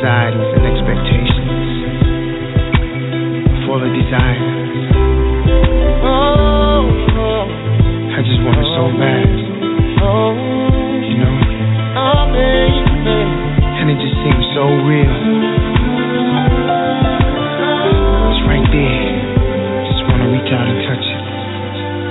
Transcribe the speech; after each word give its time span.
Anxieties 0.00 0.48
and 0.56 0.64
expectations. 0.64 1.68
Full 3.68 3.84
of 3.84 3.92
desire. 3.92 4.48
Oh, 6.00 6.88
I 8.08 8.24
just 8.24 8.40
want 8.40 8.56
it 8.56 8.68
so 8.72 8.88
bad. 8.96 9.28
You 11.04 11.20
know? 11.20 11.36
And 13.76 13.92
it 13.92 14.00
just 14.00 14.16
seems 14.24 14.44
so 14.56 14.64
real. 14.88 15.12
It's 18.24 18.40
right 18.48 18.68
there. 18.72 19.20
Just 19.84 20.00
wanna 20.08 20.32
reach 20.32 20.48
out 20.48 20.64
and 20.64 20.80
touch 20.88 21.04
it. 21.04 21.20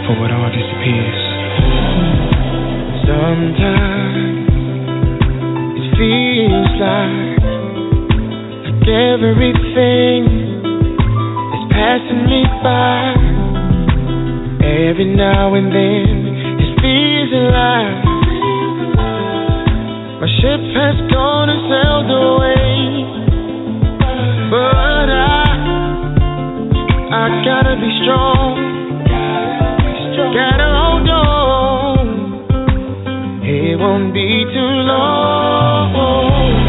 For 0.06 0.14
it 0.26 0.32
all 0.32 0.50
disappears. 0.54 1.22
Sometimes 3.10 4.46
it 5.74 5.90
feels 5.98 6.70
like 6.80 7.39
everything 8.90 10.26
is 11.54 11.64
passing 11.70 12.26
me 12.26 12.42
by. 12.64 13.14
Every 14.90 15.06
now 15.16 15.54
and 15.54 15.72
then 15.72 16.36
it 16.58 16.72
feels 16.82 17.32
like 17.54 18.04
my 20.20 20.28
ship 20.42 20.62
has 20.76 20.98
gone 21.14 21.50
and 21.50 21.62
sailed 21.70 22.10
away. 22.10 23.06
But 24.50 25.08
I, 25.14 25.46
I 27.14 27.26
gotta 27.46 27.76
be 27.78 27.90
strong. 28.04 28.58
Gotta 30.34 30.70
hold 30.78 31.10
on. 31.10 32.06
It 33.44 33.80
won't 33.80 34.14
be 34.14 34.46
too 34.54 34.74
long. 34.86 36.69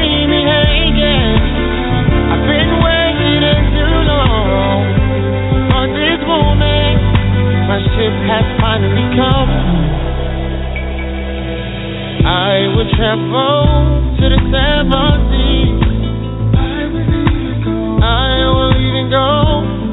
Ship 7.81 8.15
has 8.29 8.45
finally 8.61 9.07
come. 9.17 9.51
I 12.25 12.69
will 12.77 12.89
travel 12.93 13.65
to 14.17 14.25
the 14.29 14.39
seven 14.53 15.13
seas. 15.29 15.81
I 18.01 18.33
will 18.53 18.73
even 18.77 19.09
go 19.09 19.29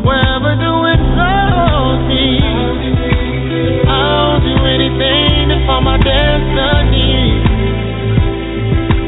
wherever 0.04 0.52
the 0.56 0.72
wind 0.84 1.04
blows 1.16 2.00
me. 2.12 2.26
I'll 3.88 4.40
do 4.40 4.54
anything 4.68 5.48
to 5.48 5.56
find 5.66 5.84
my 5.84 5.96
destiny. 5.96 7.40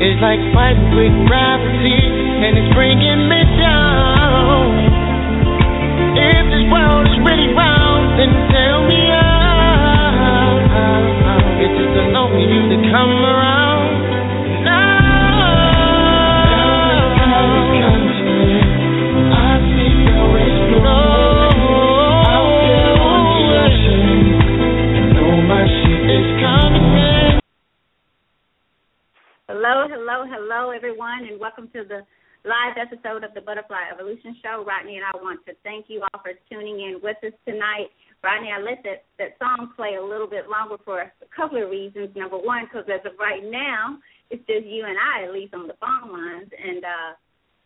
It's 0.09 0.21
like 0.25 0.41
fighting 0.57 0.97
with 0.97 1.13
gravity, 1.29 2.01
and 2.01 2.57
it's 2.57 2.73
bringing 2.75 3.29
me 3.29 3.45
down. 3.61 3.80
Episode 32.81 33.25
of 33.25 33.35
the 33.35 33.41
Butterfly 33.41 33.93
Evolution 33.93 34.37
Show. 34.43 34.65
Rodney 34.67 34.97
and 34.97 35.05
I 35.05 35.17
want 35.23 35.45
to 35.47 35.53
thank 35.63 35.87
you 35.89 36.03
all 36.03 36.21
for 36.23 36.33
tuning 36.51 36.81
in 36.81 37.01
with 37.03 37.17
us 37.23 37.33
tonight. 37.47 37.93
Rodney, 38.23 38.51
I 38.53 38.61
let 38.61 38.83
that, 38.85 39.05
that 39.19 39.37
song 39.39 39.73
play 39.77 39.95
a 39.95 40.03
little 40.03 40.27
bit 40.27 40.49
longer 40.49 40.77
for 40.85 41.01
a 41.01 41.11
couple 41.35 41.63
of 41.63 41.71
reasons. 41.71 42.11
Number 42.15 42.37
one, 42.37 42.65
because 42.65 42.85
as 42.93 43.01
of 43.07 43.19
right 43.19 43.43
now, 43.43 43.99
it's 44.31 44.47
just 44.47 44.67
you 44.67 44.85
and 44.85 44.97
I, 44.99 45.25
at 45.25 45.33
least 45.33 45.55
on 45.55 45.67
the 45.67 45.75
phone 45.81 46.13
lines, 46.13 46.51
and 46.53 46.85
uh, 46.85 47.13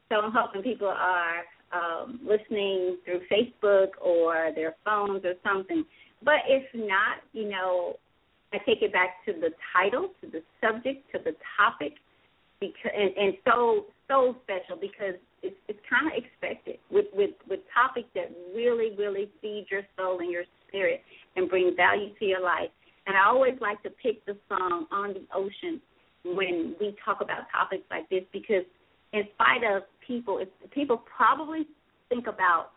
so 0.09 0.17
I'm 0.21 0.33
hoping 0.33 0.63
people 0.63 0.89
are 0.89 1.43
um, 1.73 2.21
listening 2.23 2.99
through 3.05 3.21
Facebook 3.31 3.89
or 4.01 4.51
their 4.55 4.77
phones 4.85 5.25
or 5.25 5.35
something. 5.43 5.85
But 6.23 6.47
if 6.49 6.63
not, 6.75 7.19
you 7.33 7.49
know, 7.49 7.97
I 8.53 8.59
take 8.59 8.83
it 8.83 8.93
back 8.93 9.25
to 9.27 9.33
the 9.33 9.51
title, 9.75 10.11
to 10.21 10.31
the 10.31 10.43
subject, 10.63 11.11
to 11.13 11.19
the 11.19 11.35
topic, 11.59 11.95
because 12.61 12.93
and, 12.97 13.11
and 13.17 13.35
so 13.45 13.87
so 14.09 14.37
special 14.45 14.81
because 14.81 15.15
it's 15.43 15.57
it's 15.69 15.79
kind 15.89 16.07
of 16.07 16.13
expected 16.17 16.79
with 16.91 17.07
with 17.13 17.31
with 17.49 17.61
topics 17.73 18.09
that 18.15 18.33
really 18.55 18.95
really 18.99 19.31
feed 19.41 19.67
your 19.71 19.83
soul 19.97 20.19
and 20.21 20.31
your 20.31 20.45
spirit 20.69 21.03
and 21.37 21.49
bring 21.49 21.75
value 21.77 22.15
to 22.19 22.25
your 22.25 22.41
life. 22.41 22.71
And 23.07 23.17
I 23.17 23.27
always 23.27 23.55
like 23.61 23.83
to 23.83 23.91
pick 23.91 24.25
the 24.27 24.37
song 24.49 24.87
on 24.91 25.15
the 25.15 25.27
ocean 25.35 25.81
when 26.25 26.75
we 26.81 26.97
talk 27.05 27.21
about 27.21 27.45
topics 27.53 27.85
like 27.91 28.09
this 28.09 28.23
because 28.33 28.65
in 29.13 29.23
spite 29.35 29.63
of 29.63 29.83
people, 30.07 30.39
if 30.41 30.49
people 30.71 31.03
probably 31.17 31.67
think 32.09 32.27
about 32.27 32.71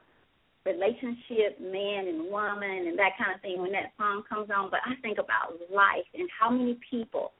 relationship, 0.66 1.60
man 1.62 2.08
and 2.08 2.30
woman, 2.30 2.88
and 2.88 3.00
that 3.00 3.16
kind 3.18 3.34
of 3.34 3.42
thing 3.42 3.62
when 3.62 3.72
that 3.72 3.96
song 3.98 4.22
comes 4.28 4.50
on. 4.56 4.70
But 4.70 4.82
I 4.86 5.00
think 5.02 5.18
about 5.18 5.56
life 5.74 6.06
and 6.14 6.28
how 6.38 6.50
many 6.50 6.78
people 6.92 7.32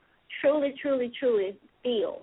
truly, 0.42 0.74
truly, 0.82 1.12
truly 1.20 1.60
feel 1.84 2.22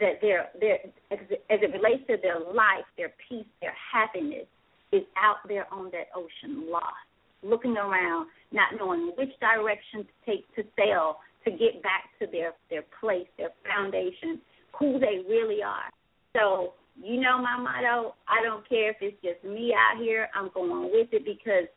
that 0.00 0.20
their 0.20 0.48
their 0.60 0.78
as 1.10 1.18
it, 1.30 1.72
relates 1.72 2.06
to 2.08 2.16
their 2.20 2.40
life, 2.40 2.84
their 2.96 3.12
peace, 3.28 3.46
their 3.60 3.74
happiness 3.92 4.46
is 4.92 5.02
out 5.16 5.36
there 5.48 5.66
on 5.72 5.90
that 5.92 6.08
ocean, 6.14 6.70
lost, 6.70 6.94
looking 7.42 7.76
around, 7.76 8.28
not 8.52 8.68
knowing 8.78 9.12
which 9.16 9.30
direction 9.40 10.04
to 10.04 10.14
take 10.26 10.54
to 10.56 10.62
sail 10.76 11.18
to 11.44 11.50
get 11.50 11.82
back 11.82 12.10
to 12.20 12.26
their 12.30 12.52
their 12.70 12.84
place, 13.00 13.26
their 13.38 13.50
foundation, 13.64 14.40
who 14.78 14.98
they 14.98 15.22
really 15.28 15.62
are. 15.62 15.90
So 16.36 16.74
you 17.02 17.20
know 17.20 17.38
my 17.38 17.58
motto. 17.58 18.14
I 18.28 18.42
don't 18.42 18.68
care 18.68 18.90
if 18.90 18.96
it's 19.00 19.16
just 19.22 19.44
me 19.44 19.74
out 19.74 20.02
here. 20.02 20.28
I'm 20.34 20.50
going 20.54 20.90
with 20.92 21.08
it 21.12 21.24
because 21.24 21.68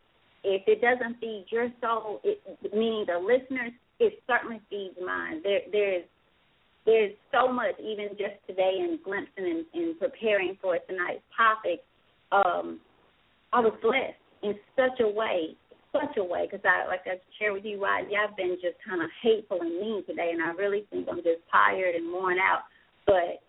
if 0.43 0.63
it 0.67 0.81
doesn't 0.81 1.19
feed 1.19 1.45
your 1.49 1.69
soul, 1.81 2.21
it, 2.23 2.41
meaning 2.73 3.05
the 3.07 3.19
listeners, 3.19 3.73
it 3.99 4.21
certainly 4.27 4.61
feeds 4.69 4.95
mine. 5.03 5.41
There, 5.43 5.61
there's 5.71 6.03
there's 6.87 7.11
so 7.31 7.51
much, 7.51 7.75
even 7.79 8.09
just 8.17 8.39
today, 8.47 8.79
in 8.79 8.97
glimpsing 9.03 9.45
and, 9.45 9.65
and 9.75 9.99
preparing 9.99 10.57
for 10.61 10.79
tonight's 10.89 11.21
topic. 11.35 11.83
Um, 12.31 12.79
I 13.53 13.59
was 13.59 13.73
blessed 13.81 14.17
in 14.41 14.55
such 14.75 14.99
a 15.01 15.07
way, 15.07 15.55
such 15.91 16.17
a 16.17 16.23
way, 16.23 16.47
because 16.49 16.65
I, 16.65 16.87
like 16.87 17.01
I 17.05 17.19
shared 17.37 17.53
with 17.53 17.65
you, 17.65 17.83
Rodney, 17.83 18.15
I've 18.15 18.35
been 18.35 18.57
just 18.61 18.77
kind 18.87 19.03
of 19.03 19.09
hateful 19.21 19.59
and 19.61 19.77
mean 19.79 20.05
today, 20.07 20.31
and 20.31 20.41
I 20.41 20.51
really 20.55 20.87
think 20.89 21.07
I'm 21.11 21.17
just 21.17 21.43
tired 21.51 21.93
and 21.93 22.11
worn 22.11 22.39
out. 22.39 22.63
But 23.05 23.43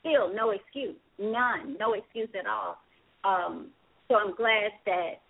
still, 0.00 0.34
no 0.34 0.50
excuse, 0.50 0.96
none, 1.18 1.76
no 1.78 1.94
excuse 1.94 2.28
at 2.38 2.46
all. 2.46 2.78
Um, 3.24 3.68
so 4.08 4.16
I'm 4.16 4.34
glad 4.34 4.72
that 4.86 5.22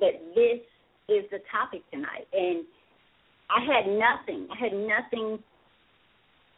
that 0.00 0.20
this 0.34 0.60
is 1.08 1.24
the 1.30 1.40
topic 1.50 1.82
tonight. 1.90 2.28
And 2.32 2.64
I 3.50 3.64
had 3.64 3.90
nothing. 3.90 4.46
I 4.52 4.56
had 4.58 4.72
nothing 4.72 5.38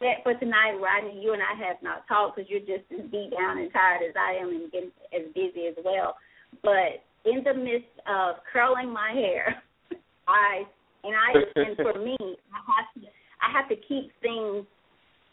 set 0.01 0.25
for 0.25 0.33
tonight. 0.33 0.81
Rodney, 0.81 1.21
you 1.21 1.33
and 1.33 1.41
I 1.41 1.53
have 1.67 1.77
not 1.81 2.07
talked 2.09 2.35
because 2.35 2.49
you're 2.49 2.65
just 2.65 2.89
as 2.91 3.05
beat 3.13 3.31
down 3.31 3.61
and 3.61 3.71
tired 3.71 4.01
as 4.01 4.17
I 4.17 4.41
am 4.41 4.49
and 4.49 4.71
getting 4.71 4.91
as 5.13 5.29
busy 5.37 5.69
as 5.69 5.77
well. 5.85 6.17
But 6.65 7.05
in 7.23 7.45
the 7.45 7.53
midst 7.53 7.93
of 8.09 8.41
curling 8.51 8.91
my 8.91 9.13
hair, 9.13 9.61
I 10.27 10.65
and 11.05 11.13
I 11.15 11.29
and 11.55 11.77
for 11.77 11.97
me, 12.01 12.17
I 12.19 12.59
have 12.65 12.89
to 12.97 13.07
I 13.41 13.47
have 13.53 13.69
to 13.69 13.77
keep 13.87 14.11
things 14.21 14.65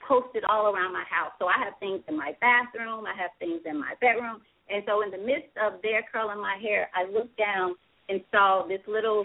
posted 0.06 0.44
all 0.44 0.73
around 0.73 0.93
my 0.93 1.05
house. 1.09 1.32
So 1.38 1.49
I 1.49 1.56
have 1.65 1.75
things 1.81 2.00
in 2.09 2.17
my 2.17 2.37
bathroom, 2.41 3.05
I 3.05 3.17
have 3.17 3.32
things 3.41 3.61
in 3.67 3.81
my 3.81 3.93
bedroom, 4.00 4.41
and 4.70 4.85
so 4.87 5.03
in 5.03 5.11
the 5.11 5.19
midst 5.19 5.53
of 5.61 5.81
their 5.82 6.05
curling 6.12 6.41
my 6.41 6.56
hair, 6.61 6.88
I 6.94 7.11
looked 7.11 7.37
down 7.37 7.75
and 8.09 8.20
saw 8.31 8.65
this 8.67 8.81
little 8.88 9.25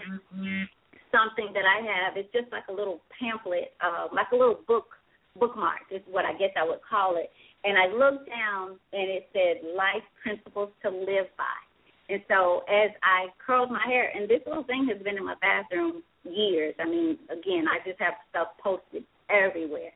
something 1.12 1.54
that 1.54 1.64
I 1.64 1.80
have. 1.80 2.16
It's 2.16 2.32
just 2.32 2.50
like 2.52 2.64
a 2.68 2.72
little 2.72 3.00
pamphlet, 3.16 3.72
uh, 3.80 4.08
like 4.12 4.28
a 4.32 4.36
little 4.36 4.60
book 4.66 4.92
bookmark 5.38 5.80
is 5.90 6.02
what 6.10 6.24
I 6.24 6.32
guess 6.32 6.50
I 6.56 6.64
would 6.66 6.80
call 6.88 7.16
it. 7.16 7.30
And 7.64 7.78
I 7.78 7.86
looked 7.86 8.28
down 8.28 8.76
and 8.92 9.10
it 9.10 9.28
said 9.32 9.66
life 9.76 10.04
principles 10.22 10.70
to 10.82 10.90
live 10.90 11.26
by. 11.36 11.56
And 12.08 12.20
so 12.28 12.62
as 12.68 12.90
I 13.02 13.32
curled 13.44 13.70
my 13.70 13.82
hair, 13.86 14.12
and 14.14 14.28
this 14.28 14.40
little 14.46 14.64
thing 14.64 14.86
has 14.92 15.02
been 15.02 15.16
in 15.16 15.24
my 15.24 15.36
bathroom 15.40 16.02
years. 16.24 16.74
I 16.78 16.84
mean, 16.84 17.18
again, 17.30 17.64
I 17.68 17.86
just 17.86 18.00
have 18.00 18.14
stuff 18.30 18.48
posted 18.62 19.04
everywhere. 19.30 19.92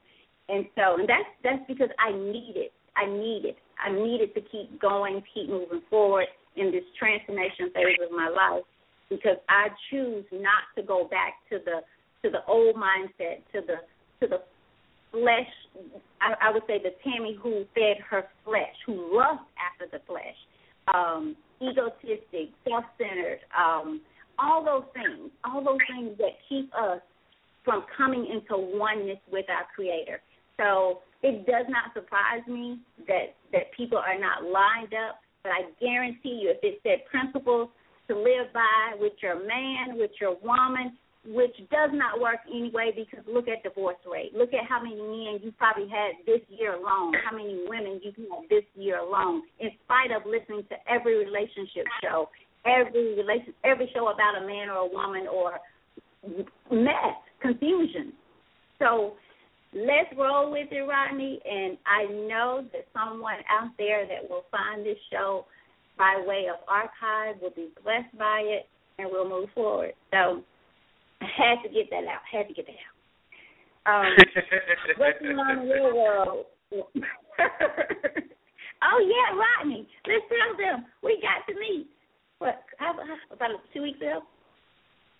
And 0.48 0.66
so, 0.76 0.96
and 0.98 1.08
that's 1.08 1.28
that's 1.44 1.62
because 1.68 1.90
I 1.98 2.12
need 2.12 2.54
it. 2.56 2.72
I 2.96 3.06
need 3.06 3.44
it. 3.44 3.56
I 3.78 3.92
needed 3.92 4.34
to 4.34 4.40
keep 4.40 4.80
going, 4.80 5.22
keep 5.34 5.48
moving 5.48 5.82
forward 5.90 6.26
in 6.56 6.72
this 6.72 6.84
transformation 6.98 7.70
phase 7.74 8.00
of 8.04 8.10
my 8.10 8.28
life 8.28 8.64
because 9.10 9.36
I 9.48 9.68
choose 9.90 10.24
not 10.32 10.64
to 10.76 10.82
go 10.82 11.06
back 11.08 11.34
to 11.50 11.58
the 11.64 11.80
to 12.24 12.30
the 12.30 12.44
old 12.48 12.76
mindset, 12.76 13.44
to 13.52 13.60
the 13.60 13.76
to 14.20 14.26
the 14.26 14.40
flesh. 15.10 15.50
I, 16.20 16.48
I 16.48 16.52
would 16.52 16.62
say 16.66 16.78
the 16.78 16.94
Tammy 17.04 17.36
who 17.40 17.64
fed 17.74 17.98
her 18.10 18.24
flesh, 18.44 18.74
who 18.86 19.16
lust 19.16 19.44
after 19.58 19.86
the 19.90 20.02
flesh, 20.06 20.36
um, 20.94 21.36
egotistic, 21.60 22.50
self-centered, 22.68 23.40
um, 23.56 24.00
all 24.38 24.64
those 24.64 24.84
things, 24.94 25.30
all 25.44 25.64
those 25.64 25.78
things 25.90 26.16
that 26.18 26.38
keep 26.48 26.72
us 26.74 27.00
from 27.64 27.84
coming 27.96 28.26
into 28.26 28.56
oneness 28.56 29.18
with 29.30 29.46
our 29.50 29.66
Creator. 29.74 30.20
So 30.56 31.00
it 31.22 31.46
does 31.46 31.66
not 31.68 31.92
surprise 31.94 32.46
me 32.46 32.80
that 33.06 33.34
that 33.52 33.72
people 33.76 33.98
are 33.98 34.18
not 34.18 34.44
lined 34.44 34.94
up. 34.94 35.20
But 35.42 35.52
I 35.52 35.62
guarantee 35.80 36.40
you, 36.42 36.50
if 36.50 36.58
it 36.62 36.80
said 36.82 37.06
principles 37.10 37.68
to 38.08 38.16
live 38.16 38.52
by 38.52 38.96
with 38.98 39.12
your 39.22 39.38
man, 39.46 39.98
with 39.98 40.10
your 40.20 40.36
woman, 40.42 40.96
which 41.28 41.56
does 41.70 41.90
not 41.92 42.20
work 42.20 42.40
anyway 42.48 42.90
because 42.96 43.24
look 43.30 43.48
at 43.48 43.62
divorce 43.62 44.00
rate. 44.10 44.32
Look 44.34 44.54
at 44.54 44.64
how 44.66 44.82
many 44.82 44.96
men 44.96 45.40
you 45.42 45.52
probably 45.58 45.88
had 45.88 46.12
this 46.24 46.40
year 46.48 46.74
alone, 46.74 47.12
how 47.24 47.36
many 47.36 47.64
women 47.68 48.00
you 48.02 48.12
had 48.16 48.48
this 48.48 48.64
year 48.74 48.98
alone, 48.98 49.42
in 49.60 49.70
spite 49.84 50.10
of 50.10 50.22
listening 50.24 50.64
to 50.70 50.76
every 50.90 51.18
relationship 51.22 51.84
show, 52.02 52.30
every 52.64 53.14
relation 53.14 53.52
every 53.64 53.90
show 53.94 54.08
about 54.08 54.42
a 54.42 54.46
man 54.46 54.70
or 54.70 54.78
a 54.78 54.88
woman 54.88 55.26
or 55.28 55.60
mess, 56.72 57.16
confusion. 57.42 58.12
So 58.78 59.14
let's 59.74 60.08
roll 60.16 60.50
with 60.50 60.68
it, 60.70 60.80
Rodney, 60.80 61.40
and 61.44 61.76
I 61.84 62.04
know 62.26 62.64
that 62.72 62.86
someone 62.94 63.38
out 63.50 63.70
there 63.76 64.06
that 64.06 64.28
will 64.28 64.44
find 64.50 64.84
this 64.84 64.98
show 65.12 65.44
by 65.98 66.22
way 66.26 66.46
of 66.48 66.56
archive 66.68 67.40
will 67.42 67.50
be 67.50 67.68
blessed 67.82 68.16
by 68.18 68.40
it 68.44 68.66
and 68.98 69.08
we'll 69.10 69.28
move 69.28 69.48
forward. 69.54 69.92
So 70.10 70.42
I 71.20 71.26
had 71.36 71.62
to 71.62 71.68
get 71.68 71.90
that 71.90 72.06
out. 72.06 72.22
I 72.32 72.36
Had 72.38 72.48
to 72.48 72.54
get 72.54 72.66
that 72.66 72.78
out. 72.78 72.94
Um, 73.88 74.12
what's 74.98 75.18
going 75.20 75.38
on 75.38 75.62
in 75.62 75.68
your 75.68 75.94
world? 75.94 76.46
oh 76.70 76.84
yeah, 79.00 79.32
Rodney. 79.32 79.88
Let's 80.06 80.24
tell 80.28 80.56
them 80.58 80.84
we 81.02 81.20
got 81.22 81.46
to 81.48 81.54
meet. 81.58 81.88
What? 82.38 82.62
How, 82.78 82.92
how, 82.92 83.16
about 83.34 83.50
two 83.72 83.82
weeks 83.82 83.98
ago? 83.98 84.22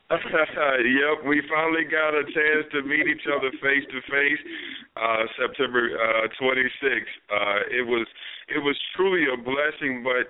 yep, 0.10 1.20
we 1.26 1.42
finally 1.52 1.84
got 1.84 2.16
a 2.16 2.24
chance 2.24 2.64
to 2.72 2.82
meet 2.82 3.06
each 3.08 3.26
other 3.28 3.50
face 3.60 3.84
to 3.92 4.00
face. 4.08 4.40
Uh 4.96 5.26
September 5.40 5.90
uh 5.96 6.28
26th. 6.40 7.12
Uh 7.32 7.60
it 7.72 7.86
was 7.86 8.06
it 8.48 8.58
was 8.58 8.76
truly 8.96 9.26
a 9.32 9.36
blessing, 9.36 10.02
but 10.04 10.26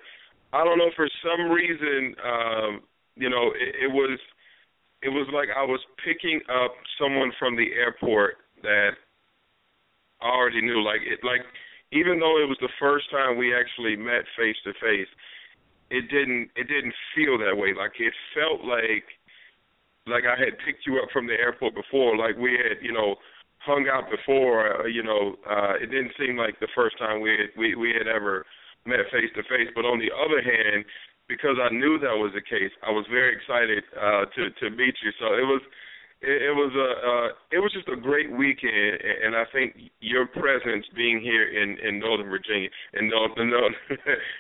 I 0.57 0.65
don't 0.65 0.79
know 0.79 0.91
for 0.97 1.09
some 1.23 1.51
reason 1.51 2.15
um 2.25 2.81
you 3.15 3.31
know 3.31 3.53
it, 3.55 3.75
it 3.87 3.93
was 3.93 4.19
it 5.03 5.09
was 5.09 5.29
like 5.33 5.49
I 5.55 5.65
was 5.65 5.81
picking 6.05 6.41
up 6.51 6.75
someone 7.01 7.33
from 7.39 7.57
the 7.57 7.71
airport 7.75 8.43
that 8.63 8.99
I 10.21 10.29
already 10.29 10.61
knew. 10.61 10.83
Like 10.83 11.01
it, 11.07 11.21
like 11.23 11.43
even 11.93 12.19
though 12.19 12.43
it 12.43 12.49
was 12.49 12.59
the 12.61 12.73
first 12.81 13.11
time 13.11 13.39
we 13.39 13.55
actually 13.55 13.97
met 13.97 14.27
face 14.37 14.59
to 14.65 14.73
face, 14.83 15.11
it 15.91 16.11
didn't 16.11 16.51
it 16.57 16.67
didn't 16.67 16.95
feel 17.15 17.39
that 17.39 17.57
way. 17.57 17.75
Like 17.77 17.95
it 17.99 18.13
felt 18.35 18.67
like 18.67 19.07
like 20.07 20.25
I 20.25 20.39
had 20.39 20.59
picked 20.65 20.87
you 20.87 20.99
up 20.99 21.09
from 21.13 21.27
the 21.27 21.39
airport 21.39 21.75
before. 21.75 22.17
Like 22.17 22.37
we 22.37 22.59
had 22.59 22.83
you 22.83 22.93
know 22.93 23.17
hung 23.59 23.87
out 23.87 24.11
before. 24.11 24.83
Uh, 24.83 24.87
you 24.87 25.03
know, 25.03 25.37
uh, 25.49 25.75
it 25.81 25.91
didn't 25.91 26.13
seem 26.19 26.37
like 26.37 26.59
the 26.61 26.73
first 26.75 26.99
time 26.99 27.21
we 27.21 27.31
had, 27.31 27.51
we 27.57 27.75
we 27.75 27.95
had 27.97 28.09
ever 28.09 28.45
met 28.87 29.01
face 29.13 29.31
to 29.37 29.43
face. 29.45 29.71
But 29.75 29.85
on 29.85 29.99
the 29.99 30.11
other 30.11 30.43
hand, 30.43 30.85
because 31.29 31.61
I 31.61 31.69
knew 31.73 32.01
that 32.01 32.17
was 32.17 32.33
the 32.35 32.41
case, 32.41 32.73
I 32.83 32.91
was 32.91 33.05
very 33.13 33.37
excited 33.37 33.85
uh, 33.95 34.25
to 34.33 34.43
to 34.65 34.71
meet 34.75 34.97
you. 35.05 35.13
So 35.21 35.37
it 35.37 35.45
was 35.45 35.61
it, 36.25 36.51
it 36.51 36.55
was 36.57 36.73
a 36.75 36.91
uh, 37.05 37.29
it 37.53 37.61
was 37.61 37.71
just 37.73 37.87
a 37.87 38.01
great 38.01 38.33
weekend, 38.33 38.99
and 39.05 39.37
I 39.37 39.45
think 39.53 39.77
your 40.01 40.27
presence 40.27 40.89
being 40.97 41.21
here 41.21 41.47
in 41.47 41.77
in 41.85 42.01
Northern 42.01 42.33
Virginia, 42.33 42.73
and 42.95 43.09
no 43.13 43.29
no 43.37 43.69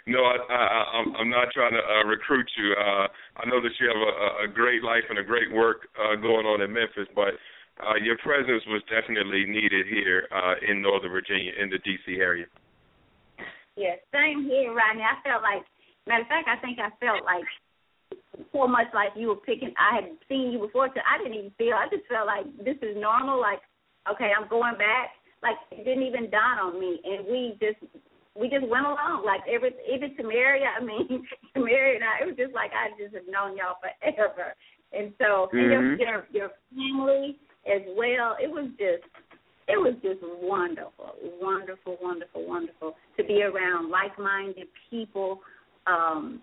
no 0.08 0.20
I, 0.24 0.36
I 0.48 0.84
I'm 0.98 1.14
I'm 1.14 1.30
not 1.30 1.52
trying 1.52 1.76
to 1.76 1.84
uh, 1.84 2.04
recruit 2.08 2.48
you. 2.56 2.72
Uh, 2.72 3.06
I 3.36 3.46
know 3.46 3.60
that 3.60 3.76
you 3.78 3.86
have 3.86 4.02
a, 4.02 4.44
a 4.44 4.48
great 4.48 4.82
life 4.82 5.04
and 5.08 5.18
a 5.20 5.24
great 5.24 5.52
work 5.52 5.86
uh, 6.00 6.16
going 6.16 6.46
on 6.46 6.60
in 6.62 6.72
Memphis, 6.72 7.06
but. 7.14 7.36
Uh, 7.78 7.94
your 8.02 8.18
presence 8.18 8.66
was 8.66 8.82
definitely 8.90 9.46
needed 9.46 9.86
here 9.86 10.26
uh, 10.34 10.58
in 10.66 10.82
Northern 10.82 11.12
Virginia, 11.12 11.52
in 11.62 11.70
the 11.70 11.78
D.C. 11.78 12.18
area. 12.18 12.44
Yes, 13.76 14.02
same 14.10 14.42
here, 14.50 14.74
Rodney. 14.74 15.06
I 15.06 15.14
felt 15.22 15.46
like 15.46 15.62
Matter 16.08 16.24
of 16.24 16.32
fact, 16.32 16.48
I 16.48 16.56
think 16.64 16.80
I 16.80 16.88
felt 16.96 17.22
like 17.24 17.44
so 18.52 18.66
much 18.66 18.88
like 18.94 19.12
you 19.12 19.28
were 19.28 19.44
picking. 19.44 19.74
I 19.76 20.00
had 20.00 20.08
seen 20.28 20.50
you 20.50 20.58
before, 20.58 20.88
so 20.88 21.00
I 21.04 21.20
didn't 21.20 21.36
even 21.36 21.52
feel. 21.60 21.76
I 21.76 21.86
just 21.92 22.08
felt 22.08 22.26
like 22.26 22.48
this 22.64 22.80
is 22.80 22.96
normal. 22.96 23.40
Like, 23.40 23.60
okay, 24.10 24.32
I'm 24.32 24.48
going 24.48 24.80
back. 24.80 25.12
Like 25.42 25.60
it 25.70 25.84
didn't 25.84 26.08
even 26.08 26.30
dawn 26.30 26.58
on 26.58 26.80
me, 26.80 26.98
and 27.04 27.28
we 27.28 27.54
just 27.60 27.78
we 28.34 28.48
just 28.48 28.66
went 28.66 28.86
along. 28.86 29.22
Like 29.24 29.42
every 29.44 29.76
even 29.84 30.16
Tamaria, 30.16 30.72
I 30.74 30.82
mean 30.82 31.28
Tamaria 31.54 32.00
and 32.00 32.04
I, 32.04 32.24
it 32.24 32.26
was 32.26 32.36
just 32.40 32.54
like 32.54 32.72
I 32.72 32.90
just 32.96 33.14
have 33.14 33.28
known 33.28 33.56
y'all 33.56 33.78
forever. 33.78 34.56
And 34.96 35.12
so 35.18 35.52
mm-hmm. 35.52 35.58
and 35.58 35.70
your, 35.70 35.96
your 36.00 36.26
your 36.32 36.50
family 36.72 37.36
as 37.68 37.82
well. 37.94 38.34
It 38.40 38.50
was 38.50 38.70
just 38.80 39.04
it 39.68 39.76
was 39.76 39.94
just 40.02 40.24
wonderful, 40.40 41.12
wonderful, 41.42 41.98
wonderful, 42.00 42.48
wonderful 42.48 42.96
to 43.18 43.24
be 43.24 43.42
around 43.42 43.90
like-minded 43.90 44.66
people 44.88 45.40
um, 45.88 46.40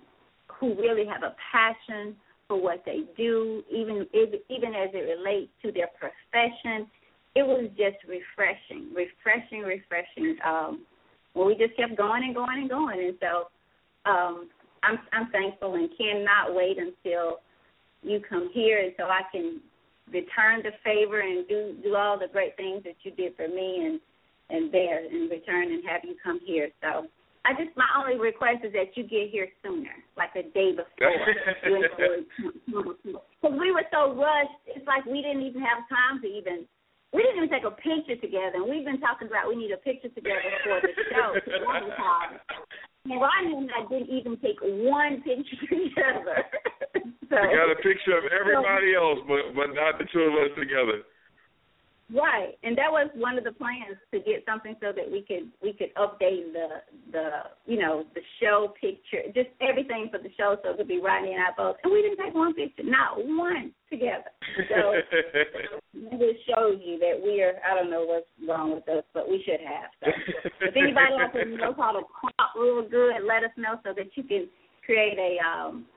who 0.59 0.75
really 0.75 1.05
have 1.05 1.23
a 1.23 1.35
passion 1.51 2.15
for 2.47 2.61
what 2.61 2.83
they 2.85 3.01
do, 3.17 3.63
even 3.71 4.05
even 4.13 4.73
as 4.75 4.89
it 4.93 5.17
relates 5.17 5.51
to 5.63 5.71
their 5.71 5.89
profession. 5.99 6.87
It 7.35 7.45
was 7.45 7.69
just 7.75 7.97
refreshing, 8.07 8.93
refreshing, 8.95 9.61
refreshing. 9.61 10.37
Um, 10.45 10.85
well, 11.33 11.47
we 11.47 11.55
just 11.55 11.75
kept 11.75 11.97
going 11.97 12.23
and 12.23 12.33
going 12.33 12.59
and 12.59 12.69
going, 12.69 12.99
and 12.99 13.17
so 13.19 14.09
um, 14.09 14.49
I'm 14.83 14.99
I'm 15.11 15.31
thankful 15.31 15.75
and 15.75 15.89
cannot 15.97 16.55
wait 16.55 16.77
until 16.77 17.39
you 18.03 18.21
come 18.27 18.49
here, 18.53 18.79
and 18.79 18.93
so 18.97 19.05
I 19.05 19.21
can 19.31 19.59
return 20.11 20.61
the 20.63 20.71
favor 20.83 21.21
and 21.21 21.47
do 21.47 21.75
do 21.83 21.95
all 21.95 22.17
the 22.17 22.27
great 22.31 22.55
things 22.57 22.83
that 22.83 22.95
you 23.03 23.11
did 23.11 23.35
for 23.35 23.47
me 23.47 23.85
and 23.85 23.99
and 24.49 24.71
there 24.71 25.03
in 25.03 25.27
return 25.29 25.71
and 25.71 25.83
have 25.87 26.01
you 26.03 26.15
come 26.23 26.39
here. 26.45 26.69
So 26.81 27.07
I 27.45 27.53
just 27.53 27.77
my 27.77 27.85
only 27.93 28.17
request 28.17 28.65
is 28.65 28.73
that 28.73 28.97
you 28.97 29.05
get 29.05 29.29
here 29.29 29.47
sooner, 29.61 29.93
like 30.17 30.33
a 30.33 30.43
day 30.49 30.73
before. 30.73 31.13
Because 33.45 33.61
we 33.61 33.69
were 33.69 33.85
so 33.93 34.17
rushed, 34.17 34.57
it's 34.65 34.89
like 34.89 35.05
we 35.05 35.21
didn't 35.21 35.45
even 35.45 35.61
have 35.61 35.85
time 35.85 36.17
to 36.25 36.27
even. 36.27 36.65
We 37.13 37.21
didn't 37.21 37.45
even 37.45 37.53
take 37.53 37.63
a 37.63 37.71
picture 37.77 38.17
together, 38.17 38.57
and 38.57 38.65
we've 38.65 38.83
been 38.83 38.99
talking 38.99 39.29
about 39.29 39.45
we 39.45 39.55
need 39.55 39.69
a 39.69 39.77
picture 39.77 40.09
together 40.09 40.49
for 40.65 40.81
the 40.81 40.89
show. 41.13 41.29
One 41.69 41.85
time, 41.93 42.41
and 43.05 43.21
Rodney 43.21 43.53
and 43.53 43.69
I 43.69 43.85
didn't 43.85 44.09
even 44.09 44.41
take 44.41 44.57
one 44.65 45.21
picture 45.21 45.61
together. 45.69 46.41
so, 47.29 47.37
we 47.37 47.53
got 47.53 47.69
a 47.69 47.77
picture 47.85 48.17
of 48.17 48.25
everybody 48.33 48.97
else, 48.97 49.21
but 49.29 49.53
but 49.53 49.77
not 49.77 50.01
the 50.01 50.09
two 50.09 50.25
of 50.25 50.33
us 50.33 50.51
together. 50.57 51.05
Right, 52.13 52.53
and 52.61 52.77
that 52.77 52.91
was 52.93 53.09
one 53.15 53.35
of 53.39 53.43
the 53.43 53.51
plans 53.51 53.97
to 54.13 54.19
get 54.19 54.45
something 54.45 54.75
so 54.79 54.93
that 54.93 55.09
we 55.09 55.25
could 55.25 55.49
we 55.63 55.73
could 55.73 55.89
update 55.97 56.53
the 56.53 56.85
the 57.11 57.29
you 57.65 57.81
know 57.81 58.05
the 58.13 58.21
show 58.39 58.75
picture, 58.79 59.25
just 59.33 59.49
everything 59.59 60.09
for 60.11 60.19
the 60.21 60.29
show, 60.37 60.55
so 60.61 60.69
it 60.69 60.77
could 60.77 60.87
be 60.87 61.01
Rodney 61.01 61.33
and 61.33 61.41
I 61.41 61.49
both. 61.57 61.77
And 61.83 61.91
we 61.91 62.03
didn't 62.03 62.23
take 62.23 62.35
one 62.35 62.53
picture, 62.53 62.83
not 62.85 63.17
one 63.17 63.73
together. 63.89 64.29
So 64.69 64.93
it 64.93 66.37
shows 66.45 66.77
you 66.85 67.01
that 67.01 67.17
we 67.17 67.41
are. 67.41 67.57
I 67.65 67.73
don't 67.73 67.89
know 67.89 68.05
what's 68.05 68.29
wrong 68.47 68.75
with 68.75 68.87
us, 68.87 69.03
but 69.11 69.27
we 69.27 69.41
should 69.41 69.65
have. 69.65 69.89
So 69.97 70.69
if 70.69 70.77
anybody 70.77 71.17
out 71.17 71.33
there 71.33 71.49
knows 71.49 71.73
how 71.75 71.97
to 71.97 72.05
crop 72.05 72.53
real 72.55 72.87
good, 72.87 73.25
let 73.25 73.41
us 73.43 73.51
know 73.57 73.81
so 73.83 73.97
that 73.97 74.13
you 74.13 74.21
can 74.21 74.47
create 74.85 75.17
a 75.17 75.41
um 75.41 75.87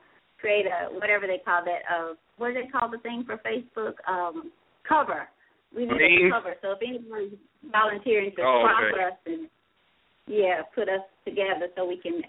create 0.41 0.65
a 0.65 0.89
whatever 0.89 1.27
they 1.27 1.37
call 1.37 1.61
that 1.63 1.85
uh 1.85 2.13
what 2.37 2.49
is 2.49 2.57
it 2.57 2.71
called 2.71 2.93
the 2.93 2.97
thing 3.05 3.23
for 3.27 3.37
Facebook 3.45 3.93
um 4.09 4.51
cover 4.87 5.29
we 5.75 5.85
need 5.85 5.97
Mean? 5.97 6.27
a 6.27 6.31
cover. 6.31 6.55
So 6.61 6.71
if 6.71 6.79
anyone's 6.81 7.37
volunteering 7.71 8.31
to 8.35 8.41
Oh, 8.41 8.63
crop 8.65 8.93
okay. 8.93 9.03
us 9.03 9.17
and 9.25 9.49
yeah, 10.27 10.61
put 10.75 10.89
us 10.89 11.01
together 11.25 11.67
so 11.75 11.85
we 11.85 11.97
can 11.97 12.21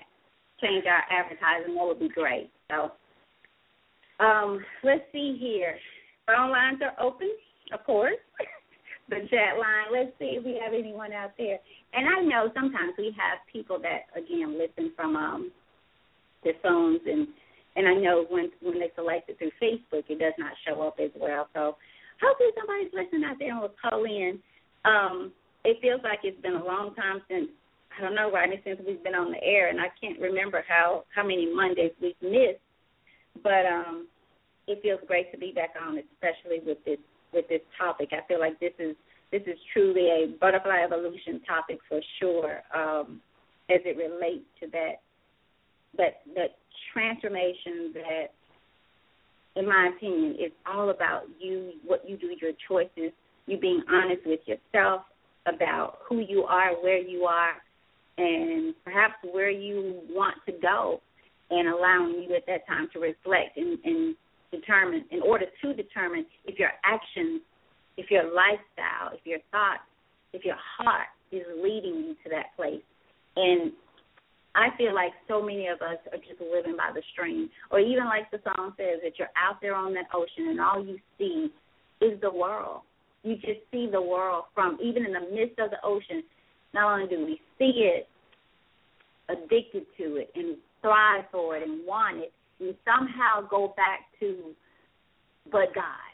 change 0.60 0.84
our 0.86 1.04
advertising, 1.10 1.74
that 1.74 1.84
would 1.86 2.00
be 2.00 2.08
great. 2.08 2.50
So 2.70 2.92
um, 4.24 4.64
let's 4.84 5.04
see 5.12 5.36
here. 5.40 5.76
Phone 6.26 6.50
lines 6.50 6.80
are 6.82 6.94
open, 7.04 7.30
of 7.72 7.84
course. 7.84 8.20
the 9.10 9.26
chat 9.28 9.58
line. 9.58 9.90
Let's 9.92 10.12
see 10.18 10.38
if 10.38 10.44
we 10.44 10.60
have 10.62 10.72
anyone 10.72 11.12
out 11.12 11.32
there. 11.36 11.58
And 11.92 12.08
I 12.08 12.22
know 12.22 12.50
sometimes 12.54 12.94
we 12.96 13.14
have 13.18 13.38
people 13.52 13.78
that 13.82 14.06
again 14.16 14.56
listen 14.58 14.92
from 14.94 15.16
um 15.16 15.50
their 16.44 16.54
phones 16.62 17.00
and 17.06 17.26
and 17.76 17.88
I 17.88 17.94
know 17.94 18.24
when 18.30 18.50
when 18.62 18.78
they 18.78 18.90
select 18.94 19.28
it 19.28 19.38
through 19.38 19.50
Facebook 19.60 20.04
it 20.08 20.18
does 20.18 20.34
not 20.38 20.52
show 20.66 20.80
up 20.82 20.96
as 21.02 21.10
well. 21.18 21.48
So 21.54 21.76
hopefully 22.20 22.50
somebody's 22.56 22.92
listening 22.92 23.24
out 23.24 23.36
there 23.38 23.52
and 23.52 23.60
will 23.60 23.74
call 23.80 24.04
in. 24.04 24.38
Um, 24.84 25.32
it 25.64 25.78
feels 25.80 26.00
like 26.04 26.20
it's 26.24 26.40
been 26.40 26.56
a 26.56 26.64
long 26.64 26.94
time 26.94 27.20
since 27.28 27.48
I 27.98 28.02
don't 28.02 28.14
know, 28.14 28.30
Rodney, 28.30 28.60
since 28.64 28.80
we've 28.86 29.02
been 29.02 29.16
on 29.16 29.32
the 29.32 29.42
air, 29.42 29.68
and 29.68 29.80
I 29.80 29.88
can't 30.00 30.20
remember 30.20 30.64
how 30.66 31.04
how 31.14 31.22
many 31.22 31.52
Mondays 31.52 31.92
we've 32.00 32.14
missed. 32.22 32.62
But 33.42 33.66
um, 33.66 34.06
it 34.66 34.80
feels 34.82 35.00
great 35.06 35.30
to 35.32 35.38
be 35.38 35.52
back 35.52 35.74
on, 35.80 35.98
especially 35.98 36.60
with 36.64 36.78
this 36.84 36.98
with 37.32 37.48
this 37.48 37.60
topic. 37.78 38.10
I 38.12 38.26
feel 38.26 38.40
like 38.40 38.58
this 38.60 38.72
is 38.78 38.96
this 39.32 39.42
is 39.46 39.58
truly 39.72 40.08
a 40.08 40.36
butterfly 40.40 40.82
evolution 40.84 41.40
topic 41.46 41.78
for 41.88 42.00
sure, 42.20 42.62
um, 42.74 43.20
as 43.68 43.80
it 43.84 43.96
relates 43.96 44.46
to 44.60 44.66
that 44.70 45.02
that 45.96 46.22
that 46.34 46.56
transformation 46.92 47.92
that 47.94 48.26
in 49.56 49.66
my 49.66 49.90
opinion, 49.96 50.36
it's 50.38 50.54
all 50.66 50.90
about 50.90 51.22
you, 51.38 51.72
what 51.84 52.08
you 52.08 52.16
do, 52.16 52.34
your 52.40 52.52
choices, 52.68 53.12
you 53.46 53.58
being 53.58 53.82
honest 53.90 54.22
with 54.24 54.40
yourself 54.46 55.02
about 55.46 55.98
who 56.08 56.20
you 56.20 56.44
are, 56.44 56.72
where 56.82 56.98
you 56.98 57.24
are, 57.24 57.54
and 58.18 58.74
perhaps 58.84 59.14
where 59.32 59.50
you 59.50 60.00
want 60.10 60.36
to 60.46 60.52
go, 60.62 61.00
and 61.50 61.68
allowing 61.68 62.22
you 62.22 62.36
at 62.36 62.46
that 62.46 62.66
time 62.68 62.88
to 62.92 63.00
reflect 63.00 63.56
and, 63.56 63.78
and 63.84 64.14
determine, 64.52 65.04
in 65.10 65.20
order 65.22 65.46
to 65.62 65.74
determine 65.74 66.24
if 66.44 66.58
your 66.58 66.70
actions, 66.84 67.40
if 67.96 68.10
your 68.10 68.24
lifestyle, 68.24 69.12
if 69.14 69.20
your 69.24 69.40
thoughts, 69.50 69.82
if 70.32 70.44
your 70.44 70.56
heart 70.78 71.08
is 71.32 71.42
leading 71.62 71.96
you 71.96 72.16
to 72.22 72.30
that 72.30 72.54
place. 72.56 72.82
And 73.36 73.72
I 74.54 74.68
feel 74.76 74.94
like 74.94 75.12
so 75.28 75.40
many 75.40 75.68
of 75.68 75.80
us 75.80 75.98
are 76.12 76.18
just 76.18 76.40
living 76.40 76.76
by 76.76 76.90
the 76.92 77.02
stream, 77.12 77.50
or 77.70 77.78
even 77.78 78.04
like 78.06 78.30
the 78.30 78.40
song 78.42 78.72
says, 78.76 79.00
that 79.04 79.18
you're 79.18 79.28
out 79.36 79.60
there 79.60 79.74
on 79.74 79.94
that 79.94 80.06
ocean 80.12 80.48
and 80.50 80.60
all 80.60 80.84
you 80.84 80.98
see 81.18 81.52
is 82.00 82.20
the 82.20 82.30
world. 82.30 82.80
You 83.22 83.36
just 83.36 83.60
see 83.70 83.88
the 83.90 84.02
world 84.02 84.44
from 84.54 84.78
even 84.82 85.04
in 85.04 85.12
the 85.12 85.20
midst 85.20 85.58
of 85.58 85.70
the 85.70 85.76
ocean. 85.84 86.24
Not 86.74 86.92
only 86.92 87.08
do 87.08 87.24
we 87.24 87.40
see 87.58 87.84
it, 87.84 88.08
addicted 89.28 89.86
to 89.98 90.16
it, 90.16 90.30
and 90.34 90.56
thrive 90.82 91.24
for 91.30 91.56
it, 91.56 91.62
and 91.62 91.86
want 91.86 92.18
it, 92.18 92.32
we 92.58 92.76
somehow 92.84 93.46
go 93.48 93.72
back 93.76 94.00
to, 94.18 94.54
but 95.52 95.74
God, 95.74 96.10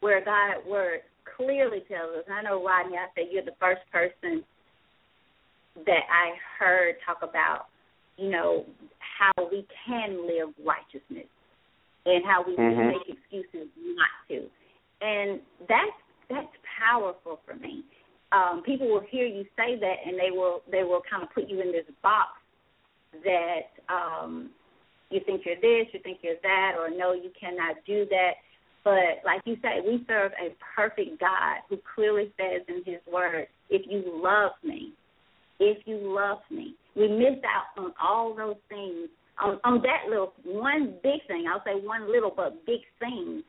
where 0.00 0.24
God's 0.24 0.66
word 0.66 1.00
clearly 1.36 1.84
tells 1.88 2.16
us. 2.18 2.24
I 2.30 2.42
know 2.42 2.64
Rodney, 2.64 2.96
I 2.96 3.06
said 3.14 3.28
you're 3.30 3.44
the 3.44 3.56
first 3.60 3.82
person 3.92 4.44
that 5.86 6.04
I 6.10 6.34
heard 6.58 6.96
talk 7.04 7.18
about, 7.22 7.66
you 8.16 8.30
know, 8.30 8.64
how 8.98 9.32
we 9.50 9.66
can 9.86 10.26
live 10.26 10.54
righteousness 10.64 11.28
and 12.06 12.24
how 12.24 12.42
we 12.42 12.56
Mhm. 12.56 12.76
can 12.76 12.88
make 12.88 13.08
excuses 13.08 13.68
not 13.76 14.08
to. 14.28 14.50
And 15.00 15.40
that's 15.68 15.96
that's 16.28 16.56
powerful 16.78 17.40
for 17.44 17.54
me. 17.54 17.84
Um, 18.32 18.62
people 18.62 18.88
will 18.88 19.00
hear 19.00 19.26
you 19.26 19.44
say 19.56 19.76
that 19.76 19.96
and 20.06 20.18
they 20.18 20.30
will 20.30 20.62
they 20.70 20.84
will 20.84 21.02
kind 21.02 21.22
of 21.22 21.30
put 21.30 21.48
you 21.48 21.60
in 21.60 21.72
this 21.72 21.86
box 22.02 22.38
that 23.24 23.70
um 23.88 24.50
you 25.10 25.20
think 25.26 25.44
you're 25.44 25.56
this, 25.56 25.92
you 25.92 26.00
think 26.00 26.18
you're 26.22 26.36
that, 26.42 26.74
or 26.78 26.88
no, 26.88 27.12
you 27.12 27.30
cannot 27.38 27.76
do 27.84 28.06
that. 28.10 28.34
But 28.84 29.24
like 29.24 29.42
you 29.44 29.56
say, 29.60 29.80
we 29.84 30.04
serve 30.06 30.32
a 30.40 30.54
perfect 30.74 31.18
God 31.20 31.58
who 31.68 31.78
clearly 31.94 32.32
says 32.38 32.62
in 32.68 32.82
his 32.86 33.00
word, 33.12 33.48
if 33.68 33.82
you 33.90 34.04
love 34.06 34.52
me, 34.62 34.92
if 35.60 35.86
you 35.86 35.98
love 36.02 36.38
me. 36.50 36.74
We 36.96 37.06
miss 37.06 37.38
out 37.44 37.80
on 37.80 37.92
all 38.02 38.34
those 38.34 38.56
things, 38.68 39.08
on, 39.40 39.60
on 39.62 39.82
that 39.82 40.08
little 40.08 40.32
one 40.44 40.94
big 41.02 41.20
thing. 41.28 41.44
I'll 41.48 41.62
say 41.64 41.80
one 41.86 42.10
little 42.10 42.32
but 42.34 42.66
big 42.66 42.80
thing, 42.98 43.42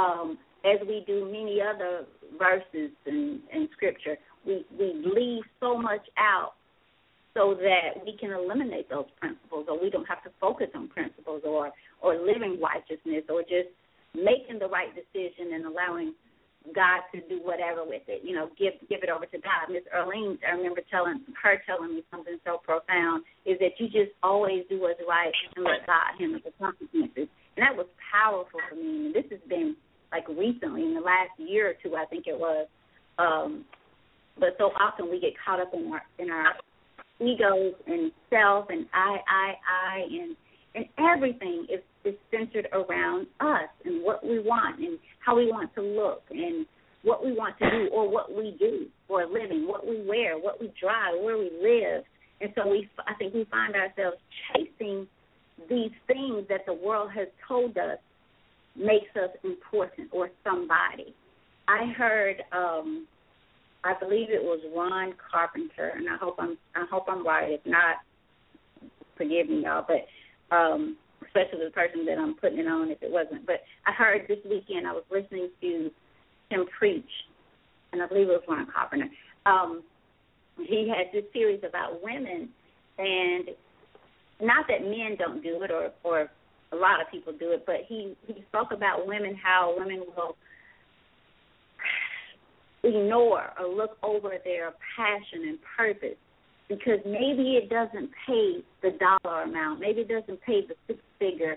um, 0.00 0.38
as 0.64 0.80
we 0.86 1.04
do 1.06 1.26
many 1.26 1.60
other 1.60 2.06
verses 2.38 2.90
in, 3.06 3.40
in 3.52 3.68
scripture. 3.72 4.16
We 4.46 4.64
we 4.78 4.94
leave 5.04 5.42
so 5.60 5.76
much 5.76 6.06
out 6.16 6.52
so 7.34 7.54
that 7.54 8.02
we 8.04 8.16
can 8.16 8.30
eliminate 8.30 8.88
those 8.88 9.06
principles 9.20 9.66
or 9.68 9.80
we 9.80 9.90
don't 9.90 10.06
have 10.06 10.22
to 10.24 10.30
focus 10.40 10.68
on 10.74 10.88
principles 10.88 11.42
or 11.44 11.70
or 12.00 12.14
living 12.14 12.58
righteousness 12.62 13.24
or 13.28 13.42
just 13.42 13.68
making 14.14 14.58
the 14.58 14.68
right 14.68 14.88
decision 14.94 15.52
and 15.52 15.66
allowing 15.66 16.14
God 16.74 17.02
to 17.14 17.20
do 17.28 17.40
whatever 17.42 17.84
with 17.84 18.02
it. 18.08 18.22
You 18.24 18.34
know, 18.34 18.50
give 18.58 18.74
give 18.88 19.02
it 19.02 19.10
over 19.10 19.26
to 19.26 19.38
God. 19.38 19.70
Miss 19.70 19.82
Erlene, 19.94 20.38
I 20.46 20.56
remember 20.56 20.80
telling 20.90 21.20
her 21.42 21.62
telling 21.66 21.94
me 21.94 22.02
something 22.10 22.38
so 22.44 22.58
profound 22.64 23.24
is 23.44 23.58
that 23.60 23.78
you 23.78 23.86
just 23.86 24.12
always 24.22 24.64
do 24.68 24.80
what's 24.80 25.00
right 25.08 25.32
and 25.54 25.64
let 25.64 25.86
God 25.86 26.18
handle 26.18 26.40
the 26.44 26.52
consequences. 26.58 27.28
And 27.56 27.62
that 27.62 27.76
was 27.76 27.86
powerful 28.12 28.60
for 28.68 28.74
me. 28.74 29.06
And 29.06 29.14
this 29.14 29.24
has 29.30 29.40
been 29.48 29.76
like 30.12 30.28
recently 30.28 30.84
in 30.84 30.94
the 30.94 31.00
last 31.00 31.34
year 31.38 31.70
or 31.70 31.74
two, 31.82 31.96
I 31.96 32.06
think 32.06 32.26
it 32.26 32.38
was. 32.38 32.66
Um, 33.18 33.64
but 34.38 34.56
so 34.58 34.72
often 34.78 35.10
we 35.10 35.20
get 35.20 35.32
caught 35.44 35.60
up 35.60 35.72
in 35.72 35.90
our 35.92 36.02
in 36.18 36.30
our 36.30 36.54
egos 37.20 37.74
and 37.86 38.12
self 38.28 38.66
and 38.68 38.86
I, 38.92 39.16
I, 39.26 39.54
I, 39.64 40.00
and 40.10 40.36
and 40.74 40.84
everything 40.98 41.66
is 41.72 41.80
is 42.06 42.14
centered 42.30 42.68
around 42.72 43.26
us 43.40 43.68
and 43.84 44.04
what 44.04 44.24
we 44.24 44.38
want 44.38 44.78
and 44.78 44.98
how 45.24 45.36
we 45.36 45.46
want 45.50 45.74
to 45.74 45.82
look 45.82 46.22
and 46.30 46.66
what 47.02 47.24
we 47.24 47.32
want 47.32 47.56
to 47.58 47.70
do 47.70 47.88
or 47.92 48.08
what 48.08 48.34
we 48.34 48.56
do 48.58 48.86
for 49.06 49.22
a 49.22 49.26
living, 49.26 49.66
what 49.66 49.86
we 49.86 50.04
wear, 50.06 50.38
what 50.38 50.60
we 50.60 50.72
drive, 50.80 51.14
where 51.22 51.38
we 51.38 51.50
live. 51.62 52.04
And 52.40 52.52
so 52.54 52.68
we, 52.68 52.88
I 53.06 53.14
think 53.14 53.34
we 53.34 53.44
find 53.50 53.74
ourselves 53.74 54.16
chasing 54.52 55.06
these 55.70 55.92
things 56.06 56.44
that 56.48 56.66
the 56.66 56.74
world 56.74 57.10
has 57.14 57.28
told 57.48 57.76
us 57.78 57.98
makes 58.76 59.14
us 59.16 59.30
important 59.42 60.10
or 60.12 60.30
somebody. 60.44 61.14
I 61.68 61.92
heard, 61.96 62.42
um, 62.52 63.06
I 63.84 63.94
believe 63.98 64.28
it 64.30 64.42
was 64.42 64.60
Ron 64.76 65.14
Carpenter, 65.30 65.92
and 65.96 66.08
I 66.08 66.16
hope 66.16 66.36
I'm, 66.38 66.58
I 66.74 66.84
hope 66.90 67.04
I'm 67.08 67.26
right. 67.26 67.52
If 67.52 67.60
not, 67.64 67.96
forgive 69.16 69.48
me, 69.48 69.62
y'all. 69.64 69.86
But 69.86 70.54
um, 70.54 70.96
especially 71.24 71.64
the 71.64 71.70
person 71.70 72.04
that 72.06 72.18
I'm 72.18 72.34
putting 72.34 72.58
it 72.58 72.66
on 72.66 72.90
if 72.90 73.02
it 73.02 73.10
wasn't. 73.10 73.46
But 73.46 73.62
I 73.86 73.92
heard 73.92 74.26
this 74.28 74.38
weekend 74.44 74.86
I 74.86 74.92
was 74.92 75.04
listening 75.10 75.50
to 75.60 75.90
him 76.50 76.66
preach, 76.78 77.10
and 77.92 78.02
I 78.02 78.06
believe 78.06 78.28
it 78.28 78.32
was 78.32 78.42
Ron 78.48 78.66
Carpenter. 78.72 79.08
Um, 79.46 79.82
he 80.56 80.88
had 80.88 81.12
this 81.12 81.24
series 81.32 81.60
about 81.68 82.02
women, 82.02 82.48
and 82.98 83.48
not 84.40 84.66
that 84.68 84.82
men 84.82 85.16
don't 85.18 85.42
do 85.42 85.62
it, 85.62 85.70
or 85.70 85.92
or 86.02 86.30
a 86.72 86.76
lot 86.76 87.00
of 87.00 87.10
people 87.10 87.32
do 87.38 87.52
it, 87.52 87.64
but 87.66 87.76
he 87.88 88.14
he 88.26 88.44
spoke 88.48 88.72
about 88.72 89.06
women 89.06 89.34
how 89.34 89.74
women 89.76 90.02
will 90.16 90.36
ignore 92.82 93.52
or 93.58 93.68
look 93.68 93.96
over 94.02 94.32
their 94.44 94.72
passion 94.96 95.48
and 95.48 95.58
purpose 95.76 96.16
because 96.68 96.98
maybe 97.04 97.56
it 97.56 97.70
doesn't 97.70 98.10
pay 98.26 98.64
the 98.82 98.90
dollar 98.98 99.42
amount, 99.42 99.80
maybe 99.80 100.00
it 100.02 100.08
doesn't 100.08 100.40
pay 100.42 100.62
the 100.66 100.74
six 100.86 100.98
figure. 101.18 101.56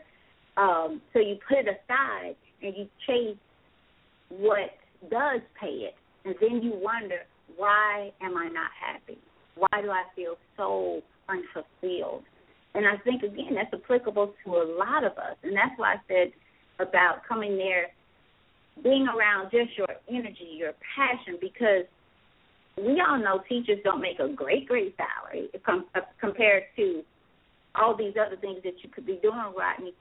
Um, 0.57 1.01
so 1.13 1.19
you 1.19 1.37
put 1.47 1.59
it 1.59 1.67
aside 1.67 2.35
and 2.61 2.75
you 2.75 2.87
chase 3.07 3.37
what 4.29 4.71
does 5.09 5.41
pay 5.59 5.89
it, 5.89 5.95
and 6.25 6.35
then 6.41 6.61
you 6.61 6.73
wonder 6.75 7.19
why 7.55 8.11
am 8.21 8.37
I 8.37 8.47
not 8.49 8.69
happy? 8.79 9.17
Why 9.55 9.81
do 9.81 9.89
I 9.89 10.03
feel 10.15 10.35
so 10.55 11.01
unfulfilled? 11.27 12.23
And 12.75 12.85
I 12.85 12.97
think 13.03 13.23
again 13.23 13.55
that's 13.55 13.73
applicable 13.73 14.33
to 14.45 14.51
a 14.51 14.65
lot 14.77 15.03
of 15.03 15.13
us, 15.13 15.37
and 15.43 15.55
that's 15.55 15.77
why 15.77 15.95
I 15.95 15.97
said 16.07 16.31
about 16.79 17.21
coming 17.27 17.57
there 17.57 17.87
being 18.83 19.07
around 19.07 19.51
just 19.51 19.77
your 19.77 19.87
energy, 20.07 20.55
your 20.55 20.73
passion, 20.95 21.37
because 21.41 21.85
we 22.77 23.01
all 23.07 23.17
know 23.17 23.41
teachers 23.47 23.79
don't 23.83 24.01
make 24.01 24.19
a 24.19 24.27
great, 24.27 24.67
great 24.67 24.95
salary 24.95 25.49
uh, 25.67 26.01
compared 26.19 26.63
to 26.77 27.03
all 27.75 27.95
these 27.95 28.13
other 28.19 28.37
things 28.37 28.59
that 28.63 28.73
you 28.83 28.89
could 28.89 29.05
be 29.05 29.19
doing, 29.21 29.53
Rodney. 29.57 29.93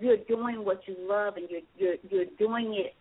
You're 0.00 0.16
doing 0.28 0.64
what 0.64 0.80
you 0.86 0.96
love, 0.98 1.36
and 1.36 1.48
you're 1.50 1.60
you're 1.76 1.96
you're 2.10 2.30
doing 2.38 2.74
it 2.74 2.94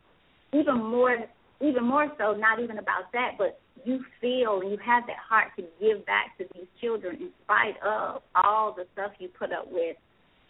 even 0.56 0.78
more, 0.78 1.18
even 1.62 1.86
more 1.86 2.12
so. 2.18 2.34
Not 2.34 2.60
even 2.60 2.78
about 2.78 3.12
that, 3.14 3.32
but 3.38 3.60
you 3.86 4.04
feel 4.20 4.60
and 4.62 4.72
you 4.72 4.78
have 4.86 5.04
that 5.08 5.18
heart 5.18 5.48
to 5.58 5.64
give 5.80 6.06
back 6.06 6.38
to 6.38 6.46
these 6.54 6.68
children 6.80 7.16
in 7.16 7.30
spite 7.44 7.82
of 7.84 8.22
all 8.36 8.74
the 8.76 8.86
stuff 8.94 9.12
you 9.20 9.30
put 9.30 9.52
up 9.52 9.72
with. 9.72 9.96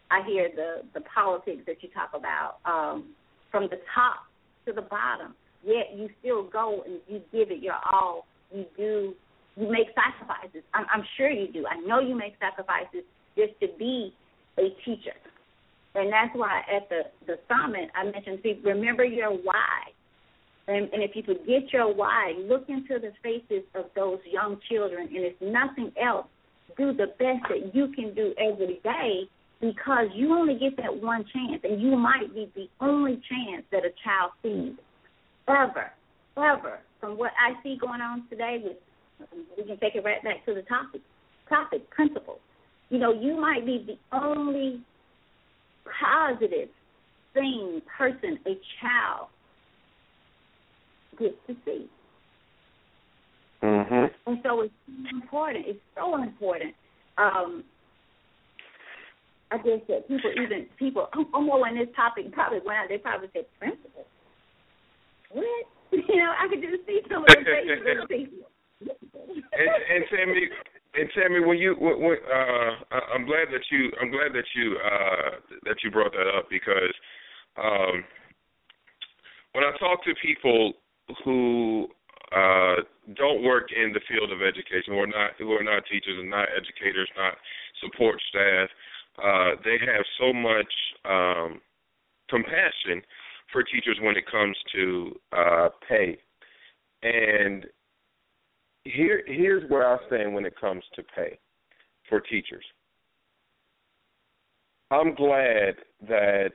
I 0.09 0.25
hear 0.27 0.49
the 0.53 0.81
the 0.93 1.01
politics 1.13 1.61
that 1.67 1.81
you 1.81 1.89
talk 1.89 2.09
about 2.13 2.57
um, 2.65 3.13
from 3.51 3.63
the 3.69 3.77
top 3.93 4.25
to 4.65 4.73
the 4.73 4.81
bottom. 4.81 5.35
Yet 5.63 5.95
you 5.95 6.09
still 6.19 6.43
go 6.43 6.83
and 6.85 6.99
you 7.07 7.21
give 7.31 7.51
it 7.51 7.61
your 7.61 7.77
all. 7.91 8.25
You 8.53 8.65
do. 8.77 9.13
You 9.55 9.69
make 9.69 9.87
sacrifices. 9.95 10.63
I'm, 10.73 10.85
I'm 10.93 11.03
sure 11.17 11.29
you 11.29 11.51
do. 11.51 11.65
I 11.67 11.79
know 11.85 11.99
you 11.99 12.15
make 12.15 12.35
sacrifices 12.39 13.03
just 13.35 13.59
to 13.59 13.67
be 13.77 14.13
a 14.57 14.69
teacher. 14.85 15.15
And 15.95 16.11
that's 16.11 16.33
why 16.33 16.61
at 16.73 16.87
the 16.89 17.01
the 17.27 17.37
summit 17.47 17.89
I 17.95 18.05
mentioned, 18.05 18.39
see, 18.43 18.59
remember 18.63 19.03
your 19.03 19.31
why. 19.31 19.91
And, 20.67 20.89
and 20.93 21.03
if 21.03 21.11
you 21.15 21.23
forget 21.23 21.73
your 21.73 21.93
why, 21.93 22.33
look 22.47 22.69
into 22.69 22.99
the 22.99 23.11
faces 23.23 23.65
of 23.75 23.85
those 23.95 24.19
young 24.31 24.57
children, 24.69 25.07
and 25.07 25.25
if 25.25 25.33
nothing 25.41 25.91
else, 26.01 26.27
do 26.77 26.93
the 26.93 27.07
best 27.19 27.43
that 27.49 27.75
you 27.75 27.89
can 27.89 28.13
do 28.13 28.33
every 28.37 28.79
day 28.83 29.23
because 29.59 30.07
you 30.15 30.33
only 30.33 30.57
get 30.57 30.77
that 30.77 31.01
one 31.01 31.25
chance, 31.33 31.61
and 31.63 31.81
you 31.81 31.95
might 31.95 32.33
be 32.33 32.49
the 32.55 32.67
only 32.79 33.21
chance 33.29 33.65
that 33.71 33.83
a 33.83 33.91
child 34.03 34.31
sees 34.41 34.73
ever, 35.47 35.91
what 37.21 37.33
I 37.39 37.53
see 37.61 37.77
going 37.79 38.01
on 38.01 38.25
today, 38.31 38.57
with 38.63 38.77
we 39.55 39.63
can 39.63 39.77
take 39.77 39.93
it 39.93 40.03
right 40.03 40.23
back 40.23 40.43
to 40.47 40.55
the 40.55 40.63
topic, 40.63 41.01
topic 41.47 41.87
principles. 41.91 42.39
You 42.89 42.97
know, 42.97 43.13
you 43.13 43.39
might 43.39 43.63
be 43.63 43.85
the 43.85 44.17
only 44.17 44.81
positive 45.85 46.69
thing, 47.35 47.83
person, 47.95 48.39
a 48.47 48.57
child 48.81 49.27
gets 51.19 51.35
to 51.45 51.55
see. 51.63 51.87
Mhm. 53.61 54.11
And 54.25 54.39
so 54.41 54.61
it's 54.61 54.73
important. 55.11 55.67
It's 55.67 55.79
so 55.95 56.15
important. 56.15 56.73
Um, 57.19 57.63
I 59.51 59.59
guess 59.59 59.81
that 59.87 60.07
people, 60.07 60.31
even 60.31 60.65
people, 60.79 61.07
I'm, 61.13 61.45
more 61.45 61.67
on 61.67 61.77
this 61.77 61.89
topic. 61.95 62.31
Probably 62.31 62.59
when 62.63 62.77
I, 62.77 62.87
they 62.87 62.97
probably 62.97 63.29
said 63.33 63.45
principal. 63.59 64.07
What? 65.29 65.67
You 66.07 66.17
know, 66.17 66.31
I 66.37 66.47
could 66.47 66.61
just 66.61 66.85
see 66.87 67.01
some 67.11 67.23
of 67.23 67.27
the 67.27 67.43
faces 67.43 67.83
of 67.83 68.07
the 68.07 68.07
people. 68.07 68.47
and, 68.81 69.69
and 69.91 70.03
Tammy, 70.09 70.47
and 70.95 71.09
Tammy, 71.15 71.39
when 71.45 71.57
you, 71.57 71.75
when, 71.75 71.99
when, 72.01 72.17
uh, 72.31 72.71
I- 72.91 73.07
I'm 73.13 73.25
glad 73.25 73.47
that 73.51 73.63
you, 73.71 73.91
I'm 74.01 74.09
glad 74.11 74.31
that 74.33 74.47
you, 74.55 74.77
uh, 74.79 75.29
that 75.65 75.83
you 75.83 75.91
brought 75.91 76.13
that 76.13 76.27
up 76.27 76.49
because, 76.49 76.93
um, 77.57 78.03
when 79.53 79.65
I 79.65 79.71
talk 79.79 80.03
to 80.05 80.13
people 80.21 80.73
who 81.25 81.87
uh, 82.31 82.75
don't 83.15 83.43
work 83.43 83.67
in 83.75 83.91
the 83.91 83.99
field 84.07 84.31
of 84.31 84.41
education, 84.41 84.93
who 84.93 84.99
are 84.99 85.07
not, 85.07 85.31
who 85.37 85.51
are 85.51 85.63
not 85.63 85.83
teachers 85.91 86.15
and 86.17 86.29
not 86.29 86.47
educators, 86.55 87.09
not 87.17 87.35
support 87.83 88.15
staff, 88.29 88.69
uh, 89.21 89.59
they 89.65 89.75
have 89.83 90.05
so 90.19 90.31
much 90.31 90.71
um, 91.03 91.59
compassion 92.29 93.03
for 93.51 93.63
teachers 93.63 93.97
when 94.01 94.15
it 94.17 94.25
comes 94.29 94.57
to 94.73 95.15
uh, 95.35 95.69
pay. 95.87 96.17
And 97.03 97.65
here 98.83 99.23
here's 99.27 99.69
where 99.69 99.87
I 99.87 99.97
stand 100.07 100.33
when 100.33 100.45
it 100.45 100.59
comes 100.59 100.83
to 100.95 101.03
pay 101.15 101.39
for 102.09 102.19
teachers. 102.19 102.63
I'm 104.89 105.15
glad 105.15 105.75
that 106.07 106.51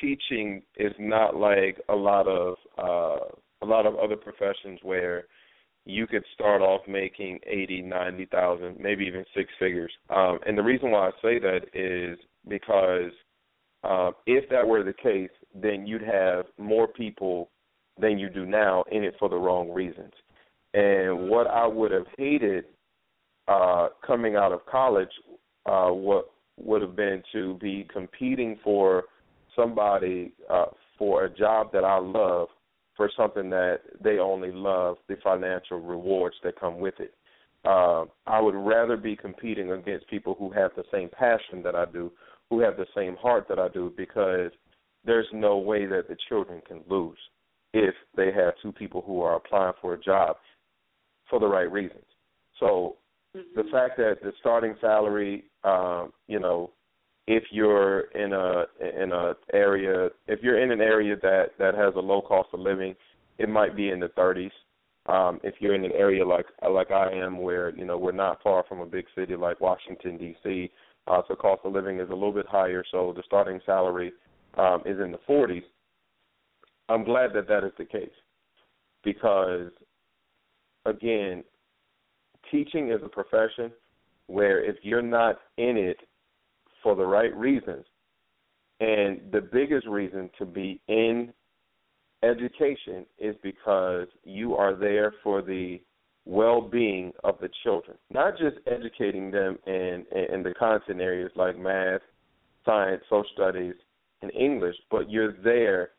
teaching 0.00 0.62
is 0.76 0.92
not 0.98 1.36
like 1.36 1.80
a 1.88 1.94
lot 1.94 2.26
of 2.28 2.54
uh 2.78 3.24
a 3.62 3.66
lot 3.66 3.86
of 3.86 3.96
other 3.96 4.16
professions 4.16 4.78
where 4.82 5.24
you 5.84 6.06
could 6.06 6.24
start 6.34 6.62
off 6.62 6.82
making 6.86 7.38
eighty, 7.46 7.82
ninety 7.82 8.26
thousand, 8.26 8.78
maybe 8.78 9.04
even 9.04 9.24
six 9.34 9.50
figures. 9.58 9.92
Um 10.08 10.38
and 10.46 10.56
the 10.56 10.62
reason 10.62 10.90
why 10.90 11.08
I 11.08 11.10
say 11.22 11.38
that 11.38 11.62
is 11.74 12.18
because 12.48 13.12
um 13.82 14.12
if 14.26 14.48
that 14.50 14.66
were 14.66 14.84
the 14.84 14.92
case, 14.92 15.30
then 15.54 15.86
you'd 15.86 16.02
have 16.02 16.46
more 16.58 16.86
people 16.86 17.50
than 17.98 18.18
you 18.18 18.28
do 18.28 18.46
now 18.46 18.84
in 18.90 19.04
it 19.04 19.14
for 19.18 19.28
the 19.28 19.36
wrong 19.36 19.70
reasons. 19.70 20.12
And 20.74 21.28
what 21.28 21.46
I 21.46 21.66
would 21.66 21.90
have 21.90 22.06
hated 22.16 22.64
uh, 23.48 23.88
coming 24.06 24.36
out 24.36 24.52
of 24.52 24.64
college, 24.66 25.08
uh, 25.66 25.88
what 25.88 26.30
would 26.58 26.82
have 26.82 26.94
been 26.94 27.22
to 27.32 27.54
be 27.54 27.88
competing 27.92 28.58
for 28.62 29.04
somebody 29.56 30.32
uh, 30.48 30.66
for 30.98 31.24
a 31.24 31.30
job 31.30 31.72
that 31.72 31.84
I 31.84 31.98
love 31.98 32.48
for 32.96 33.10
something 33.16 33.48
that 33.50 33.80
they 34.02 34.18
only 34.18 34.52
love 34.52 34.98
the 35.08 35.16
financial 35.24 35.80
rewards 35.80 36.36
that 36.44 36.60
come 36.60 36.78
with 36.78 36.94
it. 37.00 37.14
Uh, 37.64 38.04
I 38.26 38.40
would 38.40 38.54
rather 38.54 38.96
be 38.96 39.16
competing 39.16 39.72
against 39.72 40.08
people 40.08 40.36
who 40.38 40.50
have 40.50 40.70
the 40.76 40.84
same 40.92 41.08
passion 41.08 41.62
that 41.62 41.74
I 41.74 41.86
do, 41.86 42.12
who 42.50 42.60
have 42.60 42.76
the 42.76 42.86
same 42.94 43.16
heart 43.16 43.46
that 43.48 43.58
I 43.58 43.68
do, 43.68 43.92
because 43.96 44.50
there's 45.04 45.26
no 45.32 45.58
way 45.58 45.86
that 45.86 46.08
the 46.08 46.16
children 46.28 46.60
can 46.66 46.80
lose 46.88 47.18
if 47.72 47.94
they 48.16 48.32
have 48.32 48.54
two 48.62 48.72
people 48.72 49.02
who 49.06 49.20
are 49.22 49.36
applying 49.36 49.72
for 49.80 49.94
a 49.94 50.00
job 50.00 50.36
for 51.28 51.38
the 51.38 51.46
right 51.46 51.70
reasons. 51.70 52.04
So 52.58 52.96
the 53.32 53.64
fact 53.70 53.96
that 53.98 54.16
the 54.22 54.32
starting 54.40 54.74
salary, 54.80 55.44
um, 55.64 56.12
you 56.26 56.40
know, 56.40 56.70
if 57.26 57.44
you're 57.50 58.00
in 58.12 58.32
a 58.32 58.64
in 58.80 59.12
a 59.12 59.34
area, 59.52 60.08
if 60.26 60.40
you're 60.42 60.60
in 60.60 60.72
an 60.72 60.80
area 60.80 61.16
that 61.22 61.50
that 61.58 61.74
has 61.74 61.94
a 61.94 62.00
low 62.00 62.20
cost 62.20 62.48
of 62.52 62.60
living, 62.60 62.94
it 63.38 63.48
might 63.48 63.76
be 63.76 63.90
in 63.90 64.00
the 64.00 64.08
30s. 64.08 64.50
Um, 65.06 65.40
if 65.42 65.54
you're 65.60 65.74
in 65.74 65.84
an 65.84 65.92
area 65.92 66.26
like 66.26 66.46
like 66.68 66.90
I 66.90 67.12
am, 67.12 67.38
where 67.38 67.70
you 67.76 67.84
know 67.84 67.96
we're 67.96 68.12
not 68.12 68.42
far 68.42 68.64
from 68.68 68.80
a 68.80 68.86
big 68.86 69.06
city 69.14 69.36
like 69.36 69.60
Washington 69.60 70.18
D.C., 70.18 70.70
uh, 71.06 71.22
so 71.28 71.34
cost 71.34 71.62
of 71.64 71.72
living 71.72 72.00
is 72.00 72.10
a 72.10 72.14
little 72.14 72.32
bit 72.32 72.46
higher. 72.46 72.84
So 72.90 73.12
the 73.16 73.22
starting 73.26 73.60
salary 73.64 74.12
um, 74.56 74.82
is 74.84 74.98
in 75.00 75.12
the 75.12 75.20
40s. 75.28 75.62
I'm 76.88 77.04
glad 77.04 77.32
that 77.34 77.48
that 77.48 77.64
is 77.64 77.72
the 77.78 77.84
case 77.84 78.10
because, 79.04 79.70
again, 80.86 81.44
teaching 82.50 82.90
is 82.90 83.00
a 83.04 83.08
profession 83.08 83.70
where 84.26 84.62
if 84.62 84.76
you're 84.82 85.02
not 85.02 85.36
in 85.56 85.76
it 85.76 85.98
for 86.82 86.94
the 86.94 87.04
right 87.04 87.34
reasons, 87.36 87.84
and 88.80 89.20
the 89.30 89.40
biggest 89.40 89.86
reason 89.86 90.30
to 90.38 90.46
be 90.46 90.80
in 90.88 91.32
education 92.22 93.04
is 93.18 93.36
because 93.42 94.06
you 94.24 94.54
are 94.54 94.74
there 94.74 95.14
for 95.22 95.42
the 95.42 95.80
well-being 96.26 97.12
of 97.24 97.36
the 97.40 97.48
children, 97.62 97.96
not 98.12 98.36
just 98.38 98.56
educating 98.66 99.30
them 99.30 99.58
in 99.66 100.04
in 100.32 100.42
the 100.42 100.54
content 100.58 101.00
areas 101.00 101.30
like 101.34 101.58
math, 101.58 102.00
science, 102.64 103.02
social 103.08 103.24
studies, 103.34 103.74
and 104.22 104.32
English, 104.32 104.76
but 104.90 105.10
you're 105.10 105.32
there 105.42 105.90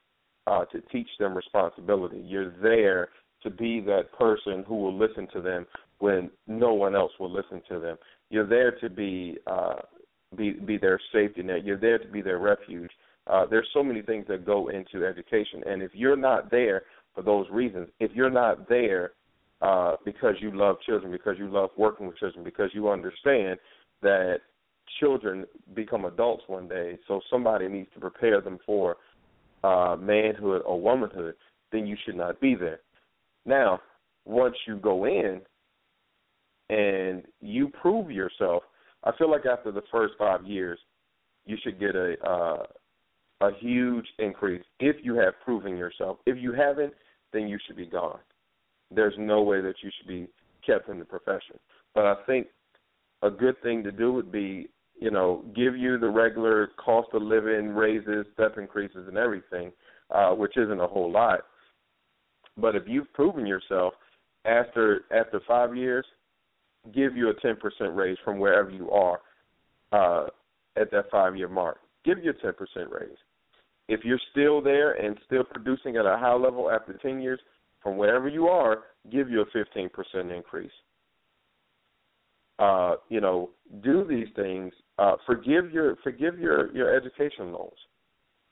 uh, 0.48 0.66
to 0.66 0.82
teach 0.92 1.08
them 1.20 1.36
responsibility. 1.36 2.22
You're 2.24 2.54
there 2.62 3.10
to 3.44 3.50
be 3.50 3.80
that 3.82 4.12
person 4.18 4.64
who 4.68 4.76
will 4.76 4.98
listen 4.98 5.28
to 5.34 5.42
them 5.42 5.66
when 6.00 6.30
no 6.48 6.74
one 6.74 6.96
else 6.96 7.12
will 7.20 7.32
listen 7.32 7.62
to 7.70 7.80
them. 7.80 7.98
You're 8.30 8.48
there 8.48 8.72
to 8.80 8.90
be 8.90 9.38
uh, 9.48 9.76
be 10.36 10.52
be 10.52 10.78
their 10.78 11.00
safety 11.12 11.44
net. 11.44 11.66
You're 11.66 11.78
there 11.78 12.00
to 12.00 12.08
be 12.08 12.22
their 12.22 12.40
refuge. 12.40 12.92
Uh, 13.28 13.46
there's 13.46 13.68
so 13.74 13.84
many 13.84 14.02
things 14.02 14.26
that 14.28 14.46
go 14.46 14.70
into 14.70 15.06
education, 15.06 15.64
and 15.66 15.82
if 15.82 15.92
you're 15.94 16.16
not 16.16 16.50
there 16.50 16.84
for 17.14 17.22
those 17.22 17.46
reasons, 17.52 17.88
if 18.00 18.12
you're 18.14 18.32
not 18.32 18.68
there 18.68 19.12
uh, 19.62 19.96
because 20.06 20.36
you 20.40 20.52
love 20.52 20.78
children, 20.86 21.12
because 21.12 21.36
you 21.38 21.48
love 21.48 21.70
working 21.78 22.08
with 22.08 22.18
children, 22.18 22.44
because 22.44 22.70
you 22.74 22.90
understand 22.90 23.60
that 24.02 24.40
children 25.00 25.46
become 25.74 26.06
adults 26.06 26.44
one 26.48 26.68
day, 26.68 26.98
so 27.08 27.22
somebody 27.30 27.68
needs 27.68 27.90
to 27.94 28.00
prepare 28.00 28.42
them 28.42 28.60
for 28.66 28.98
uh, 29.64 29.96
manhood 30.00 30.62
or 30.66 30.80
womanhood, 30.80 31.36
then 31.72 31.86
you 31.86 31.96
should 32.06 32.16
not 32.16 32.40
be 32.42 32.56
there. 32.56 32.80
Now, 33.46 33.80
once 34.26 34.56
you 34.68 34.78
go 34.78 35.06
in 35.06 35.42
and 36.70 37.24
you 37.42 37.70
prove 37.70 38.12
yourself, 38.12 38.64
I 39.04 39.12
feel 39.18 39.32
like 39.32 39.46
after 39.46 39.72
the 39.72 39.82
first 39.92 40.14
five 40.18 40.46
years, 40.46 40.80
you 41.46 41.58
should 41.64 41.80
get 41.80 41.96
a 41.96 42.16
uh, 42.24 42.64
a 43.42 43.50
huge 43.60 44.06
increase 44.20 44.64
if 44.80 44.98
you 45.02 45.16
have 45.16 45.34
proven 45.44 45.76
yourself. 45.76 46.18
If 46.28 46.38
you 46.38 46.54
haven't, 46.54 46.94
then 47.34 47.48
you 47.48 47.58
should 47.66 47.76
be 47.76 47.88
gone. 47.88 48.20
There's 48.94 49.16
no 49.18 49.42
way 49.42 49.62
that 49.62 49.76
you 49.82 49.90
should 49.98 50.08
be 50.08 50.28
kept 50.66 50.90
in 50.90 51.00
the 51.00 51.06
profession. 51.06 51.58
But 51.96 52.06
I 52.06 52.16
think 52.28 52.48
a 53.22 53.30
good 53.30 53.62
thing 53.62 53.84
to 53.84 53.92
do 53.92 54.14
would 54.14 54.32
be, 54.32 54.70
you 55.00 55.12
know, 55.12 55.44
give 55.56 55.76
you 55.76 55.98
the 55.98 56.10
regular 56.10 56.70
cost 56.84 57.10
of 57.14 57.22
living 57.22 57.70
raises, 57.70 58.26
step 58.34 58.58
increases, 58.58 59.08
and 59.08 59.18
everything. 59.18 59.72
uh, 60.12 60.32
which 60.32 60.58
isn't 60.58 60.80
a 60.80 60.88
whole 60.88 61.12
lot. 61.12 61.42
But 62.58 62.76
if 62.76 62.84
you've 62.86 63.12
proven 63.14 63.46
yourself 63.46 63.94
after 64.46 65.02
after 65.12 65.40
five 65.48 65.76
years, 65.76 66.06
give 66.94 67.16
you 67.16 67.30
a 67.30 67.34
ten 67.42 67.56
percent 67.56 67.96
raise 67.96 68.18
from 68.24 68.40
wherever 68.40 68.70
you 68.70 68.92
are 68.92 69.20
uh, 69.92 70.28
at 70.76 70.92
that 70.92 71.10
five 71.12 71.36
year 71.36 71.48
mark. 71.48 71.78
Give 72.04 72.18
you 72.24 72.32
a 72.32 72.34
ten 72.34 72.54
percent 72.54 72.90
raise. 72.92 73.18
If 73.88 74.02
you're 74.04 74.20
still 74.32 74.62
there 74.62 74.94
and 74.94 75.18
still 75.26 75.44
producing 75.44 75.98
at 75.98 76.06
a 76.06 76.18
high 76.18 76.36
level 76.36 76.70
after 76.70 76.94
ten 76.94 77.22
years, 77.22 77.40
from 77.82 77.98
wherever 77.98 78.28
you 78.28 78.48
are, 78.48 78.80
give 79.12 79.30
you 79.30 79.42
a 79.42 79.46
fifteen 79.54 79.90
percent 79.90 80.32
increase. 80.32 80.72
Uh, 82.62 82.98
you 83.10 83.20
know, 83.20 83.50
do 83.84 84.06
these 84.08 84.28
things. 84.36 84.72
Uh, 85.00 85.16
forgive 85.26 85.72
your 85.72 85.96
forgive 86.04 86.38
your 86.38 86.72
your 86.76 86.96
education 86.96 87.52
loans. 87.52 87.80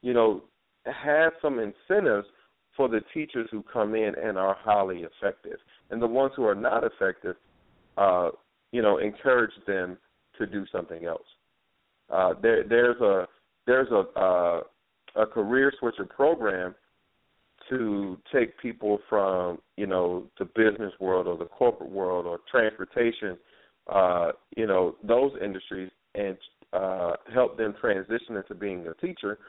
You 0.01 0.13
know, 0.13 0.41
have 0.85 1.33
some 1.43 1.59
incentives 1.59 2.27
for 2.75 2.89
the 2.89 3.01
teachers 3.13 3.47
who 3.51 3.63
come 3.71 3.93
in 3.93 4.13
and 4.15 4.35
are 4.35 4.57
highly 4.59 5.03
effective, 5.03 5.59
and 5.91 6.01
the 6.01 6.07
ones 6.07 6.33
who 6.35 6.43
are 6.43 6.55
not 6.55 6.83
effective, 6.83 7.35
uh, 7.97 8.29
you 8.71 8.81
know, 8.81 8.97
encourage 8.97 9.53
them 9.67 9.95
to 10.39 10.47
do 10.47 10.65
something 10.71 11.05
else. 11.05 11.27
Uh, 12.09 12.33
there, 12.41 12.63
there's 12.67 12.99
a 13.01 13.27
there's 13.67 13.89
a 13.91 14.19
uh, 14.19 14.61
a 15.17 15.25
career 15.27 15.71
switcher 15.79 16.05
program 16.05 16.73
to 17.69 18.17
take 18.33 18.57
people 18.59 18.99
from 19.07 19.59
you 19.77 19.85
know 19.85 20.23
the 20.39 20.45
business 20.45 20.93
world 20.99 21.27
or 21.27 21.37
the 21.37 21.45
corporate 21.45 21.91
world 21.91 22.25
or 22.25 22.39
transportation, 22.49 23.37
uh, 23.91 24.31
you 24.55 24.67
know 24.67 24.95
those 25.03 25.31
industries, 25.43 25.91
and 26.15 26.37
uh, 26.73 27.13
help 27.33 27.57
them 27.57 27.73
transition 27.79 28.35
into 28.35 28.55
being 28.55 28.85
a 28.87 28.93
teacher. 29.05 29.39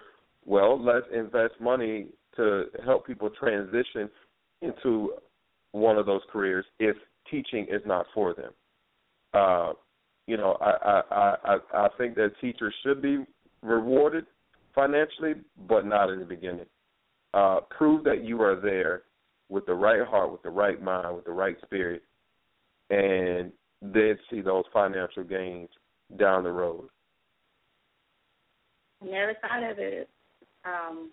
Well, 0.46 0.82
let's 0.82 1.06
invest 1.14 1.54
money 1.60 2.06
to 2.36 2.64
help 2.84 3.06
people 3.06 3.30
transition 3.30 4.08
into 4.62 5.14
one 5.72 5.98
of 5.98 6.06
those 6.06 6.22
careers 6.32 6.64
if 6.78 6.96
teaching 7.30 7.66
is 7.70 7.82
not 7.86 8.06
for 8.14 8.34
them. 8.34 8.52
Uh, 9.34 9.72
you 10.26 10.36
know, 10.36 10.56
I, 10.60 11.02
I 11.10 11.34
I 11.44 11.58
I 11.74 11.88
think 11.98 12.14
that 12.16 12.32
teachers 12.40 12.74
should 12.82 13.02
be 13.02 13.24
rewarded 13.62 14.26
financially, 14.74 15.34
but 15.68 15.84
not 15.86 16.10
in 16.10 16.20
the 16.20 16.24
beginning. 16.24 16.66
Uh, 17.34 17.60
prove 17.76 18.04
that 18.04 18.24
you 18.24 18.40
are 18.42 18.60
there 18.60 19.02
with 19.48 19.66
the 19.66 19.74
right 19.74 20.06
heart, 20.06 20.32
with 20.32 20.42
the 20.42 20.50
right 20.50 20.80
mind, 20.82 21.16
with 21.16 21.24
the 21.24 21.32
right 21.32 21.56
spirit, 21.64 22.02
and 22.90 23.52
then 23.82 24.18
see 24.30 24.40
those 24.40 24.64
financial 24.72 25.24
gains 25.24 25.68
down 26.18 26.44
the 26.44 26.50
road. 26.50 26.88
Never 29.02 29.34
thought 29.40 29.70
of 29.70 29.78
it. 29.78 30.08
Um, 30.64 31.10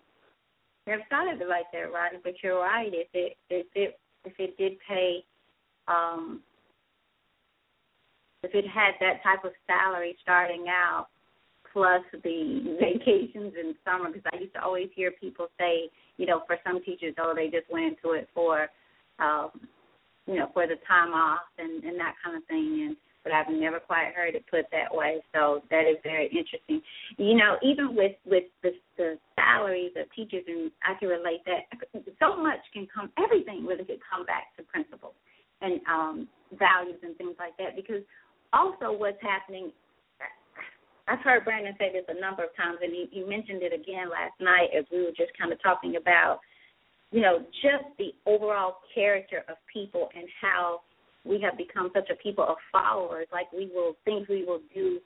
never 0.86 1.02
thought 1.08 1.32
of 1.32 1.40
it 1.40 1.48
like 1.48 1.66
that, 1.72 1.92
Rodney. 1.92 2.18
But 2.22 2.34
you're 2.42 2.60
right. 2.60 2.90
If 2.92 3.08
it 3.14 3.36
if 3.48 3.66
it 3.74 3.98
if 4.24 4.34
it 4.38 4.58
did 4.58 4.72
pay, 4.86 5.24
um, 5.86 6.42
if 8.42 8.54
it 8.54 8.66
had 8.68 8.92
that 9.00 9.22
type 9.22 9.44
of 9.44 9.52
salary 9.66 10.16
starting 10.22 10.66
out, 10.68 11.06
plus 11.72 12.02
the 12.12 12.76
vacations 12.80 13.54
in 13.58 13.74
summer, 13.84 14.08
because 14.12 14.30
I 14.32 14.38
used 14.38 14.54
to 14.54 14.62
always 14.62 14.88
hear 14.94 15.12
people 15.12 15.48
say, 15.58 15.90
you 16.16 16.26
know, 16.26 16.42
for 16.46 16.56
some 16.66 16.82
teachers, 16.84 17.14
oh, 17.18 17.32
they 17.34 17.48
just 17.48 17.70
went 17.70 17.96
into 17.96 18.16
it 18.16 18.28
for, 18.34 18.68
um, 19.18 19.50
you 20.28 20.36
know, 20.36 20.50
for 20.52 20.66
the 20.68 20.76
time 20.86 21.12
off 21.16 21.48
and 21.56 21.82
and 21.82 21.98
that 21.98 22.14
kind 22.22 22.36
of 22.36 22.44
thing. 22.44 22.86
And 22.86 22.96
but 23.24 23.32
I've 23.32 23.50
never 23.50 23.80
quite 23.80 24.14
heard 24.14 24.36
it 24.36 24.44
put 24.48 24.66
that 24.70 24.94
way. 24.94 25.20
So 25.34 25.62
that 25.70 25.84
is 25.88 25.96
very 26.04 26.26
interesting. 26.28 26.80
You 27.16 27.34
know, 27.34 27.56
even 27.64 27.96
with 27.96 28.12
with 28.24 28.44
the, 28.62 28.70
the 28.96 29.18
salaries 29.34 29.92
of 29.96 30.06
teachers, 30.14 30.44
and 30.46 30.70
I 30.84 30.94
can 31.00 31.08
relate 31.08 31.40
that 31.48 31.66
so 32.20 32.36
much 32.36 32.60
can 32.72 32.86
come. 32.92 33.10
Everything 33.18 33.64
really 33.64 33.84
could 33.84 34.04
come 34.04 34.24
back 34.24 34.54
to 34.56 34.62
principles 34.62 35.16
and 35.60 35.80
um, 35.90 36.28
values 36.54 37.00
and 37.02 37.16
things 37.16 37.34
like 37.38 37.56
that. 37.58 37.74
Because 37.74 38.04
also, 38.52 38.92
what's 38.92 39.20
happening. 39.22 39.72
I've 41.08 41.24
heard 41.24 41.44
Brandon 41.44 41.72
say 41.78 41.88
this 41.88 42.04
a 42.08 42.20
number 42.20 42.44
of 42.44 42.52
times, 42.54 42.84
and 42.84 42.92
he, 42.92 43.08
he 43.10 43.24
mentioned 43.24 43.64
it 43.64 43.72
again 43.72 44.12
last 44.12 44.36
night 44.44 44.68
as 44.76 44.84
we 44.92 45.08
were 45.08 45.16
just 45.16 45.32
kind 45.40 45.50
of 45.52 45.56
talking 45.62 45.96
about, 45.96 46.40
you 47.10 47.20
know, 47.20 47.38
just 47.62 47.84
the 47.98 48.10
overall 48.26 48.76
character 48.94 49.44
of 49.48 49.56
people 49.72 50.08
and 50.14 50.26
how 50.40 50.80
we 51.24 51.40
have 51.40 51.56
become 51.56 51.90
such 51.94 52.08
a 52.10 52.16
people 52.16 52.44
of 52.44 52.56
followers. 52.70 53.26
Like 53.32 53.52
we 53.52 53.70
will 53.72 53.96
things 54.04 54.26
we 54.28 54.44
will 54.44 54.60
do 54.74 54.98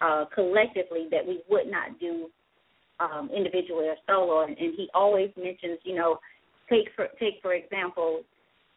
uh, 0.00 0.24
collectively 0.34 1.06
that 1.10 1.26
we 1.26 1.42
would 1.48 1.66
not 1.66 1.98
do 2.00 2.28
um, 3.00 3.30
individually 3.34 3.86
or 3.86 3.96
solo. 4.06 4.44
And, 4.44 4.56
and 4.58 4.74
he 4.76 4.88
always 4.94 5.30
mentions, 5.36 5.78
you 5.84 5.94
know, 5.94 6.18
take 6.70 6.88
for 6.96 7.08
take 7.20 7.34
for 7.42 7.54
example, 7.54 8.22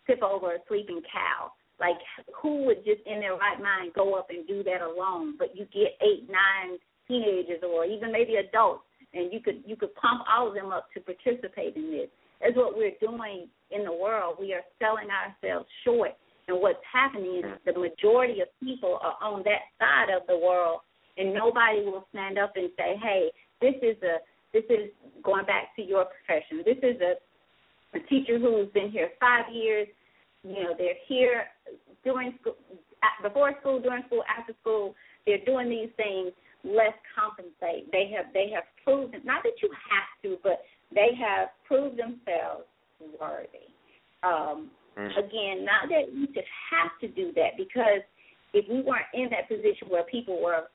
tip 0.06 0.22
over 0.22 0.56
a 0.56 0.58
sleeping 0.68 1.02
cow. 1.12 1.52
Like 1.80 1.98
who 2.42 2.66
would 2.66 2.86
just 2.86 3.02
in 3.06 3.20
their 3.20 3.36
right 3.36 3.62
mind 3.62 3.94
go 3.96 4.16
up 4.16 4.28
and 4.30 4.48
do 4.48 4.64
that 4.64 4.82
alone? 4.82 5.36
But 5.38 5.56
you 5.56 5.66
get 5.66 5.98
eight, 6.02 6.30
nine 6.30 6.78
teenagers 7.08 7.62
or 7.64 7.86
even 7.86 8.12
maybe 8.12 8.36
adults, 8.36 8.84
and 9.14 9.32
you 9.34 9.40
could 9.40 9.64
you 9.66 9.76
could 9.76 9.94
pump 9.96 10.22
all 10.32 10.48
of 10.48 10.54
them 10.54 10.72
up 10.72 10.88
to 10.94 11.02
participate 11.02 11.76
in 11.76 11.92
this. 11.92 12.10
That's 12.42 12.56
what 12.56 12.78
we're 12.78 12.98
doing 13.02 13.48
in 13.72 13.84
the 13.84 13.94
world. 13.94 14.38
We 14.40 14.54
are 14.54 14.64
selling 14.80 15.08
ourselves 15.10 15.68
short 15.84 16.12
and 16.48 16.62
what's 16.62 16.80
happening 16.92 17.42
is 17.44 17.46
the 17.66 17.74
majority 17.74 18.42
of 18.42 18.48
people 18.64 19.00
are 19.02 19.18
on 19.22 19.44
that 19.44 19.68
side 19.80 20.14
of 20.16 20.26
the 20.28 20.38
world, 20.38 20.80
and 21.18 21.34
nobody 21.34 21.84
will 21.84 22.08
stand 22.12 22.38
up 22.38 22.54
and 22.56 22.70
say, 22.78 22.96
"Hey, 22.98 23.32
this 23.62 23.76
is 23.82 24.02
a 24.02 24.20
this 24.54 24.64
is 24.70 24.90
going 25.24 25.46
back 25.46 25.76
to 25.76 25.82
your 25.82 26.06
profession. 26.06 26.64
This 26.64 26.78
is 26.82 27.02
a, 27.02 27.16
a 27.98 28.00
teacher 28.08 28.40
who's 28.40 28.70
been 28.72 28.90
here 28.90 29.12
five 29.20 29.54
years. 29.54 29.88
You 30.44 30.64
know, 30.64 30.74
they're 30.78 30.96
here 31.08 31.48
during 32.06 32.38
school, 32.40 32.56
before 33.22 33.54
school, 33.60 33.82
during 33.82 34.04
school, 34.06 34.24
after 34.26 34.54
school. 34.62 34.96
They're 35.26 35.44
doing 35.44 35.70
these 35.70 35.90
things. 35.98 36.32
Let's 36.64 36.98
compensate. 37.12 37.92
They 37.92 38.10
have 38.16 38.32
they 38.34 38.50
have 38.56 38.64
proven 38.86 39.20
not 39.26 39.44
that 39.44 39.62
you 39.62 39.70
have 39.70 40.08
to, 40.24 40.38
but 40.44 40.62
they 40.94 41.10
have 41.20 41.50
proved 41.68 41.98
themselves 41.98 42.66
worthy. 43.20 43.70
Um, 44.24 44.72
Mm-hmm. 44.98 45.20
Again, 45.20 45.66
not 45.66 45.90
that 45.90 46.10
we 46.12 46.26
should 46.34 46.50
have 46.74 46.90
to 47.02 47.08
do 47.08 47.32
that 47.36 47.54
because 47.56 48.02
if 48.54 48.66
we 48.68 48.82
weren't 48.82 49.06
in 49.14 49.30
that 49.30 49.48
position 49.48 49.90
where 49.90 50.04
people 50.04 50.42
were 50.42 50.66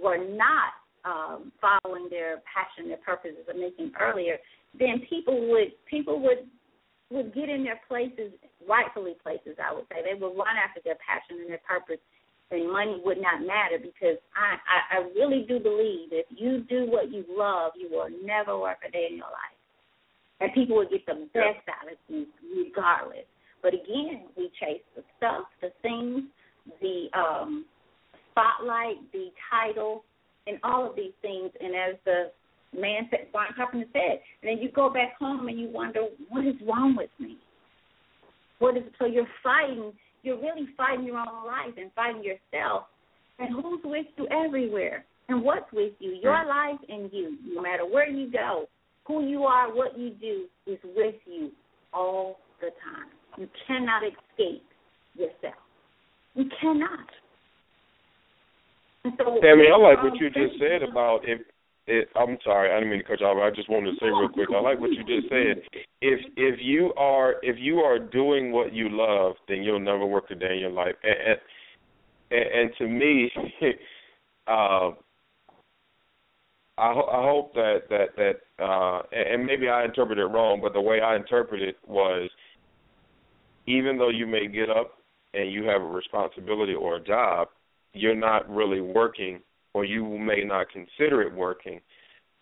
were 0.00 0.22
not 0.22 0.78
um, 1.02 1.50
following 1.58 2.06
their 2.08 2.42
passion, 2.46 2.86
their 2.86 3.02
purposes, 3.02 3.42
I 3.50 3.58
mentioned 3.58 3.98
earlier, 3.98 4.38
then 4.78 5.02
people 5.10 5.50
would 5.50 5.74
people 5.90 6.22
would 6.22 6.46
would 7.10 7.34
get 7.34 7.48
in 7.48 7.64
their 7.64 7.80
places, 7.88 8.30
rightfully 8.68 9.18
places, 9.18 9.58
I 9.58 9.74
would 9.74 9.86
say. 9.90 10.06
They 10.06 10.14
would 10.14 10.38
run 10.38 10.54
after 10.54 10.78
their 10.84 10.98
passion 11.02 11.42
and 11.42 11.50
their 11.50 11.62
purpose, 11.66 11.98
and 12.50 12.70
money 12.70 13.00
would 13.04 13.20
not 13.20 13.40
matter 13.40 13.78
because 13.78 14.16
I, 14.34 14.56
I, 14.66 14.98
I 14.98 15.08
really 15.14 15.44
do 15.48 15.58
believe 15.58 16.10
if 16.12 16.26
you 16.30 16.64
do 16.68 16.86
what 16.90 17.10
you 17.10 17.24
love, 17.28 17.72
you 17.76 17.88
will 17.90 18.08
never 18.24 18.58
work 18.58 18.78
a 18.86 18.90
day 18.90 19.08
in 19.10 19.16
your 19.16 19.26
life. 19.26 19.56
And 20.40 20.52
people 20.52 20.76
will 20.76 20.88
get 20.88 21.04
the 21.06 21.26
best 21.32 21.66
out 21.66 21.90
of 21.90 21.98
you 22.08 22.26
regardless. 22.54 23.24
But 23.62 23.74
again, 23.74 24.26
we 24.36 24.50
chase 24.60 24.82
the 24.94 25.02
stuff, 25.16 25.44
the 25.60 25.70
things, 25.82 26.22
the 26.80 27.06
um, 27.18 27.64
spotlight, 28.30 28.96
the 29.12 29.28
title, 29.50 30.04
and 30.46 30.58
all 30.62 30.88
of 30.88 30.94
these 30.94 31.14
things. 31.22 31.50
And 31.60 31.74
as 31.74 31.96
the 32.04 32.30
man 32.78 33.08
said, 33.10 33.28
Brian 33.32 33.52
Carpenter 33.56 33.86
said, 33.92 34.20
and 34.42 34.50
then 34.50 34.58
you 34.58 34.70
go 34.70 34.92
back 34.92 35.16
home 35.18 35.48
and 35.48 35.58
you 35.58 35.68
wonder, 35.68 36.02
what 36.28 36.46
is 36.46 36.54
wrong 36.66 36.94
with 36.96 37.10
me? 37.18 37.38
What 38.58 38.76
is 38.76 38.84
so 38.98 39.06
you're 39.06 39.26
fighting? 39.42 39.92
You're 40.26 40.40
really 40.40 40.66
fighting 40.76 41.06
your 41.06 41.18
own 41.18 41.46
life 41.46 41.74
and 41.78 41.92
fighting 41.94 42.24
yourself. 42.24 42.86
And 43.38 43.54
who's 43.54 43.78
with 43.84 44.06
you 44.16 44.26
everywhere? 44.26 45.04
And 45.28 45.44
what's 45.44 45.72
with 45.72 45.92
you? 46.00 46.18
Your 46.20 46.44
life 46.44 46.80
and 46.88 47.08
you. 47.12 47.38
No 47.54 47.62
matter 47.62 47.86
where 47.86 48.10
you 48.10 48.28
go, 48.32 48.66
who 49.06 49.24
you 49.24 49.44
are, 49.44 49.72
what 49.72 49.96
you 49.96 50.10
do 50.10 50.46
is 50.66 50.78
with 50.96 51.14
you 51.26 51.52
all 51.92 52.40
the 52.60 52.70
time. 52.82 53.06
You 53.38 53.48
cannot 53.68 54.02
escape 54.02 54.64
yourself. 55.14 55.62
You 56.34 56.46
cannot. 56.60 57.06
so, 59.04 59.38
Tammy, 59.40 59.66
I 59.72 59.78
like 59.78 60.02
what 60.02 60.14
um, 60.14 60.18
you 60.20 60.28
just 60.30 60.58
said 60.58 60.82
about 60.82 61.20
if 61.22 61.38
it, 61.86 62.08
I'm 62.16 62.36
sorry, 62.42 62.70
I 62.70 62.74
didn't 62.74 62.90
mean 62.90 62.98
to 63.00 63.04
cut 63.06 63.20
you 63.20 63.26
off. 63.26 63.40
I 63.40 63.54
just 63.54 63.70
wanted 63.70 63.92
to 63.92 63.96
say 64.00 64.06
real 64.06 64.28
quick. 64.28 64.48
I 64.54 64.60
like 64.60 64.80
what 64.80 64.90
you 64.90 65.04
just 65.04 65.28
said. 65.28 65.62
If 66.00 66.20
if 66.36 66.58
you 66.60 66.92
are 66.96 67.36
if 67.42 67.56
you 67.58 67.78
are 67.78 67.98
doing 67.98 68.50
what 68.50 68.72
you 68.72 68.88
love, 68.90 69.36
then 69.48 69.62
you'll 69.62 69.80
never 69.80 70.04
work 70.04 70.30
a 70.30 70.34
day 70.34 70.54
in 70.54 70.58
your 70.60 70.70
life. 70.70 70.94
And 71.04 71.38
and, 72.30 72.60
and 72.60 72.70
to 72.78 72.88
me, 72.88 73.30
uh, 74.48 74.90
I, 76.78 76.90
I 76.90 77.22
hope 77.22 77.54
that 77.54 77.82
that 77.88 78.06
that 78.16 78.64
uh, 78.64 79.02
and 79.12 79.46
maybe 79.46 79.68
I 79.68 79.84
interpreted 79.84 80.24
it 80.24 80.28
wrong, 80.28 80.60
but 80.60 80.72
the 80.72 80.80
way 80.80 81.00
I 81.00 81.14
interpreted 81.14 81.68
it 81.68 81.76
was 81.86 82.28
even 83.66 83.96
though 83.96 84.10
you 84.10 84.26
may 84.26 84.48
get 84.48 84.70
up 84.70 84.98
and 85.34 85.52
you 85.52 85.64
have 85.64 85.82
a 85.82 85.86
responsibility 85.86 86.74
or 86.74 86.96
a 86.96 87.04
job, 87.04 87.48
you're 87.92 88.14
not 88.14 88.48
really 88.48 88.80
working 88.80 89.40
or 89.76 89.84
you 89.84 90.18
may 90.18 90.42
not 90.42 90.66
consider 90.70 91.20
it 91.20 91.34
working 91.34 91.80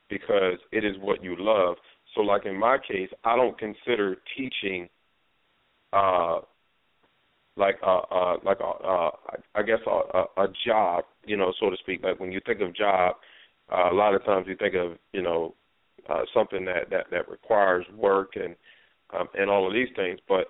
because 0.08 0.56
it 0.70 0.84
is 0.84 0.94
what 1.00 1.20
you 1.20 1.34
love. 1.36 1.74
So, 2.14 2.20
like 2.20 2.46
in 2.46 2.56
my 2.56 2.78
case, 2.78 3.08
I 3.24 3.34
don't 3.34 3.58
consider 3.58 4.18
teaching, 4.36 4.88
uh, 5.92 6.42
like 7.56 7.74
a, 7.82 7.90
uh, 7.90 8.36
like 8.44 8.60
a, 8.60 8.86
uh, 8.86 9.10
I 9.56 9.62
guess 9.62 9.80
a, 9.84 9.90
a, 9.90 10.44
a 10.44 10.48
job, 10.64 11.06
you 11.26 11.36
know, 11.36 11.52
so 11.58 11.70
to 11.70 11.76
speak. 11.78 12.04
Like 12.04 12.20
when 12.20 12.30
you 12.30 12.40
think 12.46 12.60
of 12.60 12.72
job, 12.72 13.16
uh, 13.68 13.90
a 13.90 13.94
lot 13.94 14.14
of 14.14 14.24
times 14.24 14.46
you 14.48 14.54
think 14.54 14.76
of, 14.76 14.92
you 15.12 15.22
know, 15.22 15.56
uh, 16.08 16.22
something 16.32 16.64
that 16.66 16.88
that 16.90 17.06
that 17.10 17.28
requires 17.28 17.84
work 17.96 18.34
and 18.36 18.54
um, 19.12 19.26
and 19.36 19.50
all 19.50 19.66
of 19.66 19.72
these 19.72 19.88
things. 19.96 20.20
But 20.28 20.46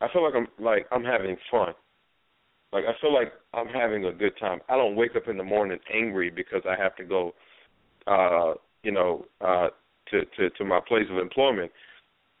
I 0.00 0.06
feel 0.12 0.22
like 0.22 0.34
I'm 0.36 0.46
like 0.64 0.86
I'm 0.92 1.02
having 1.02 1.36
fun. 1.50 1.74
Like 2.72 2.84
I 2.84 2.92
feel 3.00 3.12
like 3.12 3.32
I'm 3.52 3.66
having 3.66 4.04
a 4.04 4.12
good 4.12 4.32
time. 4.38 4.60
I 4.68 4.76
don't 4.76 4.96
wake 4.96 5.16
up 5.16 5.28
in 5.28 5.36
the 5.36 5.44
morning 5.44 5.78
angry 5.92 6.30
because 6.30 6.62
I 6.68 6.80
have 6.80 6.94
to 6.96 7.04
go, 7.04 7.32
uh, 8.06 8.54
you 8.82 8.92
know, 8.92 9.24
uh, 9.40 9.68
to 10.10 10.24
to 10.36 10.50
to 10.50 10.64
my 10.64 10.80
place 10.86 11.06
of 11.10 11.18
employment. 11.18 11.70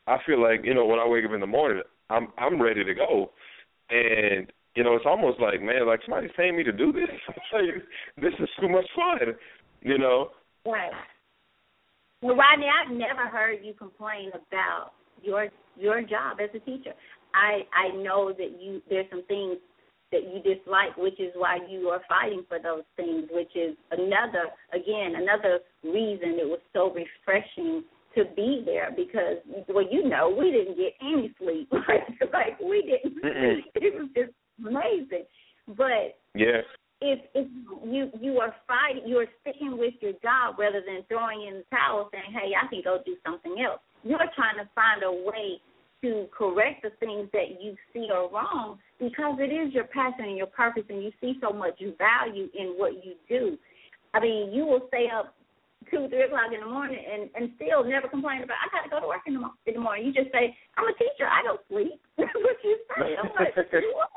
I 0.06 0.18
feel 0.26 0.40
like 0.40 0.60
you 0.64 0.74
know 0.74 0.86
when 0.86 1.00
I 1.00 1.06
wake 1.06 1.24
up 1.24 1.32
in 1.32 1.40
the 1.40 1.46
morning, 1.46 1.82
I'm 2.10 2.28
I'm 2.38 2.60
ready 2.60 2.84
to 2.84 2.94
go, 2.94 3.30
and 3.90 4.52
you 4.76 4.84
know 4.84 4.94
it's 4.94 5.06
almost 5.06 5.40
like 5.40 5.60
man, 5.60 5.86
like 5.86 6.00
somebody's 6.04 6.30
paying 6.36 6.56
me 6.56 6.62
to 6.62 6.72
do 6.72 6.92
this. 6.92 7.10
like, 7.52 7.64
this 8.16 8.34
is 8.38 8.48
too 8.60 8.68
much 8.68 8.86
fun, 8.94 9.34
you 9.82 9.98
know. 9.98 10.30
Right. 10.64 10.92
Well, 12.22 12.36
Rodney, 12.36 12.66
I've 12.68 12.92
never 12.92 13.26
heard 13.28 13.60
you 13.62 13.74
complain 13.74 14.28
about 14.28 14.92
your 15.22 15.48
your 15.76 16.02
job 16.02 16.38
as 16.42 16.50
a 16.54 16.60
teacher. 16.60 16.92
I 17.34 17.62
I 17.74 17.96
know 17.96 18.32
that 18.32 18.60
you 18.60 18.82
there's 18.88 19.06
some 19.10 19.24
things 19.26 19.58
that 20.12 20.22
you 20.24 20.40
dislike, 20.42 20.96
which 20.96 21.18
is 21.20 21.32
why 21.36 21.58
you 21.68 21.88
are 21.88 22.02
fighting 22.08 22.44
for 22.48 22.58
those 22.58 22.82
things, 22.96 23.28
which 23.30 23.54
is 23.54 23.76
another 23.90 24.50
again 24.72 25.14
another 25.16 25.60
reason 25.84 26.38
it 26.38 26.48
was 26.48 26.60
so 26.72 26.92
refreshing 26.92 27.84
to 28.14 28.24
be 28.34 28.62
there 28.66 28.90
because 28.96 29.38
well 29.68 29.86
you 29.88 30.08
know 30.08 30.34
we 30.36 30.50
didn't 30.50 30.76
get 30.76 30.94
any 31.00 31.32
sleep. 31.38 31.70
Like 32.32 32.60
we 32.60 32.82
didn't 32.82 33.22
Mm-mm. 33.22 33.58
it 33.74 33.94
was 33.94 34.08
just 34.14 34.32
amazing. 34.60 35.24
But 35.76 36.18
yeah 36.34 36.62
if 37.00 37.18
if 37.34 37.48
you 37.84 38.10
you 38.20 38.38
are 38.38 38.54
fighting 38.68 39.08
you 39.08 39.18
are 39.18 39.26
sticking 39.40 39.78
with 39.78 39.94
your 40.00 40.12
job 40.22 40.58
rather 40.58 40.82
than 40.86 41.02
throwing 41.08 41.46
in 41.48 41.54
the 41.54 41.64
towel 41.70 42.08
saying 42.12 42.32
hey 42.32 42.52
I 42.54 42.68
can 42.68 42.82
go 42.84 42.98
do 43.04 43.16
something 43.24 43.56
else. 43.62 43.80
You're 44.04 44.18
trying 44.34 44.58
to 44.58 44.68
find 44.74 45.02
a 45.02 45.12
way 45.12 45.60
to 46.02 46.26
correct 46.36 46.82
the 46.82 46.90
things 46.98 47.28
that 47.32 47.60
you 47.60 47.76
see 47.92 48.08
are 48.12 48.30
wrong 48.30 48.78
because 49.00 49.40
it 49.40 49.50
is 49.50 49.72
your 49.72 49.84
passion 49.84 50.28
and 50.28 50.36
your 50.36 50.46
purpose 50.46 50.84
and 50.88 51.02
you 51.02 51.10
see 51.20 51.34
so 51.40 51.50
much 51.50 51.80
value 51.98 52.48
in 52.54 52.76
what 52.76 53.04
you 53.04 53.14
do. 53.28 53.56
I 54.12 54.20
mean, 54.20 54.52
you 54.52 54.66
will 54.66 54.84
stay 54.88 55.08
up 55.08 55.34
two, 55.90 56.06
three 56.08 56.22
o'clock 56.22 56.52
in 56.52 56.60
the 56.60 56.68
morning 56.68 57.00
and, 57.00 57.30
and 57.34 57.50
still 57.56 57.82
never 57.82 58.06
complain 58.06 58.42
about 58.44 58.60
I 58.60 58.68
gotta 58.68 58.90
go 58.90 59.00
to 59.00 59.08
work 59.08 59.24
in 59.26 59.34
the, 59.34 59.40
mo- 59.40 59.58
in 59.66 59.74
the 59.74 59.80
morning. 59.80 60.06
You 60.06 60.12
just 60.12 60.30
say, 60.30 60.54
I'm 60.76 60.84
a 60.84 60.94
teacher, 60.94 61.24
I 61.24 61.42
don't 61.42 61.60
sleep. 61.68 61.98
What 62.20 62.56
you 62.62 62.76
say. 62.96 63.16
I'm 63.16 63.32
like, 63.34 63.56
what? 63.96 64.10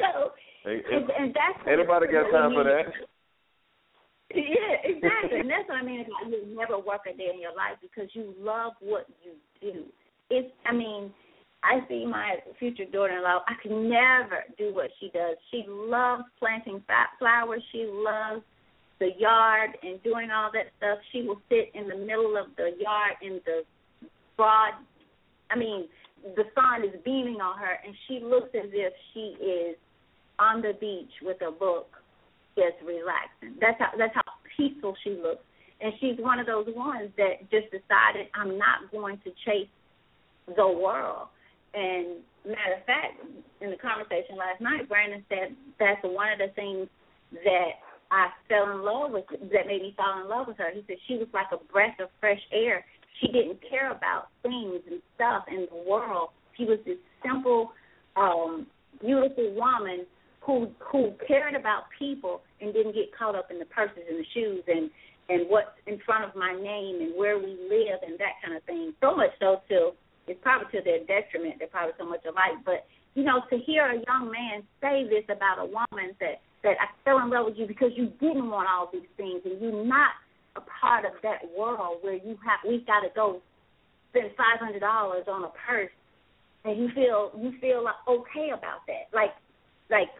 So 0.00 0.32
and, 0.64 1.10
and 1.10 1.34
that's 1.34 1.60
ain't 1.68 1.78
nobody 1.78 2.06
got 2.12 2.30
time 2.32 2.52
for 2.56 2.64
that. 2.64 2.88
yeah, 4.34 4.80
exactly. 4.84 5.40
and 5.40 5.50
that's 5.50 5.68
what 5.68 5.78
I 5.78 5.82
mean 5.82 6.00
about 6.00 6.30
you'll 6.30 6.56
never 6.56 6.78
work 6.78 7.02
a 7.04 7.16
day 7.16 7.30
in 7.32 7.40
your 7.40 7.54
life 7.54 7.76
because 7.80 8.08
you 8.14 8.34
love 8.38 8.72
what 8.80 9.06
you 9.24 9.36
do. 9.60 9.84
It's 10.30 10.52
I 10.64 10.72
mean, 10.72 11.12
I 11.62 11.86
see 11.88 12.06
my 12.06 12.36
future 12.58 12.86
daughter 12.90 13.16
in 13.16 13.22
law, 13.22 13.40
I 13.46 13.54
could 13.62 13.72
never 13.72 14.44
do 14.56 14.74
what 14.74 14.90
she 14.98 15.10
does. 15.12 15.36
She 15.50 15.64
loves 15.68 16.24
planting 16.38 16.82
flowers, 17.18 17.62
she 17.70 17.86
loves 17.90 18.42
the 18.98 19.10
yard 19.18 19.70
and 19.82 20.02
doing 20.02 20.30
all 20.30 20.50
that 20.52 20.66
stuff. 20.78 20.98
She 21.12 21.22
will 21.22 21.40
sit 21.48 21.70
in 21.74 21.88
the 21.88 21.96
middle 21.96 22.36
of 22.36 22.54
the 22.56 22.70
yard 22.78 23.14
in 23.22 23.40
the 23.44 23.62
broad 24.36 24.74
I 25.50 25.58
mean, 25.58 25.88
the 26.36 26.44
sun 26.54 26.84
is 26.84 26.94
beaming 27.04 27.40
on 27.40 27.58
her 27.58 27.78
and 27.84 27.94
she 28.06 28.20
looks 28.22 28.50
as 28.54 28.70
if 28.72 28.92
she 29.12 29.34
is 29.42 29.76
on 30.38 30.62
the 30.62 30.72
beach 30.80 31.10
with 31.22 31.38
a 31.42 31.50
book 31.50 31.88
just 32.56 32.76
relaxing. 32.84 33.58
That's 33.60 33.78
how 33.78 33.90
that's 33.98 34.14
how 34.14 34.22
peaceful 34.56 34.94
she 35.02 35.10
looks. 35.10 35.42
And 35.80 35.92
she's 36.00 36.16
one 36.18 36.38
of 36.38 36.46
those 36.46 36.66
ones 36.74 37.10
that 37.16 37.50
just 37.50 37.72
decided 37.72 38.28
I'm 38.34 38.58
not 38.58 38.90
going 38.92 39.18
to 39.24 39.30
chase 39.44 39.68
the 40.46 40.68
world. 40.68 41.28
And 41.74 42.22
matter 42.44 42.78
of 42.78 42.84
fact, 42.86 43.20
in 43.60 43.70
the 43.70 43.76
conversation 43.76 44.36
last 44.36 44.60
night, 44.60 44.88
Brandon 44.88 45.24
said 45.28 45.54
that's 45.78 46.02
one 46.02 46.32
of 46.32 46.38
the 46.38 46.52
things 46.54 46.88
that 47.44 47.78
I 48.10 48.28
fell 48.48 48.70
in 48.72 48.82
love 48.82 49.12
with 49.12 49.24
that 49.30 49.66
made 49.66 49.82
me 49.82 49.94
fall 49.96 50.22
in 50.22 50.28
love 50.28 50.48
with 50.48 50.58
her. 50.58 50.70
He 50.74 50.82
said 50.86 50.96
she 51.06 51.14
was 51.14 51.28
like 51.32 51.46
a 51.52 51.62
breath 51.72 52.00
of 52.00 52.08
fresh 52.18 52.40
air. 52.52 52.84
She 53.20 53.28
didn't 53.28 53.58
care 53.68 53.92
about 53.92 54.28
things 54.42 54.82
and 54.90 55.00
stuff 55.14 55.44
in 55.48 55.68
the 55.70 55.88
world. 55.88 56.30
She 56.56 56.64
was 56.64 56.78
this 56.84 56.98
simple, 57.22 57.72
um, 58.16 58.66
beautiful 59.00 59.54
woman 59.54 60.06
who 60.40 60.70
who 60.80 61.12
cared 61.28 61.54
about 61.54 61.84
people 61.98 62.40
and 62.60 62.72
didn't 62.72 62.94
get 62.94 63.16
caught 63.16 63.36
up 63.36 63.50
in 63.50 63.58
the 63.58 63.66
purses 63.66 64.02
and 64.08 64.18
the 64.18 64.26
shoes 64.34 64.64
and 64.66 64.90
and 65.28 65.48
what's 65.48 65.70
in 65.86 66.00
front 66.04 66.24
of 66.24 66.34
my 66.34 66.52
name 66.52 67.00
and 67.00 67.16
where 67.16 67.38
we 67.38 67.54
live 67.70 68.00
and 68.04 68.18
that 68.18 68.34
kind 68.42 68.56
of 68.56 68.62
thing. 68.64 68.92
So 69.00 69.14
much 69.14 69.30
so 69.38 69.60
till 69.68 69.94
it's 70.26 70.40
probably 70.42 70.68
to 70.78 70.84
their 70.84 71.00
detriment. 71.04 71.56
They're 71.58 71.68
probably 71.68 71.94
so 71.98 72.06
much 72.06 72.24
alike. 72.24 72.60
But 72.64 72.86
you 73.14 73.24
know, 73.24 73.42
to 73.50 73.58
hear 73.58 73.86
a 73.86 73.98
young 74.06 74.30
man 74.30 74.62
say 74.80 75.04
this 75.08 75.24
about 75.28 75.58
a 75.58 75.66
woman 75.66 76.14
that 76.20 76.40
that 76.62 76.76
I 76.78 76.92
fell 77.04 77.18
in 77.20 77.30
love 77.30 77.46
with 77.46 77.56
you 77.56 77.66
because 77.66 77.90
you 77.96 78.12
didn't 78.20 78.50
want 78.50 78.68
all 78.68 78.90
these 78.92 79.08
things 79.16 79.40
and 79.44 79.60
you're 79.60 79.84
not 79.84 80.12
a 80.56 80.60
part 80.80 81.04
of 81.04 81.12
that 81.22 81.40
world 81.56 81.98
where 82.02 82.14
you 82.14 82.36
have 82.44 82.60
we've 82.66 82.86
got 82.86 83.00
to 83.00 83.08
go 83.14 83.40
spend 84.10 84.30
five 84.36 84.60
hundred 84.60 84.80
dollars 84.80 85.24
on 85.26 85.44
a 85.44 85.52
purse 85.66 85.94
and 86.64 86.78
you 86.78 86.88
feel 86.94 87.32
you 87.38 87.52
feel 87.60 87.82
like 87.82 87.98
okay 88.08 88.50
about 88.50 88.84
that. 88.86 89.08
Like 89.12 89.32
like 89.90 90.10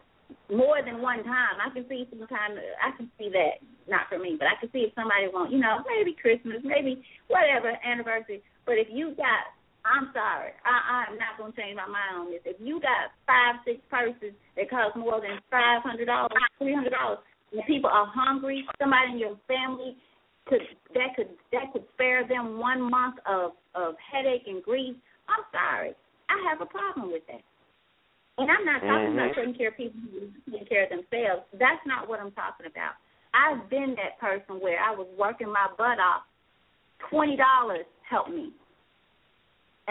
more 0.49 0.79
than 0.83 1.01
one 1.01 1.23
time. 1.23 1.59
I 1.59 1.69
can 1.73 1.85
see 1.87 2.07
sometimes 2.09 2.59
I 2.81 2.95
can 2.97 3.11
see 3.17 3.29
that 3.29 3.63
not 3.87 4.07
for 4.09 4.19
me, 4.19 4.35
but 4.37 4.47
I 4.47 4.59
can 4.59 4.71
see 4.71 4.87
if 4.87 4.93
somebody 4.95 5.27
want, 5.27 5.51
you 5.51 5.59
know, 5.59 5.83
maybe 5.87 6.15
Christmas, 6.15 6.61
maybe 6.63 7.03
whatever 7.27 7.73
anniversary. 7.83 8.41
But 8.65 8.77
if 8.77 8.87
you 8.91 9.15
got, 9.15 9.51
I'm 9.81 10.13
sorry, 10.13 10.53
I 10.61 11.09
I'm 11.09 11.17
not 11.17 11.41
gonna 11.41 11.57
change 11.57 11.75
my 11.75 11.89
mind 11.89 12.13
on 12.13 12.25
this. 12.29 12.45
If 12.45 12.61
you 12.61 12.77
got 12.77 13.09
five 13.25 13.61
six 13.65 13.81
purses 13.89 14.37
that 14.55 14.69
cost 14.69 14.95
more 14.95 15.17
than 15.17 15.41
five 15.49 15.81
hundred 15.81 16.05
dollars, 16.05 16.31
three 16.61 16.73
hundred 16.73 16.93
dollars, 16.93 17.19
and 17.51 17.65
people 17.65 17.89
are 17.89 18.05
hungry, 18.05 18.61
somebody 18.77 19.13
in 19.13 19.17
your 19.17 19.37
family 19.49 19.97
could 20.45 20.61
that 20.93 21.17
could 21.17 21.33
that 21.51 21.73
could 21.73 21.85
spare 21.93 22.27
them 22.27 22.59
one 22.59 22.89
month 22.89 23.17
of 23.25 23.57
of 23.73 23.95
headache 23.97 24.45
and 24.45 24.61
grief. 24.61 24.95
I'm 25.25 25.45
sorry, 25.49 25.97
I 26.29 26.37
have 26.49 26.61
a 26.61 26.69
problem 26.69 27.11
with 27.11 27.25
that. 27.27 27.41
And 28.37 28.49
I'm 28.49 28.65
not 28.65 28.81
talking 28.81 29.13
about 29.13 29.31
mm-hmm. 29.33 29.39
taking 29.39 29.55
care 29.57 29.69
of 29.69 29.77
people 29.77 30.01
who 30.13 30.29
taking 30.51 30.67
care 30.67 30.83
of 30.85 30.89
themselves. 30.89 31.43
That's 31.53 31.81
not 31.85 32.07
what 32.07 32.19
I'm 32.19 32.31
talking 32.31 32.65
about. 32.65 32.97
I've 33.33 33.69
been 33.69 33.95
that 33.97 34.19
person 34.19 34.61
where 34.61 34.79
I 34.79 34.91
was 34.93 35.07
working 35.17 35.47
my 35.47 35.67
butt 35.77 35.99
off. 35.99 36.23
Twenty 37.09 37.35
dollars 37.35 37.85
helped 38.07 38.29
me, 38.29 38.53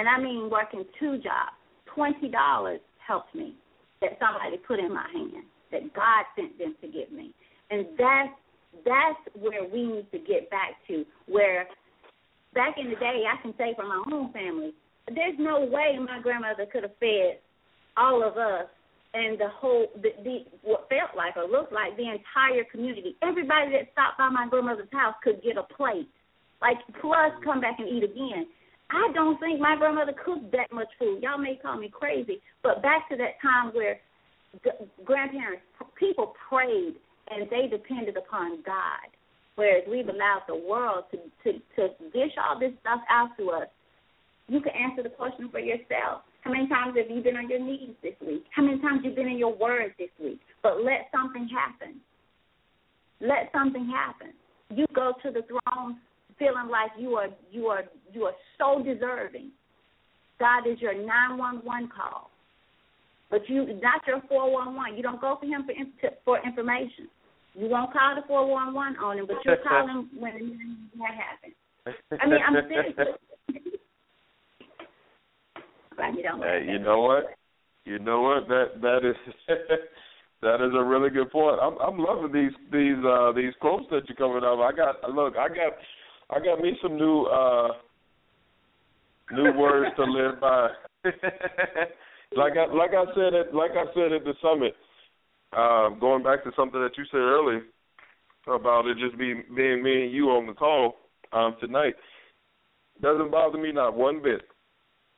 and 0.01 0.09
I 0.09 0.19
mean 0.19 0.49
working 0.51 0.85
two 0.99 1.19
jobs. 1.19 1.53
Twenty 1.95 2.29
dollars 2.31 2.81
helped 3.07 3.35
me 3.35 3.55
that 4.01 4.17
somebody 4.19 4.57
put 4.57 4.79
in 4.79 4.95
my 4.95 5.05
hand 5.13 5.45
that 5.71 5.93
God 5.93 6.25
sent 6.35 6.59
them 6.59 6.75
to 6.81 6.89
give 6.89 7.13
me, 7.13 7.35
and 7.71 7.85
that's 7.99 8.33
that's 8.85 9.37
where 9.37 9.69
we 9.69 9.87
need 9.87 10.11
to 10.13 10.19
get 10.19 10.49
back 10.49 10.81
to. 10.89 11.05
Where 11.29 11.67
back 12.55 12.77
in 12.79 12.89
the 12.89 12.97
day, 12.97 13.25
I 13.29 13.41
can 13.43 13.53
say 13.59 13.75
for 13.77 13.85
my 13.85 14.03
own 14.11 14.33
family, 14.33 14.73
there's 15.07 15.37
no 15.39 15.61
way 15.61 15.99
my 15.99 16.21
grandmother 16.23 16.65
could 16.73 16.85
have 16.85 16.97
fed 16.99 17.45
all 17.97 18.27
of 18.27 18.39
us 18.39 18.67
and 19.13 19.39
the 19.39 19.49
whole 19.53 19.89
the, 20.01 20.11
the 20.25 20.39
what 20.63 20.89
felt 20.89 21.13
like 21.15 21.37
or 21.37 21.45
looked 21.45 21.73
like 21.73 21.97
the 21.97 22.09
entire 22.09 22.65
community. 22.73 23.17
Everybody 23.23 23.73
that 23.73 23.93
stopped 23.93 24.17
by 24.17 24.31
my 24.31 24.49
grandmother's 24.49 24.89
house 24.93 25.15
could 25.23 25.43
get 25.43 25.59
a 25.59 25.67
plate, 25.75 26.09
like 26.63 26.79
plus 27.01 27.33
come 27.45 27.61
back 27.61 27.77
and 27.79 27.89
eat 27.89 28.05
again. 28.05 28.47
I 28.91 29.13
don't 29.15 29.39
think 29.39 29.61
my 29.61 29.77
grandmother 29.77 30.13
cooked 30.13 30.51
that 30.53 30.73
much 30.73 30.89
food. 30.99 31.23
Y'all 31.23 31.39
may 31.39 31.57
call 31.57 31.79
me 31.79 31.89
crazy, 31.89 32.41
but 32.63 32.83
back 32.83 33.09
to 33.11 33.17
that 33.17 33.41
time 33.41 33.73
where 33.73 34.01
g- 34.65 34.87
grandparents, 35.05 35.63
people 35.99 36.35
prayed 36.49 36.97
and 37.31 37.49
they 37.51 37.69
depended 37.71 38.17
upon 38.17 38.63
God, 38.67 39.07
whereas 39.55 39.85
we've 39.89 40.09
allowed 40.09 40.43
the 40.49 40.57
world 40.57 41.05
to 41.13 41.19
to 41.45 41.59
to 41.77 41.89
dish 42.13 42.35
all 42.37 42.59
this 42.59 42.73
stuff 42.81 43.01
out 43.09 43.31
to 43.39 43.51
us. 43.51 43.69
You 44.49 44.61
can 44.61 44.73
answer 44.75 45.05
the 45.05 45.15
question 45.15 45.49
for 45.51 45.61
yourself. 45.61 46.27
How 46.43 46.51
many 46.51 46.67
times 46.69 46.97
have 46.97 47.15
you 47.15 47.23
been 47.23 47.37
on 47.37 47.49
your 47.49 47.61
knees 47.61 47.95
this 48.03 48.15
week? 48.27 48.45
How 48.51 48.63
many 48.63 48.81
times 48.81 49.03
you've 49.05 49.15
been 49.15 49.29
in 49.29 49.39
your 49.39 49.55
word 49.55 49.95
this 49.99 50.11
week? 50.19 50.41
But 50.63 50.83
let 50.83 51.07
something 51.15 51.49
happen. 51.49 52.01
Let 53.21 53.53
something 53.53 53.87
happen. 53.87 54.33
You 54.75 54.87
go 54.95 55.13
to 55.23 55.31
the 55.31 55.43
throne 55.47 55.99
feeling 56.41 56.69
like 56.69 56.91
you 56.99 57.15
are 57.15 57.29
you 57.53 57.67
are 57.67 57.85
you 58.13 58.25
are 58.25 58.35
so 58.59 58.83
deserving. 58.83 59.53
God 60.41 60.67
is 60.67 60.81
your 60.81 60.95
nine 60.95 61.39
one 61.39 61.61
one 61.63 61.89
call, 61.95 62.31
but 63.31 63.49
you 63.49 63.79
not 63.81 64.01
your 64.07 64.23
four 64.29 64.51
one 64.53 64.75
one. 64.75 64.97
You 64.97 65.03
don't 65.03 65.21
go 65.21 65.37
for 65.39 65.47
him 65.47 65.65
for 65.67 66.11
for 66.25 66.45
information. 66.45 67.09
You 67.55 67.69
won't 67.69 67.93
call 67.93 68.17
the 68.17 68.23
four 68.27 68.51
one 68.51 68.75
one 68.75 68.97
on 68.97 69.19
him, 69.19 69.27
but 69.27 69.37
you'll 69.45 69.57
call 69.69 69.87
him 69.87 70.11
when 70.19 70.81
that 70.99 71.15
happens. 71.15 71.55
I 72.21 72.27
mean, 72.27 72.41
I'm 72.45 72.57
serious. 72.69 72.95
You 76.17 76.23
don't. 76.23 76.41
Hey, 76.41 76.67
you 76.67 76.79
know 76.79 77.03
what? 77.03 77.25
You 77.85 77.99
know 77.99 78.23
what? 78.23 78.49
That 78.49 78.81
that 78.81 79.01
is 79.05 79.17
that 80.43 80.55
is 80.67 80.73
a 80.75 80.83
really 80.83 81.11
good 81.11 81.31
point. 81.31 81.59
I'm 81.61 81.77
I'm 81.77 81.99
loving 81.99 82.33
these 82.33 82.57
these 82.73 82.97
uh 83.05 83.33
these 83.33 83.53
quotes 83.61 83.85
that 83.91 84.09
you're 84.09 84.17
coming 84.17 84.43
up. 84.43 84.59
I 84.61 84.73
got 84.75 85.11
look, 85.11 85.37
I 85.37 85.49
got 85.49 85.75
I 86.31 86.39
got 86.39 86.61
me 86.61 86.73
some 86.83 86.97
new 86.97 87.25
uh 87.25 87.69
new 89.33 89.53
words 89.59 89.95
to 89.97 90.05
live 90.05 90.41
by. 90.41 90.69
like 92.37 92.53
I 92.57 92.73
like 92.73 92.91
I 92.91 93.05
said 93.15 93.35
at 93.35 93.55
like 93.55 93.73
I 93.73 93.93
said 93.95 94.13
at 94.13 94.25
the 94.25 94.35
summit, 94.41 94.75
uh, 95.53 95.89
going 96.01 96.23
back 96.23 96.45
to 96.45 96.51
something 96.57 96.81
that 96.81 96.97
you 96.97 97.05
said 97.11 97.19
earlier 97.19 97.63
about 98.47 98.87
it 98.87 98.97
just 98.99 99.19
being 99.19 99.45
being 99.57 99.83
me 99.83 100.05
and 100.05 100.13
you 100.13 100.27
on 100.31 100.47
the 100.47 100.53
call 100.53 100.97
um 101.33 101.57
tonight. 101.61 101.95
Doesn't 103.03 103.31
bother 103.31 103.59
me 103.59 103.73
not 103.73 103.97
one 103.97 104.23
bit 104.23 104.43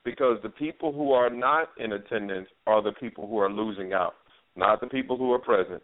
because 0.05 0.37
the 0.41 0.49
people 0.49 0.91
who 0.91 1.11
are 1.11 1.29
not 1.29 1.69
in 1.77 1.93
attendance 1.93 2.47
are 2.65 2.81
the 2.81 2.93
people 2.93 3.27
who 3.27 3.37
are 3.37 3.51
losing 3.51 3.93
out, 3.93 4.15
not 4.55 4.79
the 4.81 4.87
people 4.87 5.17
who 5.17 5.31
are 5.31 5.39
present. 5.39 5.81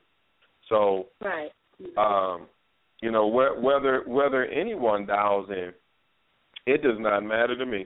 So, 0.67 1.07
right. 1.21 1.51
um, 1.97 2.47
you 3.01 3.11
know, 3.11 3.29
wh- 3.29 3.61
whether 3.63 4.03
whether 4.05 4.45
anyone 4.45 5.05
dials 5.05 5.49
in, 5.49 5.71
it 6.65 6.81
does 6.81 6.97
not 6.99 7.21
matter 7.21 7.57
to 7.57 7.65
me, 7.65 7.85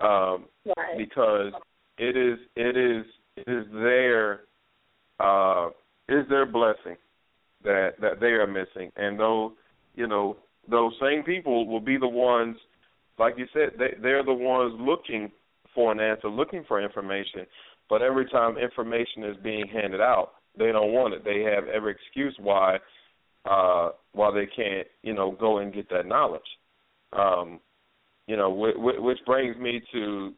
um, 0.00 0.46
right. 0.76 0.98
because 0.98 1.52
it 1.98 2.16
is 2.16 2.38
it 2.56 2.76
is 2.76 3.06
it 3.36 3.50
is 3.50 3.66
their 3.72 4.40
uh, 5.20 5.68
is 6.08 6.28
their 6.28 6.46
blessing 6.46 6.96
that 7.64 7.92
that 8.00 8.20
they 8.20 8.28
are 8.28 8.46
missing, 8.46 8.90
and 8.96 9.18
though 9.18 9.52
you 9.94 10.06
know 10.06 10.36
those 10.70 10.92
same 11.00 11.22
people 11.22 11.66
will 11.66 11.80
be 11.80 11.96
the 11.96 12.08
ones, 12.08 12.56
like 13.18 13.34
you 13.38 13.46
said, 13.52 13.70
they 13.78 13.94
they're 14.00 14.24
the 14.24 14.32
ones 14.32 14.74
looking 14.78 15.30
for 15.74 15.92
an 15.92 16.00
answer, 16.00 16.28
looking 16.28 16.64
for 16.68 16.82
information. 16.82 17.46
But 17.88 18.02
every 18.02 18.26
time 18.26 18.56
information 18.58 19.24
is 19.24 19.36
being 19.42 19.66
handed 19.68 20.00
out, 20.00 20.32
they 20.58 20.72
don't 20.72 20.92
want 20.92 21.14
it. 21.14 21.24
They 21.24 21.42
have 21.42 21.68
every 21.68 21.92
excuse 21.92 22.34
why 22.38 22.78
uh 23.44 23.90
why 24.12 24.30
they 24.32 24.46
can't, 24.46 24.86
you 25.02 25.14
know, 25.14 25.32
go 25.32 25.58
and 25.58 25.72
get 25.72 25.88
that 25.90 26.06
knowledge. 26.06 26.42
Um, 27.12 27.60
you 28.26 28.36
know, 28.36 28.50
which, 28.50 28.76
which 28.78 29.18
brings 29.26 29.56
me 29.56 29.82
to 29.92 30.32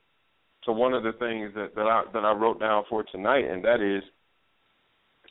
to 0.65 0.73
one 0.73 0.95
of 0.95 1.03
the 1.03 1.13
things 1.13 1.53
that 1.55 1.75
that 1.75 1.87
I 1.87 2.03
that 2.13 2.25
I 2.25 2.33
wrote 2.33 2.61
down 2.61 2.85
for 2.89 3.05
tonight, 3.05 3.45
and 3.45 3.65
that 3.65 3.81
is 3.81 4.03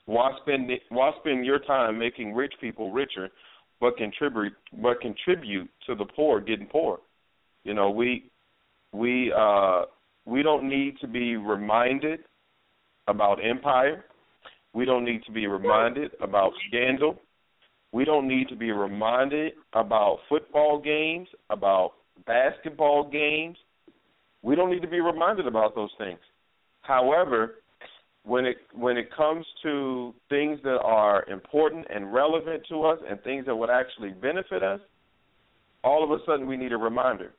why 0.05 0.31
spend 0.41 0.69
why 0.89 1.11
spend 1.19 1.45
your 1.45 1.59
time 1.59 1.97
making 1.97 2.33
rich 2.33 2.53
people 2.61 2.91
richer, 2.91 3.29
but 3.79 3.97
contribute 3.97 4.53
but 4.81 5.01
contribute 5.01 5.69
to 5.87 5.95
the 5.95 6.05
poor 6.05 6.39
getting 6.39 6.67
poor. 6.67 6.99
You 7.63 7.73
know, 7.73 7.89
we 7.89 8.29
we 8.91 9.31
uh 9.35 9.83
we 10.25 10.43
don't 10.43 10.67
need 10.67 10.97
to 11.01 11.07
be 11.07 11.37
reminded 11.37 12.19
about 13.07 13.43
empire. 13.43 14.05
We 14.73 14.85
don't 14.85 15.05
need 15.05 15.23
to 15.25 15.31
be 15.31 15.47
reminded 15.47 16.11
about 16.21 16.51
scandal. 16.67 17.19
We 17.93 18.05
don't 18.05 18.27
need 18.27 18.49
to 18.49 18.55
be 18.55 18.71
reminded 18.71 19.53
about 19.73 20.17
football 20.27 20.81
games, 20.81 21.27
about 21.51 21.91
basketball 22.25 23.07
games. 23.09 23.55
We 24.41 24.55
don't 24.55 24.71
need 24.71 24.81
to 24.81 24.87
be 24.87 24.99
reminded 24.99 25.45
about 25.45 25.75
those 25.75 25.91
things. 25.99 26.19
However, 26.81 27.59
when 28.25 28.45
it 28.45 28.57
when 28.73 28.97
it 28.97 29.15
comes 29.15 29.45
to 29.61 30.13
things 30.27 30.59
that 30.63 30.79
are 30.83 31.23
important 31.29 31.85
and 31.93 32.11
relevant 32.11 32.63
to 32.69 32.81
us 32.83 32.97
and 33.07 33.21
things 33.21 33.45
that 33.45 33.55
would 33.55 33.69
actually 33.69 34.09
benefit 34.09 34.63
us, 34.63 34.79
all 35.83 36.03
of 36.03 36.09
a 36.09 36.23
sudden 36.25 36.47
we 36.47 36.57
need 36.57 36.71
a 36.71 36.77
reminder. 36.77 37.33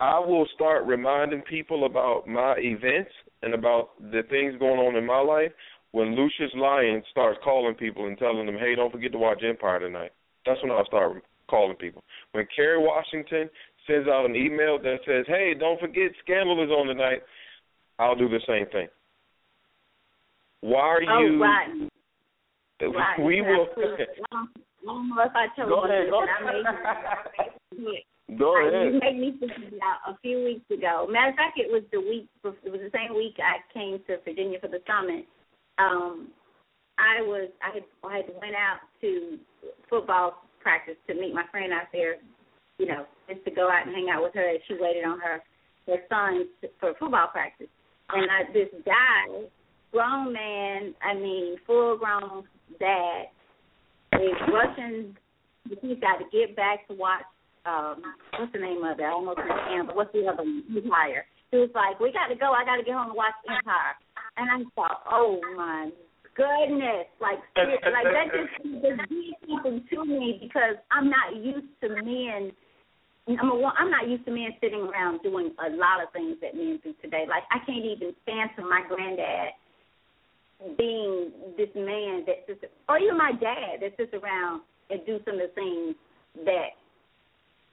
I 0.00 0.18
will 0.18 0.46
start 0.54 0.86
reminding 0.86 1.42
people 1.42 1.86
about 1.86 2.26
my 2.26 2.56
events 2.58 3.10
and 3.42 3.54
about 3.54 3.90
the 4.00 4.22
things 4.28 4.54
going 4.58 4.80
on 4.80 4.96
in 4.96 5.06
my 5.06 5.20
life 5.20 5.52
when 5.92 6.14
Lucious 6.14 6.52
Lyon 6.54 7.02
starts 7.10 7.38
calling 7.42 7.74
people 7.74 8.06
and 8.06 8.18
telling 8.18 8.46
them, 8.46 8.58
"Hey, 8.58 8.74
don't 8.74 8.90
forget 8.92 9.12
to 9.12 9.18
watch 9.18 9.42
Empire 9.42 9.80
tonight." 9.80 10.12
That's 10.46 10.60
when 10.62 10.70
I'll 10.72 10.84
start 10.86 11.22
calling 11.48 11.76
people. 11.76 12.02
When 12.32 12.46
Kerry 12.54 12.78
Washington 12.78 13.48
sends 13.86 14.08
out 14.08 14.26
an 14.26 14.36
email 14.36 14.78
that 14.78 15.00
says, 15.06 15.26
"Hey, 15.26 15.54
don't 15.54 15.80
forget 15.80 16.12
Scandal 16.20 16.62
is 16.62 16.70
on 16.70 16.86
tonight," 16.86 17.22
I'll 17.98 18.14
do 18.16 18.28
the 18.28 18.40
same 18.46 18.66
thing. 18.66 18.88
Why 20.60 20.80
are 20.80 21.02
Oh, 21.08 21.20
you? 21.20 21.42
right. 21.42 21.68
Right. 22.80 23.18
We 23.18 23.40
will. 23.42 23.66
Absolutely. 23.66 24.06
I 24.30 24.46
don't 24.84 25.08
know 25.08 25.22
if 25.22 25.32
I 25.34 25.48
told 25.56 25.68
Go 25.68 25.84
you 25.86 25.90
ahead. 25.90 26.06
this, 26.06 26.10
Go, 26.10 26.20
but 26.20 26.28
I 26.30 27.82
made 27.82 28.04
go 28.38 28.54
Right, 28.54 28.72
ahead. 28.72 28.94
You 28.94 29.00
made 29.00 29.18
me 29.18 29.32
think 29.40 29.52
about 29.74 29.98
a 30.06 30.16
few 30.22 30.44
weeks 30.44 30.70
ago. 30.70 31.08
Matter 31.10 31.30
of 31.30 31.34
fact, 31.34 31.58
it 31.58 31.66
was 31.72 31.82
the 31.90 31.98
week. 31.98 32.28
bef- 32.44 32.54
It 32.62 32.70
was 32.70 32.80
the 32.80 32.90
same 32.94 33.16
week 33.16 33.34
I 33.42 33.58
came 33.74 33.98
to 34.06 34.18
Virginia 34.24 34.60
for 34.60 34.68
the 34.68 34.78
summit. 34.86 35.26
Um, 35.78 36.28
I 36.98 37.22
was 37.22 37.48
I 37.62 37.74
had 37.74 37.84
I 38.04 38.16
had 38.18 38.26
went 38.42 38.54
out 38.54 38.82
to 39.00 39.38
football 39.88 40.42
practice 40.60 40.96
to 41.06 41.14
meet 41.14 41.34
my 41.34 41.44
friend 41.50 41.72
out 41.72 41.88
there. 41.92 42.16
You 42.78 42.86
know, 42.86 43.06
just 43.28 43.44
to 43.44 43.50
go 43.50 43.70
out 43.70 43.86
and 43.86 43.94
hang 43.94 44.08
out 44.12 44.22
with 44.22 44.34
her 44.34 44.48
as 44.48 44.60
she 44.66 44.74
waited 44.78 45.04
on 45.04 45.18
her 45.20 45.42
her 45.86 45.98
son 46.08 46.46
for 46.78 46.94
football 46.98 47.28
practice. 47.32 47.70
And 48.10 48.30
I, 48.30 48.52
this 48.52 48.68
guy, 48.84 49.46
grown 49.92 50.32
man, 50.32 50.94
I 51.02 51.14
mean, 51.14 51.56
full 51.66 51.98
grown 51.98 52.44
dad, 52.78 53.28
is 54.14 54.38
rushing. 54.52 55.16
He's 55.68 56.00
got 56.00 56.16
to 56.16 56.24
get 56.32 56.56
back 56.56 56.86
to 56.88 56.94
watch 56.94 57.26
um 57.66 58.02
what's 58.38 58.52
the 58.52 58.58
name 58.58 58.82
of 58.84 58.98
it? 58.98 59.02
I 59.02 59.10
almost 59.10 59.38
said 59.38 59.74
Amber. 59.74 59.94
What's 59.94 60.12
the 60.12 60.26
other 60.26 60.42
one? 60.42 60.64
Empire. 60.74 61.26
He 61.50 61.58
was 61.58 61.70
like, 61.74 62.00
We 62.00 62.12
gotta 62.12 62.34
go, 62.34 62.52
I 62.52 62.64
gotta 62.64 62.82
get 62.82 62.94
home 62.94 63.10
and 63.10 63.16
watch 63.16 63.34
Empire 63.46 63.98
and 64.38 64.50
I 64.50 64.70
thought, 64.74 65.02
Oh 65.10 65.40
my 65.56 65.90
goodness 66.36 67.10
like 67.20 67.42
like 67.58 68.06
that 68.14 68.30
just 68.30 68.54
just 68.78 69.10
did 69.10 69.34
something 69.50 69.82
to 69.90 70.04
me 70.04 70.38
because 70.40 70.78
I'm 70.92 71.10
not 71.10 71.34
used 71.34 71.66
to 71.82 71.88
men 71.88 72.52
number 73.26 73.58
one, 73.58 73.74
I'm 73.76 73.90
not 73.90 74.08
used 74.08 74.24
to 74.24 74.30
men 74.30 74.54
sitting 74.60 74.80
around 74.80 75.20
doing 75.22 75.50
a 75.58 75.70
lot 75.74 76.00
of 76.00 76.12
things 76.12 76.38
that 76.40 76.54
men 76.54 76.78
do 76.82 76.94
today. 77.02 77.26
Like 77.28 77.42
I 77.50 77.58
can't 77.66 77.84
even 77.84 78.14
stand 78.22 78.50
to 78.56 78.62
my 78.62 78.82
granddad 78.88 79.58
being 80.78 81.30
this 81.58 81.68
man 81.74 82.24
that 82.26 82.46
sits 82.46 82.64
or 82.88 82.98
even 82.98 83.18
my 83.18 83.32
dad 83.32 83.82
that 83.82 83.96
sits 83.96 84.14
around 84.14 84.62
and 84.90 85.04
do 85.04 85.18
some 85.26 85.34
of 85.34 85.40
the 85.40 85.54
things 85.54 85.94
that 86.46 86.78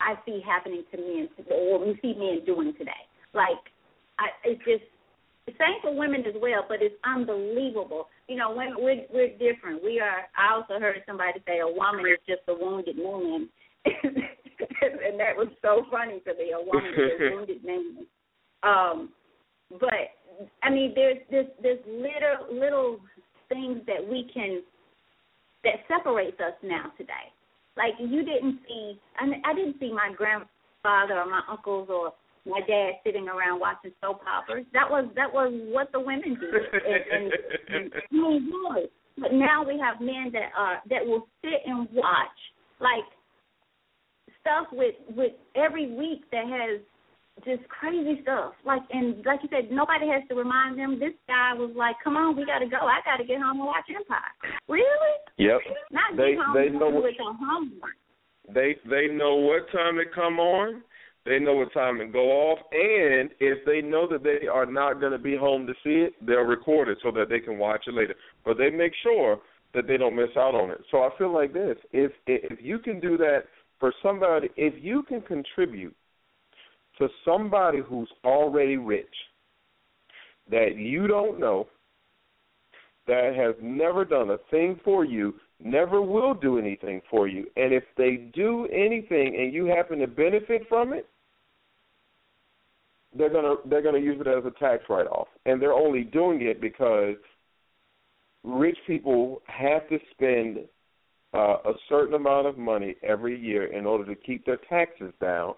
I 0.02 0.16
see 0.26 0.42
happening 0.46 0.84
to 0.92 0.98
men 0.98 1.30
today, 1.38 1.70
or 1.72 1.80
we 1.80 1.98
see 2.02 2.14
men 2.18 2.44
doing 2.46 2.74
today. 2.78 2.92
Like, 3.34 3.64
I, 4.20 4.28
it's 4.44 4.62
just 4.66 4.84
the 5.48 5.54
same 5.60 5.78
for 5.82 5.96
women 5.96 6.26
as 6.26 6.34
well, 6.42 6.66
but 6.68 6.82
it's 6.82 6.96
unbelievable. 7.06 8.08
You 8.28 8.38
know, 8.38 8.50
women 8.50 8.76
we're 8.80 9.06
we're 9.14 9.38
different. 9.38 9.84
We 9.84 10.00
are. 10.00 10.26
I 10.38 10.56
also 10.56 10.80
heard 10.80 10.98
somebody 11.06 11.40
say 11.46 11.60
a 11.60 11.68
woman 11.68 12.06
is 12.06 12.20
just 12.28 12.42
a 12.48 12.54
wounded 12.54 12.98
man, 12.98 13.48
and 13.86 15.20
that 15.20 15.38
was 15.38 15.50
so 15.62 15.86
funny 15.92 16.20
to 16.26 16.34
me. 16.34 16.52
A 16.52 16.64
woman 16.64 16.92
is 16.94 17.22
a 17.22 17.30
wounded 17.36 17.64
man. 17.64 18.08
Um, 18.64 19.10
but 19.80 20.18
I 20.64 20.70
mean, 20.72 20.94
there's 20.96 21.18
there's 21.30 21.48
there's 21.62 21.80
little 21.86 22.60
little 22.60 23.00
things 23.50 23.82
that 23.86 24.02
we 24.02 24.30
can 24.34 24.64
that 25.64 25.86
separates 25.88 26.40
us 26.40 26.54
now 26.64 26.92
today. 26.98 27.30
Like 27.78 27.94
you 28.00 28.24
didn't 28.24 28.60
see, 28.68 29.00
I, 29.20 29.26
I 29.52 29.54
didn't 29.54 29.76
see 29.80 29.92
my 29.92 30.10
grandfather 30.16 31.20
or 31.20 31.30
my 31.30 31.42
uncles 31.50 31.90
or 31.92 32.14
my 32.46 32.62
dad 32.68 32.92
sitting 33.04 33.28
around 33.28 33.60
watching 33.60 33.92
soap 34.02 34.22
operas. 34.28 34.66
That 34.74 34.90
was 34.90 35.06
that 35.16 35.32
was 35.34 35.52
what 35.72 35.92
the 35.92 36.00
women 36.00 36.38
did. 36.40 36.54
And, 36.54 37.04
and, 37.12 37.34
and, 37.76 37.94
oh, 38.16 38.40
boy. 38.40 38.82
But 39.18 39.34
now 39.34 39.64
we 39.66 39.80
have 39.80 40.02
men 40.02 40.30
that 40.34 40.52
are 40.58 40.80
that 40.90 41.06
will 41.06 41.28
sit 41.42 41.62
and 41.66 41.88
watch 41.94 42.38
like 42.80 43.06
stuff 44.42 44.68
with 44.72 44.96
with 45.16 45.32
every 45.56 45.92
week 45.96 46.24
that 46.32 46.46
has 46.46 46.82
just 47.44 47.68
crazy 47.70 48.22
stuff. 48.22 48.54
Like 48.66 48.82
and 48.92 49.26
like 49.26 49.40
you 49.44 49.50
said, 49.52 49.72
nobody 49.72 50.08
has 50.08 50.24
to 50.30 50.36
remind 50.36 50.78
them. 50.78 51.00
This 51.00 51.14
guy 51.28 51.54
was 51.54 51.72
like, 51.76 51.96
"Come 52.04 52.16
on, 52.16 52.36
we 52.36 52.46
got 52.46 52.60
to 52.60 52.68
go. 52.68 52.78
I 52.78 53.00
got 53.04 53.18
to 53.18 53.26
get 53.26 53.42
home 53.42 53.58
and 53.58 53.66
watch 53.68 53.86
Empire." 53.90 54.36
Really? 54.68 55.16
Yep. 55.38 55.60
Not 55.92 56.16
They- 56.18 56.36
get 56.36 56.44
home 56.46 56.56
they 56.56 56.68
and 56.68 56.80
know 56.80 56.90
what- 56.90 57.10
it 57.10 57.16
your 57.18 57.34
homework. 57.34 57.96
They 58.54 58.76
they 58.86 59.08
know 59.08 59.36
what 59.36 59.72
time 59.72 59.96
to 59.98 60.06
come 60.14 60.40
on. 60.40 60.84
They 61.26 61.40
know 61.40 61.56
what 61.56 61.74
time 61.74 61.98
to 61.98 62.06
go 62.06 62.30
off, 62.30 62.60
and 62.72 63.32
if 63.40 63.66
they 63.66 63.82
know 63.82 64.08
that 64.08 64.24
they 64.24 64.48
are 64.48 64.68
not 64.68 65.00
going 65.00 65.12
to 65.12 65.18
be 65.18 65.36
home 65.36 65.66
to 65.66 65.74
see 65.84 66.06
it, 66.06 66.14
they'll 66.24 66.42
record 66.42 66.88
it 66.88 67.00
so 67.02 67.10
that 67.12 67.30
they 67.30 67.40
can 67.40 67.58
watch 67.58 67.86
it 67.88 67.96
later. 67.96 68.14
But 68.46 68.60
they 68.60 68.70
make 68.70 68.94
sure 69.02 69.40
that 69.74 69.88
they 69.88 69.98
don't 69.98 70.16
miss 70.16 70.30
out 70.38 70.54
on 70.54 70.70
it. 70.70 70.82
So 70.92 71.00
I 71.00 71.10
feel 71.18 71.34
like 71.34 71.52
this: 71.52 71.78
if 71.92 72.12
if 72.28 72.60
you 72.62 72.78
can 72.78 73.00
do 73.00 73.18
that 73.18 73.46
for 73.80 73.92
somebody, 74.04 74.50
if 74.56 74.76
you 74.84 75.02
can 75.02 75.22
contribute 75.22 75.96
to 77.00 77.08
somebody 77.26 77.80
who's 77.80 78.10
already 78.24 78.78
rich 78.78 79.08
that 80.50 80.76
you 80.78 81.08
don't 81.08 81.40
know, 81.40 81.68
that 83.08 83.34
has 83.36 83.56
never 83.62 84.06
done 84.06 84.30
a 84.30 84.38
thing 84.52 84.80
for 84.84 85.04
you, 85.04 85.34
never 85.60 86.02
will 86.02 86.36
do 86.36 86.60
anything 86.60 87.02
for 87.10 87.28
you. 87.28 87.48
And 87.56 87.74
if 87.74 87.84
they 87.98 88.30
do 88.34 88.68
anything 88.68 89.36
and 89.40 89.52
you 89.52 89.66
happen 89.66 90.00
to 90.00 90.08
benefit 90.08 90.68
from 90.70 90.94
it, 90.94 91.08
they're 93.18 93.30
gonna 93.30 93.56
they're 93.66 93.82
gonna 93.82 94.00
use 94.00 94.20
it 94.20 94.28
as 94.28 94.46
a 94.46 94.52
tax 94.60 94.84
write 94.90 95.08
off. 95.08 95.28
And 95.46 95.62
they're 95.62 95.74
only 95.74 96.04
doing 96.04 96.42
it 96.42 96.62
because 96.62 97.16
rich 98.44 98.78
people 98.86 99.42
have 99.48 99.88
to 99.90 100.00
spend 100.12 100.60
uh, 101.34 101.58
a 101.66 101.74
certain 101.90 102.14
amount 102.14 102.48
of 102.48 102.58
money 102.58 102.96
every 103.04 103.40
year 103.40 103.66
in 103.66 103.86
order 103.86 104.06
to 104.06 104.22
keep 104.22 104.46
their 104.46 104.60
taxes 104.70 105.14
down, 105.20 105.54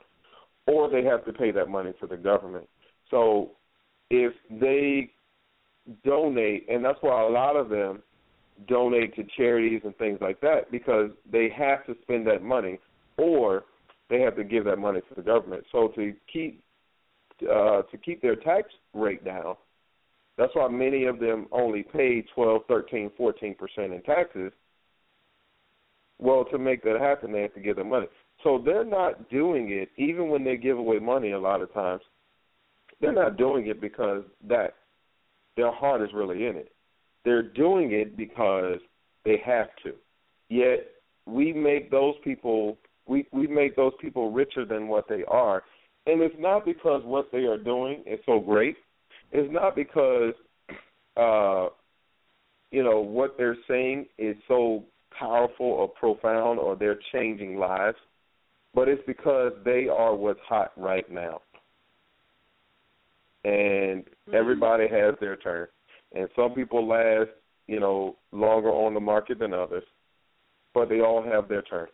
or 0.66 0.90
they 0.90 1.04
have 1.04 1.26
to 1.26 1.34
pay 1.34 1.52
that 1.52 1.70
money 1.70 1.94
to 2.00 2.08
the 2.08 2.18
government. 2.18 2.68
So 3.12 3.52
if 4.10 4.34
they 4.50 5.12
donate, 6.04 6.68
and 6.70 6.84
that's 6.84 6.98
why 7.02 7.22
a 7.22 7.30
lot 7.30 7.56
of 7.56 7.70
them 7.70 8.02
donate 8.68 9.16
to 9.16 9.24
charities 9.36 9.82
and 9.84 9.96
things 9.98 10.18
like 10.20 10.42
that 10.42 10.72
because 10.72 11.12
they 11.32 11.50
have 11.56 11.86
to 11.86 11.96
spend 12.02 12.26
that 12.28 12.42
money, 12.44 12.80
or 13.18 13.66
they 14.10 14.22
have 14.22 14.36
to 14.36 14.44
give 14.44 14.66
that 14.66 14.78
money 14.78 15.02
to 15.02 15.16
the 15.16 15.22
government. 15.22 15.64
So 15.72 15.90
to 15.90 16.14
keep 16.32 16.64
uh, 17.44 17.84
to 17.84 17.98
keep 18.04 18.22
their 18.22 18.36
tax 18.36 18.70
rate 18.94 19.24
down, 19.24 19.56
that's 20.38 20.54
why 20.56 20.68
many 20.68 21.06
of 21.06 21.20
them 21.20 21.48
only 21.52 21.84
pay 21.84 22.24
12, 22.36 22.62
13, 22.68 23.12
14 23.18 23.56
percent 23.56 23.94
in 23.94 24.02
taxes. 24.04 24.52
Well, 26.20 26.46
to 26.46 26.58
make 26.58 26.84
that 26.84 27.00
happen, 27.00 27.32
they 27.32 27.42
have 27.42 27.54
to 27.54 27.60
give 27.60 27.76
them 27.76 27.90
money. 27.90 28.08
So 28.44 28.62
they're 28.64 28.86
not 28.86 29.30
doing 29.30 29.72
it, 29.72 29.90
even 29.98 30.30
when 30.30 30.44
they 30.44 30.58
give 30.58 30.78
away 30.78 31.00
money. 31.00 31.32
A 31.32 31.40
lot 31.40 31.62
of 31.62 31.74
times, 31.74 32.02
they're 33.02 33.14
not 33.14 33.38
doing 33.38 33.68
it 33.68 33.80
because 33.82 34.24
that 34.48 34.76
their 35.56 35.72
heart 35.72 36.02
is 36.02 36.10
really 36.14 36.46
in 36.46 36.56
it. 36.56 36.72
They're 37.26 37.44
doing 37.44 37.92
it 37.92 38.16
because 38.16 38.80
they 39.26 39.42
have 39.46 39.70
to. 39.84 39.94
Yet 40.50 40.88
we 41.26 41.52
make 41.52 41.92
those 41.92 42.16
people 42.24 42.78
we 43.08 43.26
we 43.32 43.48
make 43.48 43.76
those 43.76 43.94
people 44.00 44.32
richer 44.32 44.66
than 44.66 44.88
what 44.88 45.08
they 45.08 45.24
are, 45.28 45.64
and 46.08 46.22
it's 46.22 46.36
not 46.40 46.66
because 46.66 47.04
what 47.06 47.32
they 47.32 47.46
are 47.46 47.58
doing 47.58 48.04
is 48.06 48.20
so 48.26 48.40
great. 48.40 48.76
It's 49.32 49.52
not 49.52 49.76
because 49.76 50.34
uh, 51.16 51.68
you 52.72 52.84
know 52.84 53.00
what 53.02 53.36
they're 53.38 53.58
saying 53.68 54.08
is 54.18 54.36
so 54.48 54.84
powerful 55.18 55.66
or 55.66 55.88
profound 55.88 56.60
or 56.60 56.76
they're 56.76 57.00
changing 57.12 57.58
lives, 57.58 57.98
but 58.74 58.88
it's 58.88 59.02
because 59.06 59.52
they 59.66 59.88
are 59.88 60.16
what's 60.16 60.40
hot 60.48 60.72
right 60.78 61.10
now 61.12 61.42
and 63.48 64.04
everybody 64.34 64.88
has 64.90 65.16
their 65.20 65.38
turn. 65.38 65.68
And 66.14 66.28
some 66.36 66.52
people 66.52 66.88
last, 66.88 67.30
you 67.68 67.80
know, 67.80 68.18
longer 68.32 68.70
on 68.70 68.94
the 68.94 69.00
market 69.00 69.40
than 69.40 69.54
others, 69.54 69.84
but 70.74 70.90
they 70.90 71.02
all 71.02 71.24
have 71.24 71.48
their 71.48 71.62
turn. 71.62 71.88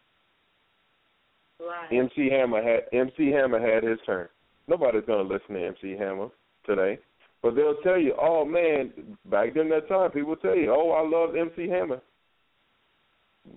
Right. 1.59 1.91
MC 1.91 2.29
Hammer 2.29 2.61
had 2.61 2.83
MC 2.91 3.31
Hammer 3.31 3.59
had 3.59 3.83
his 3.83 3.99
turn. 4.05 4.27
Nobody's 4.67 5.03
gonna 5.05 5.23
listen 5.23 5.55
to 5.55 5.67
MC 5.67 5.91
Hammer 5.97 6.29
today, 6.65 6.99
but 7.41 7.55
they'll 7.55 7.81
tell 7.81 7.97
you, 7.97 8.15
"Oh 8.19 8.45
man, 8.45 9.17
back 9.25 9.53
during 9.53 9.69
that 9.69 9.87
time, 9.87 10.11
people 10.11 10.35
tell 10.35 10.55
you, 10.55 10.71
oh, 10.71 10.91
I 10.91 11.07
love 11.07 11.35
MC 11.35 11.67
Hammer." 11.67 12.01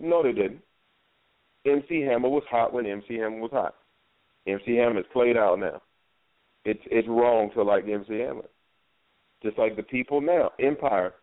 No, 0.00 0.22
they 0.22 0.32
didn't. 0.32 0.62
MC 1.64 2.00
Hammer 2.02 2.28
was 2.28 2.44
hot 2.50 2.72
when 2.72 2.86
MC 2.86 3.16
Hammer 3.16 3.40
was 3.40 3.50
hot. 3.52 3.74
MC 4.46 4.76
Hammer 4.76 5.00
is 5.00 5.06
played 5.12 5.36
out 5.36 5.58
now. 5.58 5.80
It's 6.64 6.82
it's 6.86 7.08
wrong 7.08 7.50
to 7.54 7.62
like 7.62 7.84
MC 7.88 8.18
Hammer. 8.18 8.44
Just 9.42 9.58
like 9.58 9.76
the 9.76 9.82
people 9.82 10.20
now, 10.20 10.52
Empire. 10.58 11.14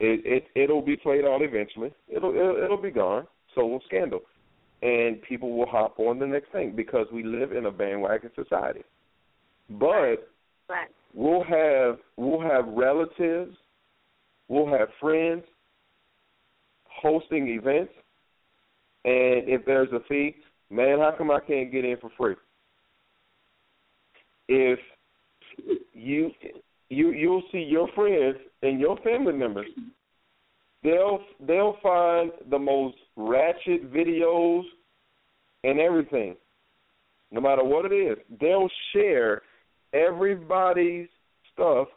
It 0.00 0.20
it 0.24 0.60
it'll 0.60 0.82
be 0.82 0.96
played 0.96 1.24
out 1.24 1.42
eventually. 1.42 1.92
It'll 2.08 2.34
it'll, 2.34 2.56
it'll 2.64 2.82
be 2.82 2.90
gone. 2.90 3.26
So 3.54 3.66
will 3.66 3.80
Scandal, 3.86 4.20
and 4.84 5.20
people 5.22 5.56
will 5.56 5.66
hop 5.66 5.98
on 5.98 6.18
the 6.18 6.26
next 6.26 6.52
thing 6.52 6.76
because 6.76 7.06
we 7.10 7.22
live 7.22 7.52
in 7.52 7.66
a 7.66 7.70
bandwagon 7.70 8.30
society. 8.34 8.84
But 9.70 10.30
Right. 10.68 10.90
we'll 11.14 11.42
have 11.42 11.98
we'll 12.16 12.40
have 12.40 12.68
relatives, 12.68 13.56
we'll 14.48 14.66
have 14.66 14.92
friends 15.00 15.44
hosting 16.86 17.48
events, 17.48 17.92
and 19.04 19.48
if 19.48 19.64
there's 19.64 19.92
a 19.92 20.00
fee, 20.00 20.36
man, 20.70 20.98
how 20.98 21.12
come 21.12 21.30
I 21.30 21.40
can't 21.40 21.72
get 21.72 21.84
in 21.84 21.96
for 21.96 22.10
free? 22.10 22.36
If 24.48 24.78
you 25.94 26.30
you 26.90 27.10
you'll 27.10 27.48
see 27.50 27.62
your 27.62 27.88
friends 27.88 28.36
and 28.62 28.78
your 28.78 28.98
family 28.98 29.32
members, 29.32 29.68
they'll 30.84 31.18
they'll 31.46 31.76
find 31.82 32.30
the 32.50 32.58
most 32.58 32.96
ratchet 33.16 33.92
videos 33.92 34.62
and 35.64 35.80
everything, 35.80 36.36
no 37.32 37.40
matter 37.40 37.64
what 37.64 37.90
it 37.90 37.94
is. 37.94 38.18
They'll 38.40 38.70
share 38.92 39.42
everybody's 39.92 41.08
stuff 41.52 41.88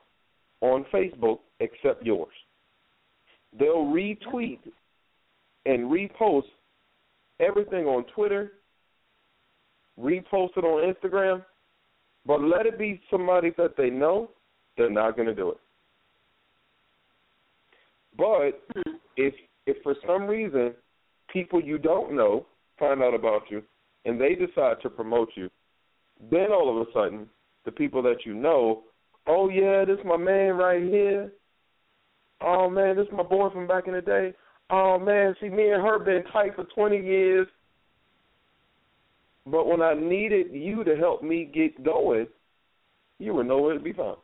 on 0.61 0.85
Facebook 0.93 1.39
except 1.59 2.03
yours. 2.03 2.33
They'll 3.59 3.85
retweet 3.85 4.59
and 5.65 5.91
repost 5.91 6.43
everything 7.39 7.85
on 7.85 8.05
Twitter, 8.15 8.53
repost 9.99 10.57
it 10.57 10.63
on 10.63 10.93
Instagram, 10.93 11.43
but 12.25 12.41
let 12.41 12.65
it 12.65 12.77
be 12.79 13.01
somebody 13.11 13.51
that 13.57 13.75
they 13.77 13.89
know, 13.89 14.29
they're 14.77 14.89
not 14.89 15.15
going 15.15 15.27
to 15.27 15.35
do 15.35 15.51
it. 15.51 15.57
But 18.17 18.67
mm-hmm. 18.75 18.95
if 19.15 19.33
if 19.65 19.77
for 19.83 19.95
some 20.05 20.27
reason 20.27 20.73
people 21.31 21.61
you 21.61 21.77
don't 21.77 22.15
know 22.15 22.45
find 22.79 23.01
out 23.01 23.13
about 23.13 23.43
you 23.49 23.61
and 24.05 24.19
they 24.19 24.35
decide 24.35 24.77
to 24.81 24.89
promote 24.89 25.29
you, 25.35 25.49
then 26.31 26.51
all 26.51 26.69
of 26.69 26.87
a 26.87 26.91
sudden 26.93 27.27
the 27.65 27.71
people 27.71 28.01
that 28.03 28.25
you 28.25 28.33
know, 28.33 28.83
oh 29.27 29.49
yeah, 29.49 29.85
this 29.85 29.99
my 30.05 30.17
man 30.17 30.55
right 30.55 30.81
here. 30.81 31.31
Oh 32.41 32.69
man, 32.69 32.95
this 32.95 33.07
my 33.11 33.23
boy 33.23 33.49
from 33.49 33.67
back 33.67 33.87
in 33.87 33.93
the 33.93 34.01
day. 34.01 34.33
Oh 34.69 34.99
man, 34.99 35.35
see 35.39 35.49
me 35.49 35.71
and 35.71 35.81
her 35.81 35.99
been 35.99 36.23
tight 36.31 36.55
for 36.55 36.65
twenty 36.75 36.97
years. 36.97 37.47
But 39.45 39.65
when 39.67 39.81
I 39.81 39.93
needed 39.93 40.47
you 40.51 40.83
to 40.83 40.95
help 40.97 41.23
me 41.23 41.49
get 41.53 41.83
going, 41.83 42.27
you 43.17 43.33
were 43.33 43.43
nowhere 43.43 43.75
to 43.75 43.79
be 43.79 43.93
found. 43.93 44.17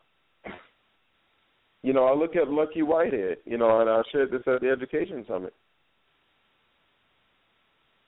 You 1.84 1.92
know, 1.92 2.06
I 2.06 2.16
look 2.16 2.36
at 2.36 2.50
Lucky 2.50 2.82
Whitehead, 2.82 3.38
you 3.46 3.58
know, 3.58 3.82
and 3.82 3.90
I 3.90 4.02
shared 4.12 4.32
this 4.32 4.42
at 4.48 4.62
the 4.62 4.70
education 4.70 5.26
summit. 5.28 5.54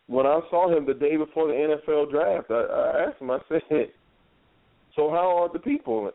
When 0.08 0.26
I 0.26 0.40
saw 0.50 0.76
him 0.76 0.86
the 0.86 0.94
day 0.94 1.18
before 1.18 1.48
the 1.48 1.54
NFL 1.54 2.10
draft, 2.10 2.50
I, 2.50 2.54
I 2.54 3.06
asked 3.08 3.22
him, 3.22 3.32
I 3.32 3.40
said, 3.50 3.92
So 4.96 5.10
how 5.10 5.38
are 5.38 5.52
the 5.52 5.60
people? 5.60 6.10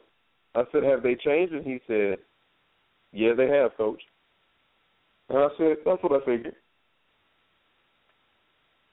I 0.55 0.63
said, 0.73 0.85
Have 0.85 1.03
they 1.03 1.17
changed? 1.17 1.53
And 1.53 1.65
he 1.65 1.81
said, 1.87 2.17
Yeah, 3.13 3.35
they 3.37 3.49
have, 3.49 3.77
coach. 3.77 4.01
And 5.29 5.39
I 5.39 5.49
said, 5.59 5.77
That's 5.85 6.03
what 6.03 6.13
I 6.13 6.25
figured. 6.25 6.55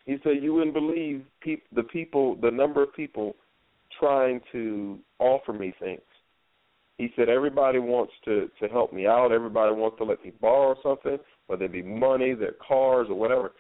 He 0.06 0.18
said, 0.24 0.42
You 0.42 0.56
wouldn't 0.56 0.74
believe 0.74 1.24
peop- 1.42 1.68
the 1.74 1.84
people, 1.84 2.36
the 2.36 2.52
number 2.52 2.84
of 2.84 2.94
people 2.94 3.36
trying 3.98 4.42
to 4.52 5.00
offer 5.20 5.54
me 5.54 5.74
things. 5.80 6.02
He 6.98 7.12
said 7.16 7.30
everybody 7.30 7.80
wants 7.80 8.14
to 8.26 8.50
to 8.60 8.68
help 8.68 8.92
me 8.92 9.06
out. 9.06 9.32
Everybody 9.32 9.74
wants 9.74 9.98
to 10.00 10.04
let 10.04 10.24
me 10.24 10.32
borrow 10.42 10.76
something, 10.82 11.18
whether 11.46 11.66
it 11.66 11.72
be 11.72 11.84
money, 11.84 12.34
their 12.34 12.56
cars, 12.66 13.08
or 13.10 13.16
whatever. 13.16 13.54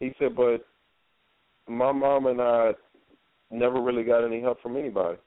He 0.00 0.12
said, 0.18 0.34
but 0.36 0.66
my 1.68 1.92
mom 1.92 2.26
and 2.26 2.40
I 2.40 2.72
never 3.50 3.80
really 3.80 4.04
got 4.04 4.24
any 4.24 4.40
help 4.40 4.60
from 4.60 4.76
anybody. 4.76 5.18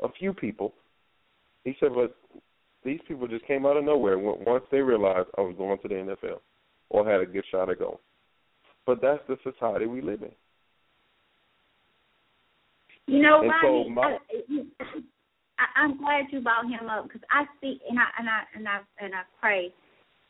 A 0.00 0.08
few 0.18 0.32
people. 0.32 0.74
He 1.64 1.76
said, 1.80 1.90
but 1.94 2.16
these 2.84 3.00
people 3.06 3.26
just 3.28 3.46
came 3.46 3.64
out 3.64 3.76
of 3.76 3.84
nowhere 3.84 4.18
once 4.18 4.64
they 4.70 4.80
realized 4.80 5.28
I 5.38 5.42
was 5.42 5.54
going 5.56 5.78
to 5.78 5.88
the 5.88 5.94
NFL 5.94 6.40
or 6.90 7.08
had 7.08 7.20
a 7.20 7.26
good 7.26 7.44
shot 7.50 7.70
at 7.70 7.78
going. 7.78 7.98
But 8.86 9.00
that's 9.00 9.22
the 9.28 9.36
society 9.44 9.86
we 9.86 10.02
live 10.02 10.22
in. 10.22 10.32
You 13.06 13.22
know, 13.22 13.40
And 13.40 13.50
Rodney, 13.50 13.84
so 13.84 13.90
my- 13.90 14.18
I, 14.80 15.02
I'm 15.76 15.98
glad 15.98 16.26
you 16.30 16.40
brought 16.40 16.66
him 16.66 16.88
up 16.88 17.04
because 17.04 17.22
I 17.30 17.44
see 17.60 17.80
and 17.88 17.98
I 17.98 18.06
and 18.18 18.28
I 18.28 18.40
and 18.54 18.68
I 18.68 18.78
and 18.98 19.14
I 19.14 19.22
pray, 19.40 19.72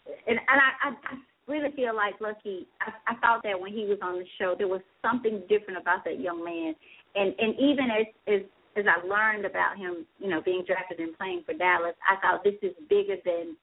and 0.07 0.39
and 0.39 0.59
I, 0.61 0.89
I, 0.89 0.89
I 0.91 1.15
really 1.47 1.71
feel 1.75 1.95
like 1.95 2.15
Lucky. 2.21 2.67
I, 2.81 3.13
I 3.13 3.15
thought 3.17 3.43
that 3.45 3.59
when 3.59 3.73
he 3.73 3.87
was 3.87 3.99
on 4.03 4.19
the 4.19 4.25
show, 4.39 4.55
there 4.57 4.69
was 4.69 4.81
something 5.03 5.43
different 5.49 5.81
about 5.81 6.05
that 6.05 6.21
young 6.21 6.45
man, 6.45 6.75
and 7.15 7.35
and 7.39 7.55
even 7.59 7.87
as 7.91 8.07
as 8.29 8.41
as 8.77 8.85
I 8.89 9.07
learned 9.07 9.45
about 9.45 9.77
him, 9.77 10.07
you 10.19 10.31
know, 10.31 10.41
being 10.41 10.65
drafted 10.67 10.99
and 10.99 11.17
playing 11.17 11.43
for 11.45 11.55
Dallas, 11.55 11.95
I 12.09 12.17
thought 12.21 12.45
this 12.45 12.57
is 12.63 12.73
bigger 12.89 13.17
than 13.25 13.57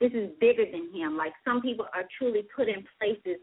this 0.00 0.12
is 0.12 0.30
bigger 0.40 0.64
than 0.64 0.92
him. 0.92 1.16
Like 1.16 1.32
some 1.44 1.60
people 1.60 1.86
are 1.94 2.04
truly 2.18 2.46
put 2.54 2.68
in 2.68 2.84
places 2.98 3.40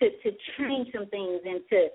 to 0.00 0.10
to 0.10 0.36
change 0.58 0.88
some 0.92 1.06
things 1.06 1.40
and 1.44 1.60
to 1.70 1.88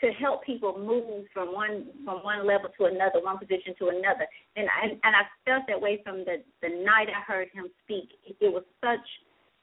to 0.00 0.12
help 0.12 0.44
people 0.44 0.78
move 0.78 1.26
from 1.32 1.52
one 1.52 1.86
from 2.04 2.22
one 2.22 2.46
level 2.46 2.70
to 2.78 2.84
another, 2.86 3.20
one 3.22 3.38
position 3.38 3.74
to 3.78 3.88
another. 3.88 4.26
And 4.56 4.68
I 4.68 4.88
and 4.90 5.14
I 5.16 5.24
felt 5.44 5.64
that 5.68 5.80
way 5.80 6.00
from 6.04 6.24
the 6.24 6.42
the 6.62 6.68
night 6.68 7.08
I 7.08 7.20
heard 7.26 7.48
him 7.52 7.66
speak. 7.84 8.10
It, 8.40 8.52
was 8.52 8.64
such 8.80 9.06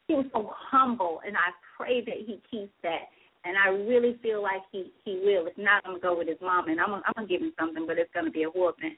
he 0.08 0.16
was 0.16 0.26
so 0.32 0.52
humble, 0.54 1.22
and 1.26 1.36
I 1.36 1.52
pray 1.76 2.02
that 2.06 2.18
he 2.26 2.40
keeps 2.50 2.74
that. 2.84 3.10
And 3.46 3.56
I 3.58 3.70
really 3.70 4.18
feel 4.22 4.42
like 4.42 4.62
he 4.72 4.92
he 5.04 5.22
will. 5.24 5.48
If 5.48 5.58
not, 5.58 5.84
I'm 5.86 5.94
gonna 5.94 6.02
go 6.02 6.18
with 6.18 6.28
his 6.28 6.42
mom, 6.42 6.70
and 6.70 6.80
I'm 6.80 6.90
gonna, 6.90 7.04
I'm 7.08 7.14
gonna 7.16 7.28
give 7.28 7.42
him 7.42 7.54
something, 7.60 7.86
but 7.88 7.98
it's 7.98 8.12
gonna 8.14 8.32
be 8.32 8.44
a 8.44 8.50
whooping. 8.50 8.96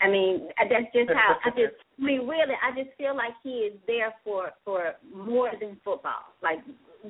I 0.00 0.08
mean, 0.08 0.48
that's 0.58 0.92
just 0.94 1.10
how 1.10 1.36
I 1.44 1.50
just. 1.50 1.74
I 1.98 2.02
mean, 2.02 2.28
really, 2.28 2.54
I 2.62 2.70
just 2.76 2.96
feel 2.96 3.16
like 3.16 3.32
he 3.42 3.66
is 3.66 3.74
there 3.86 4.14
for 4.22 4.50
for 4.64 4.94
more 5.14 5.50
than 5.60 5.76
football. 5.84 6.32
Like 6.42 6.58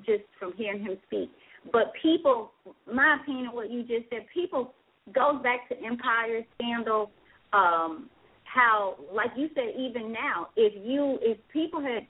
just 0.07 0.25
from 0.39 0.53
hearing 0.57 0.83
him 0.83 0.99
speak. 1.07 1.31
But 1.73 1.93
people, 2.01 2.53
my 2.93 3.19
opinion, 3.21 3.53
what 3.53 3.71
you 3.71 3.83
just 3.83 4.09
said, 4.11 4.27
people 4.33 4.75
goes 5.15 5.43
back 5.43 5.69
to 5.69 5.77
Empire 5.85 6.43
scandal. 6.55 7.11
Um, 7.53 8.09
how, 8.45 8.97
like 9.13 9.31
you 9.37 9.49
said, 9.55 9.75
even 9.79 10.13
now, 10.13 10.49
if 10.57 10.73
you 10.85 11.19
if 11.21 11.39
people 11.53 11.81
had 11.81 12.07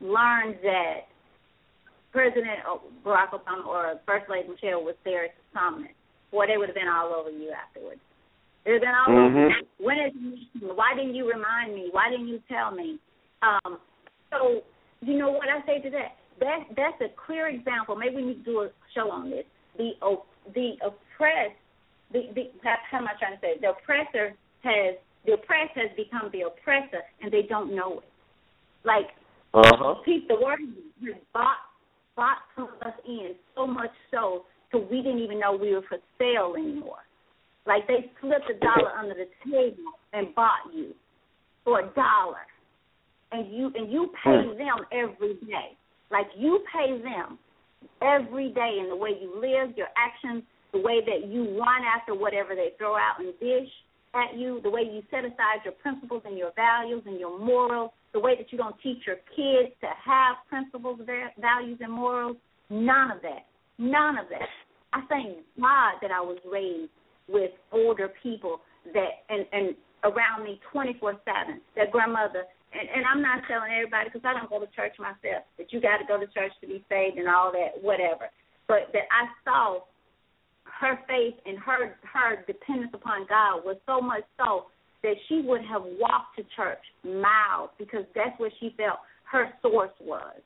learned 0.00 0.56
that 0.62 1.08
President 2.12 2.60
Barack 3.04 3.30
Obama 3.30 3.66
or 3.66 4.00
First 4.06 4.30
Lady 4.30 4.48
Michelle 4.48 4.82
was 4.82 4.94
there 5.04 5.28
to 5.28 5.32
summon, 5.52 5.88
boy, 6.30 6.46
they 6.46 6.56
would 6.56 6.68
have 6.68 6.76
been 6.76 6.88
all 6.88 7.12
over 7.12 7.30
you 7.30 7.50
afterwards. 7.52 8.00
They 8.64 8.72
would 8.72 8.82
have 8.82 8.88
been 8.88 8.94
all 8.94 9.08
Mhm. 9.08 9.26
over. 9.26 9.58
you. 9.58 9.66
When 9.78 9.98
is 9.98 10.12
why 10.74 10.94
didn't 10.94 11.14
you 11.14 11.30
remind 11.30 11.74
me? 11.74 11.90
Why 11.90 12.08
didn't 12.08 12.28
you 12.28 12.40
tell 12.48 12.70
me? 12.70 12.98
Um, 13.42 13.78
so 14.30 14.62
you 15.02 15.18
know 15.18 15.30
what 15.30 15.48
I 15.48 15.60
say 15.66 15.80
to 15.80 15.90
that? 15.90 16.16
That 16.40 16.64
that's 16.74 17.00
a 17.00 17.08
clear 17.10 17.48
example. 17.48 17.94
Maybe 17.94 18.16
we 18.16 18.22
need 18.22 18.44
to 18.44 18.50
do 18.50 18.60
a 18.62 18.70
show 18.94 19.10
on 19.10 19.30
this. 19.30 19.44
The 19.76 19.92
the 20.54 20.72
oppressed, 20.84 21.58
the, 22.12 22.28
the 22.34 22.50
how 22.62 22.76
how 22.90 22.98
am 22.98 23.08
I 23.08 23.12
trying 23.18 23.34
to 23.34 23.40
say? 23.40 23.48
It? 23.52 23.60
The 23.60 23.70
oppressor 23.70 24.34
has 24.62 24.96
the 25.26 25.32
oppressed 25.32 25.76
has 25.76 25.90
become 25.96 26.30
the 26.32 26.42
oppressor, 26.42 27.02
and 27.22 27.32
they 27.32 27.42
don't 27.42 27.74
know 27.74 27.98
it. 27.98 28.08
Like 28.84 29.08
Uh 29.52 29.62
huh. 29.64 29.94
Pete, 30.04 30.28
the 30.28 30.36
word 30.40 30.60
has 31.04 31.14
bought 31.32 31.56
bought 32.16 32.38
some 32.54 32.68
of 32.68 32.82
us 32.86 32.98
in 33.06 33.34
so 33.56 33.66
much 33.66 33.90
so, 34.10 34.44
so 34.70 34.78
we 34.90 35.02
didn't 35.02 35.20
even 35.20 35.40
know 35.40 35.56
we 35.56 35.74
were 35.74 35.82
for 35.88 35.98
sale 36.18 36.54
anymore. 36.56 37.02
Like 37.66 37.86
they 37.88 38.10
slipped 38.20 38.50
a 38.50 38.58
dollar 38.60 38.92
under 38.98 39.14
the 39.14 39.26
table 39.44 39.92
and 40.12 40.34
bought 40.34 40.70
you 40.72 40.92
for 41.64 41.80
a 41.80 41.86
dollar, 41.94 42.44
and 43.32 43.52
you 43.52 43.72
and 43.74 43.90
you 43.90 44.12
pay 44.22 44.42
them 44.58 44.84
every 44.92 45.34
day. 45.46 45.76
Like 46.10 46.26
you 46.36 46.62
pay 46.72 47.00
them 47.02 47.38
every 48.02 48.50
day 48.50 48.78
in 48.80 48.88
the 48.88 48.96
way 48.96 49.10
you 49.20 49.32
live, 49.34 49.76
your 49.76 49.88
actions, 49.96 50.42
the 50.72 50.80
way 50.80 51.00
that 51.04 51.28
you 51.28 51.58
run 51.58 51.82
after 51.84 52.14
whatever 52.14 52.54
they 52.54 52.70
throw 52.78 52.96
out 52.96 53.20
and 53.20 53.32
dish 53.38 53.70
at 54.14 54.36
you, 54.36 54.60
the 54.62 54.70
way 54.70 54.82
you 54.82 55.02
set 55.10 55.24
aside 55.24 55.64
your 55.64 55.74
principles 55.74 56.22
and 56.24 56.38
your 56.38 56.52
values 56.56 57.02
and 57.06 57.18
your 57.18 57.38
morals, 57.38 57.90
the 58.12 58.20
way 58.20 58.36
that 58.36 58.52
you 58.52 58.58
don't 58.58 58.76
teach 58.82 58.98
your 59.06 59.16
kids 59.34 59.74
to 59.80 59.88
have 60.04 60.36
principles, 60.48 61.00
values, 61.40 61.78
and 61.80 61.92
morals. 61.92 62.36
None 62.70 63.10
of 63.10 63.22
that. 63.22 63.46
None 63.78 64.18
of 64.18 64.26
that. 64.30 64.48
I 64.92 65.02
thank 65.08 65.38
God 65.60 65.94
that 66.00 66.12
I 66.12 66.20
was 66.20 66.38
raised 66.50 66.90
with 67.28 67.50
older 67.72 68.12
people 68.22 68.60
that 68.92 69.24
and 69.28 69.46
and 69.52 69.74
around 70.04 70.44
me 70.44 70.60
24/7. 70.72 71.60
That 71.74 71.90
grandmother 71.90 72.44
and, 72.74 72.88
and 72.90 73.02
I'm 73.06 73.22
not 73.22 73.46
telling 73.46 73.70
everybody 73.70 74.10
because 74.10 74.26
I 74.26 74.34
don't 74.34 74.50
go 74.50 74.58
to 74.58 74.70
church 74.74 74.98
myself 74.98 75.46
that 75.58 75.72
you 75.72 75.80
got 75.80 75.98
to 75.98 76.06
go 76.06 76.18
to 76.18 76.26
church 76.26 76.52
to 76.60 76.66
be 76.66 76.84
saved 76.90 77.18
and 77.18 77.28
all 77.28 77.52
that, 77.54 77.78
whatever. 77.80 78.28
But 78.66 78.90
that 78.92 79.06
I 79.14 79.30
saw 79.44 79.86
her 80.80 80.98
faith 81.06 81.38
and 81.46 81.58
her 81.58 81.96
her 82.02 82.44
dependence 82.46 82.92
upon 82.94 83.26
God 83.28 83.64
was 83.64 83.76
so 83.86 84.00
much 84.00 84.24
so 84.38 84.66
that 85.02 85.14
she 85.28 85.42
would 85.44 85.62
have 85.64 85.82
walked 86.00 86.36
to 86.36 86.42
church 86.56 86.82
miles 87.04 87.70
because 87.78 88.04
that's 88.14 88.38
where 88.38 88.50
she 88.58 88.74
felt 88.76 88.98
her 89.30 89.52
source 89.62 89.94
was. 90.00 90.40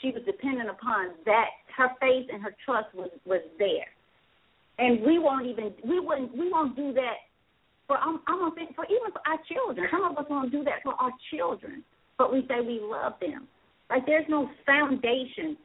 She 0.00 0.10
was 0.10 0.22
dependent 0.26 0.68
upon 0.68 1.14
that. 1.24 1.46
Her 1.76 1.88
faith 2.00 2.26
and 2.32 2.42
her 2.42 2.54
trust 2.64 2.92
was 2.94 3.10
was 3.24 3.42
there, 3.58 3.88
and 4.78 5.00
we 5.00 5.18
won't 5.18 5.46
even 5.46 5.72
we 5.88 6.00
wouldn't 6.00 6.36
we 6.36 6.50
won't 6.50 6.76
do 6.76 6.92
that 6.92 7.31
for 7.92 8.00
I'm, 8.00 8.20
I'm 8.26 8.40
gonna 8.40 8.54
think 8.54 8.74
for 8.74 8.88
even 8.88 9.12
for 9.12 9.20
our 9.28 9.36
children. 9.44 9.86
Some 9.92 10.00
of 10.08 10.16
us 10.16 10.24
won't 10.30 10.50
do 10.50 10.64
that 10.64 10.80
for 10.82 10.94
our 10.96 11.12
children, 11.28 11.84
but 12.16 12.32
we 12.32 12.40
say 12.48 12.64
we 12.64 12.80
love 12.80 13.20
them. 13.20 13.46
Like 13.90 14.06
there's 14.06 14.24
no 14.32 14.48
foundation. 14.64 15.60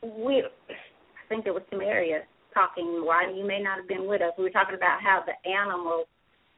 We, 0.00 0.40
I 0.40 1.22
think 1.28 1.44
there 1.44 1.52
was 1.52 1.62
Samaria 1.68 2.24
talking. 2.54 3.04
Why 3.04 3.28
you 3.28 3.46
may 3.46 3.60
not 3.60 3.84
have 3.84 3.88
been 3.88 4.08
with 4.08 4.22
us. 4.22 4.32
We 4.38 4.44
were 4.44 4.56
talking 4.56 4.76
about 4.76 5.04
how 5.04 5.20
the 5.28 5.36
animals 5.44 6.08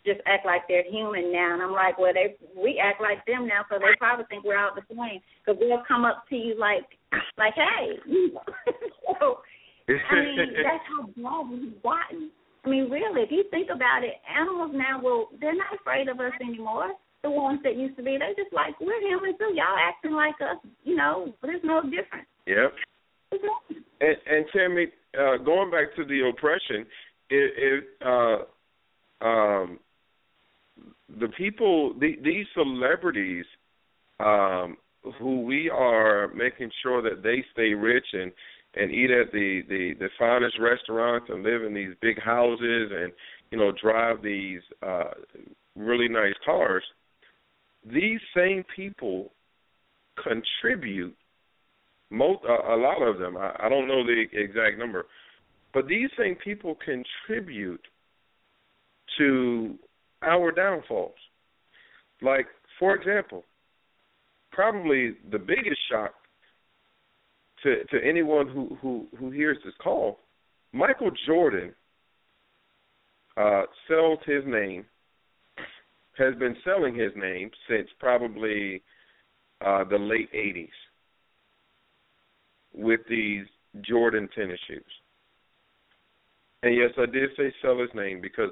just 0.06 0.20
act 0.26 0.46
like 0.46 0.62
they're 0.68 0.86
human 0.86 1.32
now, 1.32 1.54
and 1.54 1.62
I'm 1.62 1.72
like, 1.72 1.98
well, 1.98 2.14
they 2.14 2.38
we 2.54 2.78
act 2.78 3.02
like 3.02 3.26
them 3.26 3.48
now, 3.48 3.66
so 3.66 3.82
they 3.82 3.98
probably 3.98 4.26
think 4.30 4.44
we're 4.44 4.58
all 4.58 4.70
the 4.74 4.86
same. 4.86 5.18
Because 5.42 5.58
they'll 5.58 5.82
come 5.86 6.04
up 6.04 6.22
to 6.30 6.36
you 6.36 6.54
like, 6.54 6.86
like, 7.36 7.54
hey, 7.58 7.98
so 9.18 9.42
I 9.90 10.14
mean, 10.22 10.54
that's 10.62 10.86
how 10.86 11.10
bad 11.18 11.50
we've 11.50 11.82
gotten. 11.82 12.30
I 12.64 12.68
mean, 12.68 12.90
really, 12.90 13.22
if 13.22 13.30
you 13.30 13.44
think 13.50 13.68
about 13.74 14.04
it, 14.04 14.14
animals 14.38 14.70
now 14.74 15.00
will 15.02 15.28
they're 15.40 15.54
not 15.54 15.74
afraid 15.80 16.08
of 16.08 16.20
us 16.20 16.32
anymore. 16.40 16.92
The 17.22 17.30
ones 17.30 17.60
that 17.64 17.76
used 17.76 17.96
to 17.96 18.02
be, 18.02 18.18
they're 18.18 18.34
just 18.34 18.52
like, 18.52 18.78
we're 18.80 19.00
human 19.00 19.36
too. 19.38 19.52
Y'all 19.54 19.78
acting 19.78 20.12
like 20.12 20.34
us, 20.40 20.58
you 20.84 20.96
know, 20.96 21.32
there's 21.42 21.62
no 21.62 21.82
difference. 21.82 22.26
Yep. 22.46 22.72
And, 24.00 24.16
and 24.26 24.46
Tammy, 24.52 24.86
uh, 25.18 25.36
going 25.44 25.70
back 25.70 25.94
to 25.96 26.04
the 26.04 26.28
oppression, 26.28 26.86
it, 27.30 27.52
it 27.56 27.84
uh, 28.04 29.24
um, 29.24 29.78
the 31.20 31.28
people, 31.38 31.94
the, 31.98 32.16
these 32.22 32.46
celebrities, 32.54 33.44
um, 34.18 34.76
who 35.18 35.42
we 35.42 35.68
are 35.68 36.28
making 36.34 36.70
sure 36.82 37.02
that 37.02 37.22
they 37.22 37.44
stay 37.52 37.74
rich 37.74 38.06
and 38.12 38.32
and 38.75 38.91
eat 38.91 39.11
at 39.11 39.33
the 39.33 39.62
the 39.68 39.95
the 39.99 40.09
finest 40.18 40.57
restaurants 40.59 41.27
and 41.29 41.43
live 41.43 41.62
in 41.62 41.75
these 41.75 41.95
big 42.01 42.20
houses 42.20 42.91
and 42.95 43.12
you 43.51 43.59
know 43.59 43.73
drive 43.83 44.23
these 44.23 44.61
uh 44.83 45.11
really 45.77 46.09
nice 46.09 46.35
cars 46.45 46.83
these 47.85 48.20
same 48.35 48.64
people 48.75 49.33
contribute 50.23 51.16
most 52.11 52.41
uh, 52.47 52.75
a 52.75 52.77
lot 52.77 53.01
of 53.03 53.18
them. 53.18 53.37
I, 53.37 53.55
I 53.59 53.68
don't 53.68 53.89
know 53.89 54.05
the 54.05 54.25
exact 54.33 54.79
number 54.79 55.07
but 55.75 55.87
these 55.87 56.11
same 56.18 56.37
people 56.37 56.77
contribute 56.85 57.81
to 59.18 59.75
our 60.23 60.53
downfalls. 60.53 61.14
Like 62.20 62.47
for 62.79 62.95
example 62.95 63.45
probably 64.53 65.14
the 65.31 65.39
biggest 65.39 65.81
shock 65.91 66.12
to 67.62 67.84
to 67.84 68.04
anyone 68.04 68.48
who 68.48 68.76
who 68.80 69.06
who 69.18 69.30
hears 69.30 69.58
this 69.64 69.74
call, 69.82 70.18
Michael 70.72 71.10
Jordan 71.26 71.72
uh 73.36 73.62
sells 73.88 74.18
his 74.26 74.42
name 74.46 74.84
has 76.18 76.34
been 76.36 76.56
selling 76.64 76.94
his 76.94 77.12
name 77.16 77.50
since 77.68 77.88
probably 77.98 78.82
uh 79.64 79.84
the 79.84 79.98
late 79.98 80.30
80s 80.32 80.68
with 82.74 83.00
these 83.08 83.46
Jordan 83.82 84.28
tennis 84.34 84.60
shoes. 84.68 84.82
And 86.62 86.76
yes, 86.76 86.90
I 86.98 87.06
did 87.06 87.30
say 87.36 87.52
sell 87.62 87.78
his 87.78 87.90
name 87.94 88.20
because 88.20 88.50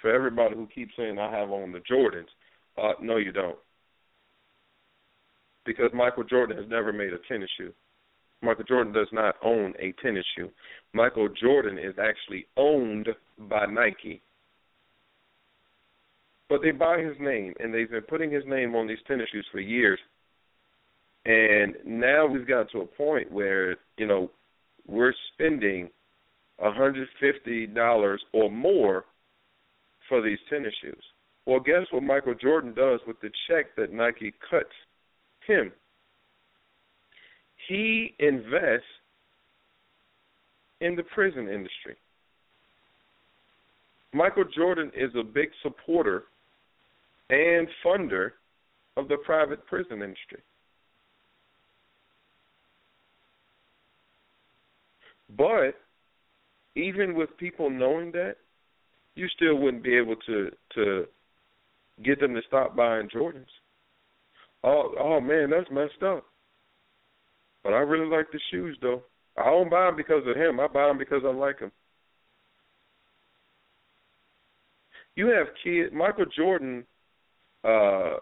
for 0.00 0.14
everybody 0.14 0.54
who 0.54 0.66
keeps 0.66 0.92
saying 0.96 1.18
I 1.18 1.30
have 1.30 1.50
on 1.50 1.72
the 1.72 1.80
Jordans, 1.80 2.28
uh 2.76 2.92
no 3.00 3.16
you 3.16 3.32
don't. 3.32 3.58
Because 5.64 5.90
Michael 5.94 6.24
Jordan 6.24 6.58
has 6.58 6.68
never 6.68 6.92
made 6.92 7.14
a 7.14 7.18
tennis 7.26 7.48
shoe. 7.56 7.72
Michael 8.44 8.64
Jordan 8.64 8.92
does 8.92 9.08
not 9.12 9.36
own 9.42 9.74
a 9.78 9.92
tennis 10.02 10.24
shoe. 10.36 10.50
Michael 10.92 11.28
Jordan 11.28 11.78
is 11.78 11.94
actually 11.98 12.46
owned 12.56 13.08
by 13.48 13.66
Nike. 13.66 14.20
But 16.48 16.60
they 16.62 16.70
buy 16.70 17.00
his 17.00 17.16
name, 17.18 17.54
and 17.58 17.72
they've 17.72 17.90
been 17.90 18.02
putting 18.02 18.30
his 18.30 18.44
name 18.46 18.74
on 18.74 18.86
these 18.86 18.98
tennis 19.08 19.28
shoes 19.32 19.46
for 19.50 19.60
years. 19.60 19.98
And 21.24 21.74
now 21.86 22.26
we've 22.26 22.46
got 22.46 22.70
to 22.72 22.80
a 22.80 22.86
point 22.86 23.32
where, 23.32 23.76
you 23.96 24.06
know, 24.06 24.30
we're 24.86 25.14
spending 25.32 25.88
$150 26.62 28.18
or 28.32 28.50
more 28.50 29.04
for 30.08 30.20
these 30.22 30.38
tennis 30.50 30.74
shoes. 30.82 31.02
Well, 31.46 31.60
guess 31.60 31.86
what 31.90 32.02
Michael 32.02 32.34
Jordan 32.34 32.74
does 32.74 33.00
with 33.06 33.20
the 33.20 33.30
check 33.48 33.74
that 33.76 33.92
Nike 33.92 34.34
cuts 34.50 34.66
him? 35.46 35.72
He 37.68 38.14
invests 38.18 38.86
in 40.80 40.96
the 40.96 41.02
prison 41.02 41.48
industry. 41.48 41.96
Michael 44.12 44.44
Jordan 44.54 44.90
is 44.94 45.10
a 45.18 45.22
big 45.22 45.48
supporter 45.62 46.24
and 47.30 47.66
funder 47.84 48.32
of 48.96 49.08
the 49.08 49.16
private 49.24 49.66
prison 49.66 50.02
industry. 50.02 50.40
But 55.36 55.74
even 56.76 57.14
with 57.14 57.36
people 57.38 57.70
knowing 57.70 58.12
that, 58.12 58.36
you 59.16 59.26
still 59.28 59.56
wouldn't 59.56 59.82
be 59.82 59.96
able 59.96 60.16
to 60.26 60.50
to 60.74 61.06
get 62.04 62.20
them 62.20 62.34
to 62.34 62.40
stop 62.46 62.76
buying 62.76 63.08
Jordans. 63.08 63.46
Oh, 64.62 64.94
oh 64.98 65.20
man, 65.20 65.50
that's 65.50 65.70
messed 65.70 66.02
up. 66.02 66.24
But 67.64 67.72
I 67.72 67.78
really 67.78 68.14
like 68.14 68.30
the 68.30 68.40
shoes 68.50 68.78
though. 68.80 69.02
I 69.36 69.46
don't 69.46 69.70
buy 69.70 69.86
them 69.86 69.96
because 69.96 70.22
of 70.26 70.36
him. 70.36 70.60
I 70.60 70.68
buy 70.68 70.86
them 70.86 70.98
because 70.98 71.22
I 71.24 71.32
like 71.32 71.58
them. 71.58 71.72
You 75.16 75.28
have 75.28 75.48
kids. 75.62 75.92
Michael 75.92 76.26
Jordan. 76.36 76.84
Uh, 77.64 78.18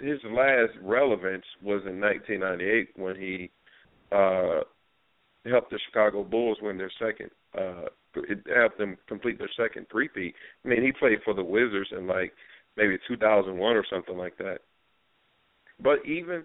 his 0.00 0.18
last 0.30 0.72
relevance 0.82 1.44
was 1.62 1.82
in 1.86 2.00
1998 2.00 2.90
when 2.96 3.16
he 3.16 3.50
uh, 4.12 4.60
helped 5.46 5.70
the 5.70 5.78
Chicago 5.86 6.22
Bulls 6.22 6.58
win 6.62 6.78
their 6.78 6.92
second. 7.00 7.30
Uh, 7.56 7.86
helped 8.54 8.78
them 8.78 8.96
complete 9.08 9.38
their 9.38 9.50
second 9.56 9.86
three-peat. 9.90 10.34
I 10.64 10.68
mean, 10.68 10.82
he 10.82 10.92
played 10.92 11.18
for 11.24 11.34
the 11.34 11.42
Wizards 11.42 11.90
in 11.96 12.06
like 12.06 12.32
maybe 12.76 12.98
2001 13.08 13.76
or 13.76 13.84
something 13.90 14.16
like 14.16 14.36
that. 14.38 14.58
But 15.82 16.04
even, 16.06 16.44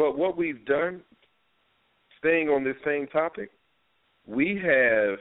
but 0.00 0.16
what 0.16 0.34
we've 0.34 0.64
done, 0.64 1.02
staying 2.18 2.48
on 2.48 2.64
this 2.64 2.76
same 2.86 3.06
topic, 3.08 3.50
we 4.26 4.58
have 4.64 5.18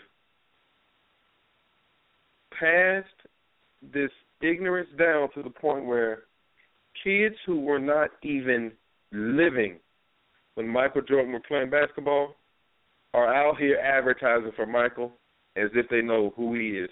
passed 2.57 3.07
this 3.93 4.09
ignorance 4.41 4.87
down 4.97 5.27
to 5.33 5.43
the 5.43 5.49
point 5.49 5.85
where 5.85 6.19
kids 7.03 7.35
who 7.45 7.59
were 7.59 7.77
not 7.77 8.11
even 8.23 8.71
living 9.11 9.79
when 10.55 10.65
Michael 10.65 11.01
Jordan 11.01 11.33
were 11.33 11.41
playing 11.45 11.69
basketball 11.69 12.35
are 13.13 13.33
out 13.33 13.57
here 13.57 13.79
advertising 13.79 14.53
for 14.55 14.65
Michael 14.65 15.11
as 15.57 15.71
if 15.73 15.89
they 15.89 16.01
know 16.01 16.31
who 16.37 16.55
he 16.55 16.69
is. 16.69 16.89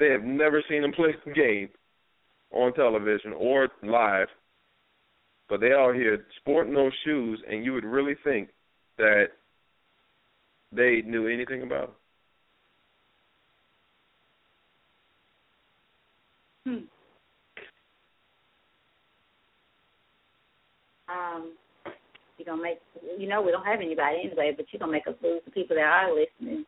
They 0.00 0.10
have 0.10 0.24
never 0.24 0.64
seen 0.68 0.82
him 0.82 0.90
play 0.90 1.14
a 1.14 1.30
game 1.30 1.68
on 2.50 2.74
television 2.74 3.32
or 3.36 3.68
live, 3.84 4.26
but 5.48 5.60
they 5.60 5.72
out 5.72 5.94
here 5.94 6.24
sporting 6.40 6.74
those 6.74 6.92
shoes, 7.04 7.40
and 7.50 7.64
you 7.64 7.72
would 7.72 7.84
really 7.84 8.14
think 8.24 8.48
that 8.98 9.26
they 10.72 11.02
knew 11.04 11.28
anything 11.28 11.62
about 11.62 11.96
Hmm. 16.66 16.76
Um, 21.08 21.52
you're 22.38 22.46
gonna 22.46 22.62
make 22.62 22.78
you 23.18 23.28
know 23.28 23.42
we 23.42 23.50
don't 23.50 23.66
have 23.66 23.80
anybody 23.80 24.22
anyway, 24.24 24.54
but 24.56 24.64
you're 24.72 24.80
gonna 24.80 24.92
make 24.92 25.06
us 25.06 25.14
lose 25.22 25.42
the 25.44 25.50
people 25.50 25.76
that 25.76 25.84
are 25.84 26.14
listening. 26.14 26.64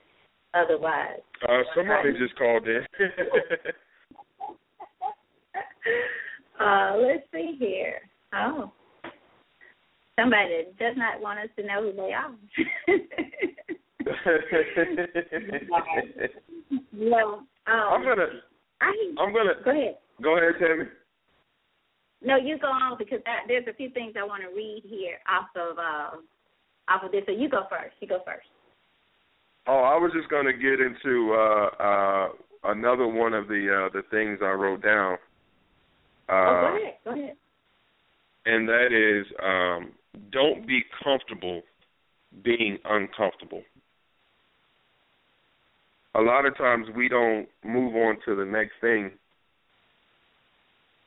Otherwise, 0.53 1.21
Uh, 1.49 1.63
somebody 1.75 2.13
just 2.19 2.37
called 2.37 2.69
in. 2.69 2.87
uh, 6.61 6.97
let's 6.97 7.23
see 7.33 7.57
here. 7.59 8.01
Oh, 8.37 8.73
somebody 10.19 10.57
that 10.57 10.79
does 10.79 10.97
not 10.97 11.21
want 11.21 11.39
us 11.39 11.51
to 11.57 11.67
know 11.67 11.83
who 11.83 11.93
they 11.93 12.13
are. 12.13 12.31
no, 16.93 17.43
um, 17.67 17.67
I'm 17.67 18.03
gonna. 18.03 18.27
I, 18.81 18.93
I'm 19.19 19.33
gonna. 19.33 19.55
go 19.65 19.71
ahead. 19.71 19.97
Go 20.23 20.37
ahead, 20.39 20.55
Tammy. 20.59 20.85
No, 22.23 22.37
you 22.37 22.59
go 22.59 22.69
on 22.69 22.97
because 22.99 23.21
there's 23.47 23.67
a 23.69 23.75
few 23.75 23.91
things 23.91 24.15
I 24.19 24.25
want 24.25 24.43
to 24.43 24.49
read 24.55 24.83
here 24.85 25.19
off 25.29 25.49
of 25.55 25.79
uh, 25.79 26.17
off 26.93 27.05
of 27.05 27.13
this. 27.13 27.23
So 27.27 27.33
you 27.33 27.49
go 27.49 27.67
first. 27.71 27.95
You 28.01 28.09
go 28.09 28.23
first. 28.25 28.49
Oh, 29.67 29.81
I 29.81 29.97
was 29.97 30.13
just 30.15 30.29
gonna 30.31 30.53
get 30.53 30.81
into 30.81 31.35
uh, 31.35 31.71
uh, 31.83 32.29
another 32.65 33.07
one 33.07 33.35
of 33.35 33.49
the 33.49 33.87
uh, 33.87 33.91
the 33.93 34.03
things 34.11 34.39
I 34.43 34.53
wrote 34.53 34.83
down. 34.83 35.19
Uh, 36.29 36.33
oh, 36.33 36.61
go 36.61 36.77
ahead. 36.77 36.95
Go 37.05 37.11
ahead. 37.13 37.37
And 38.47 38.69
that 38.69 38.93
is 38.93 39.27
um, 39.45 39.93
don't 40.31 40.67
be 40.67 40.83
comfortable 41.03 41.63
being 42.43 42.79
uncomfortable. 42.85 43.63
A 46.15 46.21
lot 46.21 46.47
of 46.47 46.57
times 46.57 46.87
we 46.97 47.09
don't 47.09 47.47
move 47.65 47.95
on 47.95 48.17
to 48.25 48.35
the 48.37 48.45
next 48.45 48.73
thing 48.81 49.11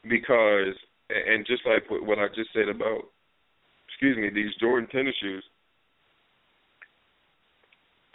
because, 0.04 0.76
and 1.10 1.48
just 1.48 1.64
like 1.66 1.84
what 1.90 2.20
I 2.20 2.28
just 2.36 2.50
said 2.54 2.68
about, 2.70 3.02
excuse 3.88 4.18
me, 4.18 4.30
these 4.30 4.54
Jordan 4.60 4.88
tennis 4.92 5.16
shoes. 5.20 5.44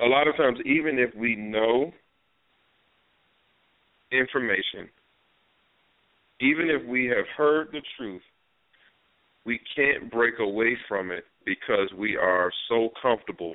A 0.01 0.07
lot 0.07 0.29
of 0.29 0.37
times, 0.37 0.59
even 0.65 0.99
if 0.99 1.15
we 1.17 1.35
know 1.35 1.93
information, 4.13 4.89
even 6.41 6.69
if 6.69 6.87
we 6.87 7.07
have 7.07 7.27
heard 7.37 7.69
the 7.73 7.81
truth, 7.97 8.23
we 9.45 9.61
can't 9.77 10.11
break 10.11 10.39
away 10.39 10.77
from 10.89 11.11
it 11.11 11.25
because 11.45 11.91
we 11.99 12.17
are 12.17 12.51
so 12.69 12.91
comfortable 13.01 13.55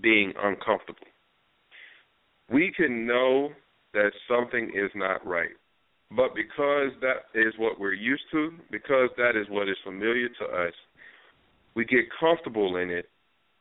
being 0.00 0.32
uncomfortable. 0.42 1.06
We 2.50 2.72
can 2.76 3.06
know 3.06 3.50
that 3.94 4.10
something 4.28 4.70
is 4.74 4.90
not 4.94 5.26
right, 5.26 5.50
but 6.10 6.34
because 6.34 6.90
that 7.00 7.24
is 7.34 7.54
what 7.58 7.80
we're 7.80 7.94
used 7.94 8.24
to, 8.32 8.52
because 8.70 9.08
that 9.16 9.36
is 9.36 9.46
what 9.48 9.68
is 9.68 9.76
familiar 9.84 10.28
to 10.40 10.44
us, 10.44 10.74
we 11.74 11.84
get 11.84 12.04
comfortable 12.20 12.76
in 12.76 12.90
it, 12.90 13.08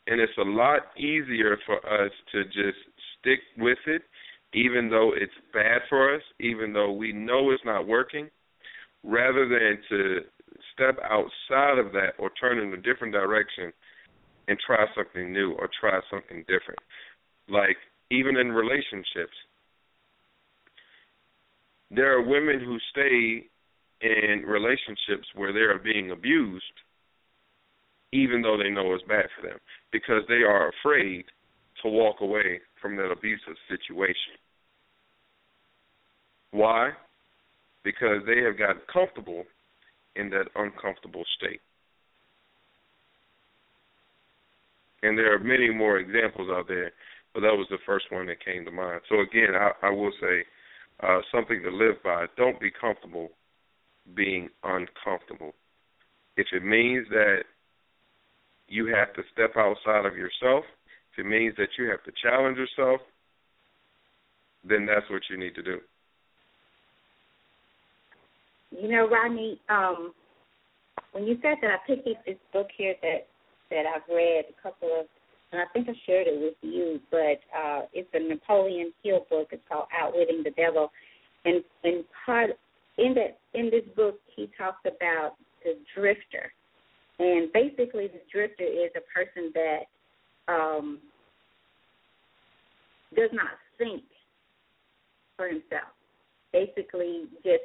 and 0.07 0.19
it's 0.19 0.37
a 0.37 0.41
lot 0.41 0.79
easier 0.97 1.57
for 1.65 1.77
us 1.77 2.11
to 2.33 2.43
just 2.45 2.77
stick 3.19 3.39
with 3.57 3.77
it, 3.87 4.01
even 4.53 4.89
though 4.89 5.11
it's 5.15 5.31
bad 5.53 5.81
for 5.87 6.13
us, 6.15 6.21
even 6.39 6.73
though 6.73 6.91
we 6.91 7.13
know 7.13 7.51
it's 7.51 7.63
not 7.63 7.87
working, 7.87 8.29
rather 9.03 9.47
than 9.47 9.77
to 9.89 10.19
step 10.73 10.97
outside 11.03 11.77
of 11.77 11.91
that 11.93 12.13
or 12.19 12.29
turn 12.39 12.59
in 12.59 12.73
a 12.73 12.77
different 12.77 13.13
direction 13.13 13.71
and 14.47 14.57
try 14.65 14.85
something 14.95 15.31
new 15.31 15.53
or 15.53 15.69
try 15.79 15.99
something 16.09 16.39
different. 16.47 16.79
Like 17.47 17.77
even 18.09 18.37
in 18.37 18.51
relationships, 18.51 19.35
there 21.89 22.17
are 22.17 22.21
women 22.21 22.59
who 22.59 22.77
stay 22.91 23.47
in 24.01 24.43
relationships 24.45 25.27
where 25.35 25.53
they 25.53 25.59
are 25.59 25.79
being 25.79 26.11
abused 26.11 26.63
even 28.13 28.41
though 28.41 28.57
they 28.57 28.69
know 28.69 28.93
it's 28.93 29.03
bad 29.07 29.25
for 29.35 29.47
them 29.47 29.57
because 29.91 30.21
they 30.27 30.43
are 30.43 30.69
afraid 30.69 31.23
to 31.81 31.89
walk 31.89 32.17
away 32.21 32.59
from 32.81 32.95
that 32.97 33.11
abusive 33.11 33.55
situation. 33.69 34.35
Why? 36.51 36.91
Because 37.83 38.21
they 38.25 38.41
have 38.43 38.57
gotten 38.57 38.81
comfortable 38.91 39.45
in 40.15 40.29
that 40.31 40.45
uncomfortable 40.55 41.23
state. 41.37 41.61
And 45.03 45.17
there 45.17 45.33
are 45.33 45.39
many 45.39 45.69
more 45.69 45.97
examples 45.97 46.49
out 46.51 46.67
there, 46.67 46.91
but 47.33 47.41
that 47.41 47.55
was 47.55 47.67
the 47.69 47.79
first 47.85 48.05
one 48.11 48.27
that 48.27 48.43
came 48.43 48.65
to 48.65 48.71
mind. 48.71 49.01
So 49.09 49.21
again, 49.21 49.55
I, 49.55 49.71
I 49.87 49.89
will 49.89 50.11
say 50.21 50.45
uh, 51.01 51.21
something 51.33 51.61
to 51.63 51.71
live 51.71 51.95
by. 52.03 52.25
Don't 52.37 52.59
be 52.59 52.69
comfortable 52.69 53.29
being 54.15 54.49
uncomfortable. 54.63 55.53
If 56.37 56.47
it 56.53 56.63
means 56.63 57.07
that 57.09 57.43
you 58.67 58.87
have 58.87 59.13
to 59.15 59.23
step 59.33 59.51
outside 59.57 60.05
of 60.05 60.15
yourself, 60.15 60.65
if 61.13 61.25
it 61.25 61.27
means 61.27 61.55
that 61.57 61.69
you 61.77 61.89
have 61.89 62.03
to 62.03 62.11
challenge 62.21 62.57
yourself, 62.57 63.01
then 64.63 64.85
that's 64.85 65.09
what 65.09 65.23
you 65.29 65.37
need 65.37 65.55
to 65.55 65.63
do. 65.63 65.79
You 68.71 68.87
know, 68.87 69.09
Rodney, 69.09 69.59
um, 69.69 70.13
when 71.11 71.25
you 71.25 71.37
said 71.41 71.55
that, 71.61 71.71
I 71.71 71.77
picked 71.87 72.07
up 72.07 72.25
this 72.25 72.37
book 72.53 72.67
here 72.77 72.95
that 73.01 73.27
that 73.69 73.85
I've 73.85 74.07
read 74.09 74.45
a 74.49 74.61
couple 74.61 74.89
of, 74.99 75.05
and 75.51 75.61
I 75.61 75.65
think 75.73 75.87
I 75.87 75.93
shared 76.05 76.27
it 76.27 76.39
with 76.41 76.55
you. 76.61 76.99
But 77.09 77.39
uh, 77.55 77.81
it's 77.93 78.09
a 78.13 78.19
Napoleon 78.19 78.93
Hill 79.03 79.25
book. 79.29 79.49
It's 79.51 79.63
called 79.69 79.87
Outwitting 79.97 80.43
the 80.43 80.51
Devil, 80.51 80.91
and 81.45 81.63
and 81.83 82.03
part 82.25 82.51
in 82.97 83.13
that 83.15 83.39
in 83.53 83.69
this 83.69 83.83
book 83.95 84.19
he 84.35 84.49
talks 84.57 84.81
about 84.85 85.33
the 85.63 85.77
drifter, 85.95 86.51
and 87.19 87.51
basically 87.51 88.07
the 88.07 88.21
drifter 88.31 88.63
is 88.63 88.91
a 88.95 89.01
person 89.13 89.51
that 89.53 90.53
um, 90.53 90.99
does 93.15 93.29
not 93.33 93.51
think 93.77 94.03
for 95.35 95.47
himself 95.47 95.91
basically 96.53 97.25
just 97.43 97.63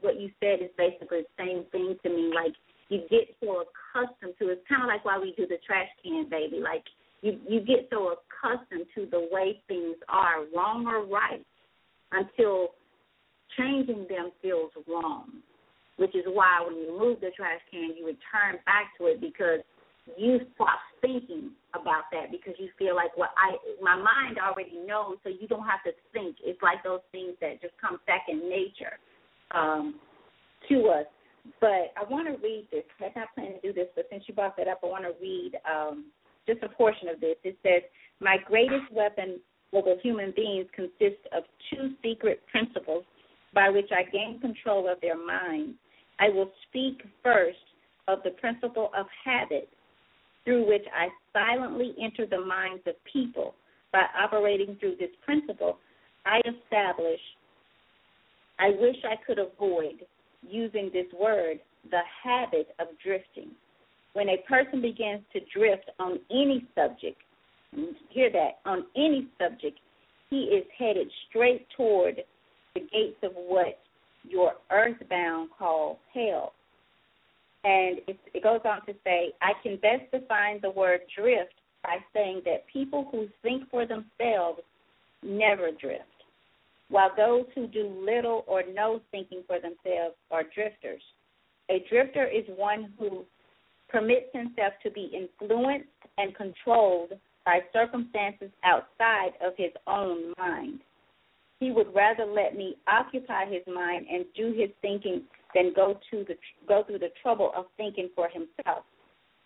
what 0.00 0.20
you 0.20 0.30
said 0.40 0.60
is 0.60 0.70
basically 0.76 1.22
the 1.22 1.34
same 1.38 1.64
thing 1.72 1.96
to 2.02 2.08
me. 2.08 2.32
Like 2.34 2.54
you 2.88 3.00
get 3.10 3.34
so 3.40 3.64
accustomed 3.64 4.34
to 4.38 4.50
it's 4.50 4.62
kind 4.68 4.82
of 4.82 4.88
like 4.88 5.04
why 5.04 5.18
we 5.18 5.34
do 5.36 5.46
the 5.46 5.58
trash 5.66 5.88
can 6.02 6.28
baby. 6.28 6.60
Like 6.62 6.84
you 7.22 7.38
you 7.48 7.60
get 7.60 7.88
so 7.90 8.14
accustomed 8.14 8.86
to 8.94 9.06
the 9.10 9.28
way 9.30 9.62
things 9.68 9.96
are, 10.08 10.44
wrong 10.54 10.86
or 10.86 11.04
right, 11.06 11.44
until 12.12 12.68
changing 13.56 14.06
them 14.08 14.30
feels 14.42 14.70
wrong. 14.88 15.40
Which 15.96 16.14
is 16.16 16.24
why 16.26 16.60
when 16.66 16.76
you 16.76 16.98
move 16.98 17.20
the 17.20 17.30
trash 17.36 17.60
can, 17.70 17.94
you 17.96 18.04
return 18.04 18.60
back 18.66 18.90
to 18.98 19.06
it 19.06 19.20
because 19.20 19.60
you 20.16 20.40
stop 20.54 20.78
thinking 21.00 21.50
about 21.74 22.04
that 22.12 22.30
because 22.30 22.54
you 22.58 22.68
feel 22.78 22.94
like 22.94 23.16
well 23.16 23.30
I 23.36 23.56
my 23.82 23.96
mind 23.96 24.38
already 24.38 24.78
knows 24.86 25.16
so 25.22 25.30
you 25.30 25.48
don't 25.48 25.66
have 25.66 25.82
to 25.84 25.92
think. 26.12 26.36
It's 26.44 26.62
like 26.62 26.82
those 26.84 27.00
things 27.12 27.34
that 27.40 27.60
just 27.62 27.74
come 27.80 27.98
second 28.06 28.48
nature 28.48 28.98
um 29.50 29.94
to 30.68 30.88
us. 30.88 31.06
But 31.60 31.92
I 31.96 32.04
want 32.08 32.26
to 32.26 32.42
read 32.42 32.68
this. 32.72 32.84
I 33.00 33.04
was 33.04 33.12
not 33.16 33.28
planning 33.34 33.60
to 33.60 33.68
do 33.68 33.72
this, 33.72 33.88
but 33.94 34.06
since 34.10 34.24
you 34.26 34.34
brought 34.34 34.56
that 34.56 34.68
up, 34.68 34.80
I 34.82 34.86
want 34.86 35.04
to 35.04 35.12
read 35.20 35.52
um, 35.70 36.06
just 36.46 36.62
a 36.62 36.68
portion 36.68 37.08
of 37.08 37.20
this. 37.20 37.36
It 37.44 37.58
says, 37.62 37.82
My 38.20 38.36
greatest 38.46 38.90
weapon 38.90 39.40
over 39.72 39.94
human 40.02 40.32
beings 40.34 40.66
consists 40.74 41.24
of 41.36 41.44
two 41.70 41.94
secret 42.02 42.40
principles 42.50 43.04
by 43.52 43.68
which 43.68 43.90
I 43.92 44.08
gain 44.10 44.40
control 44.40 44.90
of 44.90 45.00
their 45.00 45.22
minds. 45.22 45.76
I 46.18 46.28
will 46.28 46.50
speak 46.68 47.02
first 47.22 47.58
of 48.08 48.20
the 48.24 48.30
principle 48.30 48.90
of 48.96 49.06
habit, 49.24 49.68
through 50.44 50.66
which 50.66 50.84
I 50.94 51.08
silently 51.32 51.94
enter 52.00 52.26
the 52.26 52.44
minds 52.44 52.82
of 52.86 52.94
people. 53.10 53.54
By 53.92 54.04
operating 54.18 54.76
through 54.80 54.96
this 54.98 55.10
principle, 55.24 55.78
I 56.26 56.40
establish, 56.40 57.20
I 58.58 58.70
wish 58.80 58.96
I 59.04 59.16
could 59.24 59.38
avoid 59.38 60.04
using 60.42 60.90
this 60.92 61.06
word, 61.18 61.60
the 61.90 62.00
habit 62.22 62.68
of 62.78 62.88
drifting. 63.02 63.50
When 64.14 64.28
a 64.28 64.38
person 64.48 64.80
begins 64.80 65.22
to 65.32 65.40
drift 65.56 65.90
on 65.98 66.18
any 66.30 66.66
subject, 66.74 67.20
hear 68.10 68.30
that, 68.30 68.58
on 68.64 68.84
any 68.96 69.28
subject, 69.40 69.78
he 70.30 70.44
is 70.44 70.64
headed 70.76 71.08
straight 71.28 71.66
toward 71.76 72.16
the 72.74 72.80
gates 72.80 73.18
of 73.22 73.32
what 73.34 73.78
your 74.28 74.54
earthbound 74.70 75.50
calls 75.56 75.98
hell. 76.12 76.52
And 77.64 77.98
it, 78.06 78.18
it 78.34 78.42
goes 78.42 78.60
on 78.64 78.84
to 78.86 78.94
say, 79.04 79.32
I 79.40 79.52
can 79.62 79.76
best 79.76 80.10
define 80.12 80.60
the 80.60 80.70
word 80.70 81.00
drift 81.16 81.54
by 81.82 81.96
saying 82.12 82.42
that 82.44 82.66
people 82.70 83.08
who 83.10 83.28
think 83.42 83.70
for 83.70 83.86
themselves 83.86 84.60
never 85.22 85.70
drift, 85.72 86.04
while 86.90 87.10
those 87.16 87.46
who 87.54 87.66
do 87.66 87.88
little 88.06 88.44
or 88.46 88.62
no 88.72 89.00
thinking 89.10 89.42
for 89.46 89.56
themselves 89.56 90.14
are 90.30 90.42
drifters. 90.54 91.02
A 91.70 91.82
drifter 91.88 92.26
is 92.26 92.44
one 92.56 92.92
who 92.98 93.24
permits 93.88 94.26
himself 94.32 94.74
to 94.82 94.90
be 94.90 95.10
influenced 95.14 95.88
and 96.18 96.34
controlled 96.34 97.12
by 97.46 97.60
circumstances 97.72 98.50
outside 98.64 99.32
of 99.44 99.54
his 99.56 99.72
own 99.86 100.32
mind. 100.38 100.80
He 101.60 101.70
would 101.70 101.94
rather 101.94 102.24
let 102.26 102.56
me 102.56 102.76
occupy 102.86 103.46
his 103.46 103.62
mind 103.72 104.06
and 104.10 104.26
do 104.36 104.52
his 104.52 104.70
thinking 104.82 105.22
than 105.54 105.72
go 105.74 105.98
to 106.10 106.24
the 106.26 106.34
go 106.66 106.84
through 106.84 106.98
the 106.98 107.12
trouble 107.22 107.52
of 107.56 107.66
thinking 107.76 108.10
for 108.14 108.28
himself. 108.28 108.84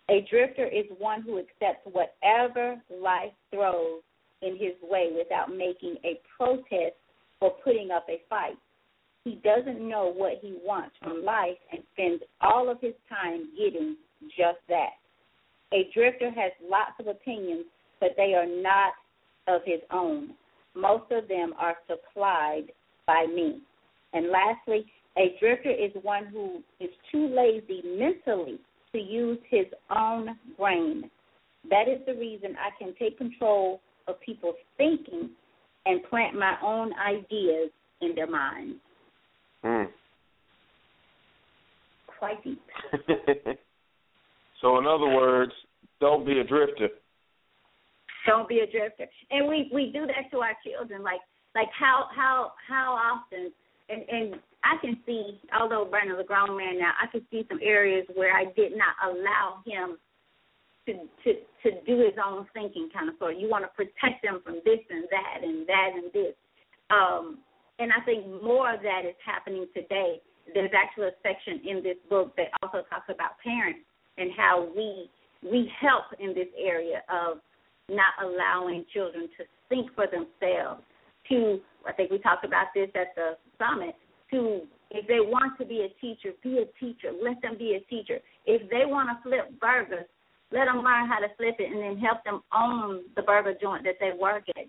A 0.09 0.25
drifter 0.29 0.65
is 0.65 0.85
one 0.97 1.21
who 1.21 1.37
accepts 1.37 1.85
whatever 1.91 2.75
life 2.89 3.31
throws 3.51 4.01
in 4.41 4.53
his 4.53 4.73
way 4.81 5.09
without 5.15 5.49
making 5.49 5.97
a 6.03 6.19
protest 6.35 6.95
or 7.41 7.51
putting 7.63 7.91
up 7.91 8.05
a 8.09 8.21
fight. 8.29 8.57
He 9.23 9.39
doesn't 9.43 9.87
know 9.87 10.11
what 10.11 10.39
he 10.41 10.57
wants 10.63 10.95
from 11.03 11.23
life 11.23 11.57
and 11.71 11.83
spends 11.93 12.23
all 12.41 12.69
of 12.69 12.81
his 12.81 12.95
time 13.07 13.49
getting 13.57 13.97
just 14.29 14.59
that. 14.69 14.97
A 15.71 15.89
drifter 15.93 16.31
has 16.31 16.51
lots 16.63 16.93
of 16.99 17.07
opinions, 17.07 17.65
but 17.99 18.11
they 18.17 18.33
are 18.33 18.47
not 18.47 18.93
of 19.47 19.61
his 19.65 19.81
own. 19.91 20.31
Most 20.75 21.11
of 21.11 21.27
them 21.27 21.53
are 21.59 21.75
supplied 21.87 22.71
by 23.05 23.27
me. 23.27 23.61
And 24.13 24.31
lastly, 24.31 24.85
a 25.17 25.35
drifter 25.39 25.71
is 25.71 25.91
one 26.01 26.27
who 26.27 26.61
is 26.79 26.89
too 27.11 27.27
lazy 27.27 27.81
mentally 27.97 28.59
to 28.91 28.99
use 28.99 29.39
his 29.49 29.65
own 29.95 30.37
brain. 30.57 31.09
That 31.69 31.87
is 31.87 31.99
the 32.05 32.13
reason 32.13 32.55
I 32.57 32.69
can 32.81 32.95
take 32.97 33.17
control 33.17 33.81
of 34.07 34.19
people's 34.21 34.55
thinking 34.77 35.29
and 35.85 36.03
plant 36.09 36.35
my 36.35 36.55
own 36.63 36.91
ideas 36.99 37.69
in 38.01 38.15
their 38.15 38.29
minds. 38.29 38.77
Mm. 39.63 39.87
Quite 42.19 42.43
deep. 42.43 42.61
so, 44.61 44.77
in 44.77 44.85
other 44.85 45.07
words, 45.07 45.51
don't 45.99 46.25
be 46.25 46.39
a 46.39 46.43
drifter. 46.43 46.89
Don't 48.25 48.47
be 48.47 48.59
a 48.59 48.71
drifter. 48.71 49.05
And 49.31 49.47
we 49.47 49.69
we 49.73 49.91
do 49.91 50.05
that 50.05 50.29
to 50.31 50.37
our 50.39 50.55
children. 50.65 51.03
Like 51.03 51.21
like 51.55 51.69
how 51.77 52.07
how 52.15 52.51
how 52.67 52.93
often 52.93 53.51
and 53.89 54.03
and 54.09 54.41
I 54.63 54.75
can 54.81 54.99
see, 55.05 55.39
although 55.57 55.85
Brandon's 55.85 56.19
a 56.19 56.23
grown 56.23 56.57
man 56.57 56.79
now, 56.79 56.91
I 57.01 57.07
can 57.07 57.21
see 57.31 57.45
some 57.47 57.59
areas 57.63 58.05
where 58.13 58.35
I 58.35 58.45
did 58.55 58.73
not 58.75 58.95
allow 59.03 59.63
him 59.65 59.97
to 60.85 60.93
to 61.23 61.31
to 61.63 61.69
do 61.85 61.99
his 61.99 62.15
own 62.23 62.47
thinking 62.53 62.89
kind 62.93 63.09
of 63.09 63.15
sort. 63.19 63.37
You 63.37 63.49
want 63.49 63.63
to 63.63 63.71
protect 63.75 64.23
them 64.23 64.41
from 64.43 64.59
this 64.65 64.79
and 64.89 65.05
that 65.11 65.43
and 65.43 65.67
that 65.67 65.89
and 65.95 66.11
this. 66.13 66.35
Um, 66.89 67.39
and 67.79 67.91
I 67.93 68.03
think 68.03 68.25
more 68.43 68.73
of 68.73 68.81
that 68.81 69.07
is 69.07 69.15
happening 69.23 69.67
today. 69.73 70.19
There's 70.53 70.71
actually 70.75 71.07
a 71.07 71.17
section 71.23 71.61
in 71.63 71.83
this 71.83 71.97
book 72.09 72.35
that 72.35 72.47
also 72.61 72.83
talks 72.89 73.07
about 73.07 73.39
parents 73.43 73.79
and 74.17 74.31
how 74.35 74.67
we 74.75 75.09
we 75.43 75.71
help 75.79 76.11
in 76.19 76.33
this 76.33 76.51
area 76.59 77.01
of 77.07 77.39
not 77.87 78.13
allowing 78.21 78.85
children 78.93 79.29
to 79.37 79.45
think 79.69 79.93
for 79.95 80.05
themselves. 80.07 80.83
To 81.29 81.59
I 81.87 81.93
think 81.93 82.11
we 82.11 82.19
talked 82.19 82.43
about 82.43 82.67
this 82.75 82.89
at 82.95 83.15
the 83.15 83.37
summit 83.57 83.95
to 84.31 84.61
if 84.91 85.07
they 85.07 85.19
want 85.19 85.57
to 85.59 85.65
be 85.65 85.85
a 85.85 86.01
teacher, 86.01 86.31
be 86.41 86.59
a 86.59 86.65
teacher. 86.79 87.11
Let 87.21 87.41
them 87.41 87.57
be 87.57 87.75
a 87.77 87.81
teacher. 87.89 88.19
If 88.45 88.69
they 88.71 88.85
want 88.85 89.09
to 89.09 89.21
flip 89.21 89.59
burgers, 89.61 90.05
let 90.51 90.65
them 90.65 90.81
learn 90.81 91.07
how 91.07 91.19
to 91.19 91.29
flip 91.37 91.57
it 91.59 91.71
and 91.71 91.79
then 91.79 91.97
help 92.01 92.23
them 92.23 92.41
own 92.55 93.03
the 93.15 93.21
burger 93.21 93.53
joint 93.61 93.83
that 93.83 93.99
they 93.99 94.11
work 94.19 94.43
at. 94.57 94.65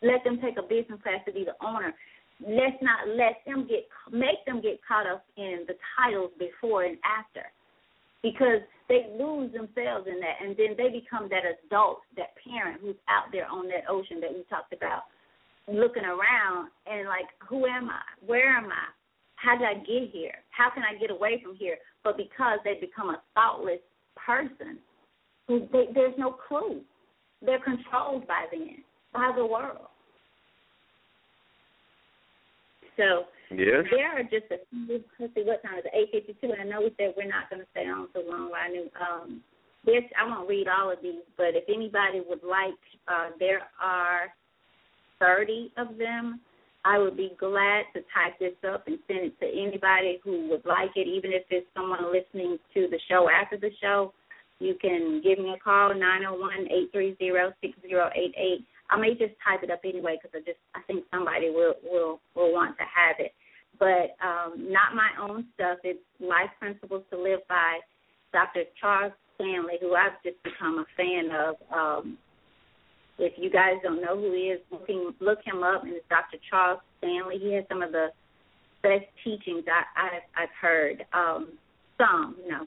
Let 0.00 0.24
them 0.24 0.40
take 0.40 0.56
a 0.56 0.62
business 0.62 1.02
class 1.02 1.20
to 1.26 1.32
be 1.32 1.44
the 1.44 1.52
owner. 1.60 1.92
Let's 2.40 2.80
not 2.80 3.08
let 3.08 3.44
them 3.44 3.66
get 3.68 3.84
make 4.10 4.40
them 4.46 4.62
get 4.62 4.80
caught 4.86 5.06
up 5.06 5.24
in 5.36 5.66
the 5.66 5.74
titles 5.98 6.30
before 6.38 6.84
and 6.84 6.96
after, 7.04 7.44
because 8.22 8.62
they 8.88 9.10
lose 9.18 9.52
themselves 9.52 10.06
in 10.06 10.20
that, 10.20 10.40
and 10.40 10.56
then 10.56 10.72
they 10.78 10.88
become 10.88 11.28
that 11.28 11.42
adult, 11.44 12.00
that 12.16 12.32
parent 12.40 12.80
who's 12.80 12.96
out 13.10 13.28
there 13.32 13.46
on 13.50 13.66
that 13.68 13.84
ocean 13.90 14.20
that 14.22 14.32
we 14.32 14.44
talked 14.48 14.72
about, 14.72 15.02
looking 15.66 16.04
around 16.04 16.70
and 16.86 17.06
like, 17.06 17.26
who 17.46 17.66
am 17.66 17.90
I? 17.90 18.00
Where 18.24 18.56
am 18.56 18.70
I? 18.70 18.86
How 19.40 19.56
did 19.56 19.66
I 19.66 19.74
get 19.74 20.10
here? 20.12 20.34
How 20.50 20.70
can 20.70 20.82
I 20.82 20.98
get 20.98 21.10
away 21.10 21.40
from 21.42 21.54
here? 21.54 21.76
But 22.02 22.16
because 22.16 22.58
they 22.64 22.74
become 22.80 23.10
a 23.10 23.22
thoughtless 23.34 23.80
person, 24.16 24.78
they, 25.48 25.86
there's 25.94 26.14
no 26.18 26.32
clue. 26.32 26.82
They're 27.40 27.60
controlled 27.60 28.26
by 28.26 28.46
them, 28.50 28.82
by 29.12 29.32
the 29.36 29.46
world. 29.46 29.86
So 32.96 33.26
yeah. 33.50 33.82
there 33.90 34.18
are 34.18 34.24
just 34.24 34.50
a 34.50 34.58
few. 34.70 35.04
Let's 35.20 35.32
see, 35.34 35.42
what 35.44 35.62
time 35.62 35.78
is 35.78 35.84
it? 35.84 35.92
Eight 35.94 36.10
fifty-two. 36.26 36.52
And 36.52 36.60
I 36.60 36.64
know 36.64 36.80
we 36.80 36.92
said 36.98 37.14
we're 37.16 37.28
not 37.28 37.48
going 37.48 37.62
to 37.62 37.68
stay 37.70 37.86
on 37.86 38.08
so 38.12 38.22
long. 38.28 38.50
I 38.52 38.68
knew. 38.68 38.90
Um, 39.00 39.40
this 39.84 40.02
I 40.20 40.26
won't 40.26 40.48
read 40.48 40.66
all 40.66 40.90
of 40.90 40.98
these, 41.00 41.22
but 41.36 41.54
if 41.54 41.64
anybody 41.68 42.20
would 42.28 42.42
like, 42.42 42.74
uh, 43.06 43.30
there 43.38 43.62
are 43.80 44.34
thirty 45.20 45.72
of 45.76 45.96
them 45.96 46.40
I 46.84 46.98
would 46.98 47.16
be 47.16 47.32
glad 47.38 47.84
to 47.94 48.00
type 48.14 48.38
this 48.38 48.54
up 48.70 48.86
and 48.86 48.98
send 49.06 49.32
it 49.32 49.40
to 49.40 49.46
anybody 49.46 50.20
who 50.22 50.48
would 50.50 50.64
like 50.64 50.90
it, 50.96 51.08
even 51.08 51.32
if 51.32 51.42
it's 51.50 51.66
someone 51.74 52.12
listening 52.12 52.58
to 52.74 52.88
the 52.90 53.00
show 53.08 53.28
after 53.28 53.56
the 53.56 53.70
show. 53.80 54.12
You 54.60 54.74
can 54.80 55.20
give 55.22 55.38
me 55.38 55.54
a 55.54 55.58
call 55.58 55.94
nine 55.94 56.20
zero 56.20 56.34
oh 56.34 56.40
one 56.40 56.66
eight 56.70 56.90
three 56.92 57.16
zero 57.18 57.52
six 57.60 57.74
zero 57.82 58.10
eight 58.14 58.34
eight. 58.36 58.64
I 58.90 58.98
may 58.98 59.10
just 59.10 59.34
type 59.44 59.62
it 59.62 59.70
up 59.70 59.80
anyway 59.84 60.18
because 60.20 60.34
I 60.34 60.42
just 60.44 60.58
I 60.74 60.80
think 60.86 61.04
somebody 61.12 61.50
will 61.50 61.74
will 61.84 62.20
will 62.34 62.52
want 62.52 62.76
to 62.78 62.84
have 62.84 63.16
it. 63.18 63.32
But 63.78 64.16
um, 64.24 64.72
not 64.72 64.94
my 64.94 65.10
own 65.20 65.46
stuff. 65.54 65.78
It's 65.84 66.00
Life 66.20 66.50
Principles 66.58 67.04
to 67.10 67.18
Live 67.18 67.40
by, 67.48 67.78
Dr. 68.32 68.64
Charles 68.80 69.12
Stanley, 69.36 69.78
who 69.80 69.94
I've 69.94 70.20
just 70.24 70.42
become 70.42 70.78
a 70.78 70.86
fan 70.96 71.30
of. 71.30 71.54
Um, 71.72 72.18
if 73.18 73.32
you 73.36 73.50
guys 73.50 73.74
don't 73.82 74.00
know 74.00 74.16
who 74.16 74.32
he 74.32 74.50
is, 74.54 74.60
looking 74.70 75.12
look 75.20 75.38
him 75.44 75.62
up. 75.62 75.82
And 75.82 75.92
it's 75.92 76.04
Dr. 76.08 76.38
Charles 76.48 76.80
Stanley. 76.98 77.38
He 77.40 77.52
has 77.54 77.64
some 77.68 77.82
of 77.82 77.92
the 77.92 78.08
best 78.82 79.04
teachings 79.24 79.64
I, 79.66 79.82
I've 80.00 80.22
I've 80.36 80.54
heard. 80.60 81.04
Um, 81.12 81.58
some, 81.98 82.36
you 82.42 82.50
know. 82.50 82.66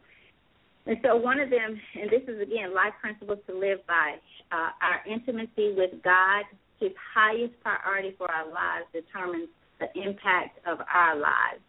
And 0.85 0.97
so 1.03 1.15
one 1.15 1.39
of 1.39 1.49
them, 1.49 1.79
and 1.99 2.09
this 2.09 2.23
is 2.27 2.41
again 2.41 2.73
life 2.75 2.93
principles 3.01 3.39
to 3.47 3.57
live 3.57 3.79
by. 3.87 4.15
Uh, 4.51 4.71
our 4.81 4.99
intimacy 5.09 5.73
with 5.77 5.91
God, 6.03 6.43
His 6.79 6.91
highest 7.13 7.53
priority 7.63 8.13
for 8.17 8.29
our 8.29 8.45
lives, 8.45 8.85
determines 8.91 9.47
the 9.79 9.87
impact 9.95 10.59
of 10.67 10.79
our 10.93 11.15
lives. 11.15 11.63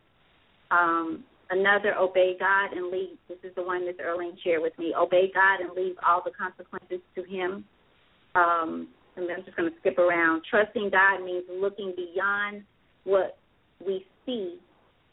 Um, 0.70 1.24
another, 1.50 1.94
obey 1.94 2.34
God 2.38 2.72
and 2.72 2.90
leave. 2.90 3.18
This 3.28 3.38
is 3.44 3.54
the 3.54 3.62
one 3.62 3.86
that 3.86 3.98
Earlene 3.98 4.42
shared 4.42 4.62
with 4.62 4.76
me. 4.78 4.92
Obey 4.98 5.30
God 5.32 5.60
and 5.60 5.70
leave 5.76 5.94
all 6.06 6.22
the 6.24 6.32
consequences 6.32 7.00
to 7.14 7.22
Him 7.22 7.64
um, 8.34 8.88
and 9.16 9.30
I'm 9.30 9.44
just 9.44 9.56
going 9.56 9.70
to 9.70 9.78
skip 9.80 9.98
around. 9.98 10.42
Trusting 10.48 10.90
God 10.90 11.24
means 11.24 11.44
looking 11.50 11.94
beyond 11.96 12.62
what 13.04 13.36
we 13.84 14.06
see 14.24 14.58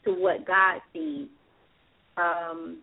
to 0.04 0.12
what 0.12 0.46
God 0.46 0.80
sees. 0.92 1.28
Um, 2.16 2.78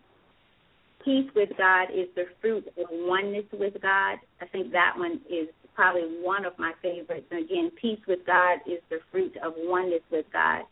peace 1.04 1.28
with 1.34 1.50
God 1.58 1.88
is 1.94 2.08
the 2.14 2.24
fruit 2.40 2.66
of 2.66 2.86
oneness 2.90 3.44
with 3.52 3.74
God. 3.82 4.18
I 4.40 4.46
think 4.52 4.72
that 4.72 4.92
one 4.96 5.20
is 5.28 5.48
probably 5.74 6.02
one 6.22 6.44
of 6.44 6.52
my 6.58 6.72
favorites. 6.82 7.26
And 7.30 7.44
again, 7.44 7.70
peace 7.80 8.00
with 8.06 8.20
God 8.26 8.58
is 8.66 8.80
the 8.90 8.98
fruit 9.10 9.32
of 9.44 9.54
oneness 9.56 10.02
with 10.10 10.26
God. 10.32 10.62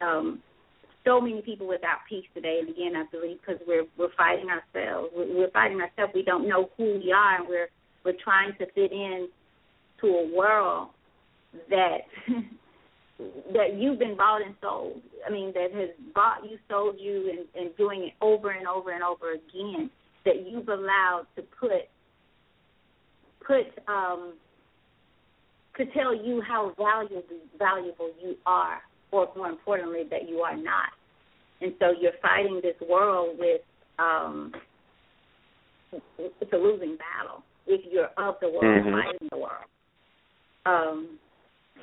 Um, 0.00 0.42
so 1.04 1.20
many 1.20 1.40
people 1.42 1.66
without 1.66 1.98
peace 2.08 2.24
today. 2.34 2.60
And 2.60 2.68
again, 2.68 2.92
I 2.96 3.04
believe 3.10 3.38
because 3.40 3.60
we're 3.66 3.86
we're 3.96 4.12
fighting 4.16 4.48
ourselves. 4.48 5.12
We're, 5.16 5.36
we're 5.36 5.50
fighting 5.50 5.80
ourselves. 5.80 6.12
We 6.14 6.22
don't 6.22 6.48
know 6.48 6.70
who 6.76 7.00
we 7.04 7.12
are, 7.12 7.36
and 7.36 7.48
we're 7.48 7.68
we're 8.04 8.14
trying 8.22 8.52
to 8.58 8.66
fit 8.72 8.92
in 8.92 9.28
to 10.00 10.06
a 10.06 10.36
world 10.36 10.88
that 11.70 11.98
that 13.52 13.74
you've 13.76 13.98
been 13.98 14.16
bought 14.16 14.42
and 14.42 14.54
sold. 14.60 15.00
I 15.26 15.30
mean, 15.30 15.52
that 15.54 15.72
has 15.72 15.90
bought 16.14 16.44
you, 16.48 16.58
sold 16.68 16.96
you, 17.00 17.30
and, 17.30 17.64
and 17.66 17.76
doing 17.76 18.04
it 18.04 18.12
over 18.20 18.50
and 18.50 18.66
over 18.66 18.92
and 18.92 19.02
over 19.02 19.32
again. 19.32 19.90
That 20.24 20.46
you've 20.46 20.68
allowed 20.68 21.26
to 21.36 21.42
put 21.58 21.70
put 23.46 23.66
um, 23.88 24.34
to 25.76 25.86
tell 25.86 26.14
you 26.14 26.42
how 26.46 26.74
valuable 26.76 27.22
valuable 27.58 28.10
you 28.22 28.36
are, 28.46 28.78
or 29.10 29.28
more 29.36 29.48
importantly, 29.48 30.02
that 30.10 30.28
you 30.28 30.40
are 30.40 30.56
not. 30.56 30.90
And 31.60 31.72
so 31.80 31.86
you're 31.98 32.12
fighting 32.22 32.60
this 32.62 32.76
world 32.88 33.36
with 33.38 33.62
um, 33.98 34.52
it's 35.92 36.52
a 36.52 36.56
losing 36.56 36.96
battle 36.96 37.42
if 37.68 37.84
you're 37.92 38.10
of 38.16 38.40
the 38.40 38.48
world 38.48 38.64
Mhm. 38.64 39.02
fighting 39.02 39.28
the 39.30 39.38
world. 39.38 39.64
Um, 40.66 41.18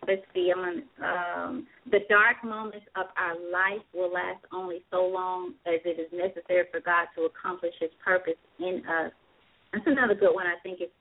let's 0.08 0.26
see, 0.34 0.52
I'm 0.52 0.60
on, 0.60 0.84
um, 1.02 1.68
the 1.86 2.00
dark 2.10 2.44
moments 2.44 2.88
of 2.96 3.08
our 3.16 3.36
life 3.36 3.82
will 3.94 4.10
last 4.10 4.44
only 4.52 4.84
so 4.92 5.06
long 5.06 5.54
as 5.66 5.80
it 5.86 6.00
is 6.00 6.12
necessary 6.12 6.66
for 6.66 6.80
God 6.82 7.08
to 7.16 7.24
accomplish 7.26 7.76
His 7.80 7.94
purpose 8.04 8.38
in 8.60 8.86
us. 8.86 9.14
That's 9.72 9.88
another 9.88 10.16
good 10.16 10.34
one. 10.34 10.48
I 10.48 10.58
think 10.64 10.82
it's. 10.82 10.94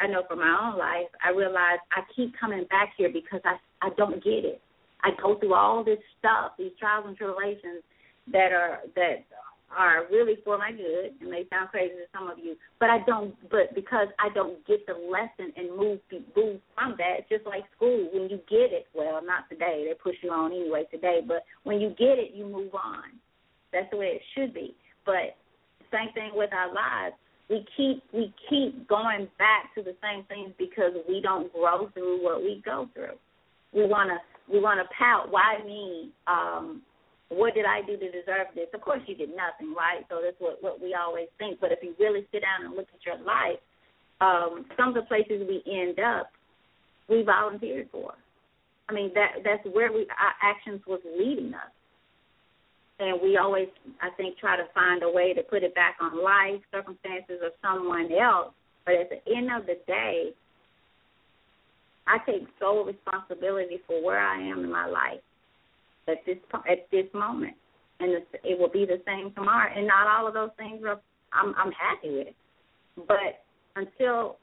I 0.00 0.06
know 0.06 0.22
for 0.28 0.36
my 0.36 0.56
own 0.62 0.78
life, 0.78 1.08
I 1.24 1.30
realize 1.30 1.78
I 1.90 2.02
keep 2.14 2.36
coming 2.38 2.64
back 2.64 2.94
here 2.96 3.08
because 3.08 3.40
I 3.44 3.58
I 3.82 3.90
don't 3.90 4.22
get 4.22 4.44
it. 4.44 4.60
I 5.02 5.10
go 5.20 5.34
through 5.36 5.54
all 5.54 5.82
this 5.82 5.98
stuff, 6.18 6.52
these 6.56 6.72
trials 6.78 7.06
and 7.06 7.16
tribulations 7.16 7.82
that 8.32 8.52
are 8.52 8.80
that 8.94 9.24
are 9.76 10.06
really 10.10 10.36
for 10.44 10.58
my 10.58 10.72
good 10.72 11.14
and 11.20 11.30
may 11.30 11.44
sound 11.50 11.70
crazy 11.70 11.94
to 11.94 12.06
some 12.12 12.28
of 12.28 12.38
you, 12.38 12.56
but 12.78 12.90
I 12.90 12.98
don't. 13.06 13.34
But 13.50 13.74
because 13.74 14.08
I 14.18 14.32
don't 14.34 14.64
get 14.66 14.86
the 14.86 14.94
lesson 14.94 15.52
and 15.56 15.76
move 15.76 16.00
move 16.36 16.60
from 16.74 16.94
that, 16.98 17.20
it's 17.20 17.28
just 17.28 17.46
like 17.46 17.64
school. 17.76 18.08
When 18.12 18.28
you 18.28 18.38
get 18.48 18.74
it, 18.74 18.86
well, 18.94 19.20
not 19.24 19.48
today. 19.48 19.86
They 19.86 19.94
push 19.94 20.16
you 20.22 20.30
on 20.30 20.52
anyway 20.52 20.84
today. 20.90 21.20
But 21.26 21.44
when 21.64 21.80
you 21.80 21.90
get 21.90 22.18
it, 22.18 22.32
you 22.34 22.46
move 22.46 22.74
on. 22.74 23.18
That's 23.72 23.90
the 23.90 23.96
way 23.96 24.18
it 24.18 24.22
should 24.34 24.52
be. 24.52 24.74
But 25.06 25.36
same 25.92 26.12
thing 26.14 26.30
with 26.34 26.50
our 26.52 26.72
lives. 26.72 27.14
We 27.48 27.66
keep 27.76 28.02
we 28.12 28.32
keep 28.48 28.88
going 28.88 29.28
back 29.38 29.74
to 29.74 29.82
the 29.82 29.96
same 30.02 30.24
things 30.24 30.52
because 30.58 30.92
we 31.08 31.20
don't 31.20 31.52
grow 31.52 31.90
through 31.94 32.22
what 32.22 32.42
we 32.42 32.62
go 32.64 32.88
through. 32.94 33.18
We 33.72 33.86
wanna 33.86 34.18
we 34.52 34.60
wanna 34.60 34.84
pout. 34.96 35.30
Why 35.30 35.58
me? 35.64 36.10
Um, 36.26 36.82
what 37.30 37.54
did 37.54 37.64
I 37.64 37.80
do 37.86 37.96
to 37.96 38.10
deserve 38.10 38.50
this? 38.54 38.66
Of 38.74 38.82
course, 38.82 39.00
you 39.06 39.14
did 39.14 39.30
nothing, 39.30 39.72
right? 39.74 40.04
So 40.10 40.18
that's 40.22 40.36
what 40.38 40.62
what 40.62 40.82
we 40.82 40.94
always 40.94 41.28
think. 41.38 41.60
But 41.60 41.72
if 41.72 41.78
you 41.82 41.94
really 41.98 42.26
sit 42.32 42.42
down 42.42 42.66
and 42.66 42.74
look 42.74 42.88
at 42.92 43.06
your 43.06 43.18
life, 43.24 43.62
um, 44.20 44.66
some 44.76 44.88
of 44.88 44.94
the 44.94 45.06
places 45.06 45.46
we 45.46 45.62
end 45.70 45.98
up, 46.00 46.30
we 47.08 47.22
volunteered 47.22 47.88
for. 47.92 48.14
I 48.88 48.92
mean, 48.92 49.12
that 49.14 49.42
that's 49.44 49.64
where 49.72 49.92
we 49.92 50.06
our 50.10 50.34
actions 50.42 50.82
was 50.88 51.00
leading 51.06 51.54
us, 51.54 51.70
and 52.98 53.22
we 53.22 53.36
always, 53.36 53.68
I 54.02 54.10
think, 54.16 54.36
try 54.38 54.56
to 54.56 54.66
find 54.74 55.04
a 55.04 55.10
way 55.10 55.32
to 55.32 55.42
put 55.42 55.62
it 55.62 55.74
back 55.76 55.96
on 56.00 56.22
life, 56.24 56.60
circumstances, 56.72 57.38
or 57.42 57.50
someone 57.62 58.10
else. 58.12 58.52
But 58.84 58.94
at 58.96 59.10
the 59.10 59.20
end 59.30 59.50
of 59.54 59.66
the 59.66 59.78
day, 59.86 60.30
I 62.08 62.18
take 62.26 62.42
sole 62.58 62.84
responsibility 62.84 63.78
for 63.86 64.02
where 64.02 64.18
I 64.18 64.42
am 64.42 64.64
in 64.64 64.72
my 64.72 64.86
life 64.86 65.20
at 66.10 66.24
this 66.26 66.38
at 66.70 66.90
this 66.90 67.06
moment, 67.14 67.54
and 68.00 68.22
it 68.44 68.58
will 68.58 68.68
be 68.68 68.84
the 68.84 69.00
same 69.06 69.32
tomorrow. 69.34 69.72
And 69.74 69.86
not 69.86 70.06
all 70.06 70.26
of 70.26 70.34
those 70.34 70.50
things 70.56 70.82
are 70.84 71.00
I'm 71.32 71.54
I'm 71.56 71.72
happy 71.72 72.10
with, 72.10 73.06
but 73.06 73.44
until 73.76 74.36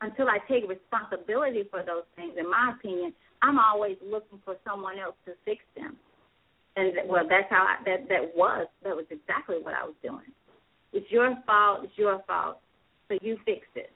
until 0.00 0.28
I 0.28 0.38
take 0.50 0.68
responsibility 0.68 1.62
for 1.70 1.82
those 1.82 2.04
things, 2.16 2.34
in 2.36 2.50
my 2.50 2.74
opinion, 2.76 3.14
I'm 3.40 3.58
always 3.58 3.96
looking 4.04 4.40
for 4.44 4.56
someone 4.66 4.98
else 4.98 5.14
to 5.26 5.32
fix 5.44 5.62
them. 5.76 5.96
And 6.76 6.92
well, 7.08 7.24
that's 7.28 7.48
how 7.50 7.64
I, 7.68 7.82
that 7.84 8.08
that 8.08 8.36
was 8.36 8.66
that 8.82 8.96
was 8.96 9.06
exactly 9.10 9.56
what 9.62 9.74
I 9.74 9.84
was 9.84 9.94
doing. 10.02 10.32
It's 10.92 11.10
your 11.10 11.36
fault. 11.46 11.80
It's 11.84 11.96
your 11.96 12.22
fault. 12.26 12.58
So 13.08 13.18
you 13.22 13.38
fix 13.44 13.66
it. 13.74 13.90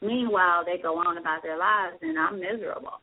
Meanwhile, 0.00 0.64
they 0.64 0.82
go 0.82 0.98
on 0.98 1.18
about 1.18 1.42
their 1.42 1.56
lives, 1.56 1.96
and 2.02 2.18
I'm 2.18 2.40
miserable. 2.40 2.98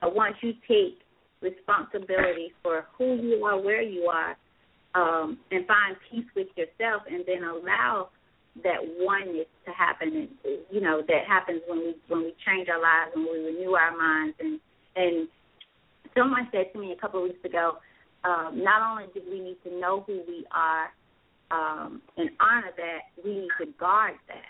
So 0.00 0.08
once 0.10 0.36
you 0.42 0.52
take 0.68 0.98
responsibility 1.44 2.52
for 2.62 2.86
who 2.96 3.16
you 3.16 3.44
are, 3.44 3.60
where 3.60 3.82
you 3.82 4.08
are, 4.08 4.36
um, 4.94 5.38
and 5.50 5.66
find 5.66 5.96
peace 6.10 6.26
with 6.34 6.48
yourself, 6.56 7.02
and 7.10 7.24
then 7.26 7.44
allow 7.44 8.08
that 8.62 8.78
oneness 8.98 9.46
to 9.66 9.72
happen, 9.72 10.08
and 10.14 10.28
you 10.70 10.80
know 10.80 11.02
that 11.06 11.26
happens 11.26 11.60
when 11.68 11.78
we 11.78 11.94
when 12.08 12.20
we 12.20 12.34
change 12.46 12.68
our 12.68 12.80
lives 12.80 13.12
and 13.14 13.24
we 13.24 13.38
renew 13.44 13.72
our 13.74 13.96
minds. 13.96 14.36
And 14.38 14.60
and 14.96 15.28
someone 16.16 16.48
said 16.52 16.72
to 16.72 16.78
me 16.78 16.92
a 16.92 17.00
couple 17.00 17.22
of 17.22 17.28
weeks 17.28 17.44
ago, 17.44 17.78
um, 18.24 18.62
not 18.62 18.80
only 18.80 19.04
do 19.12 19.20
we 19.28 19.40
need 19.40 19.58
to 19.64 19.78
know 19.78 20.04
who 20.06 20.22
we 20.26 20.46
are 20.52 20.88
um, 21.50 22.00
and 22.16 22.30
honor 22.40 22.70
that, 22.76 23.00
we 23.24 23.34
need 23.40 23.50
to 23.60 23.66
guard 23.78 24.14
that. 24.28 24.48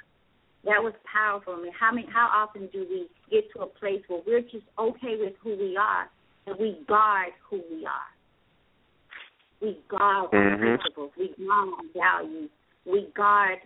That 0.65 0.83
was 0.83 0.95
powerful. 1.11 1.55
I 1.55 1.63
mean, 1.63 1.73
how 1.79 1.93
many, 1.93 2.07
how 2.13 2.31
often 2.33 2.69
do 2.73 2.87
we 2.89 3.09
get 3.31 3.53
to 3.53 3.63
a 3.63 3.67
place 3.67 4.01
where 4.09 4.23
we're 4.27 4.41
just 4.41 4.65
okay 4.79 5.17
with 5.19 5.35
who 5.43 5.57
we 5.57 5.77
are, 5.77 6.09
and 6.47 6.57
we 6.59 6.79
guard 6.87 7.33
who 7.49 7.63
we 7.71 7.87
are? 7.87 8.11
We 9.61 9.79
guard 9.89 10.03
our 10.03 10.29
Mhm. 10.29 10.59
principles. 10.59 11.13
We 11.17 11.29
guard 11.29 11.69
our 11.69 11.85
values. 11.95 12.51
We 12.85 13.07
guard 13.15 13.61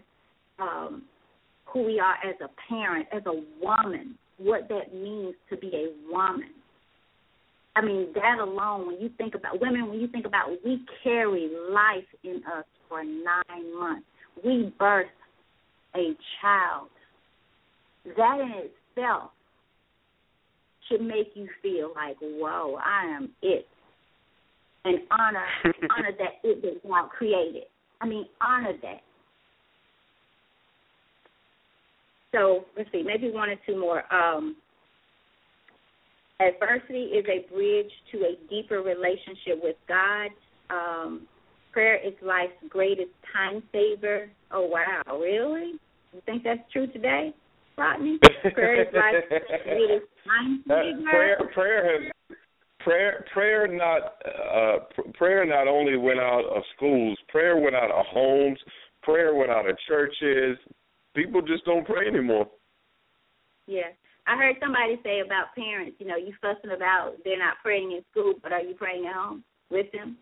um, 0.59 1.09
who 1.67 1.83
we 1.85 2.01
are 2.01 2.19
as 2.25 2.35
a 2.41 2.49
parent, 2.69 3.07
as 3.13 3.25
a 3.27 3.33
woman. 3.61 4.19
What 4.39 4.69
that 4.69 4.93
means 4.93 5.37
to 5.51 5.57
be 5.57 5.71
a 5.75 6.13
woman. 6.13 6.53
I 7.77 7.81
mean, 7.81 8.13
that 8.15 8.39
alone, 8.41 8.89
when 8.89 9.01
you 9.01 9.09
think 9.11 9.37
about 9.37 9.61
women, 9.61 9.89
when 9.89 10.01
you 10.01 10.09
think 10.09 10.27
about 10.27 10.51
we 10.65 10.85
carry 11.05 11.49
life 11.71 12.07
in 12.25 12.43
us 12.45 12.65
for 12.89 13.05
nine 13.05 13.79
months. 13.79 14.07
We 14.45 14.73
birth 14.79 15.07
a 15.95 16.17
child. 16.41 16.91
That 18.17 18.41
in 18.41 18.71
itself 18.97 19.31
should 20.89 21.01
make 21.01 21.33
you 21.35 21.49
feel 21.63 21.93
like, 21.95 22.17
whoa, 22.21 22.79
I 22.85 23.07
am 23.07 23.31
it. 23.43 23.67
And 24.85 24.99
honor 25.11 25.45
honor 25.65 26.13
that 26.19 26.49
it 26.49 26.63
that 26.63 26.89
God 26.89 27.09
created. 27.11 27.65
I 28.01 28.07
mean, 28.07 28.27
honor 28.41 28.73
that. 28.83 29.01
So 32.33 32.65
let's 32.77 32.91
see, 32.93 33.03
maybe 33.03 33.31
one 33.31 33.49
or 33.49 33.57
two 33.67 33.79
more. 33.79 34.03
Um, 34.15 34.57
adversity 36.41 37.05
is 37.05 37.25
a 37.27 37.53
bridge 37.53 37.91
to 38.13 38.19
a 38.19 38.37
deeper 38.49 38.83
relationship 38.83 39.61
with 39.63 39.77
God. 39.89 40.31
Um, 40.71 41.27
prayer 41.73 41.97
is 41.97 42.13
life's 42.23 42.53
greatest 42.69 43.11
time 43.33 43.63
saver. 43.73 44.29
Oh 44.53 44.67
wow, 44.67 45.19
really? 45.19 45.73
You 46.13 46.23
think 46.25 46.45
that's 46.45 46.61
true 46.73 46.87
today, 46.87 47.35
Rodney? 47.79 48.19
Prayer 48.55 48.83
is 48.83 48.93
time 50.27 50.65
Uh, 50.67 51.11
prayer, 51.11 51.39
prayer 51.55 51.85
has 51.85 52.37
prayer, 52.81 53.25
prayer 53.33 53.67
not 53.67 54.15
uh, 54.25 54.79
prayer 55.15 55.45
not 55.47 55.69
only 55.69 55.97
went 55.97 56.21
out 56.21 56.45
of 56.45 56.63
schools, 56.77 57.19
prayer 57.29 57.57
went 57.57 57.77
out 57.77 57.91
of 57.91 58.05
homes, 58.07 58.59
prayer 59.03 59.35
went 59.35 59.51
out 59.51 59.69
of 59.69 59.77
churches. 59.87 60.59
People 61.15 61.41
just 61.43 61.65
don't 61.65 61.87
pray 61.87 62.07
anymore. 62.07 62.49
Yeah. 63.67 63.91
I 64.27 64.37
heard 64.37 64.57
somebody 64.61 65.01
say 65.03 65.21
about 65.21 65.55
parents, 65.55 65.97
you 65.99 66.07
know, 66.07 66.17
you 66.17 66.35
fussing 66.43 66.77
about 66.77 67.15
they're 67.25 67.39
not 67.39 67.57
praying 67.63 67.93
in 67.93 68.03
school, 68.11 68.35
but 68.43 68.53
are 68.53 68.61
you 68.61 68.75
praying 68.75 69.07
at 69.07 69.15
home 69.15 69.43
with 69.71 69.91
them? 69.93 70.19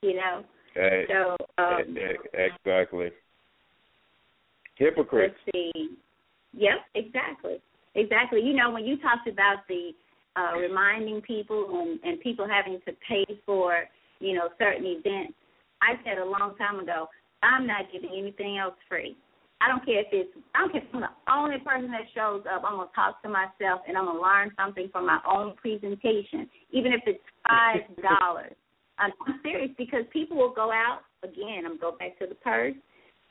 You 0.00 0.14
know? 0.14 0.44
Hey, 0.74 1.06
So 1.08 1.36
um 1.58 1.96
exactly. 2.32 3.10
Hypocrites. 4.76 5.34
let's 5.44 5.56
see. 5.56 5.96
Yep, 6.52 6.78
exactly. 6.94 7.60
Exactly. 7.94 8.40
You 8.40 8.54
know, 8.54 8.70
when 8.70 8.84
you 8.84 8.96
talked 8.98 9.28
about 9.28 9.66
the 9.68 9.90
uh 10.36 10.56
reminding 10.56 11.20
people 11.22 11.80
and, 11.82 12.00
and 12.04 12.20
people 12.20 12.46
having 12.48 12.80
to 12.86 12.92
pay 13.08 13.26
for, 13.44 13.84
you 14.20 14.34
know, 14.34 14.48
certain 14.58 14.84
events, 14.84 15.34
I 15.82 15.94
said 16.04 16.18
a 16.18 16.24
long 16.24 16.54
time 16.58 16.80
ago, 16.80 17.08
I'm 17.42 17.66
not 17.66 17.92
giving 17.92 18.10
anything 18.16 18.58
else 18.58 18.74
free. 18.88 19.16
I 19.60 19.66
don't 19.66 19.84
care 19.84 20.00
if 20.00 20.06
it's 20.12 20.30
I 20.54 20.60
don't 20.60 20.72
care 20.72 20.82
if 20.82 20.94
I'm 20.94 21.00
the 21.00 21.32
only 21.32 21.58
person 21.58 21.90
that 21.90 22.06
shows 22.14 22.44
up. 22.46 22.62
I'm 22.64 22.76
gonna 22.78 22.90
talk 22.94 23.20
to 23.22 23.28
myself 23.28 23.82
and 23.88 23.96
I'm 23.96 24.06
gonna 24.06 24.20
learn 24.20 24.52
something 24.56 24.88
from 24.92 25.06
my 25.06 25.18
own 25.26 25.54
presentation, 25.56 26.48
even 26.70 26.92
if 26.92 27.02
it's 27.06 27.22
five 27.46 27.82
dollars. 28.02 28.54
I'm, 28.98 29.12
I'm 29.26 29.40
serious 29.42 29.70
because 29.78 30.02
people 30.12 30.36
will 30.36 30.54
go 30.54 30.70
out 30.72 31.00
again. 31.22 31.62
I'm 31.66 31.78
go 31.78 31.96
back 31.98 32.18
to 32.18 32.26
the 32.26 32.34
purse. 32.36 32.74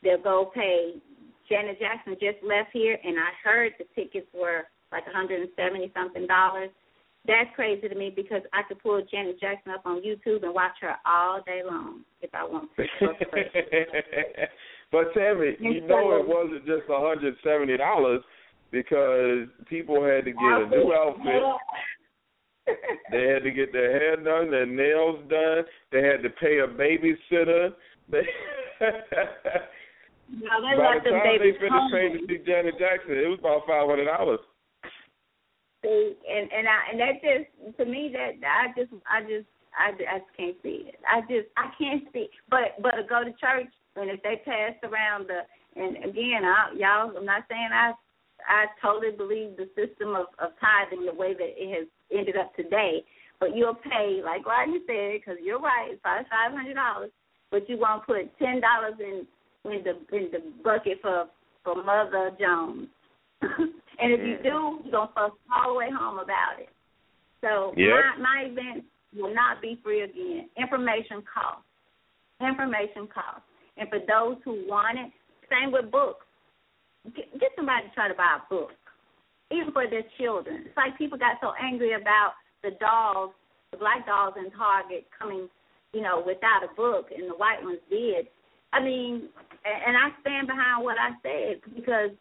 They'll 0.03 0.21
go 0.21 0.51
pay. 0.53 0.95
Janet 1.49 1.79
Jackson 1.79 2.13
just 2.19 2.43
left 2.43 2.69
here, 2.73 2.97
and 3.03 3.17
I 3.17 3.29
heard 3.43 3.73
the 3.77 3.85
tickets 3.95 4.27
were 4.33 4.63
like 4.91 5.05
170 5.05 5.91
something 5.95 6.27
dollars. 6.27 6.69
That's 7.25 7.49
crazy 7.55 7.89
to 7.89 7.95
me 7.95 8.11
because 8.15 8.41
I 8.53 8.63
could 8.67 8.81
pull 8.81 9.01
Janet 9.11 9.39
Jackson 9.39 9.73
up 9.73 9.81
on 9.85 10.01
YouTube 10.01 10.43
and 10.43 10.53
watch 10.53 10.75
her 10.81 10.95
all 11.05 11.41
day 11.45 11.61
long 11.65 12.03
if 12.21 12.29
I 12.33 12.43
want 12.45 12.69
to. 12.77 12.85
but 14.91 15.13
Tammy, 15.13 15.57
you 15.59 15.85
know 15.85 16.15
it 16.15 16.27
wasn't 16.27 16.65
just 16.65 16.89
a 16.89 16.99
hundred 16.99 17.35
seventy 17.43 17.75
dollars 17.75 18.21
because 18.71 19.47
people 19.69 20.03
had 20.03 20.25
to 20.25 20.31
get 20.31 20.41
a 20.41 20.67
new 20.69 20.93
outfit. 20.93 21.43
They 23.13 23.23
had 23.33 23.43
to 23.43 23.51
get 23.51 23.71
their 23.71 23.93
hair 23.93 24.17
done, 24.17 24.51
their 24.51 24.65
nails 24.65 25.21
done. 25.29 25.63
They 25.89 26.03
had 26.03 26.21
to 26.21 26.29
pay 26.29 26.59
a 26.59 26.67
babysitter. 26.67 27.69
They 28.09 28.27
no, 30.29 30.53
they 30.59 30.75
By 30.75 30.95
let 30.95 31.03
the 31.03 31.11
them 31.11 31.19
time 31.23 31.39
they 31.39 31.55
finished 31.55 31.91
paying 31.91 32.13
to 32.13 32.21
see 32.27 32.43
Janet 32.43 32.75
Jackson, 32.75 33.15
it 33.15 33.31
was 33.31 33.39
about 33.39 33.63
five 33.63 33.87
hundred 33.87 34.11
dollars. 34.11 34.43
See, 35.83 36.15
and 36.27 36.51
and 36.51 36.67
I 36.67 36.77
and 36.91 36.99
that 36.99 37.15
just 37.23 37.77
to 37.79 37.85
me 37.85 38.11
that 38.11 38.43
I 38.43 38.75
just 38.75 38.91
I 39.07 39.23
just 39.23 39.47
I, 39.71 39.95
I 39.95 40.19
just 40.19 40.35
can't 40.35 40.57
see 40.63 40.91
it. 40.91 40.99
I 41.07 41.21
just 41.31 41.47
I 41.55 41.71
can't 41.79 42.03
see. 42.11 42.27
But 42.49 42.75
but 42.83 42.99
to 42.99 43.03
go 43.07 43.23
to 43.23 43.31
church 43.39 43.71
and 43.95 44.09
if 44.11 44.21
they 44.23 44.41
pass 44.43 44.75
around 44.83 45.31
the 45.31 45.47
and 45.79 46.03
again 46.03 46.43
I, 46.43 46.75
y'all 46.75 47.15
I'm 47.15 47.25
not 47.25 47.47
saying 47.47 47.69
I 47.71 47.93
I 48.43 48.67
totally 48.81 49.15
believe 49.15 49.55
the 49.55 49.71
system 49.79 50.11
of 50.11 50.27
of 50.43 50.51
tithing 50.59 51.05
the 51.05 51.13
way 51.13 51.33
that 51.33 51.51
it 51.55 51.69
has 51.71 51.87
ended 52.11 52.35
up 52.35 52.55
today. 52.55 53.05
But 53.39 53.55
you'll 53.55 53.79
pay 53.79 54.19
like 54.25 54.45
Rodney 54.45 54.81
said 54.87 55.21
because 55.21 55.39
you're 55.39 55.61
right. 55.61 55.93
It's 55.93 56.01
probably 56.01 56.27
five 56.27 56.51
hundred 56.51 56.75
dollars, 56.75 57.11
but 57.49 57.69
you 57.69 57.77
won't 57.77 58.03
put 58.03 58.27
ten 58.39 58.59
dollars 58.59 58.99
in 58.99 59.27
in 59.71 59.83
the 59.83 60.15
in 60.15 60.29
the 60.31 60.39
bucket 60.63 60.99
for 61.01 61.25
for 61.63 61.83
Mother 61.83 62.31
Jones. 62.39 62.87
and 63.41 64.11
if 64.13 64.19
you 64.19 64.37
do, 64.43 64.79
you're 64.83 64.91
gonna 64.91 65.11
fuss 65.13 65.31
all 65.53 65.73
the 65.73 65.77
way 65.77 65.89
home 65.91 66.19
about 66.19 66.59
it. 66.59 66.69
So 67.41 67.73
Yep. 67.77 68.17
my 68.17 68.17
my 68.17 68.49
event 68.49 68.85
will 69.15 69.33
not 69.33 69.61
be 69.61 69.79
free 69.83 70.01
again. 70.01 70.49
Information 70.57 71.23
costs. 71.27 71.67
Information 72.41 73.07
costs. 73.07 73.47
And 73.77 73.89
for 73.89 73.99
those 73.99 74.37
who 74.43 74.65
want 74.67 74.97
it, 74.97 75.11
same 75.49 75.71
with 75.71 75.91
books. 75.91 76.25
Get, 77.15 77.31
get 77.39 77.51
somebody 77.55 77.87
to 77.87 77.93
try 77.93 78.07
to 78.07 78.13
buy 78.13 78.37
a 78.41 78.49
book, 78.49 78.71
even 79.51 79.71
for 79.71 79.87
their 79.89 80.03
children. 80.17 80.65
It's 80.65 80.75
like 80.77 80.97
people 80.97 81.17
got 81.17 81.37
so 81.41 81.53
angry 81.61 81.93
about 81.93 82.33
the 82.63 82.71
dolls, 82.81 83.31
the 83.71 83.77
black 83.77 84.05
dolls 84.05 84.33
in 84.37 84.51
Target 84.51 85.07
coming, 85.17 85.47
you 85.93 86.01
know, 86.01 86.21
without 86.25 86.67
a 86.67 86.73
book, 86.75 87.07
and 87.15 87.29
the 87.29 87.35
white 87.37 87.63
ones 87.63 87.79
did. 87.89 88.27
I 88.73 88.83
mean, 88.83 89.29
and 89.65 89.97
I 89.97 90.09
stand 90.21 90.47
behind 90.47 90.83
what 90.83 90.97
I 90.99 91.11
said 91.23 91.61
because 91.75 92.11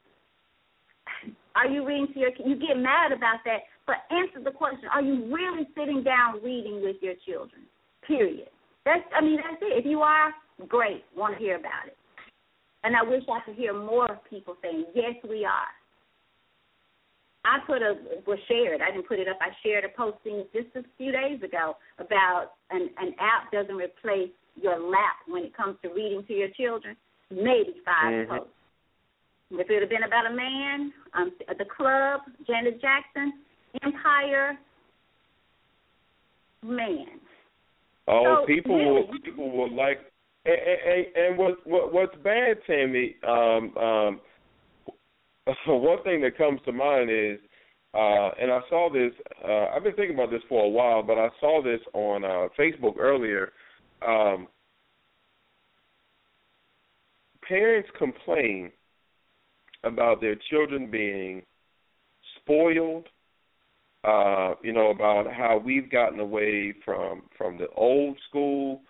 are 1.54 1.66
you 1.66 1.86
reading 1.86 2.12
to 2.14 2.20
your 2.20 2.30
you 2.44 2.56
get 2.56 2.76
mad 2.76 3.12
about 3.12 3.40
that, 3.44 3.60
but 3.86 3.96
answer 4.10 4.42
the 4.42 4.50
question, 4.50 4.88
are 4.92 5.02
you 5.02 5.32
really 5.34 5.66
sitting 5.76 6.02
down 6.02 6.42
reading 6.42 6.82
with 6.82 6.96
your 7.00 7.14
children? 7.26 7.62
Period. 8.06 8.48
That's 8.84 9.02
I 9.14 9.20
mean, 9.20 9.36
that's 9.36 9.60
it. 9.62 9.78
If 9.78 9.86
you 9.86 10.00
are, 10.00 10.32
great, 10.68 11.04
want 11.16 11.34
to 11.34 11.40
hear 11.40 11.56
about 11.56 11.86
it. 11.86 11.96
And 12.84 12.94
I 12.94 13.02
wish 13.02 13.22
I 13.28 13.40
could 13.44 13.56
hear 13.56 13.72
more 13.72 14.20
people 14.30 14.56
saying, 14.62 14.86
Yes, 14.94 15.14
we 15.28 15.44
are. 15.44 15.72
I 17.44 17.58
put 17.66 17.82
a 17.82 17.94
was 18.26 18.38
shared. 18.48 18.80
I 18.80 18.90
didn't 18.90 19.08
put 19.08 19.18
it 19.18 19.28
up. 19.28 19.38
I 19.40 19.50
shared 19.62 19.84
a 19.84 19.88
posting 19.96 20.44
just 20.52 20.74
a 20.74 20.82
few 20.98 21.12
days 21.12 21.42
ago 21.42 21.76
about 21.98 22.52
an 22.70 22.90
an 22.98 23.14
app 23.18 23.50
doesn't 23.52 23.76
replace 23.76 24.30
your 24.60 24.78
lap 24.78 25.16
when 25.26 25.44
it 25.44 25.54
comes 25.56 25.76
to 25.82 25.88
reading 25.88 26.24
to 26.26 26.32
your 26.32 26.48
children. 26.50 26.96
Maybe 27.30 27.80
5 27.84 28.12
Mhm. 28.12 28.28
posts. 28.28 28.52
If 29.50 29.70
it 29.70 29.80
had 29.80 29.88
been 29.88 30.02
about 30.02 30.26
a 30.26 30.30
man, 30.30 30.92
um, 31.14 31.32
the 31.48 31.64
club, 31.64 32.22
Janet 32.46 32.80
Jackson, 32.80 33.32
Empire, 33.82 34.58
man. 36.62 37.20
Oh, 38.08 38.40
So, 38.40 38.46
people 38.46 38.76
really- 38.76 38.90
will 38.90 39.18
people 39.20 39.50
will 39.50 39.70
like, 39.70 40.00
and, 40.44 40.54
and, 40.54 41.16
and 41.16 41.38
what 41.38 41.64
what 41.66 41.92
what's 41.92 42.14
bad, 42.16 42.64
Tammy? 42.64 43.16
Um, 43.22 43.76
um, 43.76 44.20
one 45.66 46.02
thing 46.02 46.20
that 46.22 46.36
comes 46.36 46.60
to 46.62 46.72
mind 46.72 47.10
is, 47.10 47.38
uh, 47.94 48.30
and 48.38 48.50
I 48.52 48.60
saw 48.68 48.90
this. 48.90 49.12
Uh, 49.44 49.66
I've 49.66 49.82
been 49.84 49.94
thinking 49.94 50.16
about 50.16 50.30
this 50.30 50.42
for 50.48 50.64
a 50.64 50.68
while, 50.68 51.02
but 51.02 51.18
I 51.18 51.30
saw 51.40 51.62
this 51.62 51.80
on 51.92 52.24
uh, 52.24 52.48
Facebook 52.58 52.96
earlier. 52.98 53.52
Um, 54.02 54.48
parents 57.46 57.88
complain 57.98 58.72
about 59.84 60.20
their 60.20 60.36
children 60.50 60.90
being 60.90 61.42
spoiled 62.40 63.08
uh, 64.06 64.54
you 64.62 64.72
know, 64.72 64.90
about 64.90 65.26
how 65.32 65.60
we've 65.62 65.90
gotten 65.90 66.20
away 66.20 66.72
from 66.84 67.22
from 67.36 67.58
the 67.58 67.66
old 67.74 68.16
school. 68.28 68.80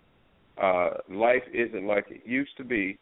Uh, 0.61 0.89
life 1.09 1.43
isn't 1.53 1.85
like 1.85 2.05
it 2.09 2.21
used 2.25 2.55
to 2.57 2.63
be. 2.63 2.99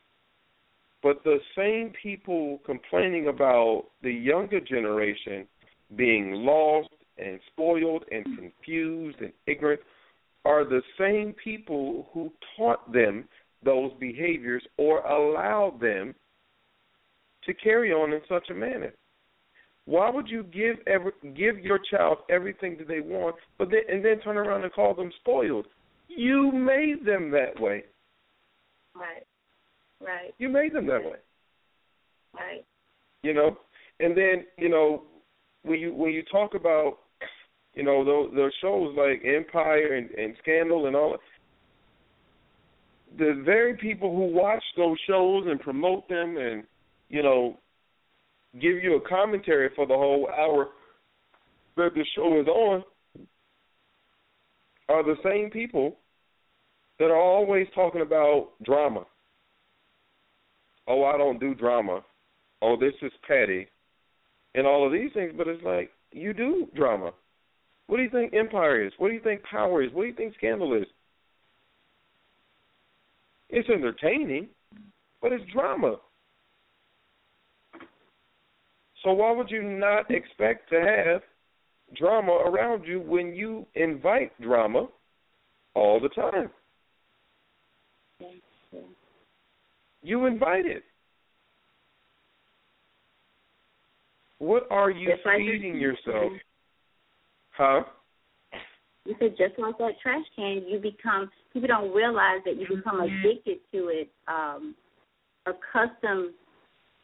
But 1.03 1.23
the 1.23 1.39
same 1.57 1.93
people 2.01 2.59
complaining 2.65 3.27
about 3.27 3.85
the 4.01 4.11
younger 4.11 4.59
generation 4.59 5.45
being 5.95 6.31
lost 6.33 6.89
and 7.17 7.39
spoiled 7.51 8.05
and 8.11 8.25
confused 8.37 9.19
and 9.19 9.31
ignorant 9.45 9.81
are 10.45 10.63
the 10.63 10.81
same 10.97 11.33
people 11.43 12.07
who 12.13 12.31
taught 12.55 12.91
them 12.93 13.27
those 13.63 13.91
behaviors 13.99 14.63
or 14.77 14.99
allowed 14.99 15.79
them 15.81 16.13
to 17.45 17.53
carry 17.53 17.91
on 17.91 18.13
in 18.13 18.21
such 18.29 18.49
a 18.49 18.53
manner. 18.53 18.93
Why 19.85 20.09
would 20.09 20.27
you 20.27 20.43
give 20.43 20.77
every, 20.87 21.11
give 21.35 21.59
your 21.59 21.79
child 21.91 22.19
everything 22.29 22.77
that 22.77 22.87
they 22.87 23.01
want, 23.01 23.35
but 23.57 23.69
then 23.69 23.81
and 23.89 24.03
then 24.03 24.19
turn 24.19 24.37
around 24.37 24.63
and 24.63 24.73
call 24.73 24.95
them 24.95 25.11
spoiled? 25.19 25.67
You 26.07 26.51
made 26.51 27.05
them 27.05 27.29
that 27.31 27.59
way. 27.59 27.83
Right. 28.95 29.25
Right. 30.01 30.33
You 30.37 30.49
made 30.49 30.73
them 30.73 30.87
that 30.87 31.03
way. 31.03 31.17
Right. 32.33 32.65
You 33.21 33.33
know, 33.33 33.57
and 33.99 34.17
then 34.17 34.45
you 34.57 34.69
know 34.69 35.03
when 35.63 35.79
you 35.79 35.93
when 35.93 36.11
you 36.11 36.23
talk 36.31 36.55
about 36.55 36.97
you 37.75 37.83
know 37.83 38.03
those 38.03 38.31
those 38.35 38.51
shows 38.61 38.95
like 38.97 39.23
Empire 39.25 39.95
and, 39.95 40.09
and 40.11 40.35
Scandal 40.41 40.87
and 40.87 40.95
all, 40.95 41.17
the 43.17 43.41
very 43.45 43.75
people 43.75 44.15
who 44.15 44.33
watch 44.33 44.63
those 44.77 44.97
shows 45.07 45.45
and 45.47 45.59
promote 45.59 46.07
them 46.07 46.37
and 46.37 46.63
you 47.09 47.21
know 47.21 47.57
give 48.61 48.83
you 48.83 48.95
a 48.95 49.09
commentary 49.09 49.69
for 49.75 49.85
the 49.85 49.93
whole 49.93 50.29
hour 50.29 50.69
that 51.75 51.93
the 51.93 52.05
show 52.15 52.39
is 52.39 52.47
on 52.47 52.83
are 54.87 55.03
the 55.03 55.15
same 55.23 55.49
people 55.49 55.97
that 56.99 57.05
are 57.05 57.19
always 57.19 57.67
talking 57.75 58.01
about 58.01 58.51
drama. 58.63 59.03
Oh, 60.87 61.03
I 61.03 61.17
don't 61.17 61.39
do 61.39 61.53
drama. 61.55 62.01
Oh, 62.61 62.77
this 62.79 62.93
is 63.01 63.11
petty. 63.27 63.67
And 64.53 64.65
all 64.65 64.85
of 64.85 64.93
these 64.93 65.11
things, 65.13 65.33
but 65.35 65.47
it's 65.47 65.63
like 65.63 65.91
you 66.11 66.33
do 66.33 66.67
drama. 66.75 67.11
What 67.87 67.97
do 67.97 68.03
you 68.03 68.09
think 68.09 68.33
Empire 68.33 68.85
is? 68.85 68.93
What 68.97 69.09
do 69.09 69.13
you 69.13 69.21
think 69.21 69.43
Power 69.43 69.83
is? 69.83 69.91
What 69.93 70.03
do 70.03 70.07
you 70.07 70.15
think 70.15 70.33
Scandal 70.35 70.73
is? 70.73 70.87
It's 73.49 73.69
entertaining, 73.69 74.47
but 75.21 75.31
it's 75.31 75.43
drama. 75.53 75.97
So 79.03 79.13
why 79.13 79.31
would 79.31 79.51
you 79.51 79.61
not 79.61 80.09
expect 80.09 80.69
to 80.71 80.81
have 80.81 81.21
drama 81.95 82.31
around 82.31 82.85
you 82.85 82.99
when 82.99 83.35
you 83.35 83.67
invite 83.75 84.31
drama 84.41 84.87
all 85.75 85.99
the 85.99 86.09
time? 86.09 86.49
You 90.01 90.25
invite 90.25 90.65
it. 90.65 90.83
What 94.39 94.67
are 94.71 94.89
you 94.89 95.13
feeding 95.23 95.77
yourself? 95.77 96.31
Huh? 97.57 97.83
You 99.05 99.15
said 99.19 99.35
just 99.37 99.59
like 99.59 99.77
that 99.77 99.99
trash 100.01 100.25
can, 100.35 100.63
you 100.67 100.79
become 100.79 101.29
people 101.53 101.67
don't 101.67 101.93
realize 101.93 102.41
that 102.45 102.57
you 102.57 102.67
become 102.75 103.01
addicted 103.01 103.59
to 103.71 103.87
it, 103.89 104.09
um, 104.27 104.75
accustomed 105.45 106.33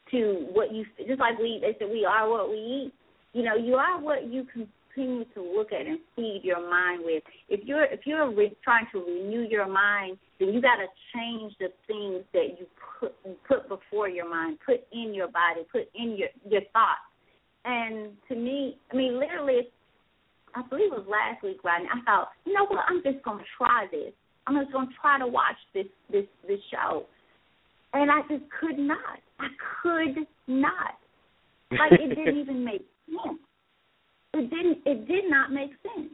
to 0.10 0.48
what 0.52 0.74
you 0.74 0.86
just 1.08 1.20
like 1.20 1.38
we 1.38 1.60
they 1.62 1.76
said 1.80 1.90
we 1.92 2.06
are 2.06 2.30
what 2.30 2.50
we 2.50 2.56
eat. 2.56 2.94
You 3.34 3.44
know, 3.44 3.56
you 3.56 3.76
are 3.76 4.02
what 4.02 4.28
you 4.28 4.46
continue 4.52 5.26
to 5.36 5.42
look 5.42 5.72
at 5.72 5.86
and 5.86 6.00
feed 6.16 6.42
your 6.44 6.70
mind 6.70 7.04
with. 7.06 7.24
If 7.50 7.62
you're 7.66 7.86
if 7.86 8.02
you're 8.06 8.34
re- 8.34 8.58
trying 8.64 8.88
to 8.92 9.00
renew 9.00 9.48
your 9.48 9.68
mind, 9.68 10.18
then 10.40 10.50
you 10.50 10.62
got 10.62 10.78
to 10.78 10.88
change 11.14 11.54
the 11.60 11.68
things 11.88 12.24
that 12.34 12.60
you 12.60 12.66
put 13.00 13.14
put 13.48 13.70
before 13.70 14.10
your 14.10 14.30
mind, 14.30 14.58
put 14.66 14.82
in 14.92 15.14
your 15.14 15.28
body, 15.28 15.62
put 15.72 15.88
in 15.96 16.18
your 16.18 16.30
your 16.50 16.62
thoughts. 16.74 17.08
And 17.64 18.14
to 18.28 18.36
me, 18.36 18.78
I 18.92 18.96
mean, 18.96 19.20
literally, 19.20 19.70
I 20.56 20.62
believe 20.68 20.92
it 20.92 20.98
was 20.98 21.08
last 21.08 21.44
week, 21.44 21.64
Rodney. 21.64 21.88
I 21.92 22.02
thought, 22.04 22.30
you 22.46 22.54
know 22.54 22.66
what? 22.66 22.86
I'm 22.88 23.02
just 23.04 23.24
gonna 23.24 23.44
try 23.58 23.88
this. 23.92 24.14
I'm 24.48 24.58
just 24.60 24.72
gonna 24.72 24.90
try 25.00 25.20
to 25.20 25.28
watch 25.28 25.58
this 25.74 25.88
this 26.12 26.26
this 26.48 26.60
show, 26.72 27.06
and 27.94 28.12
I 28.12 28.22
just 28.30 28.44
could 28.60 28.78
not. 28.78 29.20
I 29.40 29.48
could 29.82 30.28
not. 30.48 30.98
Like 31.72 31.94
it 31.94 32.16
didn't 32.16 32.38
even 32.42 32.64
make 32.64 32.86
sense. 33.08 33.40
it 34.34 34.50
didn't 34.50 34.80
it 34.86 35.08
did 35.08 35.30
not 35.30 35.52
make 35.52 35.72
sense. 35.84 36.12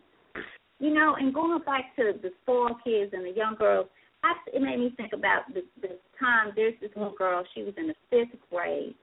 You 0.80 0.94
know, 0.94 1.16
and 1.20 1.34
going 1.34 1.60
back 1.66 1.96
to 1.96 2.14
the 2.22 2.30
spoiled 2.44 2.78
kids 2.84 3.12
and 3.14 3.26
the 3.26 3.36
young 3.36 3.56
girls, 3.58 3.88
I, 4.24 4.34
it 4.54 4.62
made 4.62 4.78
me 4.78 4.94
think 4.96 5.14
about 5.14 5.52
the, 5.52 5.64
the 5.82 5.98
time. 6.20 6.54
There's 6.56 6.76
this 6.82 6.92
little 6.96 7.16
girl. 7.18 7.44
She 7.56 7.64
was 7.64 7.74
in 7.78 7.88
the 7.88 7.96
fifth 8.12 8.40
grade, 8.52 8.94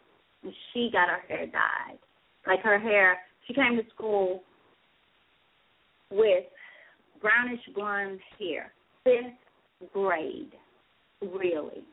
and 0.44 0.52
she 0.72 0.90
got 0.92 1.08
her 1.08 1.20
hair 1.26 1.46
dyed. 1.46 1.98
Like 2.46 2.60
her 2.62 2.78
hair, 2.78 3.18
she 3.46 3.54
came 3.54 3.76
to 3.76 3.82
school 3.94 4.42
with 6.14 6.44
brownish 7.20 7.60
blonde 7.74 8.20
hair. 8.38 8.72
Fifth 9.04 9.92
grade, 9.92 10.52
really. 11.20 11.84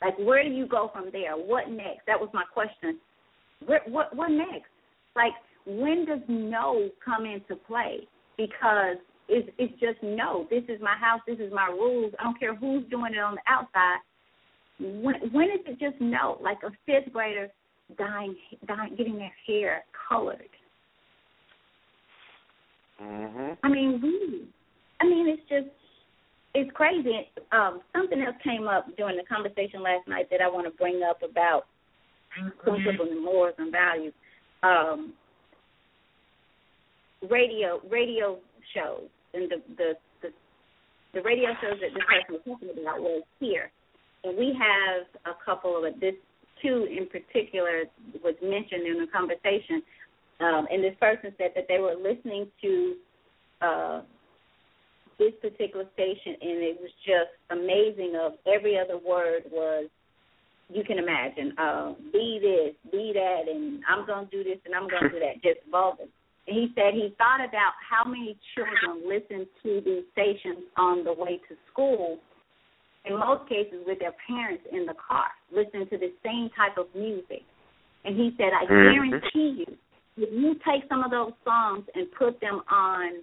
Like, 0.00 0.18
where 0.18 0.44
do 0.44 0.50
you 0.50 0.66
go 0.66 0.90
from 0.92 1.08
there? 1.12 1.32
What 1.32 1.70
next? 1.70 2.06
That 2.06 2.20
was 2.20 2.28
my 2.32 2.44
question. 2.52 2.98
Where, 3.64 3.80
what 3.86 4.14
what 4.14 4.30
next? 4.30 4.70
Like, 5.16 5.32
when 5.66 6.04
does 6.04 6.20
no 6.28 6.90
come 7.04 7.24
into 7.24 7.56
play? 7.66 8.06
Because 8.36 8.96
it's 9.28 9.48
it's 9.58 9.72
just 9.80 10.02
no. 10.02 10.46
This 10.50 10.64
is 10.68 10.80
my 10.82 10.94
house. 11.00 11.20
This 11.26 11.38
is 11.38 11.52
my 11.52 11.68
rules. 11.68 12.12
I 12.18 12.24
don't 12.24 12.38
care 12.38 12.54
who's 12.54 12.84
doing 12.90 13.14
it 13.14 13.18
on 13.18 13.36
the 13.36 13.40
outside. 13.46 13.98
When 14.78 15.14
when 15.32 15.46
is 15.46 15.60
it 15.66 15.80
just 15.80 16.00
no? 16.00 16.38
Like 16.42 16.58
a 16.64 16.70
fifth 16.84 17.12
grader 17.12 17.48
dying, 17.96 18.36
dying 18.66 18.94
getting 18.96 19.16
their 19.16 19.32
hair 19.46 19.84
colored. 20.08 20.48
Mhm. 23.00 23.58
I 23.62 23.68
mean, 23.68 24.00
really. 24.00 24.48
I 25.00 25.04
mean, 25.04 25.28
it's 25.28 25.42
just 25.48 25.68
it's 26.54 26.70
crazy. 26.72 27.28
Um, 27.50 27.80
something 27.92 28.22
else 28.22 28.36
came 28.42 28.68
up 28.68 28.86
during 28.96 29.16
the 29.16 29.24
conversation 29.24 29.82
last 29.82 30.06
night 30.06 30.28
that 30.30 30.40
I 30.40 30.48
want 30.48 30.66
to 30.66 30.78
bring 30.78 31.02
up 31.02 31.22
about 31.22 31.66
principles 32.30 33.08
and 33.10 33.24
morals 33.24 33.54
and 33.58 33.72
values. 33.72 34.12
Um, 34.62 35.12
radio 37.30 37.80
radio 37.90 38.38
shows 38.74 39.08
and 39.32 39.50
the 39.50 39.56
the 39.76 39.92
the, 40.22 40.28
the 41.14 41.22
radio 41.22 41.50
shows 41.60 41.80
that 41.80 41.90
this 41.92 42.04
person 42.04 42.34
was 42.34 42.42
talking 42.44 42.82
about 42.82 43.00
was 43.00 43.22
here, 43.40 43.70
and 44.22 44.38
we 44.38 44.56
have 44.58 45.06
a 45.26 45.36
couple 45.44 45.84
of 45.84 46.00
this 46.00 46.14
two 46.62 46.86
in 46.88 47.06
particular 47.08 47.84
was 48.22 48.34
mentioned 48.42 48.86
in 48.86 48.98
the 49.00 49.06
conversation, 49.12 49.82
um, 50.40 50.66
and 50.70 50.82
this 50.82 50.94
person 51.00 51.32
said 51.38 51.52
that 51.54 51.66
they 51.68 51.78
were 51.78 51.94
listening 51.94 52.46
to. 52.62 52.94
Uh, 53.62 54.02
this 55.18 55.32
particular 55.40 55.86
station 55.94 56.34
and 56.42 56.58
it 56.62 56.76
was 56.80 56.90
just 57.06 57.30
amazing 57.50 58.18
of 58.18 58.32
every 58.46 58.78
other 58.78 58.98
word 58.98 59.42
was 59.50 59.86
you 60.68 60.82
can 60.82 60.98
imagine 60.98 61.52
uh 61.58 61.92
be 62.12 62.38
this 62.42 62.74
be 62.90 63.12
that 63.14 63.42
and 63.48 63.82
i'm 63.88 64.06
going 64.06 64.26
to 64.26 64.30
do 64.30 64.42
this 64.42 64.58
and 64.64 64.74
i'm 64.74 64.88
going 64.88 65.02
to 65.04 65.10
do 65.10 65.20
that 65.20 65.34
just 65.42 65.60
vulgar 65.70 66.04
and 66.46 66.56
he 66.56 66.68
said 66.74 66.94
he 66.94 67.14
thought 67.16 67.40
about 67.40 67.72
how 67.78 68.02
many 68.08 68.36
children 68.54 69.06
listen 69.06 69.46
to 69.62 69.80
these 69.84 70.02
stations 70.12 70.66
on 70.76 71.04
the 71.04 71.12
way 71.12 71.38
to 71.48 71.54
school 71.70 72.18
in 73.04 73.18
most 73.18 73.48
cases 73.48 73.84
with 73.86 73.98
their 74.00 74.14
parents 74.26 74.64
in 74.72 74.86
the 74.86 74.94
car 74.98 75.30
listening 75.54 75.86
to 75.88 75.98
the 75.98 76.10
same 76.24 76.50
type 76.56 76.76
of 76.76 76.86
music 76.94 77.46
and 78.04 78.16
he 78.16 78.34
said 78.36 78.50
i 78.52 78.66
Mhm. 78.66 78.94
guarantee 78.94 79.62
you 79.62 79.78
if 80.16 80.30
you 80.32 80.54
take 80.66 80.88
some 80.88 81.02
of 81.02 81.10
those 81.10 81.32
songs 81.44 81.84
and 81.94 82.10
put 82.12 82.40
them 82.40 82.62
on 82.70 83.22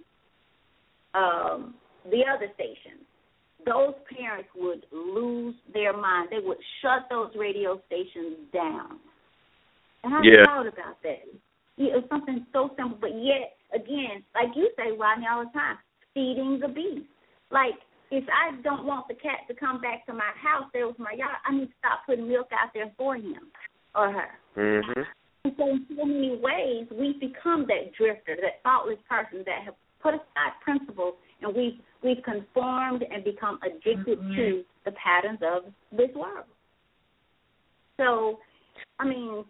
um 1.14 1.74
the 2.10 2.24
other 2.26 2.50
stations, 2.54 3.06
those 3.64 3.94
parents 4.10 4.48
would 4.56 4.84
lose 4.90 5.54
their 5.72 5.96
mind. 5.96 6.28
They 6.30 6.40
would 6.40 6.58
shut 6.80 7.06
those 7.08 7.30
radio 7.36 7.80
stations 7.86 8.38
down. 8.52 8.98
And 10.02 10.14
I 10.14 10.20
Yeah. 10.22 10.44
thought 10.44 10.66
about 10.66 11.00
that. 11.02 11.24
Yeah, 11.76 11.96
it's 11.96 12.08
something 12.08 12.44
so 12.52 12.74
simple, 12.76 12.98
but 13.00 13.14
yet 13.14 13.56
again, 13.72 14.24
like 14.34 14.54
you 14.56 14.68
say, 14.76 14.92
Rodney, 14.92 15.26
all 15.26 15.44
the 15.44 15.50
time, 15.52 15.78
feeding 16.12 16.58
the 16.58 16.68
beast. 16.68 17.06
Like 17.50 17.78
if 18.10 18.24
I 18.28 18.52
don't 18.62 18.84
want 18.84 19.08
the 19.08 19.14
cat 19.14 19.46
to 19.48 19.54
come 19.54 19.80
back 19.80 20.04
to 20.06 20.12
my 20.12 20.30
house, 20.36 20.68
there 20.72 20.86
was 20.86 20.98
my 20.98 21.12
yard. 21.12 21.36
I 21.46 21.52
need 21.52 21.68
to 21.68 21.74
stop 21.78 22.04
putting 22.04 22.28
milk 22.28 22.48
out 22.52 22.72
there 22.74 22.90
for 22.98 23.16
him 23.16 23.50
or 23.94 24.10
her. 24.10 24.38
Mhm. 24.56 25.06
And 25.44 25.54
so 25.56 25.70
in 25.70 25.86
so 25.96 26.04
many 26.04 26.38
ways, 26.40 26.86
we've 26.90 27.18
become 27.18 27.66
that 27.66 27.92
drifter, 27.98 28.36
that 28.40 28.62
thoughtless 28.62 28.98
person 29.08 29.42
that 29.46 29.64
have 29.64 29.74
put 30.00 30.14
aside 30.14 30.52
principles, 30.62 31.14
and 31.40 31.54
we've 31.54 31.80
we've 32.02 32.22
conformed 32.24 33.04
and 33.10 33.24
become 33.24 33.58
addicted 33.62 34.18
mm-hmm. 34.18 34.36
to 34.36 34.64
the 34.84 34.92
patterns 34.92 35.40
of 35.42 35.72
this 35.90 36.10
world. 36.14 36.44
So, 37.96 38.38
I 38.98 39.04
mean, 39.04 39.44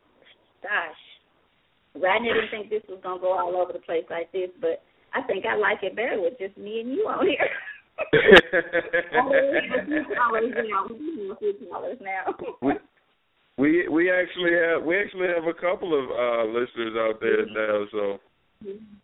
gosh, 0.62 0.97
Rodney 1.95 2.28
didn't 2.28 2.51
think 2.51 2.70
this 2.70 2.82
was 2.88 3.01
gonna 3.03 3.20
go 3.20 3.32
all 3.32 3.61
over 3.61 3.72
the 3.72 3.80
place 3.80 4.05
like 4.09 4.32
this, 4.32 4.49
but 4.61 4.82
I 5.14 5.22
think 5.26 5.45
I 5.45 5.57
like 5.57 5.82
it 5.82 5.95
better 5.95 6.20
with 6.20 6.38
just 6.38 6.57
me 6.57 6.80
and 6.80 6.90
you 6.90 7.07
on 7.09 7.26
here. 7.26 7.51
always, 10.24 10.55
you 10.57 10.70
know, 10.70 10.86
we 11.40 11.53
do 11.53 11.66
callers 11.70 11.99
now. 12.01 12.34
We 13.62 13.86
we 13.88 14.10
actually 14.10 14.52
have 14.52 14.82
we 14.82 14.94
actually 14.98 15.28
have 15.28 15.46
a 15.46 15.54
couple 15.66 15.92
of 16.00 16.06
uh 16.10 16.44
listeners 16.58 16.94
out 17.04 17.20
there 17.20 17.46
now 17.46 17.76
so 17.92 18.04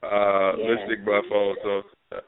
uh 0.02 0.56
Yeah. 0.56 0.68
listening 0.70 1.04
by 1.06 1.20
phone 1.30 1.56
so 1.62 1.82
uh, 2.16 2.20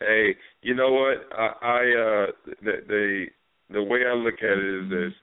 hey 0.00 0.34
you 0.62 0.74
know 0.74 0.92
what? 1.00 1.18
I 1.46 1.46
i 1.78 1.82
uh 2.06 2.26
the 2.66 2.74
the 2.94 3.26
the 3.70 3.82
way 3.90 4.00
i 4.10 4.14
look 4.14 4.38
at 4.42 4.58
it 4.58 4.84
is 4.84 4.90
this. 4.90 5.14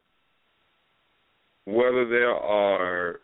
Whether 1.65 2.07
there 2.07 2.35
are 2.35 3.19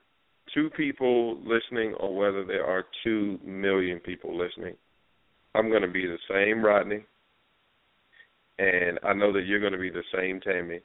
two 0.54 0.70
people 0.72 1.38
listening 1.46 1.94
or 2.02 2.10
whether 2.16 2.44
there 2.44 2.66
are 2.66 2.84
two 3.04 3.40
million 3.46 4.00
people 4.00 4.38
listening 4.38 4.76
i'm 5.56 5.70
going 5.70 5.82
to 5.84 5.88
be 6.00 6.06
the 6.06 6.18
same 6.30 6.64
rodney 6.70 7.06
and 8.60 9.00
i 9.04 9.14
know 9.14 9.32
that 9.32 9.46
you're 9.46 9.60
going 9.60 9.72
to 9.80 9.86
be 9.88 9.90
the 9.90 10.04
same 10.18 10.42
tammy 10.42 10.82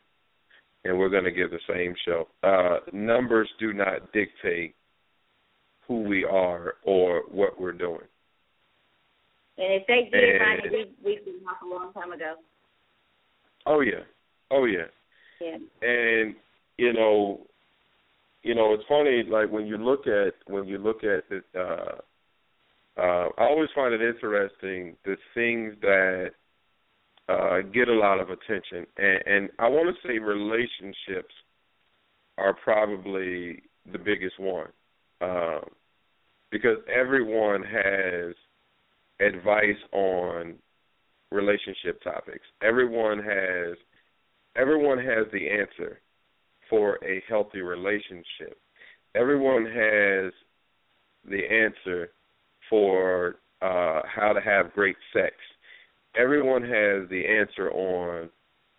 and 0.88 0.98
we're 0.98 1.08
going 1.08 1.24
to 1.24 1.30
give 1.30 1.50
the 1.50 1.58
same 1.68 1.94
show. 2.04 2.28
Uh, 2.42 2.78
numbers 2.92 3.48
do 3.58 3.72
not 3.72 4.12
dictate 4.12 4.74
who 5.86 6.02
we 6.02 6.24
are 6.24 6.74
or 6.84 7.22
what 7.30 7.60
we're 7.60 7.72
doing. 7.72 8.00
And 9.58 9.72
if 9.80 9.86
they 9.86 10.08
did, 10.12 10.40
And- 10.42 10.70
we 10.72 10.90
we'd 11.04 11.24
been 11.24 11.40
off 11.48 11.62
a 11.62 11.66
long 11.66 11.92
time 11.92 12.12
ago. 12.12 12.34
Oh 13.64 13.80
yeah, 13.80 14.04
oh 14.50 14.64
yeah, 14.66 14.86
Yeah. 15.40 15.56
and 15.82 16.34
you 16.78 16.92
know, 16.92 17.40
you 18.42 18.54
know, 18.54 18.74
it's 18.74 18.84
funny. 18.88 19.22
Like 19.24 19.50
when 19.50 19.66
you 19.66 19.76
look 19.78 20.06
at 20.06 20.34
when 20.46 20.66
you 20.68 20.78
look 20.78 21.02
at 21.04 21.24
the, 21.28 21.42
uh, 21.58 23.00
uh, 23.00 23.28
I 23.38 23.44
always 23.44 23.70
find 23.74 23.92
it 23.94 24.02
interesting 24.02 24.96
the 25.04 25.16
things 25.34 25.74
that 25.80 26.32
uh, 27.28 27.60
get 27.72 27.88
a 27.88 27.94
lot 27.94 28.20
of 28.20 28.30
attention, 28.30 28.86
and, 28.96 29.22
and 29.26 29.50
I 29.58 29.68
want 29.68 29.94
to 29.94 30.08
say 30.08 30.18
relationships 30.18 31.34
are 32.38 32.54
probably 32.54 33.62
the 33.90 33.98
biggest 33.98 34.38
one, 34.38 34.68
um, 35.20 35.62
because 36.50 36.78
everyone 36.92 37.62
has 37.62 38.34
advice 39.20 39.78
on 39.92 40.54
relationship 41.32 42.02
topics. 42.02 42.44
Everyone 42.62 43.18
has 43.18 43.76
everyone 44.56 44.98
has 44.98 45.26
the 45.32 45.48
answer 45.48 46.00
for 46.70 46.98
a 47.04 47.22
healthy 47.28 47.60
relationship. 47.60 48.58
Everyone 49.14 49.64
has 49.64 50.32
the 51.28 51.42
answer 51.50 52.10
for 52.70 53.36
uh, 53.62 54.02
how 54.04 54.32
to 54.32 54.40
have 54.40 54.72
great 54.72 54.96
sex. 55.12 55.34
Everyone 56.16 56.62
has 56.62 57.08
the 57.10 57.24
answer 57.26 57.70
on 57.70 58.30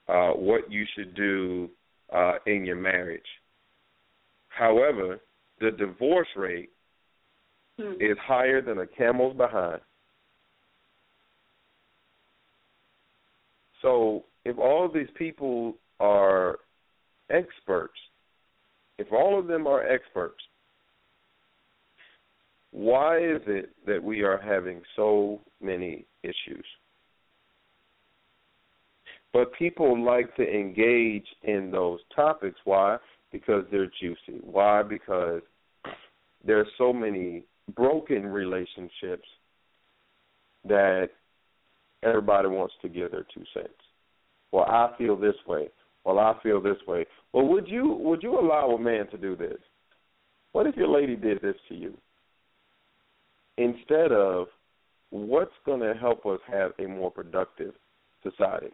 uh, 0.07 0.31
what 0.38 0.72
you 0.72 0.85
should 0.95 1.15
do 1.15 1.69
uh, 2.14 2.34
in 2.45 2.65
your 2.65 2.77
marriage. 2.77 3.22
However, 4.49 5.19
the 5.59 5.72
divorce 5.72 6.27
rate 6.35 6.69
Hmm. 7.80 7.93
is 7.99 8.18
higher 8.18 8.59
than 8.59 8.80
a 8.80 8.88
camel's 8.88 9.38
behind. 9.38 9.80
So, 13.84 14.26
if 14.45 14.57
all 14.57 14.84
of 14.84 14.93
these 14.93 15.09
people 15.15 15.76
are 15.99 16.57
experts, 17.30 17.93
if 18.97 19.11
all 19.11 19.38
of 19.38 19.45
them 19.45 19.68
are 19.68 19.88
experts, 19.88 20.41
why 22.72 23.19
is 23.19 23.41
it 23.45 23.69
that 23.85 24.03
we 24.03 24.23
are 24.23 24.39
having 24.39 24.81
so 24.95 25.39
many 25.61 26.05
issues? 26.23 26.65
But 29.38 29.53
people 29.53 30.03
like 30.03 30.35
to 30.38 30.43
engage 30.43 31.27
in 31.43 31.69
those 31.69 31.99
topics. 32.15 32.57
Why? 32.64 32.97
Because 33.31 33.65
they're 33.69 33.91
juicy. 34.01 34.41
Why? 34.41 34.81
Because 34.81 35.41
there 36.43 36.59
are 36.59 36.65
so 36.80 36.91
many 36.91 37.43
broken 37.76 38.26
relationships 38.26 39.27
that 40.68 41.09
everybody 42.01 42.47
wants 42.47 42.73
to 42.81 42.89
give 42.89 43.11
their 43.11 43.27
two 43.31 43.43
cents. 43.53 43.69
Well, 44.51 44.65
I 44.65 44.93
feel 44.97 45.15
this 45.15 45.35
way. 45.45 45.68
Well, 46.03 46.18
I 46.18 46.34
feel 46.41 46.59
this 46.59 46.77
way. 46.88 47.05
Well, 47.31 47.47
would 47.47 47.68
you 47.68 47.95
would 47.99 48.23
you 48.23 48.39
allow 48.39 48.72
a 48.72 48.81
man 48.81 49.07
to 49.11 49.18
do 49.18 49.35
this? 49.35 49.59
What 50.53 50.65
if 50.65 50.76
your 50.76 50.88
lady 50.88 51.15
did 51.15 51.41
this 51.41 51.57
to 51.69 51.76
you? 51.76 51.93
instead 53.57 54.11
of 54.11 54.47
what's 55.09 55.51
going 55.65 55.81
to 55.81 55.93
help 55.99 56.26
us 56.26 56.39
have 56.47 56.72
a 56.80 56.88
more 56.88 57.11
productive 57.11 57.73
society. 58.23 58.72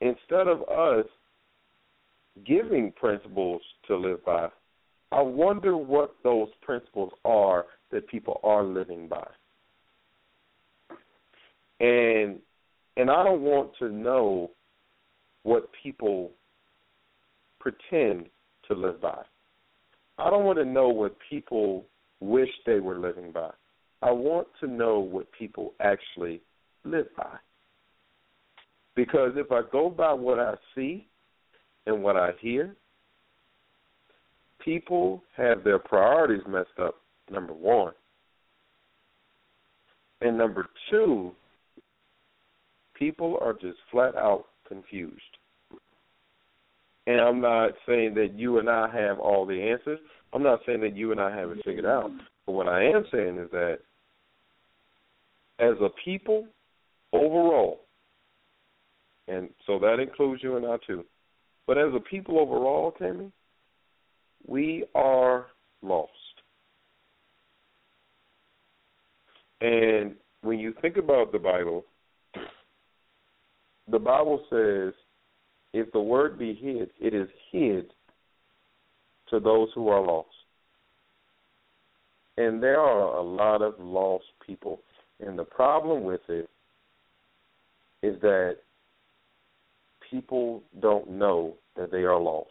Instead 0.00 0.46
of 0.46 0.62
us 0.68 1.06
giving 2.46 2.92
principles 2.92 3.62
to 3.86 3.96
live 3.96 4.24
by, 4.24 4.48
I 5.10 5.20
wonder 5.20 5.76
what 5.76 6.14
those 6.22 6.48
principles 6.62 7.12
are 7.24 7.64
that 7.90 8.08
people 8.08 8.40
are 8.44 8.62
living 8.62 9.08
by. 9.08 9.26
And 11.80 12.38
and 12.96 13.10
I 13.10 13.22
don't 13.22 13.42
want 13.42 13.70
to 13.78 13.88
know 13.88 14.50
what 15.44 15.70
people 15.82 16.32
pretend 17.60 18.26
to 18.66 18.74
live 18.74 19.00
by. 19.00 19.22
I 20.18 20.30
don't 20.30 20.44
want 20.44 20.58
to 20.58 20.64
know 20.64 20.88
what 20.88 21.16
people 21.30 21.84
wish 22.20 22.48
they 22.66 22.80
were 22.80 22.98
living 22.98 23.30
by. 23.30 23.50
I 24.02 24.10
want 24.10 24.48
to 24.60 24.66
know 24.66 24.98
what 24.98 25.30
people 25.32 25.74
actually 25.80 26.40
live 26.84 27.06
by. 27.16 27.36
Because 28.98 29.34
if 29.36 29.52
I 29.52 29.60
go 29.70 29.88
by 29.88 30.12
what 30.12 30.40
I 30.40 30.54
see 30.74 31.06
and 31.86 32.02
what 32.02 32.16
I 32.16 32.30
hear, 32.40 32.74
people 34.64 35.22
have 35.36 35.62
their 35.62 35.78
priorities 35.78 36.42
messed 36.48 36.80
up, 36.82 36.96
number 37.30 37.52
one. 37.52 37.92
And 40.20 40.36
number 40.36 40.66
two, 40.90 41.30
people 42.98 43.38
are 43.40 43.52
just 43.52 43.78
flat 43.92 44.16
out 44.16 44.46
confused. 44.66 45.14
And 47.06 47.20
I'm 47.20 47.40
not 47.40 47.70
saying 47.86 48.14
that 48.14 48.34
you 48.34 48.58
and 48.58 48.68
I 48.68 48.90
have 48.92 49.20
all 49.20 49.46
the 49.46 49.62
answers. 49.62 50.00
I'm 50.32 50.42
not 50.42 50.58
saying 50.66 50.80
that 50.80 50.96
you 50.96 51.12
and 51.12 51.20
I 51.20 51.32
have 51.36 51.52
it 51.52 51.58
figured 51.64 51.86
out. 51.86 52.10
But 52.46 52.52
what 52.52 52.66
I 52.66 52.82
am 52.82 53.04
saying 53.12 53.38
is 53.38 53.48
that 53.52 53.78
as 55.60 55.76
a 55.80 55.88
people, 56.04 56.48
overall, 57.12 57.82
and 59.28 59.48
so 59.66 59.78
that 59.78 60.00
includes 60.00 60.42
you 60.42 60.56
and 60.56 60.66
I 60.66 60.76
too, 60.86 61.04
but 61.66 61.78
as 61.78 61.92
a 61.94 62.00
people 62.00 62.38
overall, 62.38 62.92
Tammy, 62.92 63.30
we 64.46 64.84
are 64.94 65.46
lost. 65.82 66.12
And 69.60 70.14
when 70.42 70.58
you 70.58 70.74
think 70.80 70.96
about 70.96 71.32
the 71.32 71.38
Bible, 71.38 71.84
the 73.90 73.98
Bible 73.98 74.44
says, 74.50 74.94
if 75.74 75.90
the 75.92 76.00
word 76.00 76.38
be 76.38 76.54
hid, 76.54 76.90
it 77.00 77.14
is 77.14 77.28
hid 77.50 77.92
to 79.30 79.40
those 79.40 79.68
who 79.74 79.88
are 79.88 80.04
lost. 80.04 80.28
And 82.36 82.62
there 82.62 82.80
are 82.80 83.18
a 83.18 83.22
lot 83.22 83.62
of 83.62 83.74
lost 83.78 84.24
people. 84.46 84.80
And 85.20 85.38
the 85.38 85.44
problem 85.44 86.04
with 86.04 86.20
it 86.28 86.48
is 88.02 88.20
that 88.22 88.58
people 90.10 90.62
don't 90.80 91.10
know 91.10 91.54
that 91.76 91.90
they 91.90 92.04
are 92.04 92.18
lost. 92.18 92.50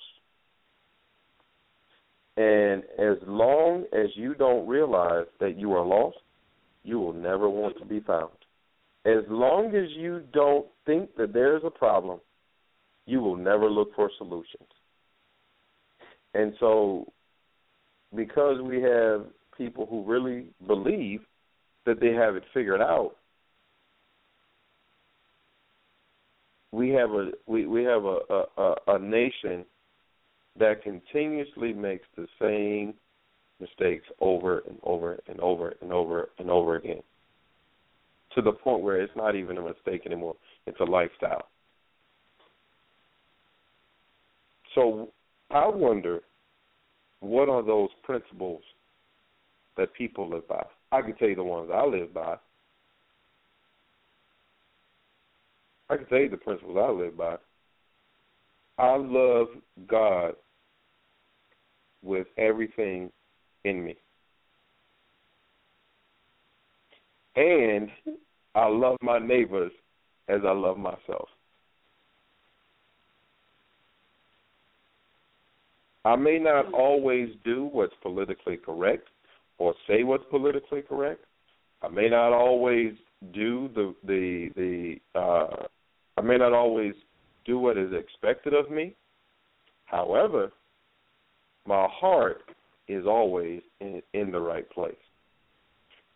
And 2.38 2.84
as 3.00 3.18
long 3.26 3.86
as 3.94 4.08
you 4.16 4.36
don't 4.36 4.68
realize 4.68 5.26
that 5.40 5.58
you 5.58 5.74
are 5.74 5.86
lost, 5.86 6.18
you 6.84 7.00
will 7.00 7.14
never 7.14 7.50
want 7.50 7.78
to 7.80 7.86
be 7.86 8.00
found. 8.00 8.32
As 9.06 9.24
long 9.30 9.76
as 9.76 9.90
you 9.96 10.22
don't 10.34 10.68
think 10.86 11.16
that 11.18 11.34
there 11.34 11.58
is 11.58 11.64
a 11.66 11.72
problem, 11.72 12.20
you 13.06 13.22
will 13.22 13.36
never 13.36 13.70
look 13.70 13.96
for 13.96 14.12
solutions. 14.18 14.70
And 16.34 16.54
so, 16.60 17.12
because 18.16 18.62
we 18.62 18.82
have 18.82 19.26
people 19.58 19.88
who 19.90 20.04
really 20.06 20.46
believe 20.68 21.22
that 21.86 22.00
they 22.00 22.14
have 22.14 22.36
it 22.36 22.44
figured 22.54 22.82
out, 22.82 23.16
we 26.72 26.90
have 26.90 27.12
a 27.12 27.32
we, 27.46 27.66
we 27.66 27.84
have 27.84 28.04
a, 28.06 28.20
a, 28.58 28.76
a 28.88 29.00
nation 29.00 29.66
that 30.60 30.84
continuously 30.84 31.74
makes 31.74 32.08
the 32.16 32.28
same 32.42 32.94
mistakes 33.60 34.06
over 34.20 34.60
and 34.68 34.78
over 34.84 35.20
and 35.28 35.40
over 35.40 35.76
and 35.82 35.92
over 35.92 36.30
and 36.40 36.50
over 36.50 36.76
again 36.76 37.02
to 38.36 38.42
the 38.42 38.52
point 38.52 38.84
where 38.84 39.02
it's 39.02 39.16
not 39.16 39.36
even 39.36 39.58
a 39.58 39.62
mistake 39.62 40.06
anymore. 40.06 40.36
It's 40.68 40.80
a 40.80 40.84
lifestyle. 40.84 41.48
So 44.76 45.10
I 45.50 45.68
wonder 45.68 46.20
what 47.20 47.50
are 47.50 47.64
those 47.64 47.90
principles 48.04 48.62
that 49.76 49.94
people 49.94 50.30
live 50.30 50.48
by? 50.48 50.64
I 50.92 51.02
can 51.02 51.16
tell 51.16 51.30
you 51.30 51.36
the 51.36 51.44
ones 51.44 51.72
I 51.74 51.84
live 51.86 52.14
by. 52.14 52.36
I 55.90 55.98
can 55.98 56.06
tell 56.08 56.20
you 56.20 56.30
the 56.30 56.38
principles 56.38 56.78
I 56.80 56.92
live 56.92 57.18
by. 57.18 57.38
I 58.78 58.96
love 58.98 59.48
God 59.88 60.34
with 62.04 62.28
everything 62.38 63.12
in 63.64 63.84
me. 63.84 63.96
And 67.36 67.90
I 68.56 68.68
love 68.68 68.98
my 69.02 69.20
neighbors 69.20 69.72
as 70.28 70.42
I 70.46 70.52
love 70.52 70.78
myself. 70.78 71.30
I 76.04 76.16
may 76.16 76.40
not 76.40 76.74
always 76.74 77.30
do 77.44 77.70
what's 77.72 77.94
politically 78.02 78.58
correct 78.58 79.08
or 79.58 79.74
say 79.88 80.04
what's 80.04 80.24
politically 80.30 80.82
correct. 80.82 81.26
I 81.82 81.90
may 81.90 82.10
not 82.10 82.34
always 82.34 82.94
do 83.34 83.70
the 83.76 83.94
the 84.06 84.50
the 84.56 85.20
uh 85.20 85.68
I 86.18 86.22
may 86.22 86.38
not 86.38 86.54
always 86.54 86.94
do 87.46 87.60
what 87.60 87.78
is 87.78 87.92
expected 87.94 88.54
of 88.54 88.72
me. 88.72 88.96
However, 89.86 90.52
my 91.66 91.88
heart 91.90 92.44
is 92.88 93.06
always 93.06 93.62
in, 93.80 94.02
in 94.14 94.32
the 94.32 94.40
right 94.40 94.70
place. 94.70 94.96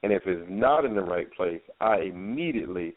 And 0.03 0.11
if 0.11 0.23
it's 0.25 0.45
not 0.49 0.85
in 0.85 0.95
the 0.95 1.01
right 1.01 1.31
place, 1.33 1.61
I 1.79 1.99
immediately 1.99 2.95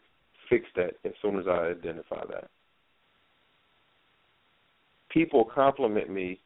fix 0.49 0.65
that 0.75 0.93
as 1.05 1.11
soon 1.21 1.37
as 1.39 1.45
I 1.47 1.67
identify 1.67 2.25
that. 2.31 2.49
People 5.09 5.49
compliment 5.53 6.09
me 6.09 6.41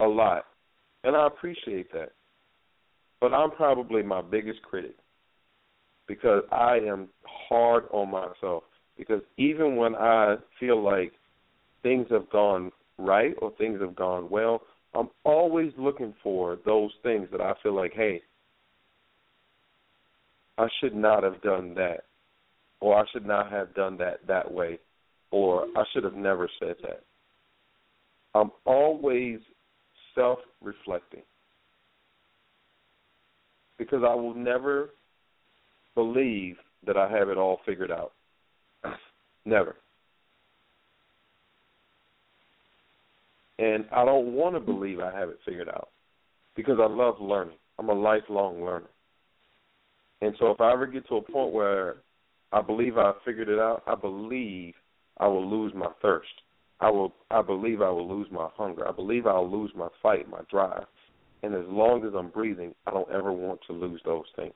a 0.00 0.04
lot, 0.04 0.44
and 1.04 1.16
I 1.16 1.26
appreciate 1.26 1.92
that. 1.92 2.10
But 3.20 3.32
I'm 3.32 3.50
probably 3.52 4.02
my 4.02 4.20
biggest 4.20 4.60
critic 4.62 4.96
because 6.06 6.42
I 6.52 6.78
am 6.78 7.08
hard 7.24 7.84
on 7.92 8.10
myself. 8.10 8.64
Because 8.96 9.22
even 9.36 9.76
when 9.76 9.94
I 9.94 10.36
feel 10.60 10.82
like 10.82 11.12
things 11.82 12.06
have 12.10 12.30
gone 12.30 12.70
right 12.98 13.34
or 13.42 13.52
things 13.58 13.80
have 13.80 13.96
gone 13.96 14.30
well, 14.30 14.62
I'm 14.94 15.08
always 15.24 15.72
looking 15.76 16.14
for 16.22 16.58
those 16.64 16.92
things 17.02 17.28
that 17.32 17.40
I 17.40 17.54
feel 17.62 17.74
like, 17.74 17.92
hey, 17.94 18.22
I 20.56 20.68
should 20.80 20.94
not 20.94 21.24
have 21.24 21.42
done 21.42 21.74
that, 21.74 22.04
or 22.80 22.96
I 22.96 23.04
should 23.12 23.26
not 23.26 23.50
have 23.50 23.74
done 23.74 23.96
that 23.98 24.24
that 24.28 24.52
way, 24.52 24.78
or 25.32 25.66
I 25.76 25.82
should 25.92 26.04
have 26.04 26.14
never 26.14 26.48
said 26.60 26.76
that. 26.82 27.02
I'm 28.36 28.52
always 28.64 29.40
self 30.14 30.38
reflecting 30.62 31.22
because 33.78 34.02
I 34.08 34.14
will 34.14 34.34
never 34.34 34.90
believe 35.96 36.56
that 36.86 36.96
I 36.96 37.10
have 37.10 37.28
it 37.28 37.38
all 37.38 37.60
figured 37.66 37.90
out. 37.90 38.12
Never. 39.44 39.76
And 43.58 43.84
I 43.92 44.04
don't 44.04 44.32
want 44.32 44.54
to 44.56 44.60
believe 44.60 45.00
I 45.00 45.16
have 45.16 45.28
it 45.28 45.38
figured 45.44 45.68
out 45.68 45.88
because 46.56 46.78
I 46.80 46.86
love 46.86 47.20
learning. 47.20 47.56
I'm 47.78 47.88
a 47.88 47.94
lifelong 47.94 48.64
learner. 48.64 48.90
And 50.20 50.34
so 50.38 50.50
if 50.50 50.60
I 50.60 50.72
ever 50.72 50.86
get 50.86 51.06
to 51.08 51.16
a 51.16 51.22
point 51.22 51.52
where 51.52 51.96
I 52.52 52.62
believe 52.62 52.98
I 52.98 53.12
figured 53.24 53.48
it 53.48 53.58
out, 53.58 53.82
I 53.86 53.94
believe 53.94 54.74
I 55.18 55.28
will 55.28 55.48
lose 55.48 55.72
my 55.74 55.90
thirst. 56.02 56.28
I 56.80 56.90
will 56.90 57.12
I 57.30 57.42
believe 57.42 57.82
I 57.82 57.90
will 57.90 58.08
lose 58.08 58.26
my 58.30 58.48
hunger. 58.56 58.88
I 58.88 58.92
believe 58.92 59.26
I'll 59.26 59.50
lose 59.50 59.72
my 59.76 59.88
fight, 60.02 60.28
my 60.28 60.40
drive. 60.50 60.86
And 61.42 61.54
as 61.54 61.64
long 61.68 62.04
as 62.04 62.12
I'm 62.16 62.30
breathing, 62.30 62.74
I 62.86 62.90
don't 62.90 63.10
ever 63.10 63.32
want 63.32 63.60
to 63.66 63.72
lose 63.72 64.00
those 64.04 64.24
things. 64.34 64.54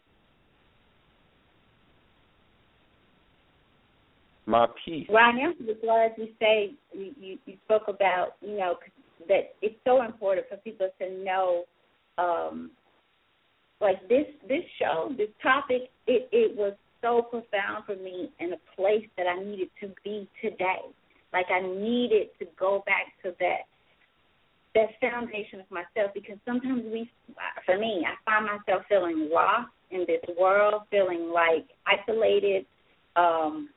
My 4.48 4.66
peace. 4.82 5.06
Well, 5.10 5.22
I 5.22 5.28
am 5.28 5.54
glad 5.82 6.12
you 6.16 6.28
say 6.40 6.70
you, 6.94 7.12
you, 7.20 7.38
you 7.44 7.54
spoke 7.66 7.82
about 7.86 8.36
you 8.40 8.56
know 8.56 8.76
that 9.28 9.54
it's 9.60 9.74
so 9.84 10.02
important 10.02 10.46
for 10.48 10.56
people 10.56 10.88
to 10.98 11.22
know 11.22 11.64
um, 12.16 12.70
like 13.78 14.00
this 14.08 14.24
this 14.48 14.64
show, 14.80 15.12
this 15.18 15.28
topic, 15.42 15.90
it, 16.06 16.30
it 16.32 16.56
was 16.56 16.72
so 17.02 17.20
profound 17.20 17.84
for 17.84 17.96
me 17.96 18.30
in 18.40 18.54
a 18.54 18.56
place 18.74 19.06
that 19.18 19.26
I 19.26 19.38
needed 19.44 19.68
to 19.82 19.90
be 20.02 20.26
today. 20.40 20.80
Like 21.34 21.46
I 21.50 21.60
needed 21.60 22.28
to 22.38 22.46
go 22.58 22.82
back 22.86 23.12
to 23.24 23.36
that 23.40 23.68
that 24.74 24.88
foundation 24.98 25.60
of 25.60 25.70
myself 25.70 26.12
because 26.14 26.38
sometimes 26.46 26.84
we, 26.90 27.10
for 27.66 27.78
me, 27.78 28.02
I 28.06 28.14
find 28.24 28.46
myself 28.46 28.84
feeling 28.88 29.28
lost 29.30 29.68
in 29.90 30.06
this 30.06 30.22
world, 30.40 30.82
feeling 30.90 31.30
like 31.34 31.66
isolated, 31.86 32.64
um, 33.14 33.68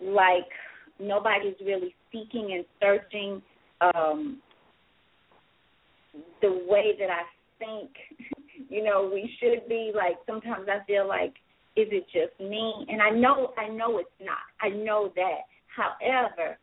like 0.00 0.48
nobody's 0.98 1.56
really 1.64 1.94
seeking 2.12 2.52
and 2.54 2.64
searching 2.80 3.42
um, 3.80 4.40
the 6.40 6.64
way 6.68 6.94
that 6.98 7.10
I 7.10 7.22
think, 7.58 7.90
you 8.68 8.84
know, 8.84 9.10
we 9.12 9.30
should 9.40 9.68
be. 9.68 9.92
Like 9.94 10.16
sometimes 10.26 10.68
I 10.68 10.84
feel 10.86 11.06
like, 11.06 11.34
is 11.76 11.88
it 11.90 12.06
just 12.12 12.38
me? 12.40 12.86
And 12.88 13.00
I 13.00 13.10
know, 13.10 13.52
I 13.58 13.68
know 13.68 13.98
it's 13.98 14.10
not. 14.20 14.38
I 14.60 14.68
know 14.68 15.12
that. 15.14 15.42
However, 15.74 16.58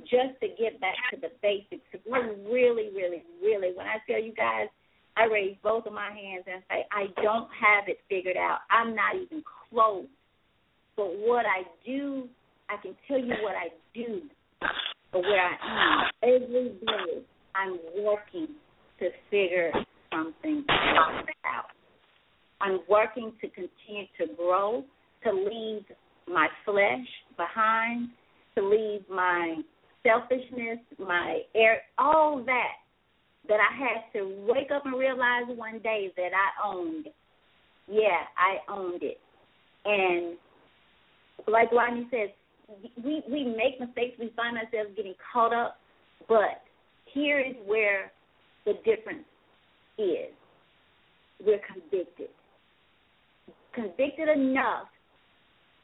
just 0.00 0.38
to 0.40 0.48
get 0.60 0.80
back 0.80 0.96
to 1.12 1.20
the 1.20 1.30
basics, 1.40 1.86
I 2.12 2.18
really, 2.50 2.90
really, 2.94 3.22
really, 3.42 3.72
when 3.76 3.86
I 3.86 3.96
tell 4.06 4.20
you 4.20 4.34
guys, 4.34 4.68
I 5.16 5.24
raise 5.24 5.56
both 5.62 5.86
of 5.86 5.92
my 5.92 6.10
hands 6.10 6.44
and 6.52 6.62
say, 6.68 6.84
I 6.92 7.06
don't 7.22 7.48
have 7.48 7.88
it 7.88 7.98
figured 8.08 8.36
out. 8.36 8.58
I'm 8.70 8.94
not 8.94 9.16
even 9.16 9.42
close. 9.70 10.06
But 10.96 11.16
what 11.18 11.46
I 11.46 11.62
do, 11.86 12.28
I 12.68 12.76
can 12.82 12.96
tell 13.06 13.18
you 13.18 13.34
what 13.42 13.54
I 13.54 13.68
do 13.94 14.22
for 15.12 15.22
where 15.22 15.40
I 15.40 15.56
am. 15.62 16.10
Every 16.22 16.68
day, 16.70 17.22
I'm 17.54 17.78
working 18.02 18.48
to 18.98 19.08
figure 19.30 19.72
something 20.12 20.64
out. 20.70 21.66
I'm 22.60 22.80
working 22.88 23.32
to 23.40 23.48
continue 23.48 24.06
to 24.18 24.34
grow, 24.36 24.84
to 25.24 25.32
leave 25.32 25.84
my 26.26 26.48
flesh 26.64 27.06
behind, 27.36 28.08
to 28.56 28.68
leave 28.68 29.02
my 29.10 29.56
selfishness, 30.02 30.78
my 30.98 31.40
air, 31.54 31.82
all 31.98 32.42
that 32.46 32.72
that 33.48 33.58
I 33.60 33.78
had 33.78 34.12
to 34.18 34.46
wake 34.48 34.70
up 34.74 34.86
and 34.86 34.98
realize 34.98 35.44
one 35.54 35.78
day 35.78 36.12
that 36.16 36.30
I 36.34 36.68
owned. 36.68 37.06
Yeah, 37.88 38.26
I 38.36 38.72
owned 38.72 39.02
it. 39.02 39.18
And 39.84 40.36
like 41.46 41.70
Rodney 41.70 42.08
says, 42.10 42.30
we 43.02 43.22
we 43.30 43.44
make 43.44 43.80
mistakes, 43.80 44.16
we 44.18 44.32
find 44.36 44.56
ourselves 44.56 44.90
getting 44.96 45.14
caught 45.32 45.52
up, 45.52 45.78
but 46.28 46.62
here 47.12 47.40
is 47.40 47.54
where 47.66 48.10
the 48.64 48.74
difference 48.84 49.24
is. 49.98 50.32
We're 51.44 51.60
convicted. 51.72 52.28
Convicted 53.74 54.28
enough 54.28 54.88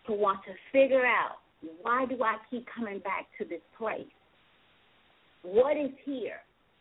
to 0.06 0.12
want 0.12 0.40
to 0.44 0.52
figure 0.72 1.04
out 1.04 1.36
why 1.82 2.06
do 2.06 2.22
I 2.22 2.36
keep 2.50 2.66
coming 2.74 2.98
back 3.00 3.26
to 3.38 3.44
this 3.44 3.60
place? 3.78 4.06
What 5.42 5.76
is 5.76 5.90
here? 6.04 6.40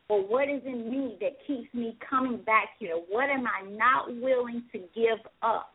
Or 0.09 0.21
what 0.21 0.49
is 0.49 0.61
in 0.65 0.89
me 0.89 1.17
that 1.21 1.37
keeps 1.47 1.73
me 1.73 1.97
coming 2.09 2.37
back 2.37 2.69
here? 2.79 2.95
What 3.09 3.29
am 3.29 3.45
I 3.47 3.69
not 3.69 4.07
willing 4.21 4.63
to 4.71 4.79
give 4.93 5.19
up 5.41 5.71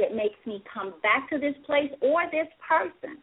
that 0.00 0.16
makes 0.16 0.38
me 0.46 0.62
come 0.72 0.94
back 1.02 1.28
to 1.30 1.38
this 1.38 1.54
place 1.66 1.90
or 2.00 2.22
this 2.32 2.48
person? 2.66 3.18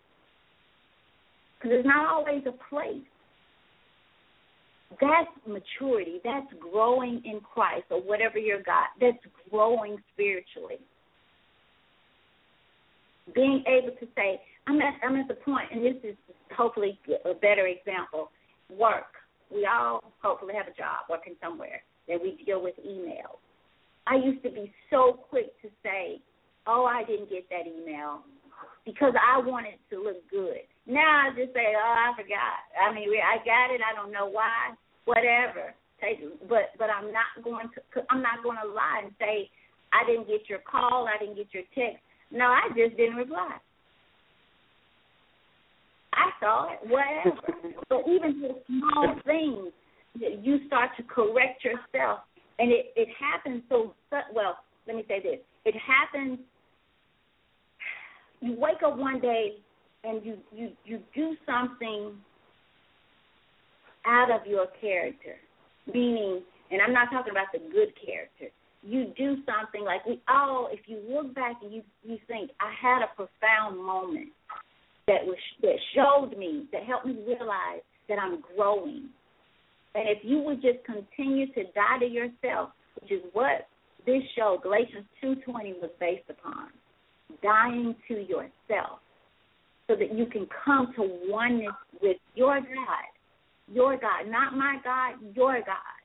Because 1.57 1.77
it's 1.79 1.87
not 1.87 2.07
always 2.07 2.43
a 2.45 2.53
place. 2.69 3.03
That's 5.01 5.29
maturity. 5.45 6.21
That's 6.23 6.47
growing 6.59 7.21
in 7.25 7.41
Christ 7.41 7.85
or 7.89 8.01
whatever 8.01 8.37
you're 8.37 8.63
God. 8.63 8.87
That's 9.01 9.17
growing 9.49 9.97
spiritually. 10.13 10.77
Being 13.35 13.63
able 13.67 13.93
to 13.99 14.07
say, 14.15 14.39
I'm 14.67 14.79
at 14.81 14.93
I'm 15.03 15.15
at 15.17 15.27
the 15.27 15.33
point, 15.33 15.67
and 15.71 15.83
this 15.83 16.01
is 16.03 16.15
hopefully 16.55 16.97
a 17.25 17.33
better 17.33 17.67
example. 17.67 18.31
Work. 18.69 19.15
We 19.51 19.65
all 19.65 20.03
hopefully 20.21 20.53
have 20.55 20.67
a 20.67 20.77
job 20.77 21.07
working 21.09 21.35
somewhere 21.41 21.81
that 22.07 22.21
we 22.21 22.41
deal 22.45 22.61
with 22.61 22.75
emails. 22.85 23.39
I 24.07 24.15
used 24.15 24.43
to 24.43 24.49
be 24.49 24.71
so 24.89 25.19
quick 25.29 25.59
to 25.61 25.69
say, 25.83 26.21
"Oh, 26.67 26.85
I 26.85 27.03
didn't 27.03 27.29
get 27.29 27.49
that 27.49 27.65
email," 27.65 28.21
because 28.85 29.13
I 29.15 29.39
wanted 29.39 29.79
to 29.89 30.03
look 30.03 30.21
good. 30.29 30.61
Now 30.85 31.27
I 31.27 31.35
just 31.35 31.53
say, 31.53 31.73
"Oh, 31.75 31.95
I 31.97 32.13
forgot." 32.15 32.59
I 32.75 32.93
mean, 32.93 33.09
I 33.23 33.37
got 33.43 33.73
it. 33.73 33.81
I 33.81 33.95
don't 33.95 34.11
know 34.11 34.27
why. 34.27 34.75
Whatever. 35.05 35.73
Take, 35.99 36.21
but 36.47 36.77
but 36.77 36.89
I'm 36.91 37.11
not 37.11 37.41
going 37.43 37.69
to. 37.73 38.03
I'm 38.11 38.21
not 38.21 38.43
going 38.43 38.57
to 38.61 38.69
lie 38.69 39.01
and 39.03 39.13
say 39.17 39.49
I 39.93 40.05
didn't 40.05 40.27
get 40.27 40.47
your 40.47 40.59
call. 40.59 41.07
I 41.07 41.17
didn't 41.17 41.35
get 41.35 41.47
your 41.53 41.63
text. 41.73 42.03
No, 42.31 42.45
I 42.45 42.69
just 42.75 42.97
didn't 42.97 43.15
reply. 43.15 43.57
I 46.13 46.29
saw 46.39 46.73
it, 46.73 46.79
whatever. 46.89 47.75
but 47.89 48.03
even 48.07 48.41
the 48.41 48.61
small 48.67 49.15
things, 49.25 49.71
you 50.43 50.59
start 50.67 50.89
to 50.97 51.03
correct 51.03 51.63
yourself, 51.63 52.19
and 52.59 52.71
it 52.71 52.91
it 52.95 53.07
happens 53.19 53.63
so 53.69 53.93
well. 54.33 54.57
Let 54.87 54.95
me 54.95 55.03
say 55.07 55.21
this: 55.21 55.39
it 55.65 55.75
happens. 55.75 56.39
You 58.41 58.55
wake 58.57 58.83
up 58.85 58.97
one 58.97 59.19
day 59.19 59.57
and 60.03 60.25
you 60.25 60.37
you 60.51 60.71
you 60.85 60.99
do 61.15 61.35
something 61.45 62.13
out 64.05 64.31
of 64.31 64.47
your 64.47 64.67
character, 64.79 65.35
meaning, 65.91 66.41
and 66.71 66.81
I'm 66.81 66.93
not 66.93 67.09
talking 67.11 67.31
about 67.31 67.47
the 67.51 67.59
good 67.59 67.93
character. 68.03 68.53
You 68.83 69.11
do 69.17 69.37
something 69.45 69.83
like 69.83 70.05
we 70.05 70.21
all. 70.29 70.69
If 70.71 70.81
you 70.85 71.01
look 71.09 71.33
back 71.35 71.57
and 71.61 71.73
you 71.73 71.81
you 72.03 72.17
think, 72.27 72.51
I 72.61 72.71
had 72.81 73.01
a 73.01 73.13
profound 73.15 73.83
moment 73.83 74.29
that 75.07 75.25
was 75.25 75.37
that 75.61 75.75
showed 75.95 76.37
me 76.37 76.67
that 76.71 76.83
helped 76.83 77.05
me 77.05 77.17
realize 77.25 77.81
that 78.07 78.19
I'm 78.19 78.43
growing. 78.55 79.09
And 79.95 80.07
if 80.07 80.19
you 80.23 80.39
would 80.39 80.61
just 80.61 80.85
continue 80.85 81.47
to 81.53 81.63
die 81.73 81.99
to 81.99 82.05
yourself, 82.05 82.69
which 83.01 83.11
is 83.11 83.21
what 83.33 83.67
this 84.05 84.21
show 84.35 84.59
Galatians 84.61 85.05
2:20 85.21 85.81
was 85.81 85.91
based 85.99 86.29
upon, 86.29 86.69
dying 87.41 87.95
to 88.07 88.13
yourself, 88.15 88.99
so 89.87 89.95
that 89.95 90.13
you 90.13 90.25
can 90.25 90.47
come 90.65 90.93
to 90.95 91.03
oneness 91.27 91.75
with 92.01 92.17
your 92.35 92.59
God, 92.59 93.07
your 93.67 93.97
God, 93.97 94.27
not 94.27 94.53
my 94.53 94.77
God, 94.83 95.15
your 95.35 95.59
God. 95.59 95.97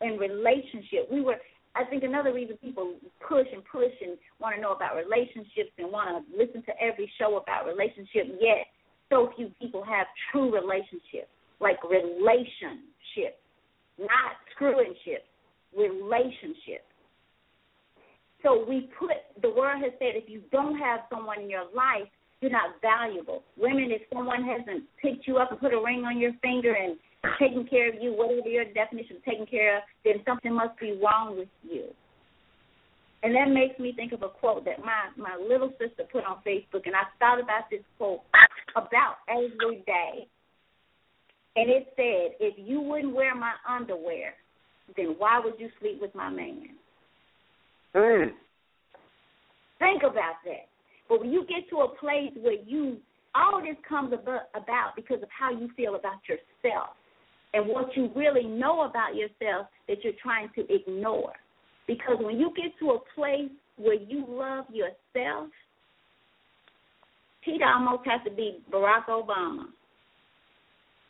In 0.00 0.18
relationship, 0.18 1.08
we 1.10 1.20
were 1.20 1.36
I 1.74 1.84
think 1.84 2.04
another 2.04 2.34
reason 2.34 2.58
people 2.58 2.96
push 3.26 3.46
and 3.52 3.62
push 3.64 3.92
and 4.04 4.18
want 4.40 4.54
to 4.56 4.60
know 4.60 4.72
about 4.72 4.94
relationships 4.94 5.72
and 5.78 5.90
want 5.90 6.12
to 6.12 6.36
listen 6.36 6.62
to 6.64 6.72
every 6.76 7.10
show 7.18 7.40
about 7.40 7.64
relationships, 7.64 8.28
yet 8.40 8.68
so 9.08 9.32
few 9.36 9.50
people 9.60 9.82
have 9.82 10.06
true 10.30 10.52
relationships, 10.52 11.32
like 11.60 11.80
relationships, 11.84 13.40
not 13.98 14.36
screwing-ships, 14.54 15.24
relationships. 15.76 16.91
So 18.42 18.64
we 18.68 18.90
put, 18.98 19.16
the 19.40 19.50
world 19.50 19.82
has 19.82 19.92
said 19.98 20.14
if 20.14 20.28
you 20.28 20.42
don't 20.50 20.78
have 20.78 21.00
someone 21.10 21.40
in 21.40 21.50
your 21.50 21.64
life, 21.74 22.08
you're 22.40 22.50
not 22.50 22.80
valuable. 22.82 23.42
Women, 23.56 23.90
if 23.92 24.02
someone 24.12 24.42
hasn't 24.42 24.84
picked 25.00 25.28
you 25.28 25.38
up 25.38 25.52
and 25.52 25.60
put 25.60 25.72
a 25.72 25.80
ring 25.80 26.04
on 26.04 26.18
your 26.18 26.32
finger 26.42 26.74
and 26.74 26.98
taking 27.38 27.66
care 27.68 27.88
of 27.88 28.02
you, 28.02 28.12
whatever 28.12 28.48
your 28.48 28.64
definition 28.64 29.16
of 29.16 29.24
taking 29.24 29.46
care 29.46 29.76
of, 29.78 29.82
then 30.04 30.14
something 30.26 30.52
must 30.52 30.78
be 30.80 30.98
wrong 31.02 31.38
with 31.38 31.48
you. 31.62 31.86
And 33.22 33.32
that 33.36 33.48
makes 33.48 33.78
me 33.78 33.92
think 33.94 34.10
of 34.10 34.22
a 34.22 34.28
quote 34.28 34.64
that 34.64 34.80
my 34.80 35.14
my 35.16 35.36
little 35.38 35.70
sister 35.78 36.02
put 36.10 36.24
on 36.24 36.42
Facebook, 36.44 36.86
and 36.86 36.96
I 36.96 37.06
thought 37.20 37.38
about 37.38 37.70
this 37.70 37.82
quote 37.96 38.20
about 38.74 39.22
every 39.28 39.84
day. 39.86 40.26
And 41.54 41.70
it 41.70 41.92
said, 41.94 42.34
"If 42.40 42.54
you 42.58 42.80
wouldn't 42.80 43.14
wear 43.14 43.36
my 43.36 43.52
underwear, 43.68 44.34
then 44.96 45.14
why 45.18 45.38
would 45.38 45.60
you 45.60 45.70
sleep 45.78 46.00
with 46.00 46.12
my 46.16 46.30
man?" 46.30 46.70
Mm. 47.94 48.30
Think 49.78 50.02
about 50.02 50.36
that. 50.44 50.68
But 51.08 51.20
when 51.20 51.32
you 51.32 51.44
get 51.46 51.68
to 51.70 51.80
a 51.80 51.88
place 51.96 52.32
where 52.40 52.54
you 52.66 52.98
all 53.34 53.62
this 53.62 53.76
comes 53.88 54.12
about 54.12 54.96
because 54.96 55.22
of 55.22 55.28
how 55.36 55.50
you 55.50 55.70
feel 55.76 55.94
about 55.94 56.20
yourself 56.28 56.90
and 57.54 57.66
what 57.66 57.96
you 57.96 58.10
really 58.14 58.44
know 58.44 58.82
about 58.82 59.14
yourself 59.14 59.68
that 59.88 59.98
you're 60.02 60.12
trying 60.22 60.50
to 60.54 60.64
ignore. 60.72 61.32
Because 61.86 62.16
when 62.20 62.38
you 62.38 62.52
get 62.56 62.78
to 62.80 62.92
a 62.92 62.98
place 63.14 63.50
where 63.76 63.94
you 63.94 64.24
love 64.28 64.66
yourself, 64.70 65.48
Pete 67.44 67.62
almost 67.62 68.06
has 68.06 68.20
to 68.24 68.30
be 68.30 68.58
Barack 68.70 69.06
Obama 69.06 69.64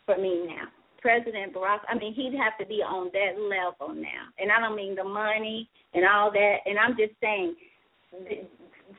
for 0.07 0.17
me 0.17 0.47
now. 0.47 0.69
President 1.03 1.53
Barack, 1.53 1.81
I 1.89 1.99
mean, 1.99 2.15
he'd 2.15 2.39
have 2.39 2.57
to 2.59 2.67
be 2.67 2.81
on 2.81 3.11
that 3.13 3.35
level 3.37 3.93
now. 3.93 4.31
And 4.39 4.53
I 4.53 4.61
don't 4.61 4.77
mean 4.77 4.95
the 4.95 5.05
money 5.05 5.69
and 5.95 6.07
all 6.07 6.31
that. 6.31 6.57
And 6.65 6.79
I'm 6.79 6.97
just 6.97 7.13
saying, 7.21 7.57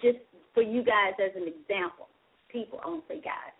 just 0.01 0.19
for 0.53 0.61
you 0.61 0.83
guys 0.83 1.13
as 1.23 1.31
an 1.35 1.47
example, 1.47 2.07
people, 2.51 2.79
I 2.83 2.89
won't 2.89 3.07
guys. 3.07 3.55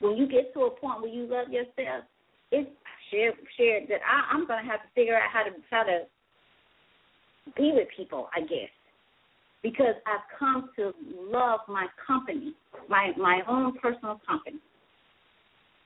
When 0.00 0.16
you 0.16 0.26
get 0.26 0.54
to 0.54 0.60
a 0.62 0.70
point 0.70 1.02
where 1.02 1.12
you 1.12 1.26
love 1.28 1.48
yourself, 1.50 2.04
it's 2.50 2.70
shared 3.10 3.34
shared 3.56 3.84
that 3.88 4.00
I, 4.00 4.34
I'm 4.34 4.46
to 4.64 4.70
have 4.70 4.80
to 4.80 4.88
figure 4.94 5.16
out 5.16 5.30
how 5.32 5.42
to 5.44 5.50
how 5.70 5.82
to 5.82 6.06
be 7.56 7.72
with 7.74 7.88
people, 7.96 8.28
I 8.34 8.40
guess, 8.40 8.72
because 9.62 9.94
I've 10.06 10.38
come 10.38 10.70
to 10.76 10.92
love 11.30 11.60
my 11.68 11.86
company, 12.06 12.54
my 12.88 13.12
my 13.16 13.42
own 13.48 13.76
personal 13.78 14.20
company. 14.26 14.58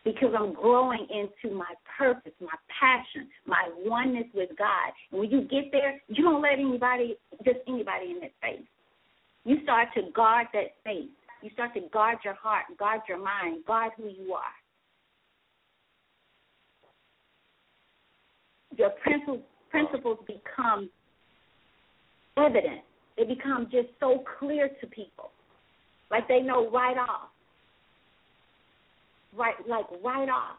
Because 0.05 0.31
I'm 0.37 0.53
growing 0.53 1.07
into 1.11 1.55
my 1.55 1.73
purpose, 1.97 2.33
my 2.41 2.57
passion, 2.81 3.29
my 3.47 3.69
oneness 3.85 4.27
with 4.35 4.51
God. 4.59 4.93
And 5.11 5.21
when 5.21 5.31
you 5.31 5.43
get 5.43 5.71
there, 5.71 6.01
you 6.09 6.25
don't 6.25 6.43
let 6.43 6.55
anybody, 6.55 7.17
just 7.45 7.59
anybody 7.69 8.11
in 8.11 8.21
that 8.21 8.33
space. 8.43 8.67
You 9.45 9.59
start 9.63 9.89
to 9.95 10.03
guard 10.15 10.49
that 10.53 10.75
space. 10.81 11.09
You 11.43 11.51
start 11.55 11.75
to 11.75 11.81
guard 11.93 12.19
your 12.25 12.35
heart, 12.35 12.65
guard 12.79 13.01
your 13.09 13.19
mind, 13.19 13.65
guard 13.67 13.93
who 13.97 14.09
you 14.09 14.35
are. 14.35 14.43
Your 18.77 18.91
principles, 19.03 19.41
principles 19.71 20.19
become 20.27 20.89
evident. 22.37 22.81
They 23.17 23.25
become 23.25 23.69
just 23.71 23.89
so 24.01 24.25
clear 24.39 24.69
to 24.81 24.87
people. 24.87 25.31
Like 26.11 26.29
they 26.29 26.41
know 26.41 26.71
right 26.71 26.97
off 26.97 27.32
right 29.37 29.55
like 29.69 29.87
right 30.05 30.29
off. 30.29 30.57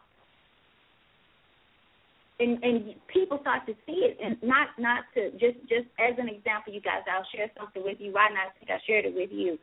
And 2.40 2.64
and 2.64 2.96
people 3.08 3.38
start 3.42 3.66
to 3.68 3.74
see 3.86 4.06
it 4.06 4.18
and 4.24 4.38
not 4.42 4.70
not 4.80 5.04
to 5.14 5.32
just 5.32 5.60
just 5.70 5.88
as 6.00 6.18
an 6.18 6.28
example, 6.28 6.74
you 6.74 6.82
guys, 6.82 7.02
I'll 7.12 7.28
share 7.36 7.50
something 7.58 7.84
with 7.84 7.98
you. 8.00 8.14
Right 8.14 8.32
now 8.34 8.50
I 8.50 8.60
think 8.60 8.72
I 8.72 8.80
shared 8.86 9.06
it 9.06 9.14
with 9.14 9.30
you. 9.32 9.58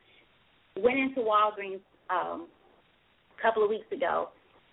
Went 0.77 0.99
into 0.99 1.21
Walgreens 1.21 1.81
um 2.09 2.47
a 3.39 3.43
couple 3.43 3.63
of 3.63 3.71
weeks 3.71 3.91
ago 3.93 4.29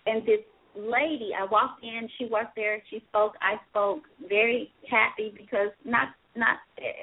and 0.07 0.25
this 0.25 0.39
lady, 0.75 1.31
I 1.37 1.45
walked 1.45 1.83
in, 1.83 2.07
she 2.17 2.25
worked 2.25 2.55
there, 2.55 2.81
she 2.89 3.03
spoke, 3.09 3.33
I 3.41 3.55
spoke, 3.69 4.03
very 4.27 4.71
happy 4.89 5.33
because 5.35 5.69
not 5.85 6.09
not 6.35 6.57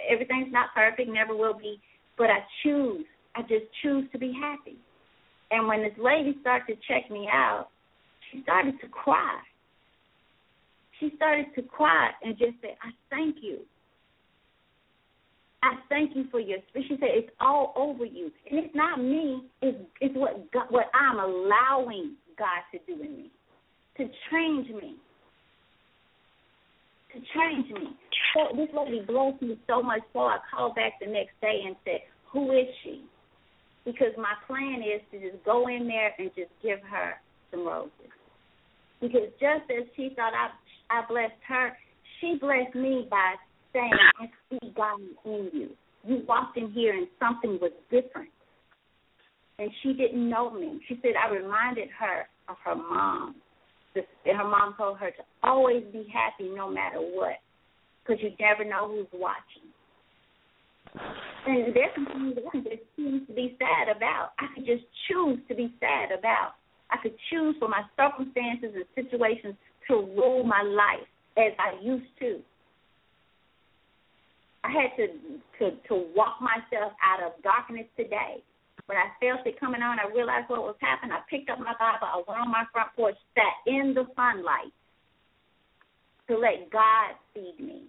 everything's 0.08 0.52
not 0.52 0.68
perfect, 0.74 1.10
never 1.10 1.36
will 1.36 1.58
be, 1.58 1.80
but 2.16 2.30
I 2.30 2.38
choose. 2.62 3.04
I 3.34 3.42
just 3.42 3.66
choose 3.82 4.04
to 4.12 4.18
be 4.18 4.32
happy. 4.32 4.76
And 5.54 5.68
when 5.68 5.82
this 5.82 5.92
lady 5.98 6.36
started 6.40 6.74
to 6.74 6.80
check 6.88 7.08
me 7.12 7.28
out, 7.32 7.68
she 8.32 8.42
started 8.42 8.74
to 8.80 8.88
cry. 8.88 9.38
She 10.98 11.12
started 11.14 11.46
to 11.54 11.62
cry 11.62 12.10
and 12.24 12.36
just 12.36 12.54
say, 12.60 12.76
I 12.82 12.90
thank 13.08 13.36
you. 13.40 13.60
I 15.62 15.74
thank 15.88 16.16
you 16.16 16.24
for 16.32 16.40
your 16.40 16.58
spirit. 16.68 16.88
She 16.88 16.96
said, 16.96 17.10
It's 17.12 17.30
all 17.38 17.72
over 17.76 18.04
you. 18.04 18.32
And 18.50 18.58
it's 18.64 18.74
not 18.74 18.98
me, 18.98 19.44
it's, 19.62 19.78
it's 20.00 20.14
what, 20.16 20.50
God, 20.52 20.66
what 20.70 20.86
I'm 20.92 21.20
allowing 21.20 22.16
God 22.36 22.62
to 22.72 22.78
do 22.86 23.00
in 23.00 23.16
me, 23.16 23.30
to 23.98 24.04
change 24.32 24.68
me. 24.70 24.96
To 27.12 27.20
change 27.32 27.70
me. 27.70 27.96
So 28.34 28.56
this 28.56 28.68
lady 28.76 29.04
blessed 29.06 29.40
me 29.40 29.56
so 29.68 29.80
much 29.84 30.00
so 30.12 30.20
I 30.20 30.38
called 30.52 30.74
back 30.74 30.94
the 31.00 31.06
next 31.06 31.40
day 31.40 31.62
and 31.64 31.76
said, 31.84 32.00
Who 32.32 32.50
is 32.50 32.66
she? 32.82 33.04
Because 33.84 34.12
my 34.16 34.34
plan 34.46 34.82
is 34.82 35.02
to 35.12 35.20
just 35.20 35.44
go 35.44 35.68
in 35.68 35.86
there 35.86 36.12
and 36.18 36.30
just 36.34 36.50
give 36.62 36.80
her 36.90 37.14
some 37.50 37.66
roses. 37.66 38.12
Because 39.00 39.28
just 39.40 39.70
as 39.70 39.86
she 39.96 40.10
thought 40.16 40.32
I 40.32 40.50
I 40.90 41.02
blessed 41.08 41.40
her, 41.48 41.76
she 42.20 42.36
blessed 42.40 42.74
me 42.74 43.06
by 43.10 43.34
saying, 43.72 43.90
"I 44.20 44.30
see 44.50 44.70
God 44.76 45.00
in 45.24 45.50
you. 45.52 45.76
You 46.06 46.22
walked 46.26 46.56
in 46.56 46.70
here 46.72 46.94
and 46.94 47.08
something 47.18 47.58
was 47.60 47.72
different." 47.90 48.30
And 49.58 49.70
she 49.82 49.92
didn't 49.92 50.28
know 50.28 50.50
me. 50.50 50.80
She 50.88 50.98
said 51.02 51.12
I 51.16 51.30
reminded 51.30 51.88
her 51.90 52.28
of 52.48 52.56
her 52.64 52.74
mom. 52.74 53.36
And 53.94 54.36
her 54.36 54.48
mom 54.48 54.74
told 54.76 54.98
her 54.98 55.10
to 55.10 55.22
always 55.42 55.84
be 55.92 56.04
happy 56.12 56.48
no 56.48 56.68
matter 56.68 56.98
what, 56.98 57.38
because 58.02 58.20
you 58.22 58.32
never 58.40 58.64
know 58.64 58.88
who's 58.88 59.06
watching. 59.12 59.63
And 60.94 61.74
there's 61.74 61.92
some 61.94 62.06
things 62.06 62.34
that 62.36 62.44
I 62.54 62.58
just 62.62 62.86
choose 62.96 63.26
to 63.26 63.34
be 63.34 63.56
sad 63.58 63.94
about. 63.94 64.32
I 64.38 64.46
could 64.54 64.64
just 64.64 64.84
choose 65.08 65.38
to 65.48 65.54
be 65.54 65.74
sad 65.80 66.16
about. 66.16 66.54
I 66.90 66.96
could 67.02 67.14
choose 67.30 67.56
for 67.58 67.68
my 67.68 67.82
circumstances 67.96 68.72
and 68.74 68.86
situations 68.94 69.54
to 69.88 69.94
rule 70.16 70.44
my 70.44 70.62
life 70.62 71.06
as 71.36 71.52
I 71.58 71.82
used 71.82 72.08
to. 72.20 72.40
I 74.62 74.70
had 74.70 74.96
to 74.96 75.06
to 75.58 75.76
to 75.88 75.94
walk 76.16 76.40
myself 76.40 76.92
out 77.02 77.22
of 77.22 77.42
darkness 77.42 77.86
today. 77.96 78.40
When 78.86 78.96
I 78.96 79.12
felt 79.20 79.46
it 79.46 79.60
coming 79.60 79.82
on, 79.82 79.98
I 79.98 80.08
realized 80.14 80.48
what 80.48 80.62
was 80.62 80.76
happening. 80.80 81.12
I 81.12 81.20
picked 81.28 81.50
up 81.50 81.58
my 81.58 81.74
Bible, 81.78 82.08
I 82.08 82.22
went 82.26 82.40
on 82.40 82.50
my 82.50 82.64
front 82.72 82.88
porch, 82.96 83.16
sat 83.34 83.56
in 83.66 83.92
the 83.94 84.04
sunlight 84.16 84.72
to 86.28 86.36
let 86.36 86.70
God 86.70 87.16
feed 87.32 87.60
me, 87.60 87.84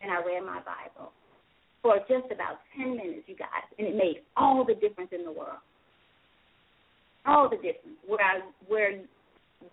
and 0.00 0.10
I 0.10 0.24
read 0.24 0.44
my 0.44 0.60
Bible 0.60 1.12
for 1.84 2.00
just 2.08 2.32
about 2.32 2.64
10 2.80 2.96
minutes, 2.96 3.28
you 3.28 3.36
guys, 3.36 3.68
and 3.78 3.86
it 3.86 3.94
made 3.94 4.24
all 4.40 4.64
the 4.64 4.72
difference 4.72 5.12
in 5.12 5.22
the 5.22 5.30
world. 5.30 5.60
All 7.28 7.52
the 7.52 7.60
difference. 7.60 8.00
Where 8.08 8.24
I, 8.24 8.40
where 8.66 9.04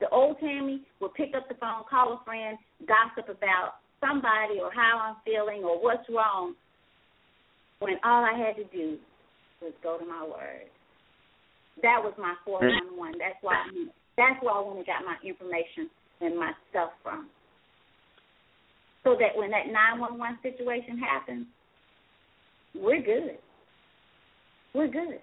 the 0.04 0.10
old 0.12 0.36
Tammy 0.44 0.84
would 1.00 1.14
pick 1.16 1.32
up 1.32 1.48
the 1.48 1.56
phone, 1.56 1.88
call 1.90 2.20
a 2.20 2.26
friend, 2.28 2.60
gossip 2.84 3.32
about 3.32 3.80
somebody 4.04 4.60
or 4.60 4.76
how 4.76 5.00
I'm 5.00 5.24
feeling 5.24 5.64
or 5.64 5.80
what's 5.80 6.04
wrong, 6.12 6.54
when 7.80 7.96
all 8.04 8.28
I 8.28 8.36
had 8.36 8.60
to 8.60 8.68
do 8.76 9.00
was 9.64 9.72
go 9.82 9.98
to 9.98 10.06
my 10.06 10.28
word. 10.28 10.68
That 11.82 12.04
was 12.04 12.12
my 12.20 12.36
411. 12.44 13.24
That's 13.24 13.40
why 13.40 13.56
I, 13.56 13.88
that's 14.20 14.44
where 14.44 14.52
I 14.52 14.68
and 14.68 14.86
got 14.86 15.08
my 15.08 15.16
information 15.24 15.88
and 16.20 16.36
my 16.36 16.52
stuff 16.70 16.92
from. 17.02 17.32
So 19.08 19.16
that 19.16 19.32
when 19.40 19.50
that 19.56 19.72
911 19.72 20.44
situation 20.44 21.00
happens, 21.00 21.48
we're 22.76 23.02
good. 23.02 23.38
We're 24.74 24.88
good. 24.88 25.20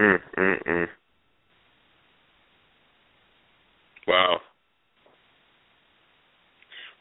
Mm, 0.00 0.18
mm, 0.38 0.62
mm. 0.66 0.86
Wow. 4.06 4.38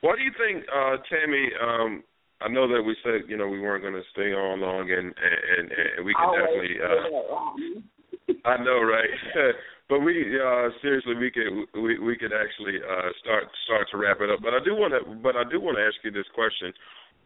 What 0.01 0.17
do 0.17 0.23
you 0.23 0.31
think, 0.37 0.65
uh, 0.73 0.97
Tammy? 1.09 1.49
Um, 1.61 2.03
I 2.41 2.47
know 2.47 2.67
that 2.67 2.81
we 2.81 2.95
said 3.03 3.27
you 3.27 3.37
know 3.37 3.47
we 3.47 3.59
weren't 3.59 3.81
going 3.81 3.97
to 3.97 4.05
stay 4.11 4.33
on 4.33 4.61
long, 4.61 4.91
and 4.91 5.09
and 5.09 5.71
and 5.71 6.05
we 6.05 6.13
can 6.13 6.29
definitely. 6.37 6.77
Uh, 6.77 8.37
I 8.45 8.61
know, 8.63 8.79
right? 8.83 9.09
but 9.89 9.99
we 9.99 10.37
uh, 10.37 10.69
seriously, 10.81 11.15
we 11.15 11.31
could 11.31 11.81
we 11.81 11.97
we 11.97 12.15
could 12.15 12.31
actually 12.33 12.77
uh, 12.77 13.09
start 13.23 13.45
start 13.65 13.87
to 13.91 13.97
wrap 13.97 14.21
it 14.21 14.29
up. 14.29 14.39
But 14.41 14.53
I 14.53 14.59
do 14.63 14.75
want 14.75 14.93
to, 14.93 15.01
but 15.23 15.35
I 15.35 15.43
do 15.49 15.59
want 15.59 15.77
to 15.77 15.83
ask 15.83 15.97
you 16.03 16.11
this 16.11 16.29
question: 16.35 16.71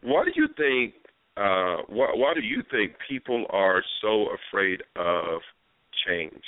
why 0.02 0.24
do 0.24 0.32
you 0.34 0.48
think? 0.56 0.94
Uh, 1.36 1.82
why, 1.88 2.08
why 2.14 2.34
do 2.34 2.40
you 2.40 2.62
think 2.70 2.92
people 3.08 3.46
are 3.50 3.82
so 4.02 4.26
afraid 4.50 4.82
of 4.96 5.40
change? 6.06 6.42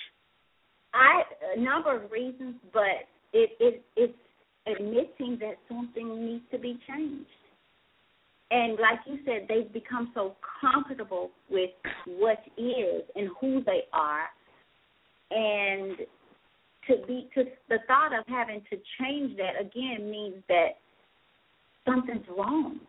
I 0.93 1.23
a 1.57 1.61
number 1.61 1.97
of 1.97 2.11
reasons, 2.11 2.57
but 2.73 3.09
it 3.33 3.51
it 3.61 3.85
it's 3.97 4.13
admitting 4.67 5.39
that 5.41 5.55
something 5.69 6.27
needs 6.27 6.45
to 6.53 6.59
be 6.59 6.79
changed. 6.89 7.27
And 8.51 8.73
like 8.79 9.01
you 9.07 9.19
said, 9.25 9.49
they've 9.49 9.73
become 9.73 10.13
so 10.15 10.37
comfortable 10.61 11.31
with 11.51 11.71
what 12.07 12.39
is 12.59 13.03
and 13.17 13.31
who 13.41 13.65
they 13.65 13.83
are, 13.93 14.27
and 15.31 15.97
to 16.89 17.07
be 17.07 17.29
to 17.35 17.45
the 17.69 17.79
thought 17.87 18.17
of 18.17 18.25
having 18.29 18.61
to 18.71 18.77
change 19.01 19.37
that 19.39 19.61
again 19.61 20.11
means 20.11 20.43
that 20.49 20.77
something's 21.87 22.27
wrong 22.37 22.81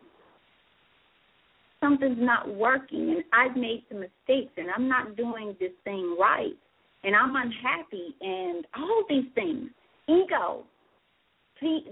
something's 1.86 2.18
not 2.20 2.52
working 2.54 3.16
and 3.16 3.24
I've 3.32 3.56
made 3.56 3.84
some 3.88 4.00
mistakes 4.00 4.52
and 4.56 4.68
I'm 4.74 4.88
not 4.88 5.16
doing 5.16 5.54
this 5.60 5.70
thing 5.84 6.16
right 6.18 6.56
and 7.04 7.14
I'm 7.14 7.34
unhappy 7.36 8.14
and 8.20 8.66
all 8.76 9.04
these 9.08 9.26
things. 9.34 9.68
Ego, 10.08 10.64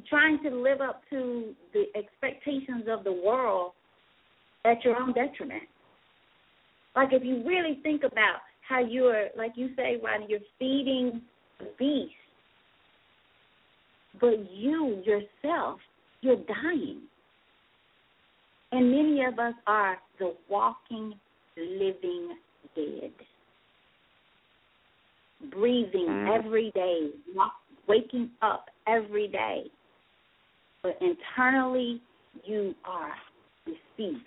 trying 0.09 0.43
to 0.43 0.51
live 0.51 0.81
up 0.81 1.03
to 1.11 1.55
the 1.73 1.85
expectations 1.97 2.85
of 2.89 3.05
the 3.05 3.13
world 3.13 3.73
at 4.65 4.85
your 4.85 5.01
own 5.01 5.13
detriment. 5.13 5.63
Like 6.97 7.09
if 7.13 7.23
you 7.25 7.43
really 7.47 7.81
think 7.83 8.03
about 8.03 8.39
how 8.69 8.81
you're, 8.81 9.29
like 9.37 9.53
you 9.57 9.71
say, 9.77 9.99
Rodney, 10.03 10.27
you're 10.29 10.41
feeding 10.59 11.23
the 11.59 11.67
beast, 11.79 12.13
but 14.21 14.51
you 14.53 15.03
yourself, 15.05 15.79
you're 16.21 16.37
dying. 16.37 17.03
And 18.75 18.91
many 18.91 19.25
of 19.25 19.39
us 19.39 19.55
are 19.69 19.99
the 20.19 20.35
walking, 20.49 21.15
living 21.57 22.37
dead. 22.75 23.13
Breathing 25.53 26.09
mm. 26.09 26.37
every 26.37 26.73
day, 26.75 27.11
waking 27.87 28.31
up 28.43 28.67
every 28.89 29.29
day. 29.29 29.67
But 30.83 30.99
internally, 31.01 32.03
you 32.45 32.75
are 32.85 33.13
deceased. 33.65 34.25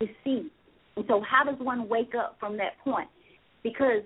Deceased. 0.00 0.50
And 0.96 1.04
so, 1.06 1.22
how 1.30 1.44
does 1.44 1.60
one 1.60 1.88
wake 1.88 2.16
up 2.18 2.36
from 2.40 2.56
that 2.56 2.76
point? 2.82 3.08
Because, 3.62 4.02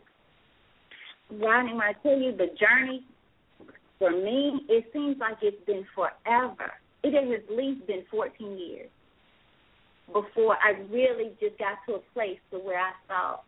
Ronnie, 1.31 1.73
when 1.73 1.81
I 1.81 1.95
tell 2.03 2.19
you 2.19 2.33
the 2.33 2.49
journey, 2.61 3.03
for 3.99 4.11
me, 4.11 4.61
it 4.69 4.85
seems 4.93 5.17
like 5.19 5.39
it's 5.41 5.65
been 5.65 5.87
forever 5.95 6.71
it 7.05 7.15
has 7.15 7.41
at 7.41 7.55
least 7.55 7.87
been 7.87 8.05
14 8.11 8.59
years 8.59 8.89
before 10.07 10.57
I 10.57 10.81
really 10.91 11.33
just 11.41 11.59
got 11.59 11.79
to 11.87 11.97
a 11.97 12.01
place 12.15 12.39
to 12.51 12.59
where 12.59 12.79
I 12.79 12.93
thought 13.07 13.45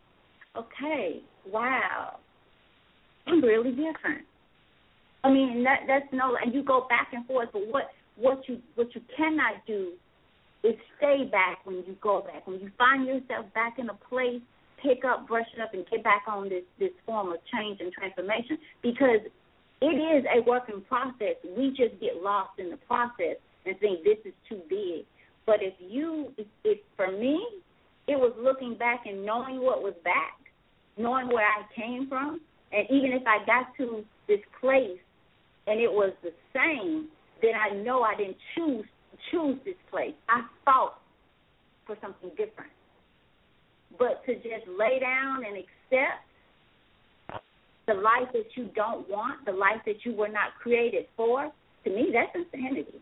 okay, 0.57 1.21
wow, 1.47 2.17
I'm 3.27 3.41
really 3.41 3.71
different. 3.71 4.25
I 5.23 5.31
mean, 5.31 5.63
that 5.63 5.81
that's 5.87 6.11
no, 6.11 6.35
and 6.41 6.53
you 6.53 6.63
go 6.63 6.87
back 6.89 7.09
and 7.13 7.25
forth. 7.25 7.49
But 7.53 7.67
what 7.67 7.83
what 8.17 8.47
you 8.47 8.59
what 8.75 8.93
you 8.95 9.01
cannot 9.15 9.65
do 9.67 9.93
is 10.63 10.75
stay 10.97 11.25
back 11.31 11.65
when 11.65 11.77
you 11.77 11.95
go 12.01 12.21
back. 12.21 12.47
When 12.47 12.59
you 12.59 12.71
find 12.77 13.05
yourself 13.05 13.45
back 13.53 13.77
in 13.77 13.89
a 13.89 13.93
place, 14.09 14.41
pick 14.81 15.05
up, 15.05 15.27
brush 15.27 15.45
it 15.55 15.61
up, 15.61 15.73
and 15.73 15.85
get 15.89 16.03
back 16.03 16.23
on 16.27 16.49
this 16.49 16.63
this 16.79 16.91
form 17.05 17.31
of 17.31 17.37
change 17.53 17.79
and 17.81 17.93
transformation 17.93 18.57
because 18.81 19.21
it 19.81 19.85
is 19.85 20.25
a 20.35 20.41
working 20.47 20.81
process. 20.87 21.35
We 21.57 21.69
just 21.69 21.99
get 21.99 22.21
lost 22.21 22.59
in 22.59 22.69
the 22.69 22.77
process 22.77 23.37
and 23.65 23.77
think 23.79 24.03
this 24.03 24.17
is 24.25 24.33
too 24.47 24.61
big. 24.69 25.05
But 25.45 25.57
if 25.61 25.73
you, 25.79 26.31
if, 26.37 26.47
if 26.63 26.79
for 26.95 27.11
me, 27.11 27.43
it 28.07 28.15
was 28.15 28.33
looking 28.39 28.77
back 28.77 29.05
and 29.05 29.25
knowing 29.25 29.61
what 29.61 29.81
was 29.81 29.93
back, 30.03 30.37
knowing 30.97 31.27
where 31.27 31.45
I 31.45 31.63
came 31.75 32.07
from, 32.07 32.41
and 32.71 32.85
even 32.89 33.11
if 33.11 33.23
I 33.25 33.43
got 33.45 33.75
to 33.77 34.03
this 34.27 34.39
place 34.59 34.99
and 35.67 35.79
it 35.79 35.91
was 35.91 36.13
the 36.23 36.31
same, 36.53 37.07
then 37.41 37.51
I 37.55 37.75
know 37.75 38.01
I 38.03 38.15
didn't 38.15 38.37
choose 38.55 38.85
choose 39.29 39.57
this 39.65 39.75
place. 39.89 40.13
I 40.29 40.41
fought 40.65 40.99
for 41.85 41.95
something 42.01 42.29
different. 42.31 42.71
But 43.99 44.25
to 44.25 44.35
just 44.35 44.67
lay 44.67 44.99
down 44.99 45.43
and 45.45 45.57
accept 45.57 46.25
the 47.87 47.93
life 47.93 48.29
that 48.33 48.45
you 48.55 48.69
don't 48.75 49.09
want, 49.09 49.43
the 49.45 49.51
life 49.51 49.81
that 49.85 50.05
you 50.05 50.13
were 50.13 50.29
not 50.29 50.53
created 50.61 51.05
for, 51.15 51.51
to 51.83 51.89
me 51.89 52.13
that's 52.13 52.31
insanity. 52.35 53.01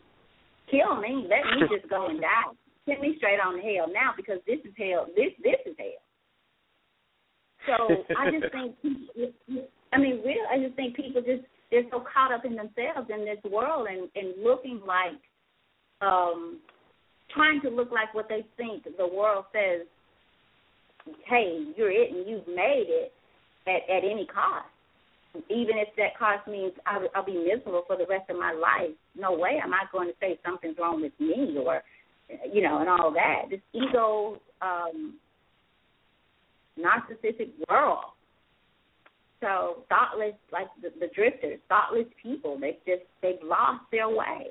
Kill 0.71 1.01
me, 1.01 1.27
let 1.27 1.43
me 1.45 1.67
just 1.75 1.89
go 1.89 2.07
and 2.07 2.21
die. 2.21 2.53
Send 2.87 3.01
me 3.01 3.15
straight 3.17 3.39
on 3.39 3.55
to 3.55 3.61
hell 3.61 3.87
now 3.91 4.13
because 4.15 4.39
this 4.47 4.59
is 4.63 4.73
hell. 4.77 5.07
This 5.15 5.33
this 5.43 5.59
is 5.65 5.75
hell. 5.77 6.03
So 7.67 8.15
I 8.17 8.31
just 8.31 8.51
think, 8.53 8.75
I 9.91 9.97
mean, 9.97 10.21
really, 10.23 10.45
I 10.49 10.63
just 10.63 10.75
think 10.75 10.95
people 10.95 11.21
just 11.21 11.43
they're 11.71 11.83
so 11.91 12.03
caught 12.13 12.33
up 12.33 12.45
in 12.45 12.55
themselves 12.55 13.09
in 13.09 13.25
this 13.25 13.39
world 13.51 13.87
and 13.89 14.09
and 14.15 14.43
looking 14.43 14.79
like, 14.87 15.19
um, 16.01 16.59
trying 17.33 17.61
to 17.61 17.69
look 17.69 17.91
like 17.91 18.13
what 18.13 18.29
they 18.29 18.45
think 18.57 18.83
the 18.97 19.07
world 19.07 19.45
says. 19.51 19.85
Hey, 21.25 21.65
you're 21.75 21.89
it 21.89 22.11
and 22.11 22.27
you've 22.29 22.47
made 22.47 22.85
it 22.87 23.13
at 23.67 23.89
at 23.89 24.03
any 24.03 24.25
cost. 24.25 24.67
Even 25.47 25.77
if 25.77 25.89
that 25.95 26.17
cost 26.17 26.47
means 26.47 26.73
I'll, 26.87 27.07
I'll 27.13 27.25
be 27.25 27.37
miserable 27.37 27.83
for 27.85 27.95
the 27.95 28.05
rest 28.09 28.29
of 28.29 28.37
my 28.37 28.51
life, 28.51 28.95
no 29.15 29.37
way 29.37 29.59
am 29.63 29.73
I 29.73 29.83
going 29.91 30.07
to 30.07 30.15
say 30.19 30.39
something's 30.43 30.77
wrong 30.79 31.01
with 31.01 31.13
me 31.19 31.55
or, 31.63 31.83
you 32.51 32.63
know, 32.63 32.79
and 32.79 32.89
all 32.89 33.13
that. 33.13 33.43
This 33.51 33.59
ego 33.73 34.41
um, 34.61 35.13
narcissistic 36.79 37.49
world. 37.69 38.05
So 39.41 39.83
thoughtless, 39.87 40.33
like 40.51 40.67
the, 40.81 40.89
the 40.99 41.11
drifters, 41.13 41.59
thoughtless 41.69 42.07
people. 42.21 42.57
They 42.59 42.77
just 42.85 43.03
they've 43.21 43.41
lost 43.43 43.83
their 43.91 44.09
way, 44.09 44.47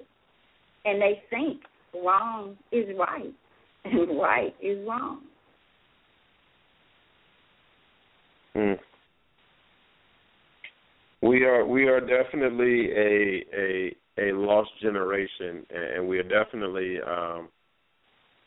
and 0.85 1.01
they 1.01 1.23
think 1.29 1.63
wrong 1.95 2.57
is 2.73 2.87
right 2.99 3.35
and 3.85 4.19
right 4.19 4.55
is 4.63 4.87
wrong. 4.87 5.21
Mm. 8.57 8.79
We 11.23 11.45
are 11.45 11.67
we 11.67 11.89
are 11.89 12.01
definitely 12.01 12.91
a 12.93 13.45
a 13.57 13.97
a 14.19 14.33
lost 14.33 14.71
generation, 14.81 15.67
and 15.71 16.07
we 16.07 16.19
are 16.19 16.23
definitely. 16.23 16.99
Um, 17.01 17.49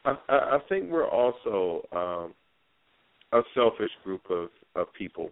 I, 0.04 0.16
I 0.30 0.58
think 0.68 0.90
we're 0.90 1.08
also 1.08 1.86
um, 1.92 2.34
a 3.34 3.44
selfish 3.54 3.92
group 4.04 4.22
of, 4.32 4.50
of 4.76 4.92
people. 4.94 5.30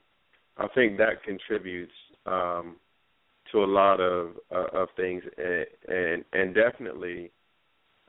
I 0.57 0.67
think 0.75 0.97
that 0.97 1.23
contributes 1.23 1.93
um, 2.27 2.75
to 3.51 3.63
a 3.63 3.65
lot 3.65 3.99
of 3.99 4.31
uh, 4.51 4.67
of 4.73 4.89
things, 4.95 5.23
and 5.37 5.65
and, 5.87 6.25
and 6.33 6.53
definitely 6.55 7.31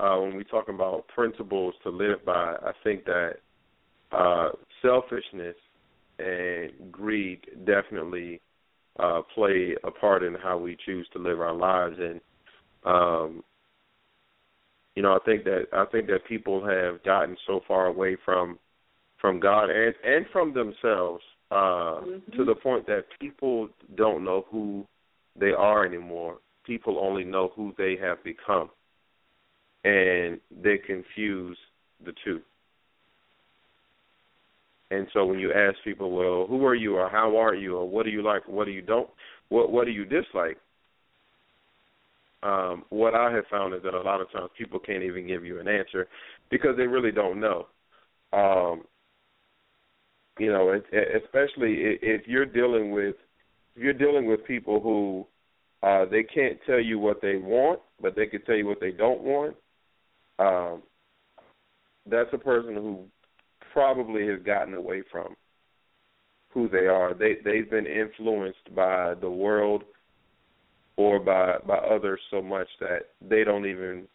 uh, 0.00 0.16
when 0.16 0.36
we 0.36 0.44
talk 0.44 0.68
about 0.68 1.06
principles 1.08 1.74
to 1.84 1.90
live 1.90 2.24
by, 2.24 2.56
I 2.62 2.72
think 2.82 3.04
that 3.04 3.34
uh, 4.12 4.48
selfishness 4.82 5.56
and 6.18 6.72
greed 6.90 7.40
definitely 7.64 8.40
uh, 8.98 9.22
play 9.34 9.74
a 9.84 9.90
part 9.90 10.22
in 10.22 10.34
how 10.34 10.58
we 10.58 10.76
choose 10.84 11.06
to 11.12 11.18
live 11.18 11.40
our 11.40 11.54
lives, 11.54 11.96
and 11.98 12.20
um, 12.84 13.42
you 14.96 15.02
know, 15.02 15.14
I 15.14 15.18
think 15.24 15.44
that 15.44 15.66
I 15.72 15.84
think 15.86 16.08
that 16.08 16.26
people 16.26 16.64
have 16.66 17.02
gotten 17.04 17.36
so 17.46 17.60
far 17.66 17.86
away 17.86 18.16
from 18.24 18.58
from 19.20 19.40
God 19.40 19.70
and 19.70 19.94
and 20.04 20.26
from 20.32 20.52
themselves 20.52 21.22
uh, 21.50 22.00
mm-hmm. 22.02 22.36
to 22.36 22.44
the 22.44 22.54
point 22.54 22.86
that 22.86 23.04
people 23.20 23.68
don't 23.96 24.24
know 24.24 24.46
who 24.50 24.86
they 25.38 25.52
are 25.52 25.84
anymore. 25.84 26.38
People 26.64 26.98
only 27.00 27.24
know 27.24 27.52
who 27.54 27.72
they 27.78 27.96
have 28.00 28.22
become, 28.24 28.70
and 29.84 30.40
they 30.62 30.78
confuse 30.78 31.56
the 32.04 32.12
two. 32.24 32.40
And 34.90 35.06
so 35.12 35.24
when 35.24 35.38
you 35.38 35.52
ask 35.52 35.76
people, 35.84 36.10
well, 36.10 36.46
who 36.48 36.66
are 36.66 36.74
you, 36.74 36.96
or 36.96 37.08
how 37.08 37.36
are 37.36 37.54
you, 37.54 37.76
or 37.76 37.88
what 37.88 38.04
do 38.04 38.10
you 38.10 38.22
like, 38.22 38.46
what 38.48 38.64
do 38.64 38.72
you 38.72 38.82
don't, 38.82 39.08
what 39.48 39.70
what 39.70 39.84
do 39.84 39.92
you 39.92 40.04
dislike? 40.04 40.58
Um, 42.42 42.84
what 42.88 43.14
I 43.14 43.30
have 43.32 43.44
found 43.50 43.74
is 43.74 43.82
that 43.82 43.94
a 43.94 44.00
lot 44.00 44.20
of 44.20 44.32
times 44.32 44.50
people 44.56 44.78
can't 44.78 45.02
even 45.02 45.26
give 45.26 45.44
you 45.44 45.60
an 45.60 45.68
answer 45.68 46.08
because 46.50 46.76
they 46.76 46.86
really 46.86 47.12
don't 47.12 47.38
know. 47.38 47.66
Um, 48.32 48.84
you 50.38 50.50
know, 50.50 50.70
it, 50.70 50.84
especially 51.22 51.98
if 52.02 52.26
you're 52.26 52.46
dealing 52.46 52.92
with 52.92 53.16
if 53.76 53.82
you're 53.82 53.92
dealing 53.92 54.26
with 54.26 54.44
people 54.44 54.80
who 54.80 55.26
uh, 55.86 56.06
they 56.06 56.22
can't 56.22 56.58
tell 56.66 56.80
you 56.80 56.98
what 56.98 57.20
they 57.20 57.36
want, 57.36 57.80
but 58.00 58.16
they 58.16 58.26
can 58.26 58.42
tell 58.42 58.56
you 58.56 58.66
what 58.66 58.80
they 58.80 58.90
don't 58.90 59.20
want. 59.20 59.54
Um, 60.38 60.82
that's 62.06 62.30
a 62.32 62.38
person 62.38 62.74
who 62.74 63.04
probably 63.72 64.26
has 64.26 64.40
gotten 64.44 64.74
away 64.74 65.02
from 65.10 65.36
who 66.50 66.68
they 66.68 66.86
are. 66.86 67.14
They 67.14 67.36
they've 67.44 67.70
been 67.70 67.86
influenced 67.86 68.74
by 68.74 69.14
the 69.14 69.30
world 69.30 69.84
or 70.96 71.18
by 71.18 71.56
by 71.66 71.76
others 71.76 72.20
so 72.30 72.42
much 72.42 72.68
that 72.80 73.08
they 73.20 73.44
don't 73.44 73.66
even 73.66 74.06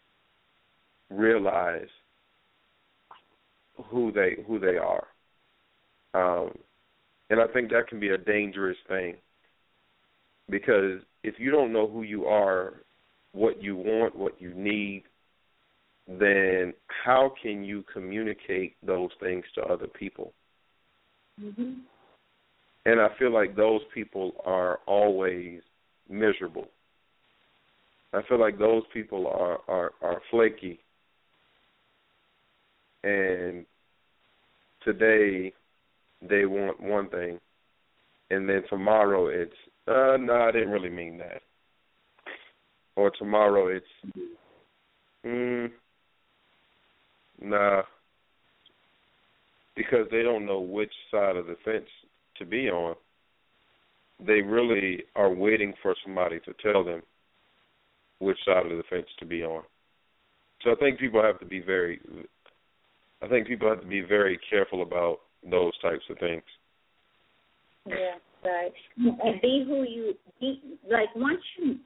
realize 1.10 1.88
who 3.86 4.12
they 4.12 4.38
who 4.48 4.60
they 4.60 4.78
are. 4.78 5.08
Um, 6.14 6.52
and 7.30 7.40
I 7.40 7.48
think 7.48 7.72
that 7.72 7.88
can 7.88 8.00
be 8.00 8.10
a 8.10 8.18
dangerous 8.18 8.78
thing 8.88 9.16
because 10.50 11.02
if 11.24 11.36
you 11.40 11.52
don't 11.52 11.74
know 11.74 11.88
who 11.88 12.04
you 12.04 12.26
are, 12.26 12.82
what 13.32 13.62
you 13.62 13.76
want, 13.76 14.16
what 14.16 14.40
you 14.40 14.54
need, 14.54 15.04
then 16.08 16.74
how 17.04 17.34
can 17.42 17.64
you 17.64 17.84
communicate 17.92 18.76
those 18.86 19.10
things 19.20 19.44
to 19.56 19.62
other 19.64 19.88
people? 19.88 20.34
Mm-hmm. 21.42 21.74
And 22.86 23.02
I 23.02 23.08
feel 23.18 23.34
like 23.34 23.56
those 23.56 23.82
people 23.94 24.34
are 24.46 24.80
always 24.86 25.62
miserable. 26.08 26.68
I 28.14 28.22
feel 28.30 28.40
like 28.40 28.60
those 28.60 28.84
people 28.94 29.28
are 29.28 29.60
are, 29.68 29.92
are 30.02 30.22
flaky. 30.30 30.80
And 33.04 33.66
today 34.84 35.52
they 36.28 36.46
want 36.46 36.80
one 36.80 37.10
thing, 37.10 37.40
and 38.30 38.48
then 38.48 38.64
tomorrow 38.70 39.28
it's 39.28 39.54
uh 39.88 40.18
no, 40.20 40.46
I 40.48 40.52
didn't 40.52 40.70
really 40.70 40.90
mean 40.90 41.18
that. 41.18 41.42
Or 42.96 43.12
tomorrow 43.12 43.68
it's 43.68 44.16
mm 45.26 45.72
nah 47.42 47.82
because 49.76 50.08
they 50.10 50.24
don't 50.24 50.46
know 50.46 50.60
which 50.60 50.94
side 51.12 51.36
of 51.36 51.48
the 51.48 51.58
fence 51.66 51.90
to 52.38 52.46
be 52.46 52.70
on. 52.70 52.96
They 54.26 54.42
really 54.42 55.04
are 55.16 55.34
waiting 55.34 55.74
for 55.82 55.94
somebody 56.06 56.40
to 56.42 56.54
tell 56.64 56.84
them 56.84 57.02
which 58.20 58.38
side 58.46 58.66
of 58.66 58.78
the 58.78 58.84
fence 58.90 59.08
to 59.20 59.26
be 59.26 59.44
on. 59.44 59.64
So 60.64 60.72
I 60.72 60.76
think 60.76 61.00
people 61.00 61.22
have 61.22 61.40
to 61.40 61.46
be 61.46 61.60
very 61.60 62.00
I 63.22 63.28
think 63.28 63.48
people 63.48 63.70
have 63.70 63.82
to 63.82 63.88
be 63.88 64.02
very 64.02 64.40
careful 64.50 64.82
about 64.82 65.20
those 65.50 65.78
types 65.82 66.04
of 66.10 66.18
things. 66.20 66.44
Yeah, 67.86 68.16
right. 68.44 68.74
And 68.98 69.42
be 69.42 69.64
who 69.68 69.84
you 69.84 70.14
be. 70.40 70.78
Like 70.90 71.14
once 71.16 71.42
you 71.58 71.78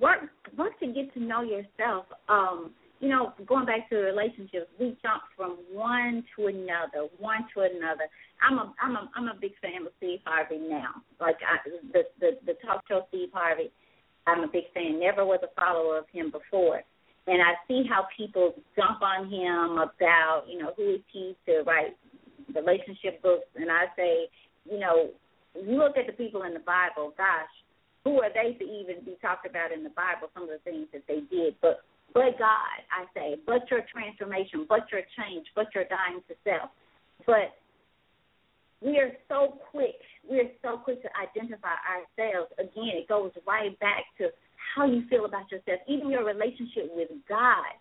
work 0.00 0.20
work 0.56 0.78
to 0.80 0.86
get 0.86 1.12
to 1.14 1.20
know 1.20 1.42
yourself. 1.42 2.06
Um, 2.28 2.72
you 3.02 3.08
know, 3.08 3.34
going 3.46 3.66
back 3.66 3.90
to 3.90 3.96
relationships, 3.96 4.70
we 4.78 4.96
jump 5.02 5.26
from 5.36 5.58
one 5.72 6.22
to 6.36 6.46
another, 6.46 7.10
one 7.18 7.44
to 7.52 7.62
another. 7.62 8.06
I'm 8.40 8.58
a 8.58 8.72
I'm 8.80 8.94
a 8.94 9.10
I'm 9.16 9.26
a 9.26 9.34
big 9.40 9.58
fan 9.60 9.82
of 9.82 9.92
Steve 9.98 10.20
Harvey 10.24 10.58
now. 10.62 11.02
Like 11.20 11.34
I, 11.42 11.68
the 11.92 12.04
the 12.20 12.38
the 12.46 12.54
talk 12.64 12.84
show 12.88 13.02
Steve 13.08 13.30
Harvey, 13.34 13.72
I'm 14.28 14.44
a 14.44 14.46
big 14.46 14.70
fan. 14.72 15.00
Never 15.00 15.26
was 15.26 15.40
a 15.42 15.50
follower 15.60 15.98
of 15.98 16.04
him 16.12 16.30
before, 16.30 16.80
and 17.26 17.42
I 17.42 17.58
see 17.66 17.82
how 17.90 18.06
people 18.16 18.54
jump 18.76 19.02
on 19.02 19.26
him 19.26 19.82
about 19.82 20.44
you 20.48 20.62
know 20.62 20.70
who 20.76 20.94
is 20.94 21.00
he 21.12 21.34
to 21.46 21.62
write 21.66 21.96
relationship 22.54 23.20
books, 23.20 23.50
and 23.56 23.66
I 23.68 23.86
say, 23.96 24.30
you 24.70 24.78
know, 24.78 25.10
you 25.58 25.76
look 25.76 25.96
at 25.96 26.06
the 26.06 26.12
people 26.12 26.44
in 26.44 26.54
the 26.54 26.62
Bible. 26.62 27.14
Gosh, 27.18 27.50
who 28.04 28.22
are 28.22 28.30
they 28.30 28.54
to 28.58 28.64
even 28.64 29.04
be 29.04 29.16
talked 29.20 29.44
about 29.44 29.72
in 29.72 29.82
the 29.82 29.90
Bible? 29.90 30.30
Some 30.34 30.44
of 30.44 30.50
the 30.50 30.62
things 30.62 30.86
that 30.92 31.02
they 31.08 31.26
did, 31.28 31.56
but 31.60 31.82
but 32.14 32.38
God, 32.38 32.78
I 32.92 33.04
say, 33.14 33.36
but 33.46 33.70
your 33.70 33.80
transformation, 33.92 34.66
but 34.68 34.90
your 34.92 35.02
change, 35.16 35.46
but 35.54 35.66
your 35.74 35.84
dying 35.84 36.20
to 36.28 36.34
self. 36.44 36.70
But 37.26 37.56
we 38.80 38.98
are 38.98 39.12
so 39.28 39.58
quick, 39.70 39.96
we 40.28 40.40
are 40.40 40.50
so 40.62 40.78
quick 40.78 41.02
to 41.02 41.08
identify 41.16 41.76
ourselves. 41.86 42.52
Again, 42.58 42.98
it 42.98 43.08
goes 43.08 43.30
right 43.46 43.78
back 43.80 44.04
to 44.18 44.28
how 44.74 44.86
you 44.86 45.04
feel 45.08 45.24
about 45.24 45.50
yourself. 45.50 45.80
Even 45.88 46.10
your 46.10 46.24
relationship 46.24 46.90
with 46.94 47.08
God 47.28 47.72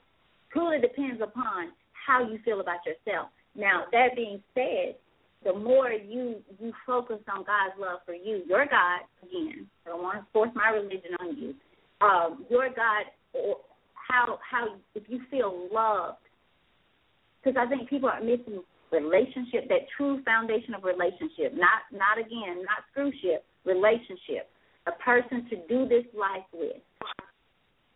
truly 0.52 0.80
depends 0.80 1.22
upon 1.22 1.72
how 2.08 2.28
you 2.28 2.40
feel 2.46 2.62
about 2.62 2.80
yourself. 2.86 3.30
Now, 3.56 3.84
that 3.92 4.16
being 4.16 4.42
said, 4.54 4.96
the 5.44 5.54
more 5.54 5.92
you 5.92 6.36
you 6.60 6.72
focus 6.86 7.18
on 7.32 7.44
God's 7.44 7.80
love 7.80 8.00
for 8.06 8.14
you, 8.14 8.44
your 8.48 8.66
God 8.66 9.02
again. 9.24 9.68
I 9.86 9.90
don't 9.90 10.04
want 10.04 10.20
to 10.20 10.26
force 10.32 10.52
my 10.54 10.70
religion 10.70 11.18
on 11.20 11.38
you. 11.38 11.56
Um, 12.06 12.46
your 12.50 12.70
God, 12.70 13.06
how 14.12 14.40
how 14.50 14.76
if 14.96 15.04
you 15.08 15.22
feel 15.32 15.70
loved, 15.72 16.18
because 17.44 17.58
I 17.60 17.68
think 17.68 17.90
people 17.90 18.10
are 18.10 18.22
missing 18.22 18.62
relationship, 18.92 19.70
that 19.70 19.88
true 19.96 20.22
foundation 20.24 20.74
of 20.74 20.84
relationship. 20.84 21.54
Not 21.56 21.88
not 21.92 22.20
again, 22.20 22.64
not 22.64 22.84
screwship, 22.92 23.46
relationship. 23.66 24.50
A 24.88 24.92
person 25.04 25.48
to 25.50 25.56
do 25.70 25.88
this 25.88 26.06
life 26.18 26.46
with. 26.54 26.82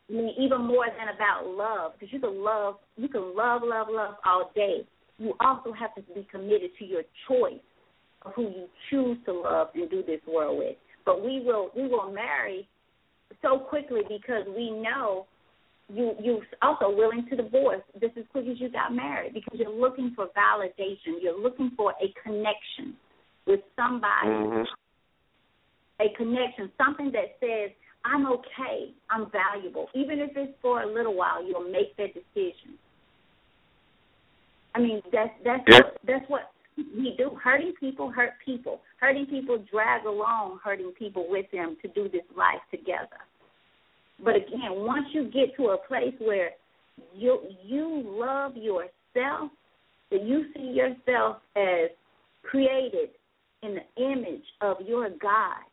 I 0.08 0.14
mean, 0.14 0.36
even 0.40 0.62
more 0.62 0.86
than 0.86 1.16
about 1.16 1.48
love, 1.48 1.94
because 1.94 2.14
you 2.14 2.20
can 2.20 2.44
love, 2.44 2.76
you 2.96 3.10
can 3.10 3.36
love, 3.36 3.62
love, 3.66 3.88
love 3.90 4.16
all 4.24 4.52
day. 4.54 4.86
You 5.18 5.34
also 5.40 5.74
have 5.74 5.96
to 5.96 6.02
be 6.14 6.28
committed 6.30 6.72
to 6.78 6.86
your 6.86 7.02
choice 7.28 7.64
of 8.22 8.34
who 8.36 8.44
you 8.44 8.68
choose 8.92 9.18
to 9.26 9.34
love 9.34 9.70
and 9.74 9.90
do 9.90 10.04
this 10.04 10.22
world 10.28 10.60
with. 10.60 10.76
But 11.06 11.24
we 11.24 11.42
will, 11.44 11.72
we 11.76 11.88
will 11.88 12.12
marry 12.12 12.68
so 13.42 13.58
quickly 13.58 14.02
because 14.08 14.46
we 14.56 14.70
know 14.70 15.26
you 15.94 16.16
you 16.20 16.42
also 16.62 16.90
willing 16.90 17.28
to 17.30 17.36
divorce 17.36 17.82
just 18.02 18.18
as 18.18 18.24
quick 18.32 18.46
as 18.48 18.60
you 18.60 18.70
got 18.70 18.94
married 18.94 19.34
because 19.34 19.60
you're 19.60 19.70
looking 19.70 20.14
for 20.16 20.28
validation. 20.36 21.22
You're 21.22 21.40
looking 21.40 21.72
for 21.78 21.94
a 22.02 22.14
connection 22.24 22.96
with 23.46 23.60
somebody, 23.76 24.28
mm-hmm. 24.28 24.64
a 26.02 26.18
connection, 26.18 26.72
something 26.78 27.12
that 27.12 27.38
says 27.40 27.72
I'm 28.04 28.26
okay, 28.28 28.94
I'm 29.10 29.32
valuable, 29.32 29.88
even 29.94 30.20
if 30.20 30.32
it's 30.36 30.54
for 30.62 30.82
a 30.82 30.88
little 30.88 31.16
while. 31.16 31.46
You'll 31.46 31.70
make 31.72 31.96
that 31.98 32.14
decision. 32.14 32.78
I 34.74 34.80
mean, 34.80 35.02
that's 35.12 35.32
that's 35.44 35.64
yeah. 35.68 35.78
what, 35.78 35.98
that's 36.06 36.30
what 36.30 36.52
we 36.78 37.16
do. 37.18 37.38
Hurting 37.42 37.74
people 37.80 38.12
hurt 38.12 38.34
people. 38.44 38.82
Hurting 39.00 39.28
people 39.28 39.64
drag 39.72 40.06
along 40.06 40.60
hurting 40.64 40.92
people 40.98 41.28
with 41.30 41.46
them 41.52 41.78
to 41.82 41.88
do 41.90 42.10
this 42.10 42.24
life 42.36 42.62
together. 42.72 43.22
But 44.24 44.36
again, 44.36 44.72
once 44.72 45.08
you 45.12 45.26
get 45.26 45.56
to 45.58 45.70
a 45.70 45.78
place 45.78 46.14
where 46.20 46.52
you 47.14 47.42
you 47.64 48.04
love 48.06 48.56
yourself, 48.56 49.52
that 50.12 50.24
you 50.24 50.46
see 50.56 50.72
yourself 50.72 51.38
as 51.56 51.90
created 52.44 53.10
in 53.64 53.76
the 53.76 54.04
image 54.04 54.44
of 54.62 54.78
your 54.86 55.10
God, 55.10 55.64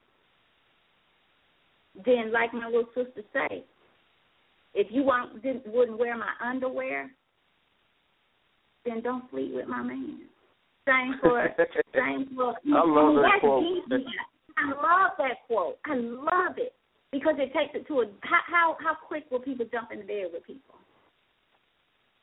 then 2.05 2.32
like 2.32 2.52
my 2.52 2.66
little 2.66 2.86
sister 2.94 3.23
say, 3.32 3.64
if 4.74 4.89
you 4.90 5.02
want 5.05 5.43
didn't 5.43 5.66
wouldn't 5.66 5.98
wear 5.98 6.16
my 6.16 6.32
underwear, 6.44 7.10
then 8.85 9.02
don't 9.02 9.31
sleep 9.31 9.55
with 9.55 9.69
my 9.69 9.82
man. 9.82 10.23
Same 10.86 11.14
for 11.20 11.48
same 11.94 12.28
for 12.35 12.55
I 12.74 12.85
love 12.85 13.14
that 13.23 13.40
quote. 13.40 13.64
I 14.59 14.69
love 14.69 15.10
that 15.19 15.36
quote. 15.47 15.78
I 15.86 15.94
love 15.94 16.56
it 16.56 16.74
because 17.12 17.34
it 17.39 17.52
takes 17.52 17.74
it 17.74 17.86
to 17.89 18.01
a 18.01 18.05
how 18.22 18.40
how 18.51 18.76
how 18.82 18.94
quick 19.06 19.24
will 19.30 19.40
people 19.40 19.66
jump 19.70 19.93
in 19.93 19.98
the 19.98 20.05
bed 20.05 20.32
with 20.32 20.47
people? 20.47 20.74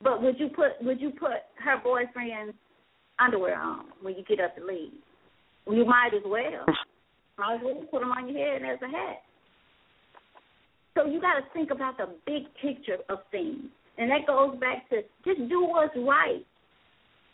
But 0.02 0.22
would 0.22 0.38
you 0.38 0.48
put 0.48 0.82
would 0.82 1.00
you 1.00 1.10
put 1.10 1.46
her 1.64 1.80
boyfriend's 1.82 2.54
underwear 3.18 3.58
on 3.58 3.86
when 4.02 4.16
you 4.16 4.24
get 4.24 4.40
up 4.40 4.56
to 4.56 4.64
leave? 4.64 4.92
You 5.70 5.84
might 5.84 6.10
as 6.14 6.22
well. 6.24 6.66
might 7.38 7.54
as 7.56 7.60
well 7.62 7.84
put 7.90 8.00
them 8.00 8.10
on 8.10 8.28
your 8.28 8.38
head 8.38 8.62
as 8.62 8.78
a 8.82 8.90
hat. 8.90 9.22
So 10.96 11.06
you 11.06 11.20
got 11.20 11.34
to 11.34 11.44
think 11.52 11.70
about 11.70 11.96
the 11.96 12.08
big 12.26 12.42
picture 12.60 12.98
of 13.08 13.18
things, 13.30 13.62
and 13.96 14.10
that 14.10 14.26
goes 14.26 14.58
back 14.58 14.88
to 14.90 15.02
just 15.24 15.48
do 15.48 15.64
what's 15.64 15.94
right, 15.96 16.44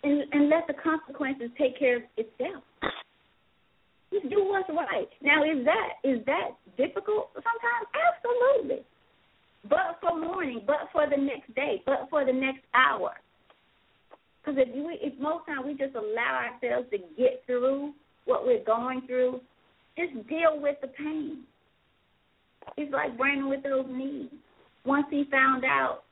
and 0.02 0.22
and 0.32 0.50
let 0.50 0.66
the 0.66 0.74
consequences 0.74 1.50
take 1.56 1.78
care 1.78 1.96
of 1.96 2.02
itself. 2.18 2.62
Just 4.12 4.30
do 4.30 4.44
what's 4.44 4.68
right. 4.68 5.08
Now, 5.22 5.42
is 5.42 5.64
that 5.64 5.88
is 6.04 6.24
that 6.26 6.56
difficult 6.76 7.30
sometimes? 7.34 7.86
Absolutely. 7.92 8.84
But 9.68 9.98
for 10.00 10.18
morning, 10.18 10.62
but 10.66 10.88
for 10.92 11.08
the 11.08 11.16
next 11.16 11.52
day, 11.54 11.82
but 11.84 12.06
for 12.08 12.24
the 12.24 12.32
next 12.32 12.62
hour. 12.74 13.12
Because 14.40 14.62
if 14.62 14.74
we, 14.74 14.98
if 15.02 15.18
most 15.18 15.46
times 15.46 15.66
we 15.66 15.74
just 15.74 15.96
allow 15.96 16.46
ourselves 16.46 16.88
to 16.90 16.98
get 17.18 17.42
through 17.46 17.92
what 18.26 18.46
we're 18.46 18.64
going 18.64 19.02
through, 19.06 19.40
just 19.98 20.12
deal 20.28 20.60
with 20.60 20.76
the 20.80 20.88
pain. 20.88 21.42
It's 22.76 22.92
like 22.92 23.16
Brandon 23.16 23.48
with 23.48 23.64
those 23.64 23.86
knees. 23.88 24.30
Once 24.84 25.06
he 25.10 25.24
found 25.32 25.64
out, 25.64 26.02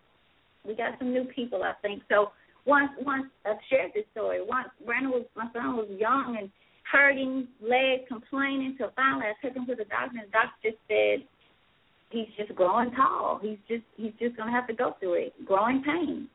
we 0.67 0.75
got 0.75 0.99
some 0.99 1.13
new 1.13 1.25
people, 1.25 1.63
I 1.63 1.75
think. 1.81 2.03
So 2.09 2.33
once 2.67 2.91
once 3.03 3.27
I've 3.45 3.57
shared 3.71 3.93
this 3.95 4.05
story. 4.13 4.41
Once 4.43 4.69
Brandon 4.85 5.11
was 5.11 5.25
my 5.37 5.47
son 5.53 5.77
was 5.77 5.89
young 5.97 6.37
and 6.41 6.51
hurting, 6.91 7.49
leg 7.61 8.07
complaining, 8.09 8.77
till 8.79 8.91
finally 8.97 9.27
I 9.27 9.47
took 9.47 9.57
him 9.57 9.67
to 9.67 9.75
the 9.75 9.85
doctor 9.85 10.19
and 10.19 10.29
the 10.29 10.33
doctor 10.33 10.71
just 10.71 10.79
said 10.89 11.27
he's 12.11 12.29
just 12.37 12.55
growing 12.55 12.91
tall. 12.93 13.41
He's 13.43 13.59
just 13.69 13.83
he's 13.97 14.13
just 14.19 14.37
gonna 14.37 14.53
have 14.53 14.67
to 14.69 14.75
go 14.75 14.97
through 15.01 15.15
it. 15.15 15.47
Growing 15.47 15.83
pain. 15.83 16.29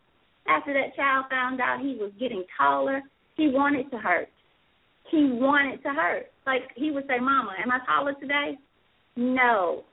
After 0.48 0.74
that 0.74 0.96
child 0.96 1.26
found 1.30 1.62
out 1.62 1.80
he 1.80 1.96
was 2.00 2.12
getting 2.20 2.44
taller, 2.58 3.02
he 3.36 3.48
wanted 3.48 3.90
to 3.92 3.98
hurt. 3.98 4.30
He 5.12 5.30
wanted 5.32 5.82
to 5.84 5.90
hurt. 5.90 6.28
Like 6.46 6.64
he 6.76 6.92
would 6.92 7.06
say, 7.08 7.20
Mama, 7.20 7.54
am 7.62 7.72
I 7.72 7.80
taller 7.86 8.14
today? 8.20 8.58
No. 9.16 9.84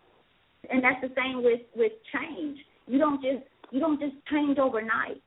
And 0.71 0.83
that's 0.83 1.01
the 1.01 1.13
same 1.17 1.45
with, 1.45 1.61
with 1.77 1.93
change. 2.13 2.59
You 2.87 2.99
don't 2.99 3.23
just 3.23 3.45
you 3.71 3.81
don't 3.81 4.01
just 4.01 4.15
change 4.31 4.59
overnight. 4.59 5.21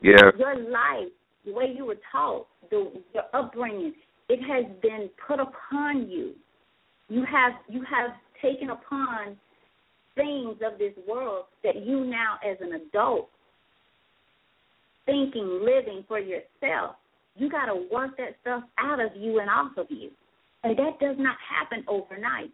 Yeah. 0.00 0.30
Your 0.38 0.56
life 0.56 1.12
way 1.52 1.74
you 1.76 1.84
were 1.84 1.98
taught, 2.10 2.46
the 2.70 2.90
your 3.12 3.24
upbringing, 3.32 3.94
it 4.28 4.40
has 4.42 4.64
been 4.82 5.10
put 5.26 5.40
upon 5.40 6.08
you. 6.08 6.32
You 7.08 7.24
have 7.30 7.52
you 7.68 7.82
have 7.82 8.12
taken 8.40 8.70
upon 8.70 9.36
things 10.14 10.56
of 10.64 10.78
this 10.78 10.92
world 11.08 11.46
that 11.62 11.84
you 11.84 12.04
now 12.04 12.38
as 12.48 12.56
an 12.60 12.74
adult 12.74 13.28
thinking, 15.06 15.60
living 15.62 16.04
for 16.08 16.18
yourself, 16.18 16.96
you 17.36 17.50
gotta 17.50 17.86
work 17.92 18.16
that 18.16 18.36
stuff 18.40 18.62
out 18.78 19.00
of 19.00 19.10
you 19.16 19.40
and 19.40 19.50
off 19.50 19.72
of 19.76 19.86
you. 19.90 20.10
And 20.62 20.78
that 20.78 20.98
does 21.00 21.16
not 21.18 21.36
happen 21.48 21.84
overnight. 21.88 22.50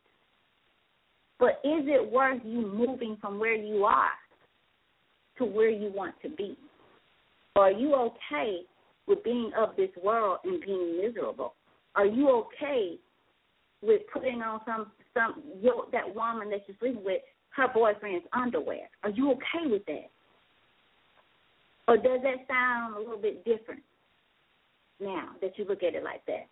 But 1.39 1.61
is 1.65 1.87
it 1.87 2.11
worth 2.11 2.41
you 2.45 2.67
moving 2.67 3.17
from 3.21 3.39
where 3.39 3.55
you 3.55 3.85
are 3.85 4.11
to 5.39 5.45
where 5.45 5.71
you 5.71 5.93
want 5.95 6.15
to 6.23 6.29
be? 6.29 6.57
Or 7.57 7.69
are 7.69 7.73
you 7.73 7.95
okay 7.95 8.61
with 9.11 9.23
being 9.25 9.51
of 9.59 9.77
this 9.77 9.91
world 10.03 10.39
and 10.45 10.63
being 10.63 11.03
miserable? 11.03 11.55
Are 11.97 12.07
you 12.07 12.31
okay 12.31 12.97
with 13.83 14.03
putting 14.13 14.41
on 14.41 14.61
some 14.65 14.93
some 15.13 15.43
your, 15.61 15.87
that 15.93 16.15
woman 16.15 16.49
that 16.51 16.61
you're 16.67 16.77
sleeping 16.79 17.05
with 17.05 17.21
her 17.57 17.67
boyfriend's 17.75 18.25
underwear? 18.33 18.89
Are 19.03 19.11
you 19.11 19.33
okay 19.33 19.67
with 19.67 19.85
that? 19.87 20.09
Or 21.89 21.97
does 21.97 22.21
that 22.23 22.47
sound 22.47 22.95
a 22.95 22.99
little 23.01 23.19
bit 23.19 23.45
different 23.45 23.83
now 25.01 25.31
that 25.43 25.59
you 25.59 25.65
look 25.65 25.83
at 25.83 25.95
it 25.97 26.05
like 26.05 26.25
that? 26.27 26.47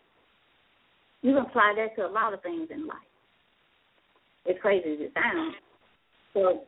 You 1.21 1.33
can 1.33 1.45
apply 1.45 1.75
that 1.77 1.95
to 1.95 2.07
a 2.07 2.11
lot 2.11 2.33
of 2.33 2.41
things 2.41 2.67
in 2.69 2.85
life. 2.85 2.97
As 4.49 4.55
crazy 4.61 4.93
as 4.93 4.99
it 4.99 5.13
sounds. 5.13 5.55
So 6.33 6.61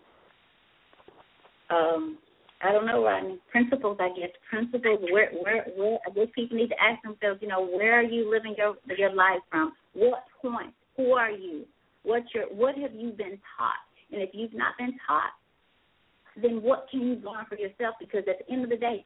um 1.75 2.17
I 2.63 2.71
don't 2.71 2.85
know, 2.85 3.03
Rodney. 3.03 3.39
Principles, 3.51 3.97
I 3.99 4.09
guess. 4.09 4.29
Principles. 4.49 4.99
Where, 5.11 5.31
where, 5.31 5.65
where? 5.75 5.97
I 6.05 6.11
guess 6.11 6.27
people 6.35 6.57
need 6.57 6.69
to 6.69 6.81
ask 6.81 7.01
themselves. 7.03 7.39
You 7.41 7.47
know, 7.47 7.65
where 7.65 7.99
are 7.99 8.03
you 8.03 8.29
living 8.29 8.55
your 8.57 8.75
your 8.97 9.13
life 9.13 9.41
from? 9.49 9.73
What 9.93 10.23
point? 10.41 10.73
Who 10.97 11.13
are 11.13 11.31
you? 11.31 11.65
What 12.03 12.23
your 12.33 12.45
What 12.45 12.77
have 12.77 12.93
you 12.93 13.11
been 13.11 13.39
taught? 13.57 13.81
And 14.11 14.21
if 14.21 14.29
you've 14.33 14.53
not 14.53 14.77
been 14.77 14.93
taught, 15.07 15.31
then 16.41 16.61
what 16.61 16.87
can 16.91 17.01
you 17.01 17.15
learn 17.15 17.45
for 17.49 17.57
yourself? 17.57 17.95
Because 17.99 18.23
at 18.29 18.45
the 18.45 18.53
end 18.53 18.63
of 18.63 18.69
the 18.69 18.77
day, 18.77 19.05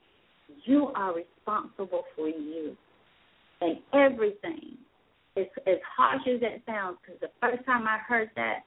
you 0.66 0.88
are 0.96 1.14
responsible 1.14 2.04
for 2.16 2.28
you, 2.28 2.76
and 3.62 3.78
everything. 3.94 4.78
As 5.38 5.46
as 5.68 5.78
harsh 5.98 6.22
as 6.34 6.40
that 6.42 6.62
sounds, 6.66 6.98
because 7.02 7.20
the 7.20 7.32
first 7.42 7.66
time 7.66 7.88
I 7.88 7.98
heard 8.08 8.30
that, 8.36 8.60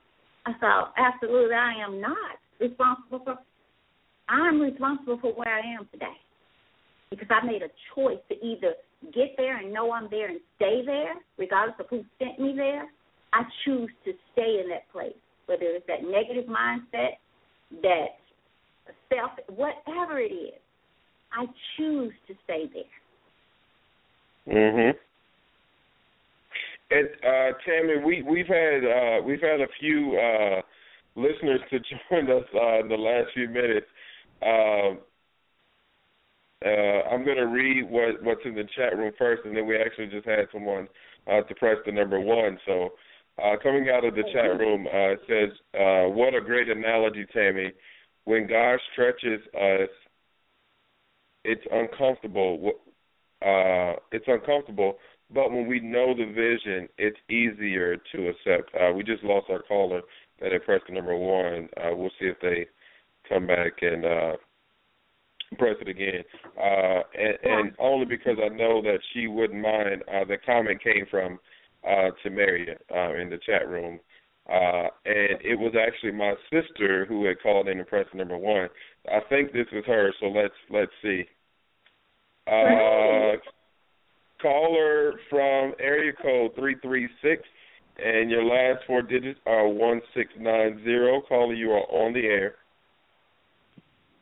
I 0.44 0.52
thought, 0.60 0.92
absolutely, 0.98 1.54
I 1.54 1.74
am 1.82 2.00
not 2.00 2.36
responsible 2.60 3.20
for 3.24 3.38
I'm 4.28 4.60
responsible 4.60 5.18
for 5.20 5.32
where 5.32 5.54
I 5.54 5.60
am 5.78 5.88
today 5.92 6.16
because 7.10 7.28
I 7.30 7.44
made 7.44 7.62
a 7.62 7.68
choice 7.94 8.18
to 8.28 8.34
either 8.44 8.74
get 9.14 9.34
there 9.36 9.58
and 9.58 9.72
know 9.72 9.92
I'm 9.92 10.08
there 10.10 10.28
and 10.28 10.40
stay 10.56 10.82
there, 10.84 11.14
regardless 11.38 11.76
of 11.80 11.86
who 11.88 12.04
sent 12.18 12.38
me 12.38 12.52
there, 12.56 12.86
I 13.32 13.42
choose 13.64 13.90
to 14.04 14.12
stay 14.32 14.60
in 14.62 14.68
that 14.70 14.90
place. 14.92 15.16
Whether 15.46 15.64
it's 15.64 15.86
that 15.86 16.02
negative 16.02 16.44
mindset, 16.50 17.16
that 17.82 18.18
self, 19.08 19.30
whatever 19.48 20.18
it 20.18 20.32
is, 20.32 20.60
I 21.32 21.46
choose 21.76 22.12
to 22.26 22.34
stay 22.44 22.70
there. 22.72 24.54
Mhm. 24.54 24.98
And 26.90 27.08
uh, 27.22 27.58
Tammy, 27.66 27.98
we 28.04 28.22
we've 28.22 28.46
had 28.46 28.84
uh, 28.84 29.22
we've 29.22 29.40
had 29.40 29.60
a 29.60 29.68
few 29.78 30.16
uh, 30.18 30.62
listeners 31.16 31.60
to 31.70 31.78
join 32.10 32.30
us 32.30 32.44
uh, 32.54 32.80
in 32.80 32.88
the 32.88 32.96
last 32.96 33.28
few 33.34 33.48
minutes. 33.48 33.86
Um, 34.42 34.98
uh, 36.64 36.68
I'm 37.10 37.24
going 37.24 37.36
to 37.36 37.46
read 37.46 37.88
what 37.88 38.22
what's 38.22 38.40
in 38.44 38.54
the 38.54 38.64
chat 38.76 38.96
room 38.96 39.12
first, 39.16 39.42
and 39.44 39.56
then 39.56 39.66
we 39.66 39.76
actually 39.76 40.08
just 40.08 40.26
had 40.26 40.48
someone 40.52 40.88
uh, 41.30 41.42
to 41.42 41.54
press 41.54 41.76
the 41.86 41.92
number 41.92 42.18
one. 42.18 42.58
So, 42.66 42.90
uh, 43.42 43.56
coming 43.62 43.88
out 43.90 44.04
of 44.04 44.14
the 44.14 44.24
chat 44.32 44.58
room, 44.58 44.86
uh, 44.86 45.12
it 45.12 45.20
says, 45.28 45.56
uh, 45.74 46.08
"What 46.10 46.34
a 46.34 46.40
great 46.40 46.68
analogy, 46.68 47.26
Tammy. 47.32 47.72
When 48.24 48.48
God 48.48 48.80
stretches 48.92 49.40
us, 49.54 49.88
it's 51.44 51.64
uncomfortable. 51.70 52.72
Uh, 53.40 53.94
it's 54.10 54.26
uncomfortable, 54.26 54.98
but 55.32 55.52
when 55.52 55.68
we 55.68 55.78
know 55.78 56.12
the 56.12 56.26
vision, 56.26 56.88
it's 56.98 57.18
easier 57.30 57.96
to 58.12 58.28
accept." 58.30 58.74
Uh, 58.74 58.92
we 58.92 59.04
just 59.04 59.22
lost 59.22 59.48
our 59.48 59.62
caller 59.62 60.02
that 60.40 60.50
had 60.50 60.64
pressed 60.64 60.86
the 60.88 60.94
number 60.94 61.14
one. 61.14 61.68
Uh, 61.76 61.94
we'll 61.94 62.10
see 62.18 62.26
if 62.26 62.40
they 62.40 62.66
come 63.28 63.46
back 63.46 63.82
and. 63.82 64.04
Uh, 64.04 64.36
press 65.56 65.76
it 65.80 65.88
again. 65.88 66.22
Uh, 66.58 67.00
and, 67.18 67.38
and 67.42 67.72
only 67.78 68.04
because 68.04 68.36
I 68.38 68.54
know 68.54 68.82
that 68.82 68.98
she 69.12 69.26
wouldn't 69.28 69.62
mind. 69.62 70.02
Uh, 70.06 70.24
the 70.24 70.36
comment 70.44 70.82
came 70.82 71.06
from 71.10 71.38
uh, 71.86 72.10
Tamaria 72.22 72.76
uh, 72.94 73.14
in 73.18 73.30
the 73.30 73.38
chat 73.46 73.66
room. 73.66 73.98
Uh, 74.48 74.88
and 75.04 75.40
it 75.42 75.58
was 75.58 75.74
actually 75.78 76.12
my 76.12 76.34
sister 76.50 77.04
who 77.06 77.26
had 77.26 77.40
called 77.42 77.68
in 77.68 77.78
and 77.78 77.86
pressed 77.86 78.14
number 78.14 78.36
one. 78.36 78.68
I 79.06 79.20
think 79.28 79.52
this 79.52 79.66
is 79.72 79.84
her, 79.86 80.12
so 80.20 80.26
let's 80.26 80.54
let's 80.70 80.92
see. 81.02 81.24
Uh, 82.46 83.36
caller 84.40 85.14
from 85.28 85.74
area 85.78 86.12
code 86.22 86.52
three 86.56 86.76
three 86.80 87.08
six, 87.20 87.42
and 88.02 88.30
your 88.30 88.42
last 88.42 88.86
four 88.86 89.02
digits 89.02 89.38
are 89.44 89.68
one 89.68 90.00
six 90.14 90.30
nine 90.38 90.80
zero. 90.82 91.20
Caller, 91.28 91.52
you 91.52 91.70
are 91.72 91.84
on 91.90 92.14
the 92.14 92.24
air. 92.24 92.54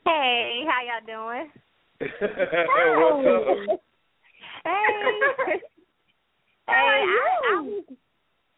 Hey, 0.07 0.63
how 0.69 0.83
y'all 0.87 1.03
doing? 1.05 1.51
What's 1.99 3.73
up? 3.73 3.81
Hey. 4.63 5.19
hey, 6.69 6.73
I, 6.73 7.03
I 7.51 7.61
was 7.61 7.83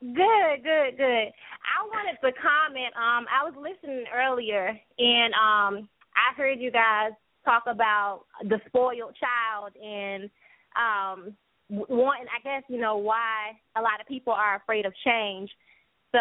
good, 0.03 0.63
good, 0.63 0.99
good. 0.99 1.29
I 1.33 1.87
wanted 1.87 2.21
to 2.21 2.33
comment. 2.37 2.93
Um, 2.97 3.25
I 3.33 3.49
was 3.49 3.55
listening 3.57 4.05
earlier, 4.15 4.79
and 4.99 5.33
um, 5.33 5.89
I 6.13 6.37
heard 6.37 6.61
you 6.61 6.71
guys 6.71 7.13
talk 7.47 7.63
about 7.67 8.25
the 8.43 8.61
spoiled 8.67 9.17
child 9.17 9.73
and 9.83 10.25
um, 10.77 11.35
wanting. 11.71 12.27
I 12.29 12.43
guess 12.45 12.63
you 12.69 12.79
know 12.79 12.99
why 12.99 13.53
a 13.75 13.81
lot 13.81 14.03
of 14.03 14.07
people 14.07 14.35
are 14.35 14.57
afraid 14.57 14.85
of 14.85 14.93
change. 15.03 15.49
So 16.13 16.19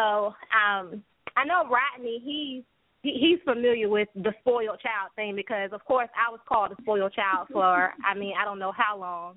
um, 0.56 1.04
I 1.36 1.44
know 1.46 1.68
Rodney. 1.70 2.22
He's 2.24 2.64
he's 3.02 3.40
familiar 3.46 3.90
with 3.90 4.10
the 4.16 4.34
spoiled 4.42 4.80
child 4.82 5.12
thing 5.16 5.36
because 5.36 5.72
of 5.72 5.84
course 5.86 6.10
I 6.16 6.32
was 6.32 6.40
called 6.48 6.72
a 6.72 6.82
spoiled 6.82 7.14
child 7.14 7.48
for 7.54 7.94
I 8.06 8.18
mean 8.18 8.34
I 8.40 8.46
don't 8.46 8.60
know 8.60 8.74
how 8.76 8.98
long. 8.98 9.36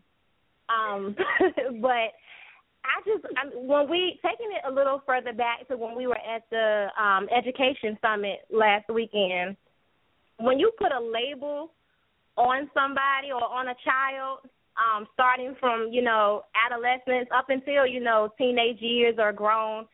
Um 0.69 1.17
but 1.81 2.13
I 2.83 2.97
just 3.05 3.25
I 3.37 3.47
when 3.55 3.91
we 3.91 4.19
taking 4.25 4.53
it 4.53 4.69
a 4.69 4.73
little 4.73 5.03
further 5.07 5.33
back 5.33 5.69
to 5.69 5.77
when 5.77 5.97
we 5.97 6.07
were 6.07 6.19
at 6.19 6.43
the 6.51 6.89
um 7.01 7.29
education 7.37 7.99
summit 8.01 8.41
last 8.51 8.89
weekend 8.89 9.57
when 10.39 10.59
you 10.59 10.73
put 10.79 10.93
a 10.93 11.01
label 11.01 11.73
on 12.37 12.71
somebody 12.73 13.33
or 13.33 13.45
on 13.45 13.69
a 13.69 13.75
child 13.85 14.41
um 14.79 15.07
starting 15.13 15.55
from 15.61 15.89
you 15.93 16.03
know 16.03 16.43
adolescence 16.55 17.29
up 17.35 17.47
until 17.51 17.87
you 17.87 18.01
know 18.01 18.31
teenage 18.39 18.81
years 18.81 19.17
or 19.19 19.33
grown 19.33 19.85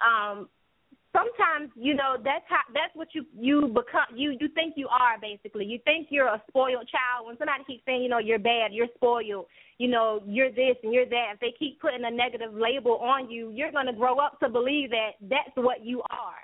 um 0.00 0.48
sometimes 1.12 1.70
you 1.74 1.94
know 1.94 2.16
that's 2.22 2.44
how 2.48 2.62
that's 2.74 2.94
what 2.94 3.08
you 3.14 3.24
you 3.36 3.68
become 3.68 4.06
you 4.14 4.36
you 4.40 4.48
think 4.54 4.74
you 4.76 4.88
are 4.88 5.18
basically. 5.20 5.64
You 5.64 5.78
think 5.84 6.08
you're 6.10 6.28
a 6.28 6.42
spoiled 6.48 6.88
child. 6.88 7.26
When 7.26 7.36
somebody 7.38 7.64
keeps 7.66 7.84
saying 7.84 8.02
you 8.02 8.08
know 8.08 8.18
you're 8.18 8.38
bad 8.38 8.72
you're 8.72 8.88
spoiled 8.94 9.46
you 9.78 9.88
know 9.88 10.22
you're 10.26 10.50
this 10.50 10.76
and 10.82 10.92
you're 10.92 11.06
that 11.06 11.34
if 11.34 11.40
they 11.40 11.54
keep 11.58 11.80
putting 11.80 12.04
a 12.04 12.10
negative 12.10 12.54
label 12.54 12.96
on 12.98 13.30
you 13.30 13.50
you're 13.50 13.72
going 13.72 13.86
to 13.86 13.92
grow 13.92 14.18
up 14.18 14.38
to 14.40 14.48
believe 14.48 14.90
that 14.90 15.12
that's 15.22 15.54
what 15.56 15.84
you 15.84 16.02
are. 16.10 16.42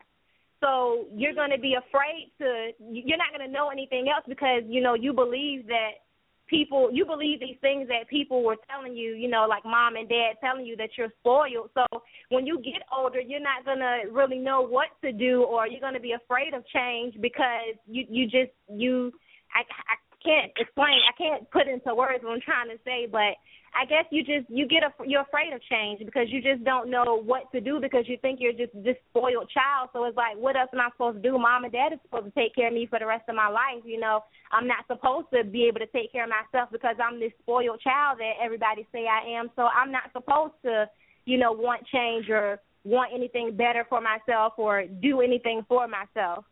So 0.60 1.06
you're 1.14 1.34
going 1.34 1.50
to 1.50 1.58
be 1.58 1.74
afraid 1.74 2.32
to 2.38 2.70
you're 2.80 3.18
not 3.18 3.36
going 3.36 3.46
to 3.46 3.52
know 3.52 3.68
anything 3.68 4.06
else 4.08 4.24
because 4.28 4.62
you 4.66 4.80
know 4.80 4.94
you 4.94 5.12
believe 5.12 5.66
that 5.66 6.05
people 6.48 6.90
you 6.92 7.04
believe 7.04 7.40
these 7.40 7.56
things 7.60 7.88
that 7.88 8.08
people 8.08 8.42
were 8.42 8.56
telling 8.70 8.96
you, 8.96 9.14
you 9.14 9.28
know, 9.28 9.46
like 9.48 9.64
mom 9.64 9.96
and 9.96 10.08
dad 10.08 10.34
telling 10.40 10.66
you 10.66 10.76
that 10.76 10.90
you're 10.96 11.12
spoiled. 11.20 11.70
So 11.74 11.84
when 12.30 12.46
you 12.46 12.58
get 12.58 12.82
older, 12.96 13.20
you're 13.20 13.40
not 13.40 13.64
gonna 13.64 14.02
really 14.10 14.38
know 14.38 14.62
what 14.62 14.88
to 15.02 15.12
do, 15.12 15.42
or 15.44 15.66
you're 15.66 15.80
gonna 15.80 16.00
be 16.00 16.12
afraid 16.12 16.54
of 16.54 16.66
change 16.68 17.14
because 17.20 17.74
you 17.86 18.04
you 18.08 18.24
just 18.24 18.52
you 18.68 19.12
I 19.54 19.60
I 19.60 20.05
can't 20.26 20.50
explain 20.58 20.98
I 21.06 21.14
can't 21.14 21.50
put 21.50 21.68
into 21.70 21.94
words 21.94 22.22
what 22.22 22.34
I'm 22.34 22.42
trying 22.42 22.68
to 22.68 22.78
say, 22.84 23.06
but 23.06 23.38
I 23.76 23.84
guess 23.84 24.08
you 24.10 24.24
just 24.24 24.48
you 24.48 24.66
get 24.66 24.82
a 24.82 24.90
you're 25.06 25.22
afraid 25.22 25.52
of 25.52 25.60
change 25.70 26.00
because 26.00 26.26
you 26.28 26.40
just 26.40 26.64
don't 26.64 26.90
know 26.90 27.22
what 27.22 27.50
to 27.52 27.60
do 27.60 27.78
because 27.78 28.08
you 28.08 28.16
think 28.20 28.40
you're 28.40 28.56
just 28.56 28.72
this 28.74 28.96
spoiled 29.10 29.50
child. 29.52 29.90
So 29.92 30.04
it's 30.04 30.16
like, 30.16 30.36
what 30.36 30.56
else 30.56 30.70
am 30.72 30.80
I 30.80 30.88
supposed 30.92 31.22
to 31.22 31.22
do? 31.22 31.38
Mom 31.38 31.64
and 31.64 31.72
dad 31.72 31.92
is 31.92 32.00
supposed 32.02 32.26
to 32.26 32.34
take 32.34 32.54
care 32.54 32.68
of 32.68 32.74
me 32.74 32.86
for 32.88 32.98
the 32.98 33.06
rest 33.06 33.28
of 33.28 33.36
my 33.36 33.48
life. 33.48 33.84
You 33.84 34.00
know, 34.00 34.24
I'm 34.50 34.66
not 34.66 34.86
supposed 34.88 35.28
to 35.34 35.44
be 35.44 35.68
able 35.68 35.80
to 35.80 35.92
take 35.92 36.10
care 36.10 36.24
of 36.24 36.30
myself 36.30 36.70
because 36.72 36.96
I'm 36.96 37.20
this 37.20 37.32
spoiled 37.42 37.80
child 37.80 38.18
that 38.18 38.40
everybody 38.42 38.86
say 38.92 39.06
I 39.06 39.38
am. 39.38 39.50
So 39.56 39.62
I'm 39.62 39.92
not 39.92 40.10
supposed 40.12 40.54
to, 40.64 40.88
you 41.26 41.38
know, 41.38 41.52
want 41.52 41.86
change 41.86 42.30
or 42.30 42.58
want 42.84 43.12
anything 43.14 43.56
better 43.56 43.84
for 43.88 44.00
myself 44.00 44.54
or 44.56 44.84
do 45.02 45.20
anything 45.20 45.66
for 45.68 45.86
myself. 45.86 46.44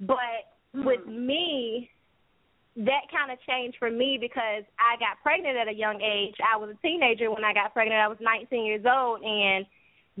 But 0.00 0.52
with 0.74 1.00
hmm. 1.04 1.26
me, 1.26 1.90
that 2.76 3.06
kind 3.10 3.30
of 3.30 3.38
changed 3.46 3.78
for 3.78 3.90
me 3.90 4.18
because 4.20 4.66
I 4.82 4.98
got 4.98 5.22
pregnant 5.22 5.56
at 5.56 5.68
a 5.68 5.76
young 5.76 6.02
age. 6.02 6.34
I 6.42 6.58
was 6.58 6.74
a 6.74 6.78
teenager 6.82 7.30
when 7.30 7.44
I 7.44 7.54
got 7.54 7.72
pregnant. 7.72 8.00
I 8.00 8.08
was 8.08 8.18
19 8.20 8.66
years 8.66 8.82
old, 8.82 9.22
and 9.22 9.64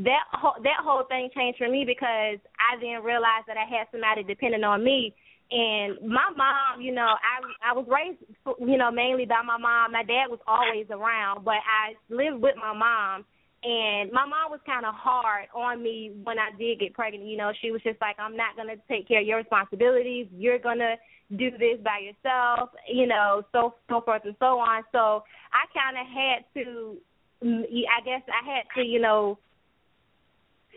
that 0.06 0.26
whole 0.32 0.54
that 0.62 0.82
whole 0.82 1.04
thing 1.08 1.30
changed 1.34 1.58
for 1.58 1.68
me 1.68 1.84
because 1.86 2.38
I 2.58 2.78
then 2.80 3.02
realized 3.02 3.46
that 3.46 3.58
I 3.58 3.66
had 3.66 3.90
somebody 3.90 4.22
depending 4.22 4.62
on 4.62 4.82
me. 4.82 5.14
And 5.50 5.98
my 6.08 6.30
mom, 6.36 6.80
you 6.80 6.94
know, 6.94 7.10
I 7.10 7.70
I 7.70 7.72
was 7.74 7.86
raised, 7.90 8.22
you 8.58 8.78
know, 8.78 8.90
mainly 8.90 9.26
by 9.26 9.42
my 9.42 9.58
mom. 9.58 9.92
My 9.92 10.02
dad 10.02 10.30
was 10.30 10.40
always 10.46 10.86
around, 10.90 11.44
but 11.44 11.58
I 11.62 11.98
lived 12.08 12.42
with 12.42 12.54
my 12.56 12.72
mom. 12.72 13.24
And 13.64 14.12
my 14.12 14.26
mom 14.26 14.50
was 14.50 14.60
kind 14.66 14.84
of 14.84 14.94
hard 14.94 15.46
on 15.54 15.82
me 15.82 16.12
when 16.22 16.38
I 16.38 16.50
did 16.58 16.80
get 16.80 16.92
pregnant. 16.92 17.24
You 17.24 17.38
know, 17.38 17.52
she 17.62 17.70
was 17.70 17.80
just 17.82 17.98
like, 18.00 18.16
"I'm 18.18 18.36
not 18.36 18.56
gonna 18.56 18.76
take 18.88 19.08
care 19.08 19.20
of 19.20 19.26
your 19.26 19.38
responsibilities. 19.38 20.28
You're 20.32 20.58
gonna 20.58 20.96
do 21.36 21.50
this 21.50 21.80
by 21.82 21.98
yourself, 21.98 22.70
you 22.86 23.06
know, 23.06 23.42
so 23.52 23.74
so 23.88 24.02
forth 24.02 24.22
and 24.24 24.36
so 24.38 24.58
on. 24.58 24.82
So 24.92 25.24
I 25.52 25.64
kind 25.72 25.96
of 25.96 26.06
had 26.06 26.44
to, 26.54 26.96
mm, 27.42 27.64
I 27.64 28.04
guess 28.04 28.22
I 28.28 28.44
had 28.44 28.64
to, 28.76 28.86
you 28.86 29.00
know, 29.00 29.38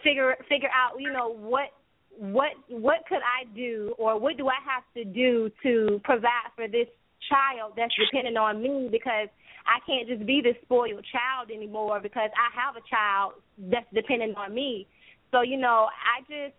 figure 0.04 0.36
figure 0.48 0.70
out, 0.74 1.00
you 1.00 1.12
know, 1.12 1.30
what 1.30 1.72
what 2.18 2.52
what 2.70 3.06
could 3.08 3.22
I 3.22 3.46
do 3.54 3.94
or 3.98 4.20
what 4.20 4.38
do 4.38 4.48
I 4.48 4.60
have 4.66 4.84
to 4.96 5.04
do 5.04 5.52
to 5.64 6.00
provide 6.04 6.52
for 6.56 6.68
this 6.68 6.88
child 7.30 7.74
that's 7.76 7.94
dependent 7.96 8.38
on 8.38 8.62
me 8.62 8.90
because 8.92 9.28
I 9.68 9.84
can't 9.86 10.08
just 10.08 10.26
be 10.26 10.42
this 10.42 10.56
spoiled 10.64 11.06
child 11.12 11.52
anymore 11.52 12.00
because 12.00 12.32
I 12.36 12.48
have 12.56 12.76
a 12.76 12.84
child 12.88 13.34
that's 13.58 13.88
dependent 13.94 14.38
on 14.38 14.54
me. 14.54 14.88
So, 15.32 15.42
you 15.42 15.58
know, 15.58 15.88
I 15.92 16.22
just 16.24 16.56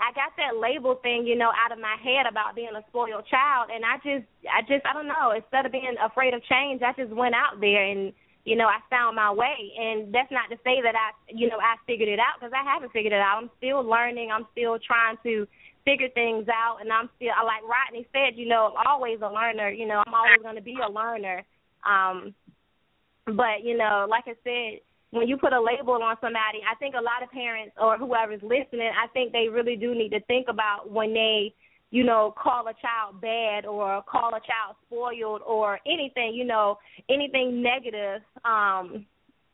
I 0.00 0.10
got 0.14 0.34
that 0.38 0.58
label 0.58 0.98
thing, 1.02 1.26
you 1.26 1.36
know, 1.36 1.50
out 1.54 1.72
of 1.72 1.78
my 1.78 1.96
head 2.02 2.26
about 2.26 2.54
being 2.54 2.74
a 2.74 2.82
spoiled 2.88 3.26
child, 3.30 3.70
and 3.70 3.84
I 3.84 3.96
just, 4.02 4.26
I 4.50 4.62
just, 4.66 4.82
I 4.86 4.92
don't 4.92 5.06
know. 5.06 5.30
Instead 5.34 5.66
of 5.66 5.72
being 5.72 5.94
afraid 6.02 6.34
of 6.34 6.42
change, 6.44 6.82
I 6.82 6.92
just 6.98 7.12
went 7.12 7.34
out 7.34 7.60
there 7.60 7.84
and, 7.84 8.12
you 8.44 8.56
know, 8.56 8.66
I 8.66 8.82
found 8.90 9.16
my 9.16 9.30
way. 9.32 9.72
And 9.78 10.12
that's 10.14 10.30
not 10.30 10.50
to 10.50 10.56
say 10.64 10.82
that 10.82 10.94
I, 10.94 11.14
you 11.30 11.48
know, 11.48 11.58
I 11.58 11.76
figured 11.86 12.08
it 12.08 12.18
out 12.18 12.40
because 12.40 12.52
I 12.52 12.64
haven't 12.66 12.92
figured 12.92 13.12
it 13.12 13.22
out. 13.22 13.38
I'm 13.42 13.50
still 13.58 13.82
learning. 13.82 14.30
I'm 14.30 14.46
still 14.52 14.78
trying 14.82 15.16
to 15.22 15.46
figure 15.84 16.08
things 16.14 16.46
out, 16.48 16.78
and 16.80 16.92
I'm 16.92 17.08
still, 17.16 17.30
I 17.36 17.44
like 17.44 17.62
Rodney 17.62 18.06
said, 18.12 18.38
you 18.38 18.48
know, 18.48 18.74
I'm 18.78 18.86
always 18.86 19.18
a 19.22 19.28
learner. 19.28 19.70
You 19.70 19.86
know, 19.86 20.02
I'm 20.06 20.14
always 20.14 20.40
to 20.42 20.62
be 20.62 20.76
a 20.82 20.90
learner. 20.90 21.44
Um, 21.84 22.34
but 23.26 23.62
you 23.62 23.76
know, 23.76 24.06
like 24.08 24.24
I 24.26 24.34
said 24.44 24.80
when 25.14 25.28
you 25.28 25.36
put 25.36 25.52
a 25.52 25.60
label 25.60 25.94
on 26.02 26.16
somebody, 26.20 26.58
I 26.68 26.74
think 26.76 26.96
a 26.96 27.00
lot 27.00 27.22
of 27.22 27.30
parents 27.30 27.76
or 27.80 27.96
whoever's 27.96 28.42
listening, 28.42 28.90
I 28.90 29.06
think 29.12 29.30
they 29.30 29.48
really 29.48 29.76
do 29.76 29.94
need 29.94 30.10
to 30.10 30.20
think 30.22 30.48
about 30.48 30.90
when 30.90 31.14
they, 31.14 31.54
you 31.92 32.02
know, 32.02 32.34
call 32.36 32.66
a 32.66 32.74
child 32.82 33.20
bad 33.20 33.64
or 33.64 34.02
call 34.10 34.30
a 34.30 34.40
child 34.40 34.74
spoiled 34.86 35.42
or 35.46 35.78
anything, 35.86 36.34
you 36.34 36.44
know, 36.44 36.78
anything 37.08 37.62
negative 37.62 38.22
um 38.44 39.06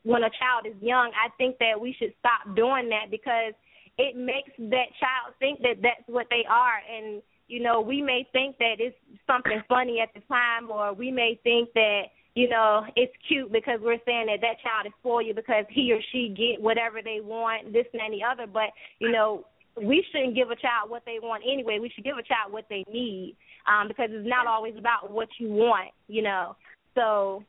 when 0.03 0.23
a 0.23 0.31
child 0.31 0.65
is 0.67 0.83
young. 0.83 1.13
I 1.13 1.29
think 1.37 1.59
that 1.59 1.79
we 1.79 1.95
should 1.99 2.15
stop 2.19 2.57
doing 2.57 2.89
that 2.89 3.11
because 3.11 3.53
it 3.99 4.17
makes 4.17 4.51
that 4.59 4.89
child 4.99 5.35
think 5.39 5.61
that 5.63 5.83
that's 5.83 6.07
what 6.07 6.27
they 6.31 6.45
are 6.49 6.81
and 6.91 7.23
you 7.51 7.61
know, 7.61 7.81
we 7.81 8.01
may 8.01 8.27
think 8.33 8.59
that 8.59 8.77
it's 8.79 8.97
something 9.27 9.61
funny 9.69 9.99
at 10.01 10.15
the 10.15 10.21
time 10.29 10.71
or 10.71 10.95
we 10.95 11.11
may 11.11 11.39
think 11.43 11.73
that 11.75 12.03
you 12.37 12.49
know, 12.49 12.85
it's 12.95 13.13
cute 13.27 13.51
because 13.51 13.81
we're 13.83 13.99
saying 14.07 14.27
that 14.27 14.41
that 14.41 14.63
child 14.63 14.87
is 14.87 14.93
for 15.03 15.21
you 15.21 15.35
because 15.35 15.65
he 15.69 15.93
or 15.93 15.99
she 16.13 16.29
get 16.29 16.63
whatever 16.63 17.03
they 17.03 17.19
want, 17.21 17.73
this 17.73 17.87
and 17.93 18.01
any 18.01 18.23
other. 18.23 18.47
But 18.47 18.71
you 19.01 19.11
know, 19.11 19.45
we 19.77 20.05
shouldn't 20.13 20.37
give 20.37 20.51
a 20.51 20.57
child 20.57 20.89
what 20.91 21.03
they 21.05 21.19
want 21.21 21.43
anyway. 21.45 21.81
We 21.81 21.91
should 21.91 22.05
give 22.05 22.19
a 22.19 22.23
child 22.23 22.53
what 22.53 22.67
they 22.71 22.85
need 22.91 23.37
um, 23.67 23.89
because 23.89 24.11
it's 24.13 24.29
not 24.29 24.47
always 24.47 24.75
about 24.79 25.11
what 25.11 25.29
you 25.39 25.49
want, 25.49 25.91
you 26.07 26.23
know. 26.23 26.57
So 26.95 27.43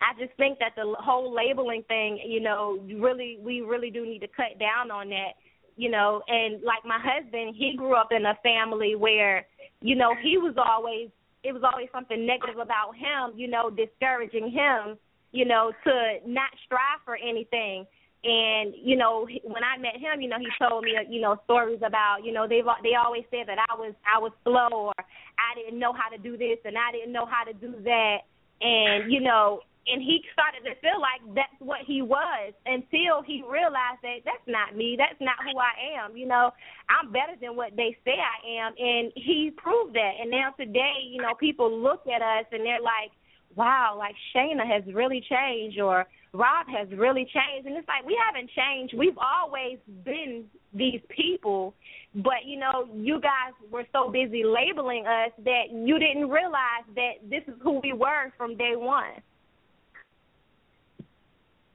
I 0.00 0.18
just 0.18 0.36
think 0.36 0.58
that 0.58 0.72
the 0.76 0.94
whole 0.98 1.34
labeling 1.34 1.82
thing, 1.88 2.20
you 2.26 2.40
know, 2.40 2.78
really 3.00 3.38
we 3.42 3.60
really 3.60 3.90
do 3.90 4.04
need 4.04 4.20
to 4.20 4.28
cut 4.28 4.58
down 4.58 4.90
on 4.90 5.08
that, 5.10 5.34
you 5.76 5.90
know. 5.90 6.22
And 6.28 6.62
like 6.62 6.84
my 6.84 6.98
husband, 6.98 7.54
he 7.56 7.74
grew 7.76 7.94
up 7.94 8.08
in 8.12 8.24
a 8.26 8.38
family 8.42 8.94
where, 8.94 9.46
you 9.80 9.96
know, 9.96 10.14
he 10.22 10.38
was 10.38 10.54
always 10.56 11.10
it 11.44 11.52
was 11.52 11.62
always 11.62 11.88
something 11.92 12.26
negative 12.26 12.58
about 12.58 12.94
him, 12.94 13.38
you 13.38 13.48
know, 13.48 13.70
discouraging 13.70 14.50
him, 14.50 14.98
you 15.32 15.44
know, 15.44 15.72
to 15.84 15.92
not 16.26 16.50
strive 16.64 17.00
for 17.04 17.16
anything. 17.16 17.86
And 18.24 18.74
you 18.74 18.96
know, 18.96 19.28
when 19.44 19.62
I 19.62 19.78
met 19.78 19.94
him, 19.94 20.20
you 20.20 20.28
know, 20.28 20.38
he 20.38 20.48
told 20.58 20.84
me, 20.84 20.92
you 21.08 21.20
know, 21.20 21.38
stories 21.44 21.80
about, 21.84 22.18
you 22.24 22.32
know, 22.32 22.48
they 22.48 22.62
they 22.82 22.94
always 22.94 23.24
said 23.30 23.46
that 23.46 23.58
I 23.70 23.74
was 23.74 23.94
I 24.02 24.18
was 24.18 24.32
slow 24.42 24.90
or 24.90 24.94
I 24.98 25.54
didn't 25.54 25.78
know 25.78 25.92
how 25.92 26.08
to 26.10 26.18
do 26.18 26.36
this 26.36 26.58
and 26.64 26.76
I 26.76 26.90
didn't 26.90 27.12
know 27.12 27.26
how 27.26 27.44
to 27.44 27.52
do 27.52 27.74
that. 27.84 28.18
And 28.60 29.12
you 29.12 29.20
know, 29.20 29.60
and 29.92 30.02
he 30.02 30.22
started 30.32 30.62
to 30.68 30.74
feel 30.80 31.00
like 31.00 31.22
that's 31.34 31.58
what 31.60 31.80
he 31.86 32.02
was 32.02 32.52
until 32.66 33.22
he 33.24 33.42
realized 33.48 34.02
that 34.02 34.20
that's 34.24 34.46
not 34.46 34.76
me 34.76 34.96
that's 34.98 35.20
not 35.20 35.36
who 35.44 35.58
i 35.58 36.02
am 36.02 36.16
you 36.16 36.26
know. 36.26 36.50
I'm 36.88 37.12
better 37.12 37.36
than 37.40 37.56
what 37.56 37.76
they 37.76 37.96
say 38.04 38.16
i 38.16 38.64
am 38.64 38.72
and 38.78 39.12
he 39.14 39.52
proved 39.56 39.94
that. 39.94 40.12
And 40.20 40.30
now 40.30 40.50
today 40.58 41.04
you 41.08 41.20
know 41.22 41.34
people 41.34 41.70
look 41.70 42.06
at 42.06 42.22
us 42.22 42.46
and 42.52 42.64
they're 42.64 42.80
like 42.80 43.12
wow 43.56 43.96
like 43.98 44.14
shayna 44.34 44.66
has 44.66 44.82
really 44.94 45.24
changed 45.28 45.80
or 45.80 46.06
rob 46.32 46.66
has 46.68 46.88
really 46.96 47.24
changed. 47.24 47.66
And 47.66 47.76
it's 47.76 47.88
like 47.88 48.04
we 48.06 48.18
haven't 48.26 48.50
changed. 48.50 48.94
We've 48.96 49.18
always 49.18 49.78
been 50.04 50.44
these 50.72 51.00
people. 51.08 51.74
But 52.14 52.44
you 52.46 52.58
know 52.58 52.88
you 52.94 53.20
guys 53.20 53.52
were 53.70 53.84
so 53.92 54.10
busy 54.10 54.44
labeling 54.44 55.06
us 55.06 55.32
that 55.44 55.70
you 55.70 55.98
didn't 55.98 56.30
realize 56.30 56.86
that 56.94 57.28
this 57.28 57.42
is 57.46 57.54
who 57.62 57.80
we 57.82 57.92
were 57.92 58.32
from 58.36 58.56
day 58.56 58.72
one 58.76 59.22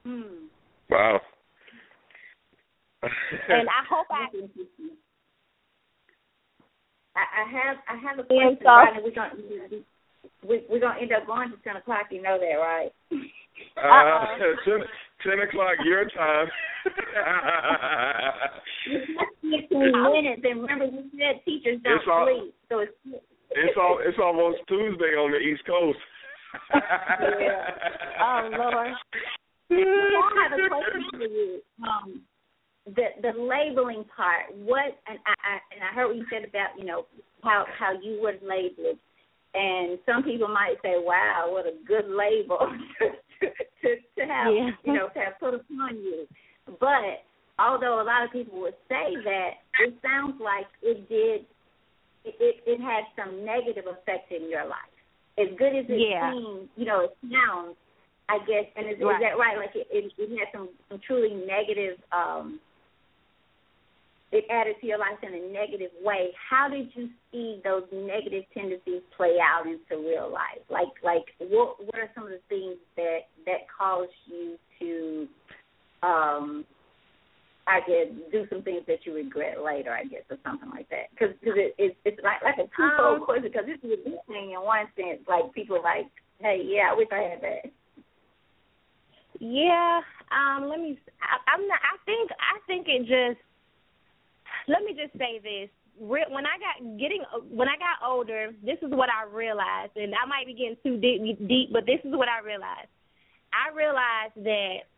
Hmm. 0.04 0.48
Wow. 0.90 1.20
and 3.02 3.68
I 3.68 3.82
hope 3.88 4.06
I. 4.10 4.26
I, 7.16 7.44
have 7.50 7.76
I 7.88 7.96
have 8.08 8.18
a 8.18 8.24
question. 8.24 8.58
so, 8.60 8.68
right, 8.68 9.02
we're 9.02 9.14
gonna 9.14 9.30
we, 10.42 10.62
we're 10.68 10.80
gonna 10.80 11.00
end 11.00 11.12
up 11.12 11.26
going 11.26 11.50
to 11.50 11.56
ten 11.64 11.76
o'clock. 11.76 12.06
You 12.10 12.22
know 12.22 12.38
that, 12.38 12.56
right? 12.58 12.90
Uh, 13.76 14.38
ten, 14.64 14.80
ten 15.22 15.38
o'clock 15.46 15.76
your 15.84 16.04
time. 16.10 16.46
Fifteen 19.40 19.92
minutes, 19.92 20.42
and 20.44 20.62
remember 20.62 20.84
you 20.86 21.04
said 21.12 21.44
teachers 21.44 21.80
don't 21.84 21.94
It's 21.94 22.04
all- 22.10 22.26
sleep, 22.26 22.54
so 22.68 22.78
it's 22.80 22.92
it's 23.50 23.76
all 23.78 24.00
it's 24.04 24.18
almost 24.22 24.58
Tuesday 24.68 25.14
on 25.16 25.30
the 25.30 25.38
East 25.38 25.64
Coast. 25.66 25.98
yeah. 26.74 27.70
Oh 28.20 28.48
Lord. 28.52 28.94
I 29.70 30.48
have 30.48 30.58
a 30.58 30.68
question 30.68 31.10
for 31.10 31.26
you. 31.26 31.60
Um, 31.82 32.22
the 32.86 33.06
the 33.22 33.32
labeling 33.38 34.04
part. 34.14 34.54
What 34.54 34.98
and 35.06 35.18
I, 35.26 35.32
I 35.32 35.54
and 35.74 35.80
I 35.82 35.94
heard 35.94 36.08
what 36.08 36.16
you 36.16 36.26
said 36.30 36.48
about 36.48 36.78
you 36.78 36.84
know 36.84 37.06
how 37.42 37.64
how 37.78 37.92
you 37.92 38.18
would 38.22 38.40
label 38.42 38.94
and 39.54 39.98
some 40.04 40.22
people 40.22 40.48
might 40.48 40.74
say, 40.82 40.94
"Wow, 40.98 41.46
what 41.50 41.66
a 41.66 41.74
good 41.86 42.06
label 42.10 42.58
to 42.98 43.46
to, 43.46 43.88
to 44.18 44.26
have 44.26 44.52
Yeah. 44.52 44.70
you 44.84 44.92
know 44.92 45.08
to 45.14 45.18
have 45.20 45.38
put 45.38 45.54
upon 45.54 45.96
you." 45.96 46.26
But 46.80 47.22
although 47.58 48.00
a 48.00 48.04
lot 48.04 48.24
of 48.24 48.32
people 48.32 48.60
would 48.60 48.74
say 48.88 49.14
that, 49.24 49.50
it 49.80 49.94
sounds 50.02 50.40
like 50.40 50.66
it 50.82 51.08
did. 51.08 51.46
It, 52.24 52.34
it, 52.40 52.56
it 52.66 52.80
had 52.80 53.04
some 53.16 53.44
negative 53.44 53.84
effect 53.86 54.32
in 54.32 54.48
your 54.50 54.64
life. 54.64 54.90
As 55.38 55.48
good 55.58 55.76
as 55.76 55.84
it 55.88 56.00
Yeah. 56.10 56.32
seems, 56.32 56.70
you 56.74 56.86
know, 56.86 57.00
it 57.04 57.16
sounds 57.30 57.76
I 58.28 58.38
guess, 58.46 58.64
and 58.76 58.86
is, 58.88 58.96
Right. 59.00 59.16
is 59.16 59.22
that 59.22 59.38
right? 59.38 59.56
Like 59.58 59.74
it, 59.74 59.86
it, 59.90 60.12
it 60.16 60.30
had 60.38 60.48
some, 60.52 60.68
some 60.88 61.00
truly 61.06 61.34
negative. 61.34 61.98
um 62.12 62.58
It 64.32 64.44
added 64.50 64.76
to 64.80 64.86
your 64.86 64.98
life 64.98 65.18
in 65.22 65.32
a 65.34 65.52
negative 65.52 65.90
way. 66.02 66.30
How 66.50 66.68
did 66.68 66.88
you 66.96 67.08
see 67.30 67.60
those 67.62 67.84
negative 67.92 68.44
tendencies 68.52 69.02
play 69.16 69.36
out 69.38 69.66
into 69.66 70.02
real 70.02 70.32
life? 70.32 70.64
Like, 70.70 70.88
like 71.04 71.26
what 71.38 71.78
what 71.84 71.98
are 72.00 72.10
some 72.14 72.24
of 72.24 72.30
the 72.30 72.40
things 72.48 72.76
that 72.96 73.28
that 73.46 73.68
caused 73.70 74.10
you 74.26 74.56
to, 74.80 75.28
um 76.02 76.64
I 77.66 77.80
guess, 77.80 78.08
do 78.32 78.44
some 78.50 78.62
things 78.62 78.82
that 78.88 79.06
you 79.06 79.14
regret 79.14 79.62
later? 79.62 79.92
I 79.92 80.04
guess, 80.04 80.24
or 80.30 80.36
something 80.44 80.68
like 80.70 80.88
that. 80.90 81.12
Because 81.12 81.34
it, 81.42 81.74
it's 81.78 81.96
it's 82.04 82.20
like 82.24 82.42
like 82.42 82.56
a 82.58 82.68
twofold 82.74 83.20
Um, 83.20 83.24
question. 83.24 83.44
Because 83.52 83.66
this 83.66 83.78
is 83.84 84.00
a 84.00 84.08
good 84.08 84.18
thing 84.26 84.52
in 84.52 84.60
one 84.60 84.88
sense. 84.96 85.20
Like 85.28 85.52
people 85.52 85.76
are 85.76 85.82
like, 85.82 86.08
hey, 86.40 86.60
yeah, 86.64 86.90
I 86.90 86.94
wish 86.96 87.08
I 87.12 87.22
had 87.28 87.40
that. 87.42 87.70
Yeah, 89.40 90.00
um, 90.30 90.68
let 90.68 90.78
me. 90.78 90.98
I, 91.20 91.54
I'm 91.54 91.66
not. 91.66 91.80
I 91.82 91.96
think. 92.06 92.30
I 92.32 92.56
think 92.66 92.86
it 92.88 93.02
just. 93.02 93.40
Let 94.68 94.82
me 94.84 94.96
just 94.96 95.12
say 95.18 95.40
this. 95.42 95.70
When 95.98 96.42
I 96.42 96.58
got 96.58 96.98
getting, 96.98 97.22
when 97.50 97.68
I 97.68 97.78
got 97.78 98.02
older, 98.02 98.50
this 98.64 98.78
is 98.82 98.90
what 98.90 99.08
I 99.10 99.30
realized, 99.30 99.94
and 99.94 100.14
I 100.14 100.26
might 100.26 100.46
be 100.46 100.54
getting 100.54 100.76
too 100.82 100.98
deep, 100.98 101.38
deep, 101.46 101.70
but 101.70 101.86
this 101.86 102.02
is 102.02 102.10
what 102.10 102.26
I 102.26 102.42
realized. 102.42 102.90
I 103.54 103.70
realized 103.70 104.34
that 104.42 104.90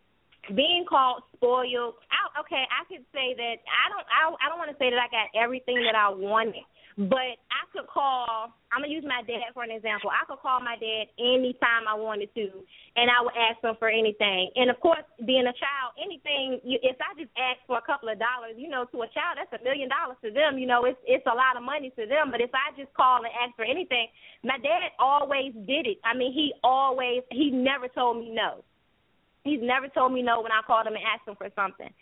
being 0.56 0.84
called 0.88 1.24
spoiled. 1.36 2.00
I, 2.08 2.40
okay, 2.40 2.64
I 2.64 2.88
could 2.88 3.04
say 3.12 3.36
that 3.36 3.56
I 3.68 3.84
don't. 3.92 4.06
I, 4.08 4.22
I 4.40 4.48
don't 4.48 4.58
want 4.58 4.72
to 4.72 4.78
say 4.80 4.88
that 4.88 5.00
I 5.00 5.08
got 5.12 5.28
everything 5.36 5.84
that 5.84 5.96
I 5.96 6.08
wanted, 6.08 6.64
but 6.96 7.36
I 7.52 7.68
could 7.76 7.86
call. 7.92 8.56
I'm 8.72 8.80
gonna 8.80 8.92
use 8.92 9.04
my 9.04 9.20
dad 9.28 9.52
for 9.52 9.62
an 9.62 9.70
example. 9.70 10.08
I 10.08 10.24
could 10.24 10.40
call 10.40 10.64
my 10.64 10.80
dad 10.80 11.12
anytime 11.20 11.84
I 11.84 11.92
wanted 11.92 12.32
to, 12.32 12.64
and 12.96 13.12
I 13.12 13.20
would 13.20 13.36
ask 13.36 13.60
him 13.60 13.76
for 13.78 13.92
anything. 13.92 14.48
And 14.56 14.72
of 14.72 14.80
course, 14.80 15.04
being 15.28 15.44
a 15.44 15.52
child, 15.52 15.92
anything. 16.00 16.60
You, 16.64 16.80
if 16.80 16.96
I 16.96 17.12
just 17.20 17.28
ask 17.36 17.60
for 17.68 17.76
a 17.76 17.84
couple 17.84 18.08
of 18.08 18.16
dollars, 18.16 18.56
you 18.56 18.72
know, 18.72 18.88
to 18.88 19.04
a 19.04 19.08
child, 19.12 19.36
that's 19.36 19.52
a 19.52 19.60
million 19.60 19.92
dollars 19.92 20.16
to 20.24 20.32
them. 20.32 20.56
You 20.56 20.64
know, 20.64 20.88
it's 20.88 20.98
it's 21.04 21.28
a 21.28 21.36
lot 21.36 21.60
of 21.60 21.62
money 21.68 21.92
to 22.00 22.08
them. 22.08 22.32
But 22.32 22.40
if 22.40 22.50
I 22.56 22.72
just 22.80 22.92
call 22.96 23.20
and 23.28 23.32
ask 23.44 23.52
for 23.60 23.68
anything, 23.68 24.08
my 24.40 24.56
dad 24.56 24.88
always 24.96 25.52
did 25.68 25.84
it. 25.84 26.00
I 26.00 26.16
mean, 26.16 26.32
he 26.32 26.56
always. 26.64 27.20
He 27.28 27.52
never 27.52 27.92
told 27.92 28.24
me 28.24 28.32
no. 28.32 28.64
He's 29.44 29.60
never 29.62 29.86
told 29.86 30.12
me 30.12 30.22
no 30.22 30.40
when 30.40 30.50
I 30.50 30.64
called 30.66 30.88
him 30.88 30.96
and 30.96 31.04
asked 31.06 31.28
him 31.28 31.36
for 31.36 31.52
something. 31.54 31.92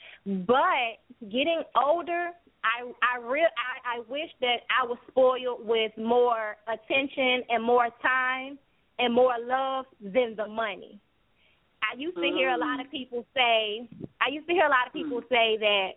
But 0.47 1.03
getting 1.29 1.63
older, 1.77 2.31
I 2.65 2.91
I 3.05 3.21
real 3.21 3.45
I, 3.45 3.99
I 3.99 4.01
wish 4.09 4.31
that 4.41 4.65
I 4.73 4.87
was 4.87 4.99
spoiled 5.09 5.67
with 5.69 5.93
more 5.99 6.57
attention 6.67 7.45
and 7.49 7.63
more 7.63 7.89
time 8.03 8.59
and 8.99 9.13
more 9.13 9.35
love 9.41 9.85
than 10.01 10.35
the 10.37 10.49
money. 10.49 10.99
I 11.85 11.99
used 11.99 12.17
to 12.17 12.23
hear 12.23 12.51
a 12.51 12.59
lot 12.59 12.81
of 12.81 12.91
people 12.91 13.27
say 13.35 13.89
I 14.21 14.33
used 14.33 14.49
to 14.49 14.55
hear 14.55 14.65
a 14.67 14.73
lot 14.73 14.87
of 14.87 14.93
people 14.93 15.21
say 15.29 15.59
that 15.61 15.91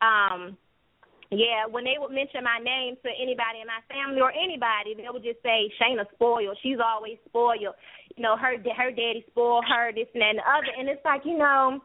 um 0.00 0.56
yeah, 1.30 1.68
when 1.68 1.84
they 1.84 2.00
would 2.00 2.12
mention 2.12 2.40
my 2.40 2.56
name 2.56 2.96
to 3.04 3.10
anybody 3.12 3.60
in 3.60 3.68
my 3.68 3.84
family 3.84 4.20
or 4.24 4.32
anybody, 4.32 4.96
they 4.96 5.04
would 5.12 5.22
just 5.22 5.42
say 5.44 5.68
Shayna 5.76 6.08
spoiled. 6.14 6.56
She's 6.62 6.80
always 6.80 7.18
spoiled. 7.28 7.76
You 8.16 8.22
know, 8.22 8.36
her 8.36 8.56
her 8.56 8.90
daddy 8.90 9.24
spoiled 9.28 9.66
her, 9.68 9.92
this 9.92 10.08
and 10.14 10.22
that 10.22 10.30
and 10.30 10.38
the 10.40 10.48
other. 10.48 10.72
And 10.72 10.88
it's 10.88 11.04
like, 11.04 11.28
you 11.28 11.36
know, 11.36 11.84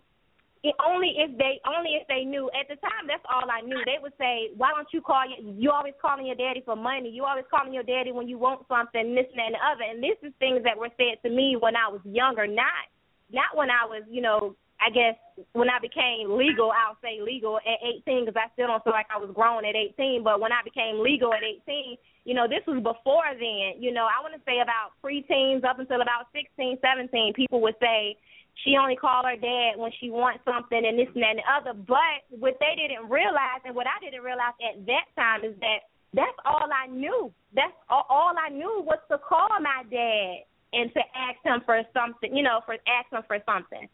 it 0.63 0.75
only 0.79 1.11
if 1.19 1.37
they 1.37 1.59
only 1.67 1.99
if 1.99 2.07
they 2.07 2.23
knew 2.23 2.49
at 2.55 2.71
the 2.71 2.79
time 2.79 3.03
that's 3.07 3.23
all 3.27 3.43
I 3.51 3.59
knew. 3.61 3.77
They 3.83 3.99
would 4.01 4.15
say, 4.17 4.55
Why 4.55 4.71
don't 4.71 4.87
you 4.95 5.01
call 5.01 5.27
you 5.27 5.71
always 5.71 5.93
calling 6.01 6.25
your 6.25 6.39
daddy 6.39 6.63
for 6.63 6.75
money, 6.75 7.11
you 7.11 7.25
always 7.25 7.45
calling 7.51 7.73
your 7.73 7.83
daddy 7.83 8.11
when 8.11 8.27
you 8.27 8.39
want 8.39 8.63
something, 8.71 9.13
this 9.13 9.27
and 9.27 9.39
that 9.39 9.51
and 9.51 9.55
the 9.55 9.63
other 9.63 9.83
and 9.83 9.99
this 9.99 10.17
is 10.23 10.31
things 10.39 10.63
that 10.63 10.79
were 10.79 10.91
said 10.95 11.19
to 11.27 11.29
me 11.29 11.57
when 11.59 11.75
I 11.75 11.91
was 11.91 11.99
younger, 12.07 12.47
not 12.47 12.87
not 13.31 13.57
when 13.57 13.69
I 13.69 13.83
was, 13.83 14.03
you 14.07 14.21
know, 14.21 14.55
I 14.79 14.91
guess 14.91 15.15
when 15.53 15.69
I 15.69 15.79
became 15.79 16.31
legal, 16.31 16.71
I'll 16.71 16.99
say 17.01 17.19
legal 17.19 17.57
at 17.57 17.79
18 18.05 18.25
because 18.25 18.35
I 18.35 18.51
still 18.53 18.67
don't 18.67 18.83
feel 18.83 18.93
like 18.93 19.07
I 19.07 19.17
was 19.17 19.31
grown 19.33 19.65
at 19.65 19.75
18. 19.75 20.23
But 20.23 20.39
when 20.39 20.51
I 20.51 20.61
became 20.63 20.99
legal 20.99 21.33
at 21.33 21.43
18, 21.43 21.97
you 22.25 22.33
know, 22.33 22.47
this 22.47 22.63
was 22.67 22.83
before 22.83 23.31
then. 23.31 23.79
You 23.79 23.91
know, 23.91 24.05
I 24.05 24.19
want 24.19 24.35
to 24.35 24.43
say 24.43 24.59
about 24.59 24.95
preteens 24.99 25.63
up 25.63 25.79
until 25.79 26.03
about 26.03 26.27
16, 26.35 26.79
17, 26.83 27.33
people 27.33 27.61
would 27.61 27.75
say 27.79 28.15
she 28.61 28.77
only 28.77 28.95
called 28.95 29.25
her 29.25 29.35
dad 29.35 29.81
when 29.81 29.91
she 29.99 30.09
wants 30.09 30.45
something 30.45 30.77
and 30.77 30.97
this 30.97 31.09
and 31.15 31.23
that 31.23 31.33
and 31.35 31.41
the 31.41 31.49
other. 31.49 31.73
But 31.73 32.21
what 32.29 32.57
they 32.61 32.77
didn't 32.77 33.09
realize 33.09 33.65
and 33.65 33.75
what 33.75 33.87
I 33.87 33.97
didn't 34.03 34.21
realize 34.21 34.53
at 34.61 34.85
that 34.85 35.09
time 35.17 35.43
is 35.43 35.57
that 35.59 35.89
that's 36.13 36.37
all 36.45 36.69
I 36.69 36.87
knew. 36.87 37.33
That's 37.55 37.73
all, 37.89 38.05
all 38.09 38.33
I 38.37 38.49
knew 38.49 38.85
was 38.85 38.99
to 39.09 39.17
call 39.17 39.49
my 39.59 39.81
dad 39.89 40.45
and 40.73 40.93
to 40.93 41.01
ask 41.17 41.41
him 41.43 41.61
for 41.65 41.81
something, 41.93 42.35
you 42.35 42.43
know, 42.43 42.61
for 42.65 42.77
ask 42.85 43.09
him 43.11 43.25
for 43.27 43.39
something. 43.45 43.89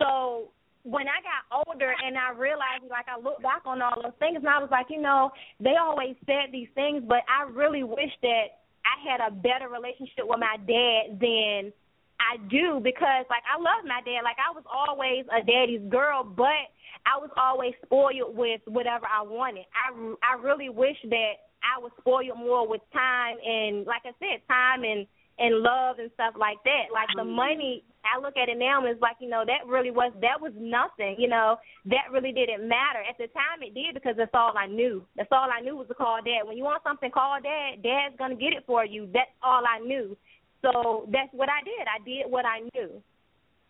So 0.00 0.52
when 0.84 1.08
I 1.08 1.24
got 1.24 1.64
older 1.64 1.88
and 1.88 2.16
I 2.16 2.36
realized, 2.36 2.84
like, 2.90 3.08
I 3.08 3.20
look 3.20 3.40
back 3.42 3.62
on 3.64 3.80
all 3.80 3.96
those 4.02 4.16
things 4.18 4.36
and 4.36 4.48
I 4.48 4.60
was 4.60 4.68
like, 4.70 4.86
you 4.90 5.00
know, 5.00 5.32
they 5.60 5.76
always 5.80 6.16
said 6.26 6.52
these 6.52 6.68
things, 6.74 7.02
but 7.08 7.24
I 7.24 7.48
really 7.48 7.84
wish 7.84 8.12
that 8.20 8.60
I 8.84 9.00
had 9.00 9.20
a 9.24 9.32
better 9.32 9.68
relationship 9.72 10.28
with 10.28 10.40
my 10.40 10.56
dad 10.60 11.20
than 11.20 11.72
I 12.20 12.38
do 12.48 12.80
because, 12.82 13.26
like, 13.28 13.42
I 13.44 13.58
love 13.58 13.84
my 13.84 14.00
dad. 14.04 14.22
Like, 14.22 14.38
I 14.38 14.54
was 14.54 14.64
always 14.70 15.24
a 15.30 15.44
daddy's 15.44 15.84
girl, 15.90 16.24
but 16.24 16.70
I 17.06 17.18
was 17.20 17.30
always 17.36 17.74
spoiled 17.84 18.36
with 18.36 18.60
whatever 18.66 19.06
I 19.06 19.22
wanted. 19.22 19.66
I 19.74 19.92
I 20.22 20.40
really 20.40 20.68
wish 20.68 20.96
that 21.10 21.34
I 21.60 21.80
was 21.80 21.92
spoiled 21.98 22.38
more 22.38 22.66
with 22.66 22.80
time 22.92 23.36
and, 23.44 23.86
like 23.86 24.02
I 24.04 24.12
said, 24.20 24.40
time 24.48 24.84
and 24.84 25.06
and 25.38 25.62
love 25.62 25.98
and 25.98 26.10
stuff 26.14 26.34
like 26.38 26.58
that. 26.64 26.94
Like 26.94 27.08
the 27.16 27.22
mm-hmm. 27.22 27.34
money, 27.34 27.84
I 28.06 28.20
look 28.20 28.36
at 28.36 28.48
it 28.48 28.58
now 28.58 28.78
and 28.78 28.88
it's 28.88 29.02
like, 29.02 29.16
you 29.18 29.28
know, 29.28 29.42
that 29.46 29.66
really 29.66 29.90
was 29.90 30.12
that 30.22 30.38
was 30.38 30.52
nothing. 30.54 31.16
You 31.18 31.28
know, 31.28 31.56
that 31.86 32.12
really 32.12 32.32
didn't 32.32 32.68
matter 32.68 33.02
at 33.02 33.18
the 33.18 33.26
time. 33.34 33.62
It 33.62 33.74
did 33.74 33.94
because 33.94 34.14
that's 34.16 34.34
all 34.34 34.54
I 34.56 34.66
knew. 34.66 35.02
That's 35.16 35.32
all 35.32 35.48
I 35.50 35.60
knew 35.60 35.76
was 35.76 35.88
to 35.88 35.94
call 35.94 36.22
dad. 36.22 36.46
When 36.46 36.56
you 36.56 36.64
want 36.64 36.82
something, 36.84 37.10
call 37.10 37.38
dad. 37.42 37.82
Dad's 37.82 38.16
gonna 38.18 38.36
get 38.36 38.54
it 38.54 38.64
for 38.66 38.84
you. 38.84 39.08
That's 39.12 39.32
all 39.42 39.62
I 39.66 39.80
knew. 39.80 40.16
So 40.64 41.04
that's 41.12 41.28
what 41.32 41.52
I 41.52 41.60
did. 41.60 41.84
I 41.84 42.00
did 42.00 42.32
what 42.32 42.48
I 42.48 42.64
knew. 42.72 43.02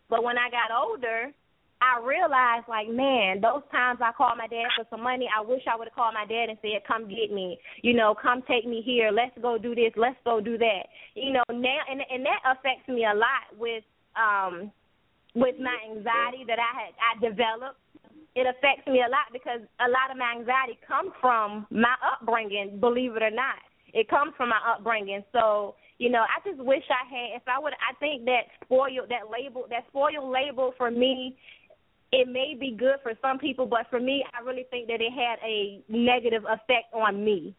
But 0.09 0.23
when 0.23 0.37
I 0.37 0.47
got 0.47 0.71
older, 0.71 1.35
I 1.83 1.99
realized 1.99 2.71
like, 2.71 2.87
man, 2.87 3.43
those 3.43 3.61
times 3.69 3.99
I 3.99 4.15
called 4.15 4.39
my 4.39 4.47
dad 4.47 4.71
for 4.79 4.87
some 4.89 5.03
money, 5.03 5.27
I 5.27 5.43
wish 5.43 5.61
I 5.67 5.75
would 5.75 5.91
have 5.91 5.95
called 5.95 6.15
my 6.15 6.25
dad 6.25 6.47
and 6.47 6.57
said, 6.61 6.87
"Come 6.87 7.09
get 7.09 7.35
me," 7.35 7.59
you 7.83 7.93
know, 7.93 8.15
"Come 8.15 8.41
take 8.47 8.65
me 8.65 8.81
here. 8.81 9.11
Let's 9.11 9.37
go 9.41 9.57
do 9.57 9.75
this. 9.75 9.91
Let's 9.97 10.17
go 10.23 10.39
do 10.39 10.57
that." 10.57 10.87
You 11.15 11.33
know, 11.33 11.43
now 11.51 11.79
and 11.89 12.01
and 12.09 12.25
that 12.25 12.39
affects 12.47 12.87
me 12.87 13.03
a 13.03 13.13
lot 13.13 13.51
with 13.59 13.83
um 14.15 14.71
with 15.35 15.59
my 15.59 15.75
anxiety 15.91 16.45
that 16.47 16.59
I 16.59 16.71
had 16.79 16.93
I 16.95 17.19
developed. 17.19 17.79
It 18.35 18.47
affects 18.47 18.87
me 18.87 19.03
a 19.03 19.09
lot 19.11 19.31
because 19.31 19.61
a 19.79 19.89
lot 19.89 20.11
of 20.11 20.17
my 20.17 20.31
anxiety 20.31 20.79
comes 20.87 21.11
from 21.19 21.67
my 21.71 21.95
upbringing. 22.03 22.79
Believe 22.79 23.15
it 23.15 23.23
or 23.23 23.31
not, 23.31 23.59
it 23.93 24.07
comes 24.07 24.33
from 24.37 24.49
my 24.49 24.59
upbringing. 24.63 25.23
So 25.31 25.75
you 25.97 26.09
know, 26.09 26.21
I 26.21 26.47
just 26.47 26.59
wish 26.63 26.83
I 26.89 27.07
had. 27.07 27.41
If 27.41 27.43
I 27.47 27.59
would, 27.59 27.73
I 27.73 27.95
think 27.99 28.25
that 28.25 28.51
spoiled 28.63 29.09
that 29.09 29.31
label, 29.31 29.65
that 29.69 29.87
spoiled 29.87 30.31
label 30.31 30.73
for 30.77 30.91
me 30.91 31.37
it 32.15 32.27
may 32.29 32.55
be 32.57 32.75
good 32.77 32.95
for 33.03 33.13
some 33.21 33.39
people, 33.39 33.65
but 33.65 33.87
for 33.89 33.99
me, 33.99 34.23
I 34.33 34.41
really 34.43 34.65
think 34.69 34.87
that 34.87 35.01
it 35.01 35.11
had 35.11 35.37
a 35.45 35.81
negative 35.89 36.43
effect 36.45 36.93
on 36.93 37.23
me. 37.23 37.53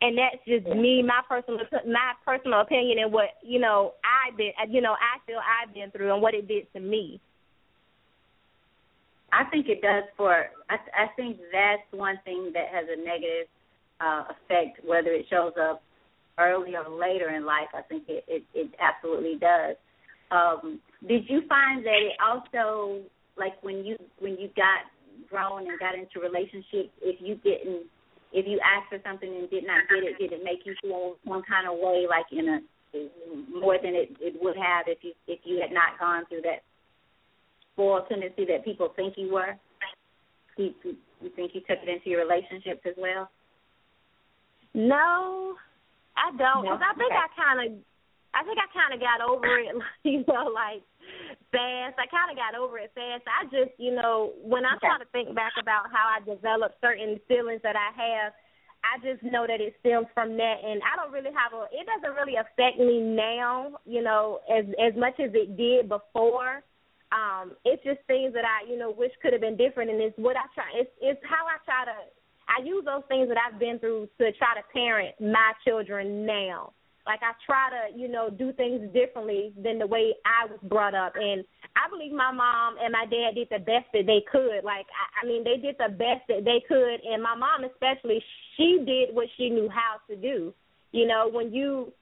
And 0.00 0.18
that's 0.18 0.42
just 0.46 0.66
me, 0.76 1.02
my 1.02 1.22
personal, 1.28 1.60
my 1.86 2.12
personal 2.24 2.60
opinion, 2.60 2.98
and 2.98 3.12
what 3.12 3.30
you 3.42 3.58
know 3.58 3.94
I've 4.04 4.36
been, 4.36 4.50
you 4.68 4.80
know, 4.80 4.92
I 4.92 5.24
feel 5.26 5.38
I've 5.38 5.72
been 5.72 5.90
through, 5.92 6.12
and 6.12 6.20
what 6.20 6.34
it 6.34 6.48
did 6.48 6.70
to 6.74 6.80
me. 6.80 7.20
I 9.32 9.44
think 9.50 9.68
it 9.68 9.80
does 9.80 10.04
for. 10.16 10.46
I, 10.68 10.74
I 10.74 11.06
think 11.16 11.38
that's 11.52 11.82
one 11.92 12.18
thing 12.24 12.50
that 12.52 12.66
has 12.72 12.86
a 12.90 12.98
negative 12.98 13.46
uh, 14.00 14.24
effect, 14.34 14.84
whether 14.84 15.10
it 15.10 15.26
shows 15.30 15.52
up 15.58 15.82
early 16.38 16.74
or 16.76 16.88
later 16.88 17.30
in 17.30 17.44
life. 17.44 17.68
I 17.74 17.82
think 17.82 18.04
it 18.08 18.24
it, 18.28 18.42
it 18.54 18.70
absolutely 18.80 19.38
does. 19.40 19.76
Um, 20.30 20.80
did 21.06 21.28
you 21.28 21.42
find 21.48 21.84
that 21.84 22.00
it 22.00 22.16
also 22.22 23.02
like 23.36 23.60
when 23.62 23.84
you 23.84 23.96
when 24.18 24.36
you 24.38 24.48
got 24.56 24.86
grown 25.30 25.68
and 25.68 25.78
got 25.78 25.94
into 25.94 26.20
relationships, 26.20 26.90
if 27.02 27.20
you 27.20 27.36
didn't 27.36 27.86
if 28.32 28.46
you 28.46 28.58
asked 28.64 28.90
for 28.90 28.98
something 29.08 29.28
and 29.28 29.48
did 29.48 29.64
not 29.64 29.86
get 29.88 30.02
it, 30.02 30.18
did 30.18 30.32
it 30.32 30.42
make 30.42 30.66
you 30.66 30.74
feel 30.82 31.14
one 31.22 31.42
kind 31.48 31.68
of 31.70 31.78
way, 31.78 32.06
like 32.08 32.26
in 32.32 32.48
a 32.48 32.58
more 33.52 33.76
than 33.82 33.94
it 33.94 34.10
it 34.20 34.34
would 34.40 34.56
have 34.56 34.86
if 34.86 34.98
you 35.02 35.12
if 35.26 35.40
you 35.44 35.60
had 35.60 35.72
not 35.72 35.98
gone 35.98 36.24
through 36.28 36.42
that 36.42 36.62
spoiled 37.72 38.08
tendency 38.08 38.44
that 38.46 38.64
people 38.64 38.92
think 38.96 39.14
you 39.16 39.32
were? 39.32 39.54
You, 40.56 40.70
you 40.84 41.30
think 41.34 41.50
you 41.54 41.60
took 41.62 41.78
it 41.82 41.88
into 41.88 42.10
your 42.10 42.20
relationships 42.20 42.80
as 42.86 42.94
well? 42.96 43.28
No, 44.72 45.54
I 46.16 46.30
don't. 46.34 46.62
Because 46.64 46.80
no? 46.80 46.90
I 46.90 46.94
think 46.94 47.12
okay. 47.12 47.22
I 47.22 47.28
kind 47.34 47.58
of, 47.60 47.68
I 48.34 48.40
think 48.42 48.58
I 48.58 48.68
kind 48.70 48.92
of 48.94 49.00
got 49.00 49.20
over 49.20 49.58
it. 49.58 49.74
You 50.04 50.22
know, 50.28 50.52
like 50.52 50.84
fast. 51.50 51.96
I 51.96 52.06
kind 52.10 52.30
of 52.30 52.36
got 52.36 52.54
over 52.54 52.78
it 52.78 52.92
fast. 52.94 53.24
I 53.26 53.44
just, 53.48 53.72
you 53.78 53.94
know, 53.94 54.34
when 54.42 54.64
I 54.64 54.76
okay. 54.76 54.86
try 54.86 54.98
to 54.98 55.08
think 55.12 55.34
back 55.34 55.54
about 55.60 55.88
how 55.90 56.06
I 56.06 56.20
developed 56.22 56.76
certain 56.80 57.18
feelings 57.26 57.62
that 57.62 57.76
I 57.76 57.90
have, 57.94 58.32
I 58.84 59.00
just 59.00 59.24
know 59.24 59.46
that 59.48 59.60
it 59.60 59.74
stems 59.80 60.06
from 60.12 60.36
that, 60.36 60.56
and 60.60 60.82
I 60.84 60.96
don't 60.96 61.12
really 61.12 61.32
have 61.32 61.56
a. 61.56 61.64
It 61.72 61.88
doesn't 61.88 62.14
really 62.14 62.36
affect 62.36 62.78
me 62.78 63.00
now, 63.00 63.80
you 63.86 64.02
know, 64.02 64.40
as 64.52 64.64
as 64.76 64.92
much 64.94 65.16
as 65.18 65.30
it 65.32 65.56
did 65.56 65.88
before. 65.88 66.62
Um, 67.12 67.52
it's 67.64 67.82
just 67.84 68.00
things 68.06 68.34
that 68.34 68.44
I, 68.44 68.68
you 68.68 68.76
know, 68.76 68.90
wish 68.90 69.12
could 69.22 69.32
have 69.32 69.40
been 69.40 69.56
different, 69.56 69.90
and 69.90 70.00
it's 70.02 70.18
what 70.18 70.36
I 70.36 70.44
try. 70.54 70.68
It's 70.74 70.90
it's 71.00 71.20
how 71.24 71.46
I 71.48 71.56
try 71.64 71.84
to. 71.88 71.96
I 72.48 72.62
use 72.64 72.84
those 72.84 73.02
things 73.08 73.28
that 73.28 73.38
I've 73.38 73.58
been 73.58 73.78
through 73.78 74.08
to 74.18 74.32
try 74.32 74.54
to 74.54 74.62
parent 74.72 75.14
my 75.20 75.52
children 75.64 76.26
now 76.26 76.72
like 77.06 77.20
I 77.20 77.32
try 77.44 77.68
to, 77.68 77.98
you 77.98 78.08
know, 78.08 78.30
do 78.30 78.52
things 78.52 78.80
differently 78.92 79.52
than 79.62 79.78
the 79.78 79.86
way 79.86 80.14
I 80.24 80.48
was 80.48 80.58
brought 80.64 80.94
up. 80.94 81.12
And 81.16 81.44
I 81.76 81.88
believe 81.90 82.12
my 82.12 82.32
mom 82.32 82.76
and 82.80 82.92
my 82.92 83.04
dad 83.04 83.36
did 83.36 83.48
the 83.50 83.58
best 83.60 83.92
that 83.92 84.06
they 84.06 84.24
could. 84.30 84.64
Like 84.64 84.86
I, 84.88 85.22
I 85.24 85.28
mean, 85.28 85.44
they 85.44 85.60
did 85.60 85.76
the 85.76 85.92
best 85.92 86.24
that 86.28 86.44
they 86.44 86.64
could, 86.66 87.04
and 87.04 87.22
my 87.22 87.36
mom 87.36 87.64
especially, 87.64 88.22
she 88.56 88.80
did 88.86 89.14
what 89.14 89.28
she 89.36 89.50
knew 89.50 89.68
how 89.68 90.00
to 90.08 90.16
do. 90.16 90.54
You 90.92 91.06
know, 91.06 91.28
when 91.30 91.52
you, 91.52 91.92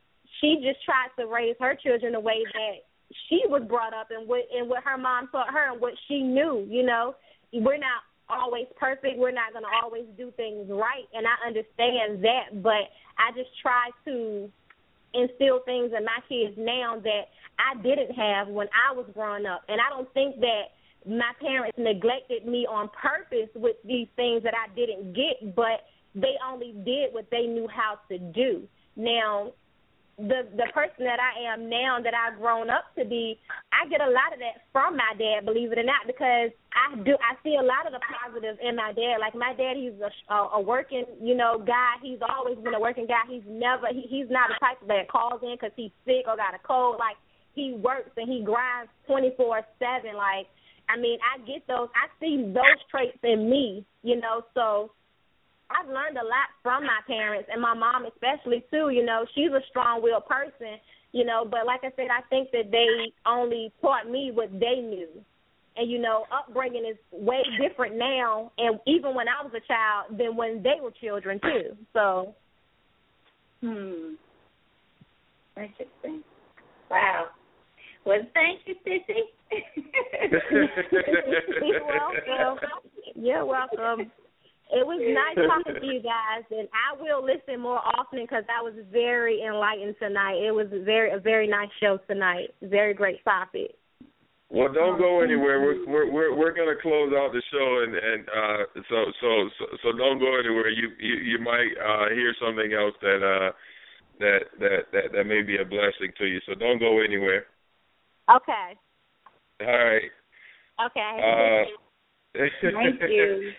she 0.41 0.63
just 0.63 0.85
tried 0.85 1.11
to 1.19 1.27
raise 1.27 1.57
her 1.59 1.75
children 1.75 2.13
the 2.13 2.21
way 2.21 2.45
that 2.53 2.87
she 3.29 3.43
was 3.49 3.63
brought 3.69 3.95
up 3.95 4.09
and 4.11 4.29
what 4.29 4.47
and 4.55 4.69
what 4.69 4.85
her 4.85 4.99
mom 4.99 5.29
taught 5.33 5.53
her 5.53 5.73
and 5.73 5.81
what 5.81 5.95
she 6.07 6.23
knew. 6.23 6.67
You 6.69 6.87
know, 6.87 7.15
we're 7.53 7.79
not 7.79 8.07
always 8.29 8.67
perfect. 8.79 9.19
We're 9.19 9.33
not 9.33 9.53
going 9.53 9.65
to 9.65 9.75
always 9.83 10.05
do 10.17 10.33
things 10.37 10.69
right, 10.71 11.07
and 11.15 11.27
I 11.27 11.47
understand 11.47 12.25
that. 12.25 12.63
But 12.63 12.91
I 13.19 13.33
just 13.37 13.51
try 13.61 13.91
to 14.07 14.51
instill 15.15 15.61
things 15.65 15.93
in 15.97 16.05
my 16.05 16.19
kids 16.29 16.55
now 16.57 16.99
that 17.01 17.29
I 17.59 17.81
didn't 17.83 18.15
have 18.15 18.49
when 18.49 18.69
I 18.73 18.95
was 18.95 19.07
growing 19.13 19.47
up. 19.47 19.63
And 19.69 19.81
I 19.81 19.91
don't 19.91 20.13
think 20.15 20.41
that 20.41 20.73
my 21.07 21.33
parents 21.41 21.77
neglected 21.79 22.47
me 22.47 22.67
on 22.67 22.89
purpose 22.91 23.51
with 23.55 23.77
these 23.85 24.09
things 24.17 24.43
that 24.45 24.55
I 24.55 24.73
didn't 24.75 25.13
get, 25.13 25.55
but 25.55 25.85
they 26.15 26.35
only 26.47 26.73
did 26.85 27.13
what 27.13 27.27
they 27.31 27.47
knew 27.47 27.69
how 27.69 27.99
to 28.09 28.19
do. 28.19 28.63
Now, 28.97 29.53
the 30.19 30.45
the 30.57 30.69
person 30.75 31.09
that 31.09 31.17
I 31.17 31.53
am 31.53 31.71
now 31.71 31.97
that 32.03 32.13
I've 32.13 32.39
grown 32.39 32.69
up 32.69 32.93
to 32.99 33.05
be, 33.05 33.41
I 33.73 33.89
get 33.89 34.01
a 34.01 34.11
lot 34.11 34.33
of 34.33 34.41
that 34.45 34.69
from 34.73 34.97
my 34.97 35.17
dad, 35.17 35.45
believe 35.45 35.73
it 35.73 35.79
or 35.79 35.89
not, 35.89 36.05
because 36.07 36.53
I 36.77 36.97
do 37.01 37.17
I 37.17 37.41
see 37.43 37.57
a 37.57 37.65
lot 37.65 37.89
of 37.89 37.97
the 37.97 38.03
positive 38.05 38.61
in 38.61 38.77
my 38.77 38.93
dad. 38.93 39.25
Like 39.25 39.35
my 39.35 39.57
dad, 39.57 39.81
he's 39.81 39.97
a, 40.01 40.35
a, 40.35 40.61
working, 40.61 41.05
you 41.21 41.35
know, 41.35 41.57
guy. 41.65 41.97
He's 42.03 42.21
always 42.21 42.59
been 42.61 42.75
a 42.75 42.81
working 42.81 43.07
guy. 43.07 43.25
He's 43.29 43.47
never 43.49 43.89
he, 43.89 44.05
he's 44.09 44.29
not 44.29 44.53
the 44.53 44.61
type 44.61 44.81
that 44.87 45.09
calls 45.09 45.41
in 45.43 45.57
because 45.57 45.73
he's 45.77 45.93
sick 46.05 46.29
or 46.29 46.37
got 46.37 46.55
a 46.55 46.61
cold. 46.61 47.01
Like 47.01 47.17
he 47.55 47.73
works 47.73 48.13
and 48.17 48.29
he 48.29 48.45
grinds 48.45 48.93
twenty 49.07 49.33
four 49.37 49.65
seven. 49.81 50.17
Like 50.17 50.47
I 50.93 51.01
mean, 51.01 51.19
I 51.25 51.41
get 51.49 51.65
those. 51.67 51.89
I 51.97 52.13
see 52.21 52.53
those 52.53 52.81
traits 52.91 53.19
in 53.25 53.49
me, 53.49 53.87
you 54.03 54.21
know. 54.21 54.45
So 54.53 54.93
I've 55.73 55.89
learned 55.89 56.17
a 56.17 56.25
lot 56.25 56.53
from 56.63 56.85
my 56.85 57.01
parents 57.07 57.49
and 57.53 57.61
my 57.61 57.75
mom 57.75 58.07
especially 58.07 58.65
too. 58.71 58.91
You 58.91 59.05
know, 59.05 59.27
she's 59.35 59.51
a 59.51 59.61
strong-willed 59.71 60.27
person. 60.27 60.79
You 61.13 61.27
know, 61.27 61.45
but 61.45 61.67
like 61.67 61.81
I 61.83 61.91
said, 61.95 62.09
I 62.11 62.23
think 62.31 62.51
that 62.53 62.71
they 62.71 63.13
only 63.27 63.71
taught 63.83 64.09
me 64.09 64.31
what 64.33 64.51
they 64.53 64.81
knew. 64.81 65.09
And 65.77 65.91
you 65.91 65.99
know, 65.99 66.25
upbringing 66.33 66.85
is 66.91 66.97
way 67.11 67.43
different 67.61 67.97
now, 67.97 68.53
and 68.59 68.79
even 68.87 69.15
when 69.15 69.27
I 69.29 69.43
was 69.43 69.53
a 69.55 69.61
child, 69.67 70.19
than 70.19 70.37
when 70.37 70.63
they 70.63 70.81
were 70.83 70.91
children 70.91 71.41
too. 71.41 71.77
So, 71.95 72.35
hmm, 73.61 74.15
interesting. 75.57 76.23
Wow. 76.91 77.27
Well, 78.05 78.19
thank 78.35 78.61
you, 78.67 78.75
Sissy. 78.87 79.31
You're 81.63 81.87
welcome. 81.87 82.59
You're 83.15 83.47
welcome. 83.47 84.11
It 84.73 84.87
was 84.87 85.05
nice 85.05 85.37
talking 85.37 85.81
to 85.81 85.87
you 85.87 86.01
guys, 86.01 86.49
and 86.49 86.67
I 86.73 86.97
will 86.97 87.21
listen 87.21 87.61
more 87.61 87.85
often 87.85 88.25
because 88.25 88.45
I 88.49 88.65
was 88.65 88.73
very 88.91 89.45
enlightened 89.45 89.97
tonight. 90.01 90.41
It 90.41 90.51
was 90.51 90.67
very 90.85 91.13
a 91.13 91.21
very 91.21 91.47
nice 91.47 91.69
show 91.79 91.99
tonight. 92.09 92.57
Very 92.63 92.95
great 92.95 93.23
topic. 93.23 93.77
Well, 94.49 94.73
don't 94.73 94.97
go 94.97 95.21
anywhere. 95.21 95.61
We're 95.61 95.85
we're 95.85 96.09
we're, 96.11 96.33
we're 96.37 96.55
going 96.57 96.75
to 96.75 96.81
close 96.81 97.13
out 97.13 97.37
the 97.37 97.43
show, 97.53 97.85
and 97.85 97.93
and 97.93 98.21
uh, 98.29 98.81
so 98.89 99.13
so 99.21 99.31
so 99.59 99.65
so 99.83 99.89
don't 99.93 100.19
go 100.19 100.41
anywhere. 100.41 100.71
You 100.71 100.89
you 100.99 101.15
you 101.21 101.39
might 101.39 101.73
uh, 101.77 102.09
hear 102.09 102.33
something 102.41 102.73
else 102.73 102.97
that 103.03 103.21
uh 103.21 103.53
that 104.21 104.41
that 104.59 104.79
that 104.93 105.13
that 105.13 105.25
may 105.25 105.43
be 105.43 105.61
a 105.61 105.65
blessing 105.65 106.17
to 106.17 106.25
you. 106.25 106.41
So 106.49 106.55
don't 106.55 106.79
go 106.79 107.01
anywhere. 107.01 107.45
Okay. 108.29 108.73
All 109.61 109.69
right. 109.69 110.11
Okay. 110.81 111.13
Uh, 111.21 112.41
Thank 112.63 113.01
you. 113.09 113.53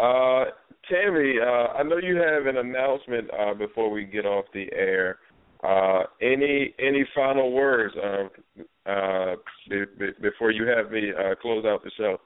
Uh, 0.00 0.44
Tammy, 0.90 1.34
uh, 1.40 1.74
I 1.76 1.82
know 1.82 1.98
you 1.98 2.16
have 2.16 2.46
an 2.46 2.56
announcement 2.56 3.28
uh, 3.38 3.54
before 3.54 3.90
we 3.90 4.04
get 4.04 4.24
off 4.24 4.46
the 4.54 4.66
air. 4.72 5.18
Uh, 5.62 6.04
any 6.22 6.74
any 6.78 7.04
final 7.14 7.52
words 7.52 7.94
uh, 8.02 8.90
uh, 8.90 9.34
be, 9.68 9.84
be, 9.98 10.06
before 10.22 10.50
you 10.50 10.66
have 10.66 10.90
me 10.90 11.10
uh, 11.12 11.34
close 11.34 11.66
out 11.66 11.84
the 11.84 11.90
show? 11.98 12.16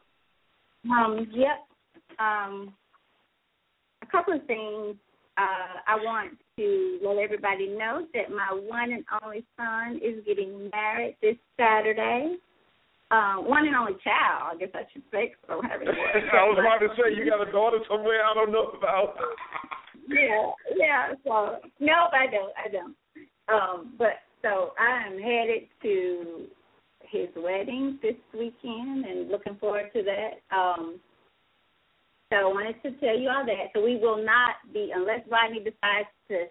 Um, 0.89 1.27
yep. 1.33 1.67
Um, 2.21 2.73
a 4.03 4.07
couple 4.07 4.35
of 4.35 4.47
things. 4.47 4.97
Uh, 5.37 5.81
I 5.89 5.97
want 5.97 6.39
to 6.57 6.99
let 7.03 7.17
everybody 7.19 7.67
know 7.67 8.07
that 8.15 8.31
my 8.31 8.53
one 8.53 8.93
and 8.93 9.05
only 9.21 9.45
son 9.57 9.97
is 9.97 10.25
getting 10.25 10.71
married 10.71 11.17
this 11.21 11.35
Saturday. 11.59 12.37
Uh, 13.15 13.37
one 13.47 13.65
and 13.65 13.77
only 13.77 13.93
child, 14.03 14.51
I 14.51 14.57
guess 14.59 14.71
I 14.75 14.83
should 14.93 15.07
say. 15.13 15.35
So 15.47 15.53
I 15.53 15.55
don't 15.55 15.71
have 15.71 15.81
any 15.83 15.91
I 16.33 16.51
was 16.51 16.59
about 16.59 16.83
to 16.83 16.91
say 16.99 17.15
you 17.15 17.31
got 17.31 17.47
a 17.47 17.53
daughter 17.53 17.79
somewhere 17.89 18.25
I 18.27 18.35
don't 18.35 18.51
know 18.51 18.73
about. 18.77 19.15
yeah, 20.09 20.51
yeah. 20.75 21.13
So 21.23 21.59
no, 21.79 22.11
I 22.11 22.27
don't. 22.27 22.53
I 22.59 22.67
don't. 22.75 22.97
Um, 23.47 23.95
but 23.97 24.25
so 24.43 24.73
I 24.81 25.07
am 25.07 25.21
headed 25.21 25.69
to 25.83 26.47
his 27.03 27.29
wedding 27.37 28.01
this 28.03 28.19
weekend 28.33 29.05
and 29.05 29.31
looking 29.31 29.57
forward 29.61 29.91
to 29.95 30.03
that. 30.03 30.57
Um, 30.57 30.99
so 32.31 32.37
I 32.37 32.45
wanted 32.47 32.83
to 32.83 32.99
tell 32.99 33.17
you 33.17 33.29
all 33.29 33.47
that. 33.47 33.71
So 33.75 33.85
we 33.85 33.97
will 33.97 34.25
not 34.25 34.57
be 34.73 34.91
unless 34.93 35.21
Rodney 35.31 35.59
decides 35.61 36.09
to 36.29 36.47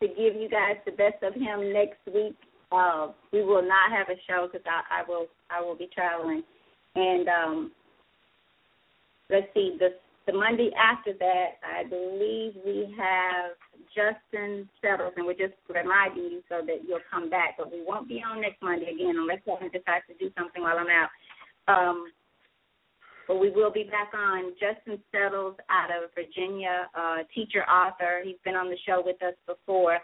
to 0.00 0.08
give 0.08 0.40
you 0.40 0.48
guys 0.48 0.76
the 0.86 0.92
best 0.92 1.22
of 1.22 1.34
him 1.34 1.72
next 1.72 2.00
week. 2.06 2.36
Uh, 2.72 3.08
we 3.32 3.42
will 3.42 3.62
not 3.62 3.92
have 3.92 4.08
a 4.08 4.20
show 4.26 4.48
because 4.50 4.66
I, 4.66 5.00
I 5.00 5.08
will 5.08 5.26
I 5.50 5.60
will 5.60 5.76
be 5.76 5.88
traveling, 5.94 6.42
and 6.94 7.28
um, 7.28 7.72
let's 9.30 9.46
see 9.54 9.76
the 9.78 9.90
the 10.26 10.32
Monday 10.32 10.70
after 10.76 11.12
that 11.18 11.46
I 11.62 11.84
believe 11.88 12.54
we 12.64 12.92
have 12.98 13.54
Justin 13.94 14.68
Settles, 14.82 15.14
and 15.16 15.24
we're 15.24 15.34
just 15.38 15.54
reminding 15.68 16.24
you 16.24 16.42
so 16.48 16.60
that 16.66 16.82
you'll 16.86 17.06
come 17.10 17.30
back. 17.30 17.56
But 17.56 17.70
we 17.70 17.84
won't 17.86 18.08
be 18.08 18.22
on 18.22 18.40
next 18.40 18.60
Monday 18.60 18.90
again 18.92 19.14
unless 19.16 19.38
Rodney 19.46 19.68
decides 19.68 20.04
to 20.08 20.14
do 20.18 20.30
something 20.36 20.62
while 20.62 20.76
I'm 20.78 20.90
out. 20.90 21.10
Um, 21.68 22.12
but 23.26 23.40
we 23.40 23.50
will 23.50 23.72
be 23.72 23.84
back 23.84 24.12
on. 24.14 24.52
Justin 24.60 25.02
Settles 25.10 25.56
out 25.70 25.90
of 25.90 26.10
Virginia, 26.14 26.88
uh, 26.94 27.18
teacher, 27.34 27.64
author. 27.64 28.22
He's 28.24 28.36
been 28.44 28.54
on 28.54 28.68
the 28.68 28.78
show 28.86 29.02
with 29.04 29.20
us 29.22 29.34
before. 29.46 29.98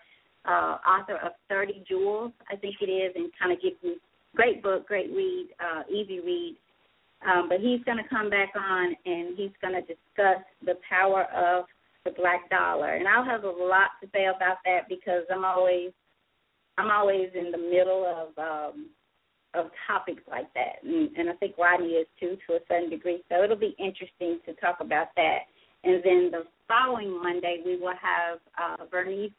Uh, 0.44 0.77
author 0.86 1.16
of 1.24 1.32
30 1.48 1.85
Jewels, 1.89 2.32
I 2.51 2.56
think 2.56 2.77
it 2.81 2.90
is, 2.90 3.12
and 3.14 3.31
kind 3.39 3.52
of 3.52 3.62
gives 3.62 3.77
you 3.82 3.97
great 4.35 4.62
book, 4.62 4.86
great 4.89 5.10
read, 5.10 5.48
uh, 5.60 5.82
easy 5.89 6.20
read. 6.20 6.56
Um, 7.24 7.48
but 7.48 7.60
he's 7.60 7.82
going 7.85 7.98
to 7.98 8.09
come 8.10 8.28
back 8.28 8.51
on 8.56 8.97
and 9.06 9.36
he's 9.36 9.52
going 9.60 9.74
to 9.74 9.82
discuss 9.82 10.43
the 10.66 10.74
power 10.89 11.24
of 11.31 11.66
the 12.05 12.10
black 12.10 12.51
dollar. 12.51 12.97
And 12.97 13.06
I'll 13.06 13.24
have 13.24 13.44
a 13.44 13.48
lot 13.48 13.94
to 14.02 14.09
say 14.12 14.27
about 14.27 14.59
that 14.64 14.89
because 14.89 15.23
I'm 15.32 15.44
always 15.44 15.93
I'm 16.78 16.90
always 16.90 17.28
in 17.35 17.51
the 17.52 17.59
middle 17.59 18.05
of 18.06 18.39
um, 18.39 18.89
of 19.55 19.70
topics 19.86 20.23
like 20.31 20.52
that, 20.55 20.82
and, 20.82 21.14
and 21.14 21.28
I 21.28 21.35
think 21.35 21.59
Rodney 21.59 22.01
is 22.01 22.06
too 22.19 22.39
to 22.48 22.55
a 22.55 22.59
certain 22.69 22.89
degree. 22.89 23.23
So 23.28 23.44
it'll 23.44 23.56
be 23.56 23.77
interesting 23.78 24.40
to 24.47 24.55
talk 24.55 24.78
about 24.81 25.09
that. 25.16 25.40
And 25.85 26.02
then 26.02 26.31
the 26.31 26.44
following 26.66 27.23
Monday, 27.23 27.59
we 27.64 27.77
will 27.77 27.93
have 28.01 28.39
uh, 28.56 28.86
Bernice 28.90 29.31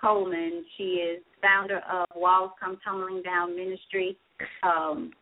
Coleman. 0.00 0.64
She 0.76 1.02
is 1.04 1.22
founder 1.42 1.80
of 1.90 2.06
Walls 2.14 2.52
Come 2.62 2.78
Tumbling 2.84 3.22
Down 3.22 3.54
Ministry. 3.56 4.16
Um, 4.62 5.12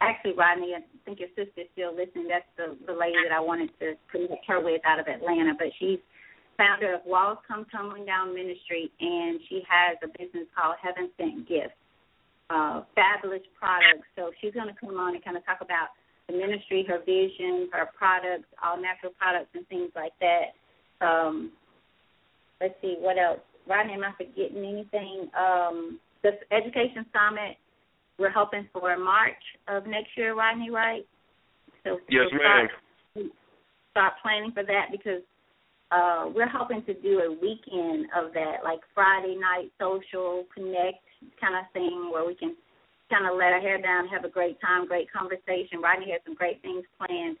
actually, 0.00 0.34
Rodney, 0.36 0.74
I 0.76 0.80
think 1.04 1.20
your 1.20 1.28
sister's 1.36 1.68
still 1.72 1.94
listening. 1.94 2.28
That's 2.28 2.48
the, 2.56 2.76
the 2.86 2.92
lady 2.92 3.16
that 3.26 3.34
I 3.34 3.40
wanted 3.40 3.70
to 3.80 3.94
connect 4.10 4.44
her 4.48 4.62
with 4.62 4.80
out 4.84 5.00
of 5.00 5.06
Atlanta, 5.06 5.54
but 5.58 5.68
she's 5.78 5.98
founder 6.56 6.94
of 6.94 7.00
Walls 7.06 7.38
Come 7.48 7.66
Tumbling 7.72 8.04
Down 8.04 8.34
Ministry, 8.34 8.90
and 9.00 9.40
she 9.48 9.62
has 9.68 9.96
a 10.04 10.08
business 10.08 10.44
called 10.54 10.76
Heaven 10.82 11.10
Sent 11.16 11.48
Gifts 11.48 11.72
uh, 12.50 12.82
fabulous 12.94 13.42
products. 13.58 14.06
So 14.16 14.30
she's 14.40 14.52
going 14.52 14.68
to 14.68 14.74
come 14.78 14.98
on 14.98 15.14
and 15.14 15.24
kind 15.24 15.36
of 15.36 15.46
talk 15.46 15.62
about 15.62 15.94
the 16.28 16.34
ministry, 16.34 16.84
her 16.86 16.98
vision, 16.98 17.70
her 17.72 17.88
products, 17.96 18.50
all 18.62 18.76
natural 18.76 19.12
products, 19.16 19.50
and 19.54 19.66
things 19.68 19.90
like 19.94 20.12
that. 20.20 20.52
Um, 21.00 21.52
let's 22.60 22.74
see 22.82 22.96
what 22.98 23.16
else. 23.16 23.40
Rodney, 23.70 23.94
am 23.94 24.02
I 24.02 24.10
forgetting 24.18 24.66
anything? 24.66 25.30
Um, 25.38 26.00
the 26.22 26.32
Education 26.50 27.06
Summit, 27.14 27.54
we're 28.18 28.34
hoping 28.34 28.68
for 28.72 28.98
March 28.98 29.40
of 29.68 29.86
next 29.86 30.10
year, 30.16 30.34
Rodney, 30.34 30.70
right? 30.70 31.06
So 31.84 32.00
yes, 32.10 32.26
we'll 32.32 32.42
ma'am. 32.42 32.66
Start, 33.14 33.32
start 33.92 34.12
planning 34.22 34.50
for 34.52 34.64
that 34.64 34.90
because 34.90 35.22
uh, 35.92 36.26
we're 36.34 36.50
hoping 36.50 36.82
to 36.84 36.94
do 36.94 37.22
a 37.22 37.30
weekend 37.30 38.06
of 38.18 38.34
that, 38.34 38.62
like 38.64 38.80
Friday 38.92 39.38
night 39.38 39.70
social 39.78 40.44
connect 40.52 41.00
kind 41.40 41.54
of 41.54 41.70
thing 41.72 42.10
where 42.12 42.26
we 42.26 42.34
can 42.34 42.56
kind 43.08 43.26
of 43.26 43.38
let 43.38 43.54
our 43.54 43.60
hair 43.60 43.80
down, 43.80 44.08
have 44.08 44.24
a 44.24 44.28
great 44.28 44.60
time, 44.60 44.86
great 44.86 45.10
conversation. 45.12 45.80
Rodney 45.82 46.10
has 46.10 46.20
some 46.26 46.34
great 46.34 46.60
things 46.62 46.84
planned. 46.98 47.36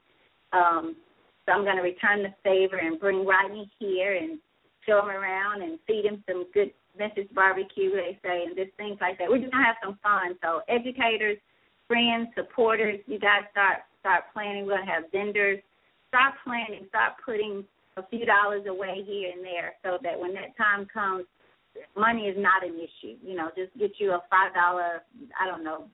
Um, 0.52 0.96
so 1.44 1.52
I'm 1.52 1.64
going 1.64 1.76
to 1.76 1.82
return 1.82 2.22
the 2.22 2.34
favor 2.42 2.78
and 2.78 2.98
bring 3.00 3.26
Rodney 3.26 3.70
here 3.78 4.14
and 4.14 4.38
show 4.86 5.00
him 5.00 5.10
around 5.10 5.62
and 5.62 5.78
feed 5.86 6.04
him 6.04 6.22
some 6.28 6.46
good 6.52 6.72
Memphis 6.98 7.26
barbecue, 7.34 7.90
they 7.92 8.18
say, 8.22 8.44
and 8.44 8.56
just 8.56 8.76
things 8.76 8.98
like 9.00 9.18
that. 9.18 9.28
We're 9.30 9.38
just 9.38 9.52
to 9.52 9.58
have 9.58 9.76
some 9.82 9.98
fun. 10.02 10.34
So 10.42 10.60
educators, 10.68 11.38
friends, 11.86 12.28
supporters, 12.34 12.98
you 13.06 13.18
guys 13.18 13.46
start 13.50 13.86
start 14.00 14.24
planning. 14.32 14.66
We're 14.66 14.80
to 14.80 14.86
have 14.86 15.04
vendors. 15.12 15.60
Start 16.08 16.34
planning. 16.44 16.86
Start 16.88 17.14
putting 17.24 17.64
a 17.96 18.06
few 18.08 18.26
dollars 18.26 18.66
away 18.66 19.04
here 19.06 19.30
and 19.30 19.44
there 19.44 19.74
so 19.84 19.98
that 20.02 20.18
when 20.18 20.34
that 20.34 20.56
time 20.56 20.86
comes, 20.92 21.24
money 21.96 22.26
is 22.26 22.36
not 22.38 22.66
an 22.66 22.74
issue. 22.74 23.16
You 23.22 23.36
know, 23.36 23.50
just 23.56 23.76
get 23.78 23.92
you 23.98 24.12
a 24.12 24.22
five 24.30 24.54
dollar, 24.54 25.02
I 25.38 25.46
don't 25.46 25.64
know, 25.64 25.84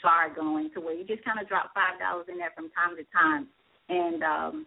jar 0.00 0.32
going 0.34 0.70
to 0.74 0.80
where 0.80 0.94
you 0.94 1.04
just 1.04 1.24
kind 1.24 1.40
of 1.40 1.48
drop 1.48 1.72
five 1.74 1.98
dollars 1.98 2.26
in 2.28 2.38
there 2.38 2.52
from 2.54 2.70
time 2.70 2.96
to 2.96 3.04
time, 3.12 3.48
and 3.88 4.22
um, 4.22 4.66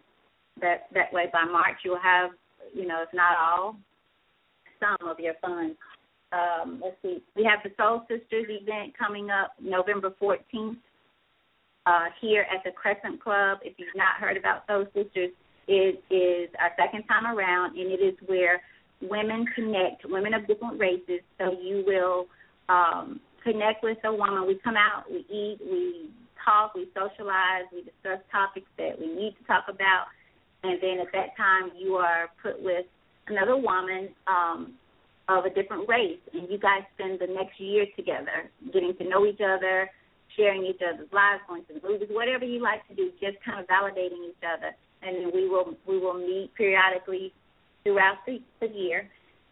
that 0.60 0.86
that 0.94 1.12
way 1.12 1.26
by 1.32 1.44
March 1.44 1.78
you'll 1.84 2.02
have, 2.02 2.30
you 2.74 2.86
know, 2.86 3.02
if 3.02 3.08
not 3.12 3.36
all, 3.36 3.76
some 4.80 5.08
of 5.08 5.18
your 5.18 5.34
funds. 5.40 5.76
Um, 6.30 6.80
let's 6.84 6.96
see, 7.02 7.22
we 7.36 7.44
have 7.44 7.60
the 7.64 7.70
Soul 7.76 8.02
Sisters 8.02 8.46
event 8.48 8.92
coming 8.98 9.30
up 9.30 9.52
November 9.60 10.12
14th 10.20 10.76
uh, 11.86 12.06
here 12.20 12.44
at 12.54 12.62
the 12.64 12.70
Crescent 12.70 13.22
Club. 13.22 13.58
If 13.62 13.74
you've 13.78 13.96
not 13.96 14.20
heard 14.20 14.36
about 14.36 14.66
Soul 14.66 14.84
Sisters, 14.94 15.30
it 15.66 16.02
is 16.10 16.50
our 16.60 16.70
second 16.76 17.04
time 17.04 17.26
around, 17.26 17.78
and 17.78 17.90
it 17.90 18.02
is 18.02 18.14
where 18.26 18.60
women 19.00 19.46
connect, 19.54 20.04
women 20.04 20.34
of 20.34 20.46
different 20.46 20.78
races. 20.78 21.20
So 21.38 21.52
you 21.52 21.84
will 21.86 22.26
um, 22.68 23.20
connect 23.42 23.82
with 23.82 23.98
a 24.04 24.12
woman. 24.12 24.46
We 24.46 24.58
come 24.62 24.76
out, 24.76 25.10
we 25.10 25.24
eat, 25.30 25.58
we 25.64 26.10
talk, 26.44 26.74
we 26.74 26.88
socialize, 26.94 27.64
we 27.72 27.82
discuss 27.82 28.20
topics 28.30 28.68
that 28.76 28.98
we 28.98 29.06
need 29.06 29.34
to 29.38 29.44
talk 29.44 29.64
about, 29.68 30.06
and 30.62 30.78
then 30.80 30.98
at 31.00 31.12
that 31.12 31.36
time 31.36 31.70
you 31.78 31.94
are 31.94 32.30
put 32.42 32.62
with 32.62 32.86
another 33.28 33.56
woman 33.56 34.08
um, 34.26 34.74
of 35.28 35.44
a 35.44 35.50
different 35.50 35.88
race, 35.88 36.18
and 36.32 36.48
you 36.50 36.58
guys 36.58 36.82
spend 36.94 37.20
the 37.20 37.26
next 37.26 37.60
year 37.60 37.86
together, 37.96 38.50
getting 38.72 38.96
to 38.96 39.08
know 39.08 39.26
each 39.26 39.40
other, 39.40 39.90
sharing 40.36 40.64
each 40.64 40.80
other's 40.82 41.08
lives, 41.12 41.42
going 41.48 41.64
to 41.66 41.74
the 41.74 41.86
movies, 41.86 42.08
whatever 42.10 42.44
you 42.44 42.62
like 42.62 42.86
to 42.88 42.94
do, 42.94 43.10
just 43.20 43.36
kind 43.44 43.60
of 43.60 43.66
validating 43.66 44.28
each 44.28 44.42
other. 44.42 44.74
And 45.02 45.16
then 45.16 45.30
we 45.34 45.48
will 45.48 45.76
we 45.86 45.98
will 45.98 46.14
meet 46.14 46.50
periodically 46.54 47.32
throughout 47.84 48.18
the, 48.26 48.40
the 48.60 48.68
year 48.68 49.08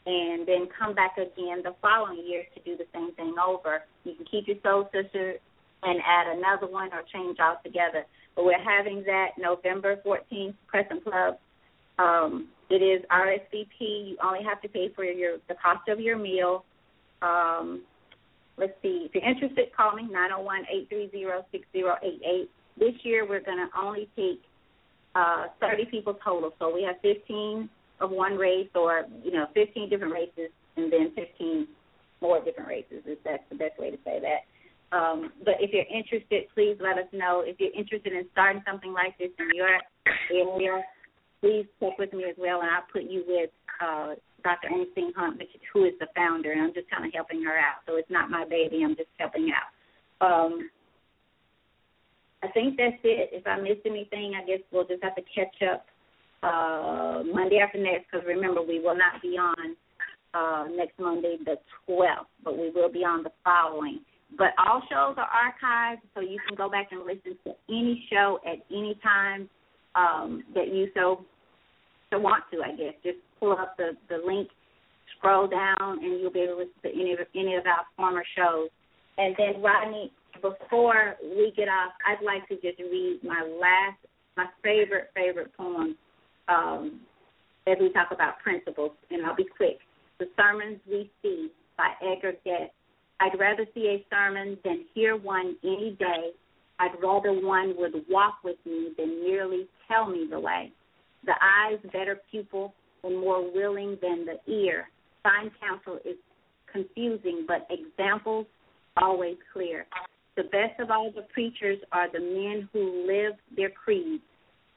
and 0.06 0.46
then 0.46 0.68
come 0.78 0.94
back 0.94 1.18
again 1.18 1.62
the 1.62 1.74
following 1.82 2.24
year 2.26 2.44
to 2.54 2.62
do 2.62 2.76
the 2.76 2.86
same 2.94 3.12
thing 3.14 3.34
over. 3.44 3.82
You 4.04 4.14
can 4.14 4.26
keep 4.26 4.46
your 4.46 4.56
soul 4.62 4.88
sister 4.92 5.34
and 5.82 6.00
add 6.06 6.36
another 6.36 6.66
one 6.66 6.92
or 6.92 7.02
change 7.12 7.38
altogether. 7.40 8.06
But 8.36 8.44
we're 8.44 8.62
having 8.62 9.02
that 9.06 9.30
November 9.38 9.96
14th, 10.06 10.54
Crescent 10.68 11.02
Club. 11.02 11.38
Um, 11.98 12.48
it 12.68 12.82
is 12.82 13.02
RSVP. 13.10 13.80
You 13.80 14.16
only 14.22 14.44
have 14.44 14.60
to 14.62 14.68
pay 14.68 14.90
for 14.94 15.04
your 15.04 15.38
the 15.48 15.54
cost 15.54 15.88
of 15.88 15.98
your 15.98 16.18
meal. 16.18 16.64
Um, 17.22 17.82
let's 18.58 18.74
see. 18.82 19.06
If 19.08 19.14
you're 19.14 19.24
interested, 19.24 19.74
call 19.74 19.94
me 19.94 20.06
901-830-6088. 20.92 22.48
This 22.78 22.92
year 23.02 23.26
we're 23.26 23.40
going 23.40 23.58
to 23.58 23.68
only 23.80 24.08
take 24.14 24.42
uh, 25.14 25.46
30 25.60 25.86
people 25.86 26.18
total. 26.22 26.52
So 26.58 26.72
we 26.74 26.82
have 26.82 26.96
15 27.02 27.70
of 28.00 28.10
one 28.10 28.36
race 28.36 28.68
or, 28.74 29.06
you 29.24 29.32
know, 29.32 29.46
15 29.54 29.88
different 29.88 30.12
races 30.12 30.50
and 30.76 30.92
then 30.92 31.12
15 31.14 31.66
more 32.20 32.44
different 32.44 32.68
races, 32.68 33.02
if 33.06 33.18
that's 33.24 33.42
the 33.50 33.56
best 33.56 33.78
way 33.78 33.90
to 33.90 33.96
say 34.04 34.20
that. 34.20 34.44
Um, 34.92 35.32
but 35.44 35.54
if 35.60 35.72
you're 35.72 35.88
interested, 35.90 36.44
please 36.54 36.76
let 36.80 36.98
us 36.98 37.10
know. 37.12 37.42
If 37.44 37.58
you're 37.58 37.74
interested 37.74 38.12
in 38.12 38.26
starting 38.32 38.62
something 38.66 38.92
like 38.92 39.18
this 39.18 39.30
in 39.38 39.50
your 39.54 39.68
area, 40.30 40.82
please 41.40 41.66
check 41.80 41.98
with 41.98 42.12
me 42.12 42.24
as 42.24 42.36
well, 42.38 42.60
and 42.60 42.70
I'll 42.70 42.86
put 42.92 43.02
you 43.02 43.24
with 43.26 43.50
uh, 43.82 44.14
Dr. 44.44 44.68
Ernestine 44.72 45.12
Hunt, 45.16 45.38
which, 45.38 45.50
who 45.72 45.84
is 45.84 45.92
the 45.98 46.06
founder, 46.14 46.52
and 46.52 46.62
I'm 46.62 46.74
just 46.74 46.90
kind 46.90 47.04
of 47.04 47.12
helping 47.12 47.42
her 47.42 47.58
out. 47.58 47.82
So 47.86 47.96
it's 47.96 48.10
not 48.10 48.30
my 48.30 48.44
baby; 48.44 48.82
I'm 48.84 48.96
just 48.96 49.10
helping 49.18 49.50
out. 49.50 49.70
Um, 50.24 50.70
I 52.42 52.48
think 52.48 52.76
that's 52.76 52.96
it. 53.02 53.30
If 53.32 53.46
I 53.46 53.58
missed 53.58 53.84
anything, 53.86 54.34
I 54.40 54.46
guess 54.46 54.60
we'll 54.70 54.86
just 54.86 55.02
have 55.02 55.16
to 55.16 55.22
catch 55.34 55.56
up 55.68 55.86
uh, 56.42 57.22
Monday 57.32 57.58
after 57.58 57.78
next, 57.78 58.06
because 58.10 58.26
remember, 58.26 58.62
we 58.62 58.78
will 58.78 58.96
not 58.96 59.20
be 59.20 59.36
on 59.36 59.76
uh, 60.34 60.66
next 60.74 60.98
Monday, 60.98 61.38
the 61.44 61.56
12th, 61.88 62.30
but 62.44 62.56
we 62.56 62.70
will 62.70 62.90
be 62.90 63.00
on 63.00 63.22
the 63.22 63.30
following. 63.42 64.00
But 64.36 64.48
all 64.58 64.82
shows 64.90 65.16
are 65.16 65.28
archived, 65.30 66.00
so 66.14 66.20
you 66.20 66.38
can 66.46 66.56
go 66.56 66.68
back 66.68 66.88
and 66.90 67.02
listen 67.06 67.38
to 67.44 67.52
any 67.68 68.06
show 68.10 68.40
at 68.44 68.58
any 68.70 68.98
time 69.02 69.48
um, 69.94 70.42
that 70.54 70.68
you 70.68 70.88
so 70.94 71.24
so 72.10 72.18
want 72.18 72.44
to. 72.52 72.60
I 72.60 72.76
guess 72.76 72.94
just 73.04 73.18
pull 73.38 73.52
up 73.52 73.76
the 73.76 73.92
the 74.08 74.18
link, 74.26 74.48
scroll 75.16 75.46
down, 75.46 75.76
and 75.80 76.20
you'll 76.20 76.32
be 76.32 76.40
able 76.40 76.54
to 76.54 76.58
listen 76.58 76.82
to 76.82 76.90
any 76.90 77.12
of 77.12 77.18
any 77.34 77.54
of 77.54 77.64
our 77.66 77.86
former 77.96 78.24
shows. 78.36 78.68
And 79.18 79.34
then 79.38 79.62
Rodney, 79.62 80.12
before 80.42 81.16
we 81.22 81.52
get 81.56 81.68
off, 81.68 81.92
I'd 82.06 82.24
like 82.24 82.46
to 82.48 82.54
just 82.56 82.78
read 82.78 83.20
my 83.22 83.42
last, 83.42 83.98
my 84.36 84.46
favorite 84.62 85.10
favorite 85.14 85.56
poem 85.56 85.96
um, 86.48 87.00
as 87.66 87.76
we 87.80 87.92
talk 87.92 88.08
about 88.12 88.38
principles, 88.40 88.92
and 89.10 89.24
I'll 89.24 89.36
be 89.36 89.46
quick. 89.56 89.78
The 90.18 90.26
Sermons 90.36 90.80
We 90.90 91.10
See 91.22 91.50
by 91.76 91.92
Edgar 92.02 92.32
Guest. 92.44 92.72
I'd 93.20 93.38
rather 93.38 93.66
see 93.74 93.88
a 93.88 94.06
sermon 94.14 94.58
than 94.64 94.84
hear 94.94 95.16
one 95.16 95.56
any 95.64 95.96
day. 95.98 96.30
I'd 96.78 97.00
rather 97.02 97.32
one 97.32 97.74
would 97.78 97.94
walk 98.08 98.38
with 98.44 98.56
me 98.66 98.90
than 98.98 99.22
merely 99.22 99.66
tell 99.88 100.06
me 100.06 100.26
the 100.30 100.38
way. 100.38 100.72
The 101.24 101.32
eye's 101.32 101.80
better 101.92 102.20
pupil 102.30 102.74
and 103.02 103.18
more 103.18 103.50
willing 103.50 103.96
than 104.02 104.26
the 104.26 104.52
ear. 104.52 104.88
Fine 105.22 105.50
counsel 105.60 105.98
is 106.04 106.16
confusing, 106.70 107.46
but 107.48 107.66
examples 107.70 108.46
always 108.96 109.36
clear. 109.52 109.86
The 110.36 110.44
best 110.44 110.78
of 110.78 110.90
all 110.90 111.10
the 111.10 111.26
preachers 111.32 111.78
are 111.92 112.12
the 112.12 112.20
men 112.20 112.68
who 112.72 113.06
live 113.06 113.32
their 113.56 113.70
creed. 113.70 114.20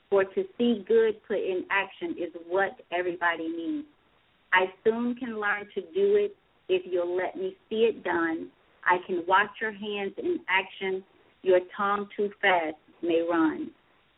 For 0.09 0.23
to 0.23 0.43
see 0.57 0.83
good 0.87 1.21
put 1.27 1.37
in 1.37 1.65
action 1.69 2.15
is 2.17 2.33
what 2.47 2.79
everybody 2.91 3.47
needs. 3.47 3.87
I 4.53 4.65
soon 4.83 5.15
can 5.15 5.39
learn 5.39 5.67
to 5.75 5.81
do 5.81 6.15
it 6.15 6.35
if 6.69 6.83
you'll 6.85 7.15
let 7.17 7.35
me 7.35 7.55
see 7.69 7.89
it 7.89 8.03
done. 8.03 8.49
I 8.85 8.97
can 9.05 9.23
watch 9.27 9.49
your 9.59 9.71
hands 9.71 10.13
in 10.17 10.39
action. 10.47 11.03
Your 11.41 11.59
tongue 11.75 12.07
too 12.15 12.29
fast 12.41 12.77
may 13.01 13.25
run. 13.29 13.71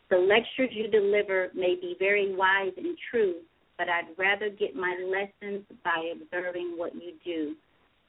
The 0.09 0.17
lectures 0.17 0.69
you 0.71 0.89
deliver 0.89 1.49
may 1.55 1.75
be 1.75 1.95
very 1.97 2.35
wise 2.35 2.73
and 2.77 2.97
true, 3.09 3.35
but 3.77 3.87
I'd 3.87 4.17
rather 4.17 4.49
get 4.49 4.75
my 4.75 4.95
lessons 5.05 5.63
by 5.83 6.11
observing 6.13 6.73
what 6.75 6.93
you 6.93 7.13
do. 7.23 7.55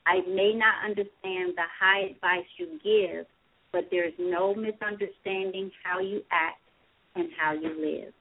I 0.05 0.20
may 0.28 0.52
not 0.52 0.85
understand 0.85 1.55
the 1.55 1.69
high 1.81 2.10
advice 2.10 2.47
you 2.59 2.81
give, 2.82 3.27
but 3.73 3.85
there's 3.90 4.12
no 4.19 4.55
misunderstanding 4.55 5.70
how 5.85 6.01
you 6.01 6.23
act 6.32 6.60
and 7.14 7.28
how 7.39 7.52
you 7.52 7.70
live. 7.81 8.12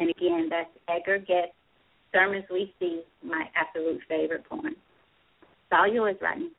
And 0.00 0.10
again, 0.10 0.48
that's 0.50 0.70
Edgar 0.88 1.18
Guest, 1.18 1.52
Sermons 2.12 2.44
We 2.50 2.74
See, 2.80 3.02
my 3.22 3.44
absolute 3.54 4.00
favorite 4.08 4.44
poem. 4.48 4.74
All 5.72 5.92
yours, 5.92 6.16
Rodney. 6.20 6.50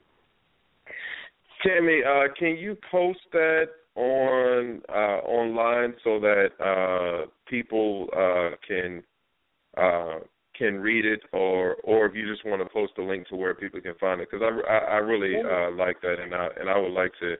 Tammy, 1.65 2.01
uh, 2.05 2.33
can 2.37 2.57
you 2.57 2.77
post 2.91 3.19
that 3.31 3.65
on 3.95 4.81
uh, 4.89 5.19
online 5.25 5.93
so 6.03 6.19
that 6.19 6.47
uh, 6.59 7.27
people 7.47 8.07
uh, 8.11 8.55
can 8.67 9.03
uh, 9.77 10.19
can 10.57 10.79
read 10.79 11.05
it, 11.05 11.21
or 11.31 11.75
or 11.83 12.05
if 12.07 12.15
you 12.15 12.29
just 12.29 12.45
want 12.45 12.61
to 12.61 12.69
post 12.73 12.93
a 12.97 13.01
link 13.01 13.27
to 13.27 13.35
where 13.35 13.53
people 13.53 13.79
can 13.79 13.95
find 13.99 14.19
it, 14.19 14.29
because 14.29 14.43
I, 14.43 14.71
I, 14.71 14.77
I 14.77 14.97
really 14.97 15.35
uh, 15.39 15.71
like 15.71 16.01
that, 16.01 16.15
and 16.21 16.33
I 16.33 16.47
and 16.59 16.69
I 16.69 16.77
would 16.77 16.91
like 16.91 17.11
to 17.21 17.35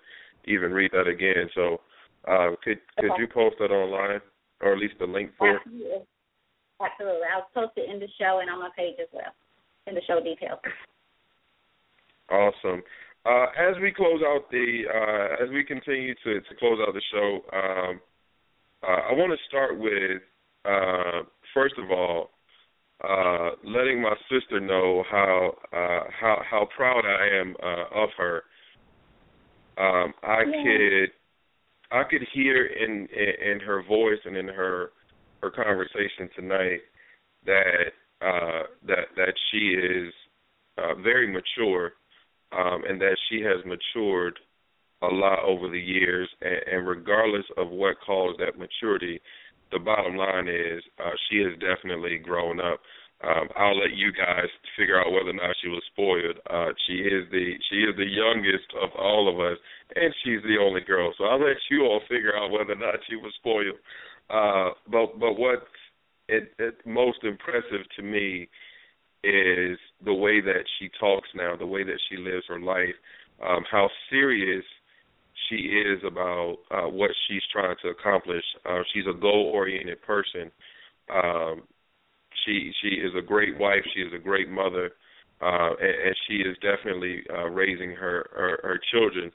even 0.45 0.71
read 0.71 0.91
that 0.93 1.07
again. 1.07 1.49
So, 1.55 1.81
uh, 2.27 2.51
could 2.63 2.79
could 2.97 3.11
Okay. 3.11 3.21
you 3.21 3.27
post 3.27 3.57
that 3.59 3.71
online, 3.71 4.21
or 4.61 4.73
at 4.73 4.79
least 4.79 4.95
the 4.99 5.05
link 5.05 5.31
for 5.37 5.49
it? 5.49 5.61
Absolutely. 5.65 6.07
Absolutely. 6.81 7.27
I'll 7.33 7.47
post 7.53 7.77
it 7.77 7.89
in 7.89 7.99
the 7.99 8.07
show 8.19 8.39
and 8.41 8.49
on 8.49 8.59
my 8.59 8.69
page 8.75 8.95
as 9.01 9.07
well, 9.11 9.33
in 9.87 9.95
the 9.95 10.01
show 10.07 10.21
details. 10.21 10.59
Awesome. 12.33 12.81
Uh, 13.25 13.45
as 13.57 13.75
we 13.79 13.91
close 13.91 14.21
out 14.25 14.49
the, 14.49 14.83
uh, 14.89 15.43
as 15.43 15.49
we 15.51 15.63
continue 15.63 16.15
to, 16.23 16.41
to 16.41 16.55
close 16.59 16.79
out 16.85 16.93
the 16.93 17.01
show, 17.11 17.39
um, 17.53 18.01
uh, 18.81 19.09
I 19.09 19.13
want 19.13 19.31
to 19.31 19.37
start 19.47 19.79
with, 19.79 20.21
uh, 20.65 21.29
first 21.53 21.75
of 21.77 21.91
all, 21.91 22.31
uh, 23.03 23.51
letting 23.63 24.01
my 24.01 24.15
sister 24.31 24.59
know 24.59 25.03
how 25.11 25.53
uh, 25.73 26.09
how 26.19 26.41
how 26.49 26.67
proud 26.75 27.03
I 27.05 27.39
am 27.39 27.55
uh, 27.61 28.03
of 28.03 28.09
her. 28.17 28.43
Um, 29.77 30.13
I 30.23 30.43
could 30.45 31.11
I 31.91 32.03
could 32.09 32.25
hear 32.33 32.65
in, 32.65 33.07
in 33.13 33.51
in 33.51 33.59
her 33.59 33.83
voice 33.83 34.19
and 34.25 34.37
in 34.37 34.47
her 34.47 34.91
her 35.41 35.51
conversation 35.51 36.29
tonight 36.35 36.79
that 37.45 37.91
uh, 38.21 38.63
that 38.87 39.07
that 39.17 39.33
she 39.51 39.75
is 39.75 40.13
uh, 40.77 40.95
very 41.03 41.27
mature 41.27 41.93
um, 42.57 42.83
and 42.87 42.99
that 43.01 43.17
she 43.29 43.41
has 43.41 43.63
matured 43.65 44.39
a 45.01 45.07
lot 45.07 45.39
over 45.45 45.69
the 45.69 45.79
years. 45.79 46.29
And, 46.41 46.77
and 46.79 46.87
regardless 46.87 47.45
of 47.57 47.69
what 47.69 47.97
caused 48.05 48.39
that 48.39 48.57
maturity, 48.57 49.19
the 49.71 49.79
bottom 49.79 50.15
line 50.15 50.47
is 50.47 50.83
uh, 51.03 51.11
she 51.29 51.39
has 51.39 51.53
definitely 51.59 52.17
grown 52.17 52.59
up. 52.59 52.79
Um, 53.23 53.47
I'll 53.55 53.79
let 53.79 53.95
you 53.95 54.11
guys 54.11 54.51
figure 54.77 54.99
out 54.99 55.11
whether 55.11 55.29
or 55.29 55.39
not 55.39 55.55
she 55.61 55.69
was 55.69 55.81
spoiled. 55.93 56.37
Uh, 56.49 56.75
she 56.85 56.93
is 57.07 57.23
the 57.31 57.53
she 57.69 57.77
is 57.87 57.95
the 57.95 58.05
youngest 58.05 58.67
of 58.81 58.89
all 58.99 59.31
of 59.31 59.39
us, 59.39 59.57
and 59.95 60.13
she's 60.23 60.43
the 60.43 60.59
only 60.61 60.81
girl. 60.81 61.13
So 61.17 61.23
I'll 61.23 61.39
let 61.39 61.55
you 61.71 61.83
all 61.83 62.01
figure 62.09 62.35
out 62.35 62.51
whether 62.51 62.73
or 62.73 62.83
not 62.83 62.99
she 63.09 63.15
was 63.15 63.33
spoiled. 63.39 63.79
Uh, 64.29 64.75
but 64.91 65.19
but 65.19 65.39
what's 65.39 65.63
it, 66.27 66.51
it 66.59 66.75
most 66.85 67.23
impressive 67.23 67.87
to 67.95 68.03
me 68.03 68.49
is 69.23 69.77
the 70.03 70.13
way 70.13 70.41
that 70.41 70.63
she 70.79 70.89
talks 70.99 71.29
now, 71.35 71.55
the 71.55 71.65
way 71.65 71.83
that 71.83 71.99
she 72.09 72.17
lives 72.17 72.45
her 72.47 72.59
life, 72.59 72.95
um, 73.45 73.63
how 73.69 73.89
serious 74.09 74.63
she 75.49 75.55
is 75.55 75.99
about 76.05 76.57
uh, 76.71 76.87
what 76.89 77.11
she's 77.27 77.41
trying 77.51 77.75
to 77.81 77.89
accomplish. 77.89 78.43
Uh, 78.65 78.81
she's 78.93 79.05
a 79.09 79.19
goal-oriented 79.19 80.01
person. 80.03 80.51
Um, 81.13 81.63
she 82.45 82.71
she 82.81 82.89
is 82.89 83.11
a 83.17 83.21
great 83.21 83.57
wife. 83.59 83.83
She 83.93 84.01
is 84.01 84.13
a 84.13 84.17
great 84.17 84.49
mother, 84.49 84.91
uh, 85.41 85.69
and, 85.79 86.07
and 86.07 86.15
she 86.27 86.35
is 86.35 86.57
definitely 86.61 87.23
uh, 87.29 87.49
raising 87.49 87.91
her 87.91 88.29
her, 88.33 88.59
her 88.63 88.79
children 88.91 89.31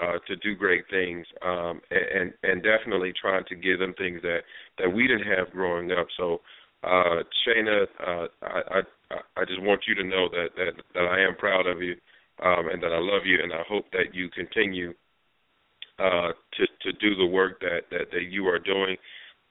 uh, 0.00 0.18
to 0.26 0.36
do 0.36 0.54
great 0.54 0.84
things, 0.90 1.26
um, 1.44 1.80
and 1.90 2.32
and 2.42 2.62
definitely 2.62 3.12
trying 3.20 3.44
to 3.48 3.54
give 3.54 3.78
them 3.78 3.94
things 3.98 4.20
that 4.22 4.40
that 4.78 4.88
we 4.92 5.06
didn't 5.06 5.26
have 5.26 5.50
growing 5.50 5.90
up. 5.92 6.06
So, 6.16 6.40
uh, 6.84 7.20
uh, 7.20 8.26
I, 8.42 8.60
I 8.70 8.80
I 9.10 9.44
just 9.46 9.62
want 9.62 9.82
you 9.86 9.94
to 9.96 10.04
know 10.04 10.28
that 10.28 10.48
that 10.56 10.72
that 10.94 11.04
I 11.04 11.20
am 11.20 11.36
proud 11.36 11.66
of 11.66 11.82
you, 11.82 11.96
um, 12.42 12.68
and 12.68 12.82
that 12.82 12.92
I 12.92 12.98
love 12.98 13.24
you, 13.24 13.38
and 13.42 13.52
I 13.52 13.62
hope 13.68 13.86
that 13.92 14.14
you 14.14 14.28
continue 14.30 14.92
uh, 15.98 16.32
to 16.52 16.66
to 16.82 16.92
do 17.00 17.14
the 17.16 17.26
work 17.26 17.60
that 17.60 17.82
that 17.90 18.10
that 18.12 18.24
you 18.30 18.46
are 18.48 18.58
doing. 18.58 18.96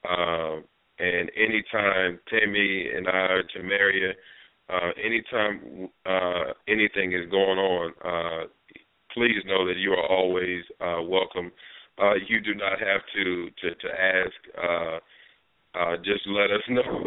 Um, 0.08 0.64
and 1.00 1.30
anytime 1.36 2.18
Tammy 2.28 2.88
and 2.94 3.08
I, 3.08 3.40
Jamaria, 3.56 4.12
uh, 4.68 4.90
anytime 5.02 5.88
uh, 6.06 6.52
anything 6.66 7.12
is 7.12 7.30
going 7.30 7.58
on, 7.58 7.92
uh, 8.04 8.46
please 9.12 9.42
know 9.46 9.66
that 9.66 9.76
you 9.76 9.92
are 9.92 10.06
always 10.06 10.62
uh, 10.80 11.02
welcome. 11.02 11.52
Uh, 12.00 12.14
you 12.28 12.40
do 12.40 12.54
not 12.54 12.78
have 12.78 13.00
to 13.14 13.50
to, 13.60 13.74
to 13.74 13.88
ask. 13.88 14.34
Uh, 14.56 14.98
uh, 15.78 15.96
just 15.98 16.26
let 16.26 16.50
us 16.50 16.62
know 16.68 17.04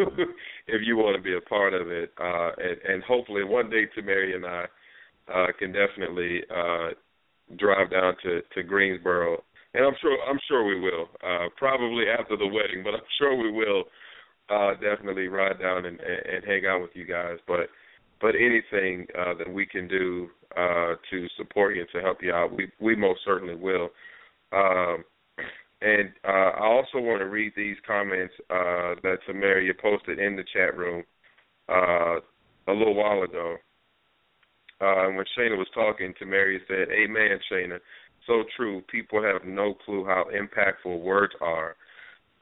if 0.68 0.82
you 0.86 0.98
want 0.98 1.16
to 1.18 1.22
be 1.22 1.36
a 1.36 1.42
part 1.42 1.74
of 1.74 1.88
it, 1.90 2.12
uh, 2.20 2.52
and, 2.58 2.94
and 2.94 3.04
hopefully 3.04 3.44
one 3.44 3.70
day 3.70 3.86
Tamari 3.98 4.36
and 4.36 4.46
I 4.46 4.66
uh, 5.34 5.48
can 5.60 5.72
definitely 5.74 6.42
uh, 6.50 6.90
drive 7.58 7.92
down 7.92 8.14
to, 8.24 8.42
to 8.56 8.64
Greensboro, 8.64 9.44
and 9.74 9.86
I'm 9.86 9.96
sure 10.02 10.18
I'm 10.30 10.40
sure 10.48 10.66
we 10.66 10.80
will. 10.80 11.08
Uh, 11.24 11.48
probably 11.58 12.06
after 12.08 12.38
the 12.38 12.48
wedding, 12.48 12.84
but 12.84 12.94
I'm 12.94 13.10
sure 13.18 13.36
we 13.36 13.52
will 13.52 13.84
uh, 14.50 14.74
definitely 14.74 15.28
ride 15.28 15.60
down 15.60 15.86
and, 15.86 16.00
and, 16.00 16.36
and 16.36 16.46
hang 16.46 16.66
out 16.66 16.82
with 16.82 16.92
you 16.94 17.06
guys. 17.06 17.38
But 17.48 17.70
but 18.22 18.36
anything 18.36 19.08
uh, 19.18 19.34
that 19.38 19.52
we 19.52 19.66
can 19.66 19.88
do 19.88 20.30
uh, 20.56 20.96
to 21.10 21.28
support 21.38 21.76
you 21.76 21.82
and 21.82 21.90
to 21.94 22.02
help 22.02 22.18
you 22.22 22.34
out, 22.34 22.56
we 22.56 22.70
we 22.80 22.96
most 22.96 23.22
certainly 23.26 23.56
will. 23.56 23.90
Um, 24.54 25.04
and 25.82 26.12
uh, 26.24 26.52
I 26.60 26.66
also 26.66 27.00
want 27.00 27.22
to 27.22 27.26
read 27.26 27.54
these 27.56 27.78
comments 27.88 28.34
uh, 28.50 28.96
that 29.02 29.18
Tamaria 29.28 29.74
posted 29.82 30.20
in 30.20 30.36
the 30.36 30.44
chat 30.54 30.78
room 30.78 31.04
uh, 31.70 32.18
a 32.68 32.74
little 32.74 32.94
while 32.94 33.24
ago. 33.24 33.56
Uh, 34.80 35.08
when 35.10 35.26
Shayna 35.38 35.58
was 35.58 35.68
talking, 35.74 36.14
Tamaria 36.22 36.60
said, 36.68 36.88
Amen, 36.92 37.40
Shayna. 37.52 37.80
So 38.28 38.44
true. 38.56 38.82
People 38.92 39.24
have 39.24 39.48
no 39.48 39.74
clue 39.86 40.06
how 40.06 40.26
impactful 40.34 41.02
words 41.02 41.34
are. 41.42 41.76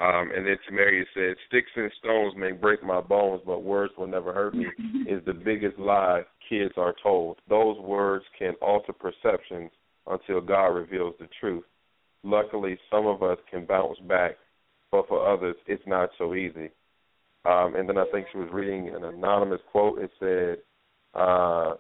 Um, 0.02 0.32
and 0.36 0.46
then 0.46 0.58
Tamaria 0.70 1.04
said, 1.14 1.36
Sticks 1.48 1.72
and 1.76 1.92
stones 2.00 2.34
may 2.38 2.52
break 2.52 2.84
my 2.84 3.02
bones, 3.02 3.42
but 3.46 3.64
words 3.64 3.94
will 3.98 4.08
never 4.08 4.34
hurt 4.34 4.54
me, 4.54 4.68
is 5.10 5.24
the 5.26 5.34
biggest 5.34 5.78
lie 5.78 6.24
kids 6.48 6.74
are 6.78 6.96
told. 7.02 7.38
Those 7.50 7.78
words 7.80 8.26
can 8.38 8.54
alter 8.62 8.94
perceptions 8.94 9.72
until 10.08 10.42
God 10.42 10.68
reveals 10.68 11.16
the 11.20 11.28
truth. 11.40 11.64
Luckily, 12.24 12.78
some 12.92 13.08
of 13.08 13.24
us 13.24 13.38
can 13.50 13.66
bounce 13.66 13.98
back, 14.00 14.38
but 14.92 15.08
for 15.08 15.28
others, 15.28 15.56
it's 15.68 15.86
not 15.88 16.10
so 16.18 16.36
easy. 16.36 16.70
Um, 17.46 17.76
and 17.76 17.88
then 17.88 17.98
I 17.98 18.06
think 18.12 18.28
she 18.32 18.38
was 18.38 18.50
reading 18.52 18.90
an 18.90 19.04
anonymous 19.04 19.62
quote. 19.72 20.00
It 20.00 20.12
said, 20.20 20.58
uh, 21.14 21.76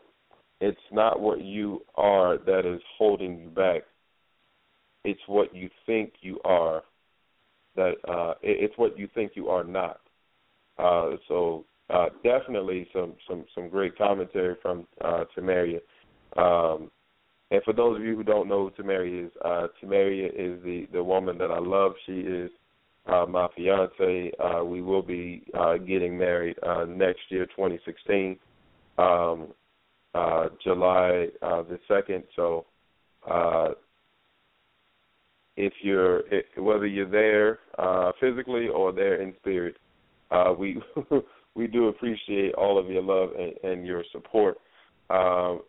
"It's 0.61 0.91
not 0.91 1.20
what 1.20 1.41
you 1.41 1.86
are 1.95 2.38
that 2.38 2.66
is 2.66 2.82
holding 2.98 3.40
you 3.40 3.49
back. 3.49 3.84
It's 5.03 5.28
what 5.28 5.53
you 5.53 5.70
think 5.86 6.14
you 6.22 6.40
are 6.45 6.84
that 7.76 7.95
uh, 8.07 8.36
it's 8.41 8.78
what 8.78 8.98
you 8.98 9.07
think 9.14 9.36
you 9.36 9.49
are 9.49 9.66
not." 9.66 9.99
Uh, 10.78 11.18
so 11.28 11.66
uh, 11.90 12.07
definitely 12.24 12.88
some 12.94 13.16
some 13.28 13.45
some 13.53 13.68
great 13.68 13.98
commentary 13.98 14.56
from 14.61 14.88
uh, 15.02 15.26
Tamaria. 15.36 15.82
Um, 16.38 16.90
and 17.51 17.63
for 17.63 17.73
those 17.73 17.97
of 17.97 18.03
you 18.03 18.15
who 18.15 18.23
don't 18.23 18.47
know 18.47 18.69
who 18.69 18.84
Tamaria 18.84 19.26
is, 19.26 19.31
uh, 19.43 19.67
Tamaria 19.81 20.27
is 20.27 20.61
the 20.63 20.88
the 20.93 21.03
woman 21.03 21.38
that 21.39 21.51
I 21.51 21.59
love. 21.59 21.93
She 22.05 22.19
is 22.19 22.51
uh, 23.07 23.26
my 23.27 23.47
fiance. 23.55 24.31
Uh, 24.39 24.63
we 24.63 24.81
will 24.81 25.01
be 25.01 25.43
uh, 25.57 25.77
getting 25.77 26.17
married 26.17 26.57
uh, 26.63 26.85
next 26.85 27.21
year, 27.30 27.45
2016, 27.47 28.38
um, 28.97 29.47
uh, 30.13 30.49
July 30.63 31.27
uh, 31.41 31.63
the 31.63 31.80
second. 31.88 32.23
So, 32.35 32.65
uh, 33.30 33.69
if 35.57 35.73
you're 35.81 36.23
whether 36.57 36.85
you're 36.85 37.09
there 37.09 37.59
uh, 37.77 38.11
physically 38.19 38.67
or 38.67 38.91
there 38.91 39.21
in 39.21 39.34
spirit, 39.39 39.77
uh, 40.31 40.53
we 40.57 40.81
we 41.55 41.67
do 41.67 41.88
appreciate 41.88 42.53
all 42.53 42.77
of 42.77 42.89
your 42.89 43.01
love 43.01 43.31
and, 43.38 43.71
and 43.71 43.88
your 43.88 44.03
support. 44.11 44.57
Um, 45.09 45.61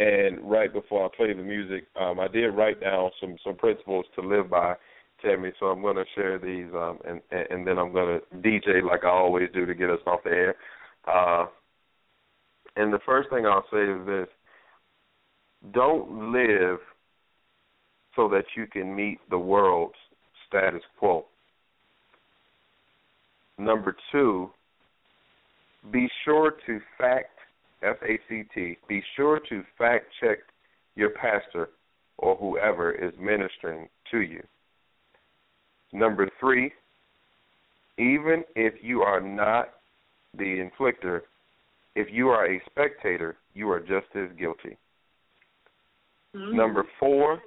and 0.00 0.50
right 0.50 0.72
before 0.72 1.04
I 1.04 1.14
play 1.14 1.34
the 1.34 1.42
music, 1.42 1.86
um, 2.00 2.18
I 2.18 2.26
did 2.26 2.48
write 2.48 2.80
down 2.80 3.10
some 3.20 3.36
some 3.44 3.54
principles 3.56 4.06
to 4.14 4.26
live 4.26 4.48
by, 4.48 4.74
Tammy. 5.22 5.52
So 5.60 5.66
I'm 5.66 5.82
going 5.82 5.96
to 5.96 6.04
share 6.14 6.38
these, 6.38 6.72
um, 6.74 6.98
and 7.06 7.20
and 7.30 7.66
then 7.66 7.78
I'm 7.78 7.92
going 7.92 8.18
to 8.18 8.36
DJ 8.36 8.82
like 8.82 9.04
I 9.04 9.10
always 9.10 9.50
do 9.52 9.66
to 9.66 9.74
get 9.74 9.90
us 9.90 10.00
off 10.06 10.20
the 10.24 10.30
air. 10.30 10.56
Uh, 11.06 11.46
and 12.76 12.90
the 12.90 12.98
first 13.04 13.28
thing 13.28 13.44
I'll 13.44 13.66
say 13.70 13.82
is 13.82 14.06
this: 14.06 14.28
Don't 15.74 16.32
live 16.32 16.78
so 18.16 18.26
that 18.28 18.44
you 18.56 18.66
can 18.66 18.96
meet 18.96 19.18
the 19.28 19.38
world's 19.38 19.94
status 20.48 20.82
quo. 20.98 21.26
Number 23.58 23.94
two, 24.10 24.48
be 25.92 26.08
sure 26.24 26.54
to 26.66 26.80
fact 26.96 27.39
F 27.82 27.96
A 28.02 28.18
C 28.28 28.44
T. 28.54 28.76
Be 28.88 29.02
sure 29.16 29.40
to 29.48 29.62
fact 29.78 30.06
check 30.20 30.38
your 30.96 31.10
pastor 31.10 31.70
or 32.18 32.36
whoever 32.36 32.92
is 32.92 33.12
ministering 33.18 33.88
to 34.10 34.20
you. 34.20 34.42
Number 35.92 36.28
three, 36.38 36.72
even 37.98 38.44
if 38.54 38.74
you 38.82 39.00
are 39.00 39.20
not 39.20 39.70
the 40.36 40.44
inflictor, 40.44 41.22
if 41.96 42.08
you 42.12 42.28
are 42.28 42.46
a 42.46 42.62
spectator, 42.70 43.36
you 43.54 43.70
are 43.70 43.80
just 43.80 44.06
as 44.14 44.28
guilty. 44.38 44.76
Mm-hmm. 46.36 46.56
Number 46.56 46.84
four, 46.98 47.40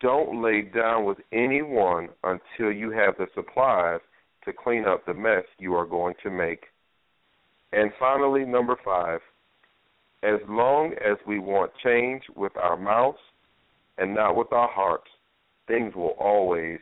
don't 0.00 0.42
lay 0.42 0.62
down 0.62 1.04
with 1.04 1.18
anyone 1.32 2.08
until 2.24 2.72
you 2.72 2.90
have 2.90 3.14
the 3.18 3.26
supplies 3.34 4.00
to 4.44 4.52
clean 4.52 4.84
up 4.86 5.06
the 5.06 5.14
mess 5.14 5.44
you 5.58 5.74
are 5.74 5.86
going 5.86 6.14
to 6.24 6.30
make. 6.30 6.64
And 7.72 7.90
finally, 7.98 8.44
number 8.44 8.76
five, 8.84 9.20
as 10.22 10.40
long 10.48 10.92
as 11.04 11.16
we 11.26 11.38
want 11.38 11.72
change 11.82 12.22
with 12.36 12.52
our 12.56 12.76
mouths 12.76 13.18
and 13.98 14.14
not 14.14 14.36
with 14.36 14.52
our 14.52 14.68
hearts, 14.70 15.08
things 15.66 15.94
will 15.94 16.14
always 16.18 16.78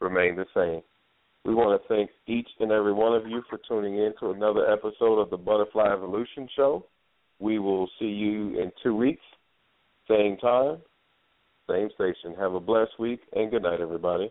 remain 0.00 0.36
the 0.36 0.46
same. 0.54 0.82
We 1.44 1.54
want 1.54 1.80
to 1.80 1.88
thank 1.88 2.10
each 2.26 2.48
and 2.60 2.72
every 2.72 2.92
one 2.92 3.14
of 3.14 3.26
you 3.26 3.42
for 3.50 3.58
tuning 3.68 3.98
in 3.98 4.14
to 4.20 4.30
another 4.30 4.70
episode 4.70 5.18
of 5.18 5.30
the 5.30 5.36
Butterfly 5.36 5.92
Evolution 5.92 6.48
Show. 6.56 6.86
We 7.38 7.58
will 7.58 7.88
see 7.98 8.06
you 8.06 8.60
in 8.60 8.70
two 8.82 8.94
weeks, 8.94 9.24
same 10.08 10.36
time, 10.38 10.78
same 11.68 11.88
station. 11.94 12.34
Have 12.38 12.54
a 12.54 12.60
blessed 12.60 12.98
week 12.98 13.20
and 13.34 13.50
good 13.50 13.62
night, 13.62 13.80
everybody. 13.80 14.30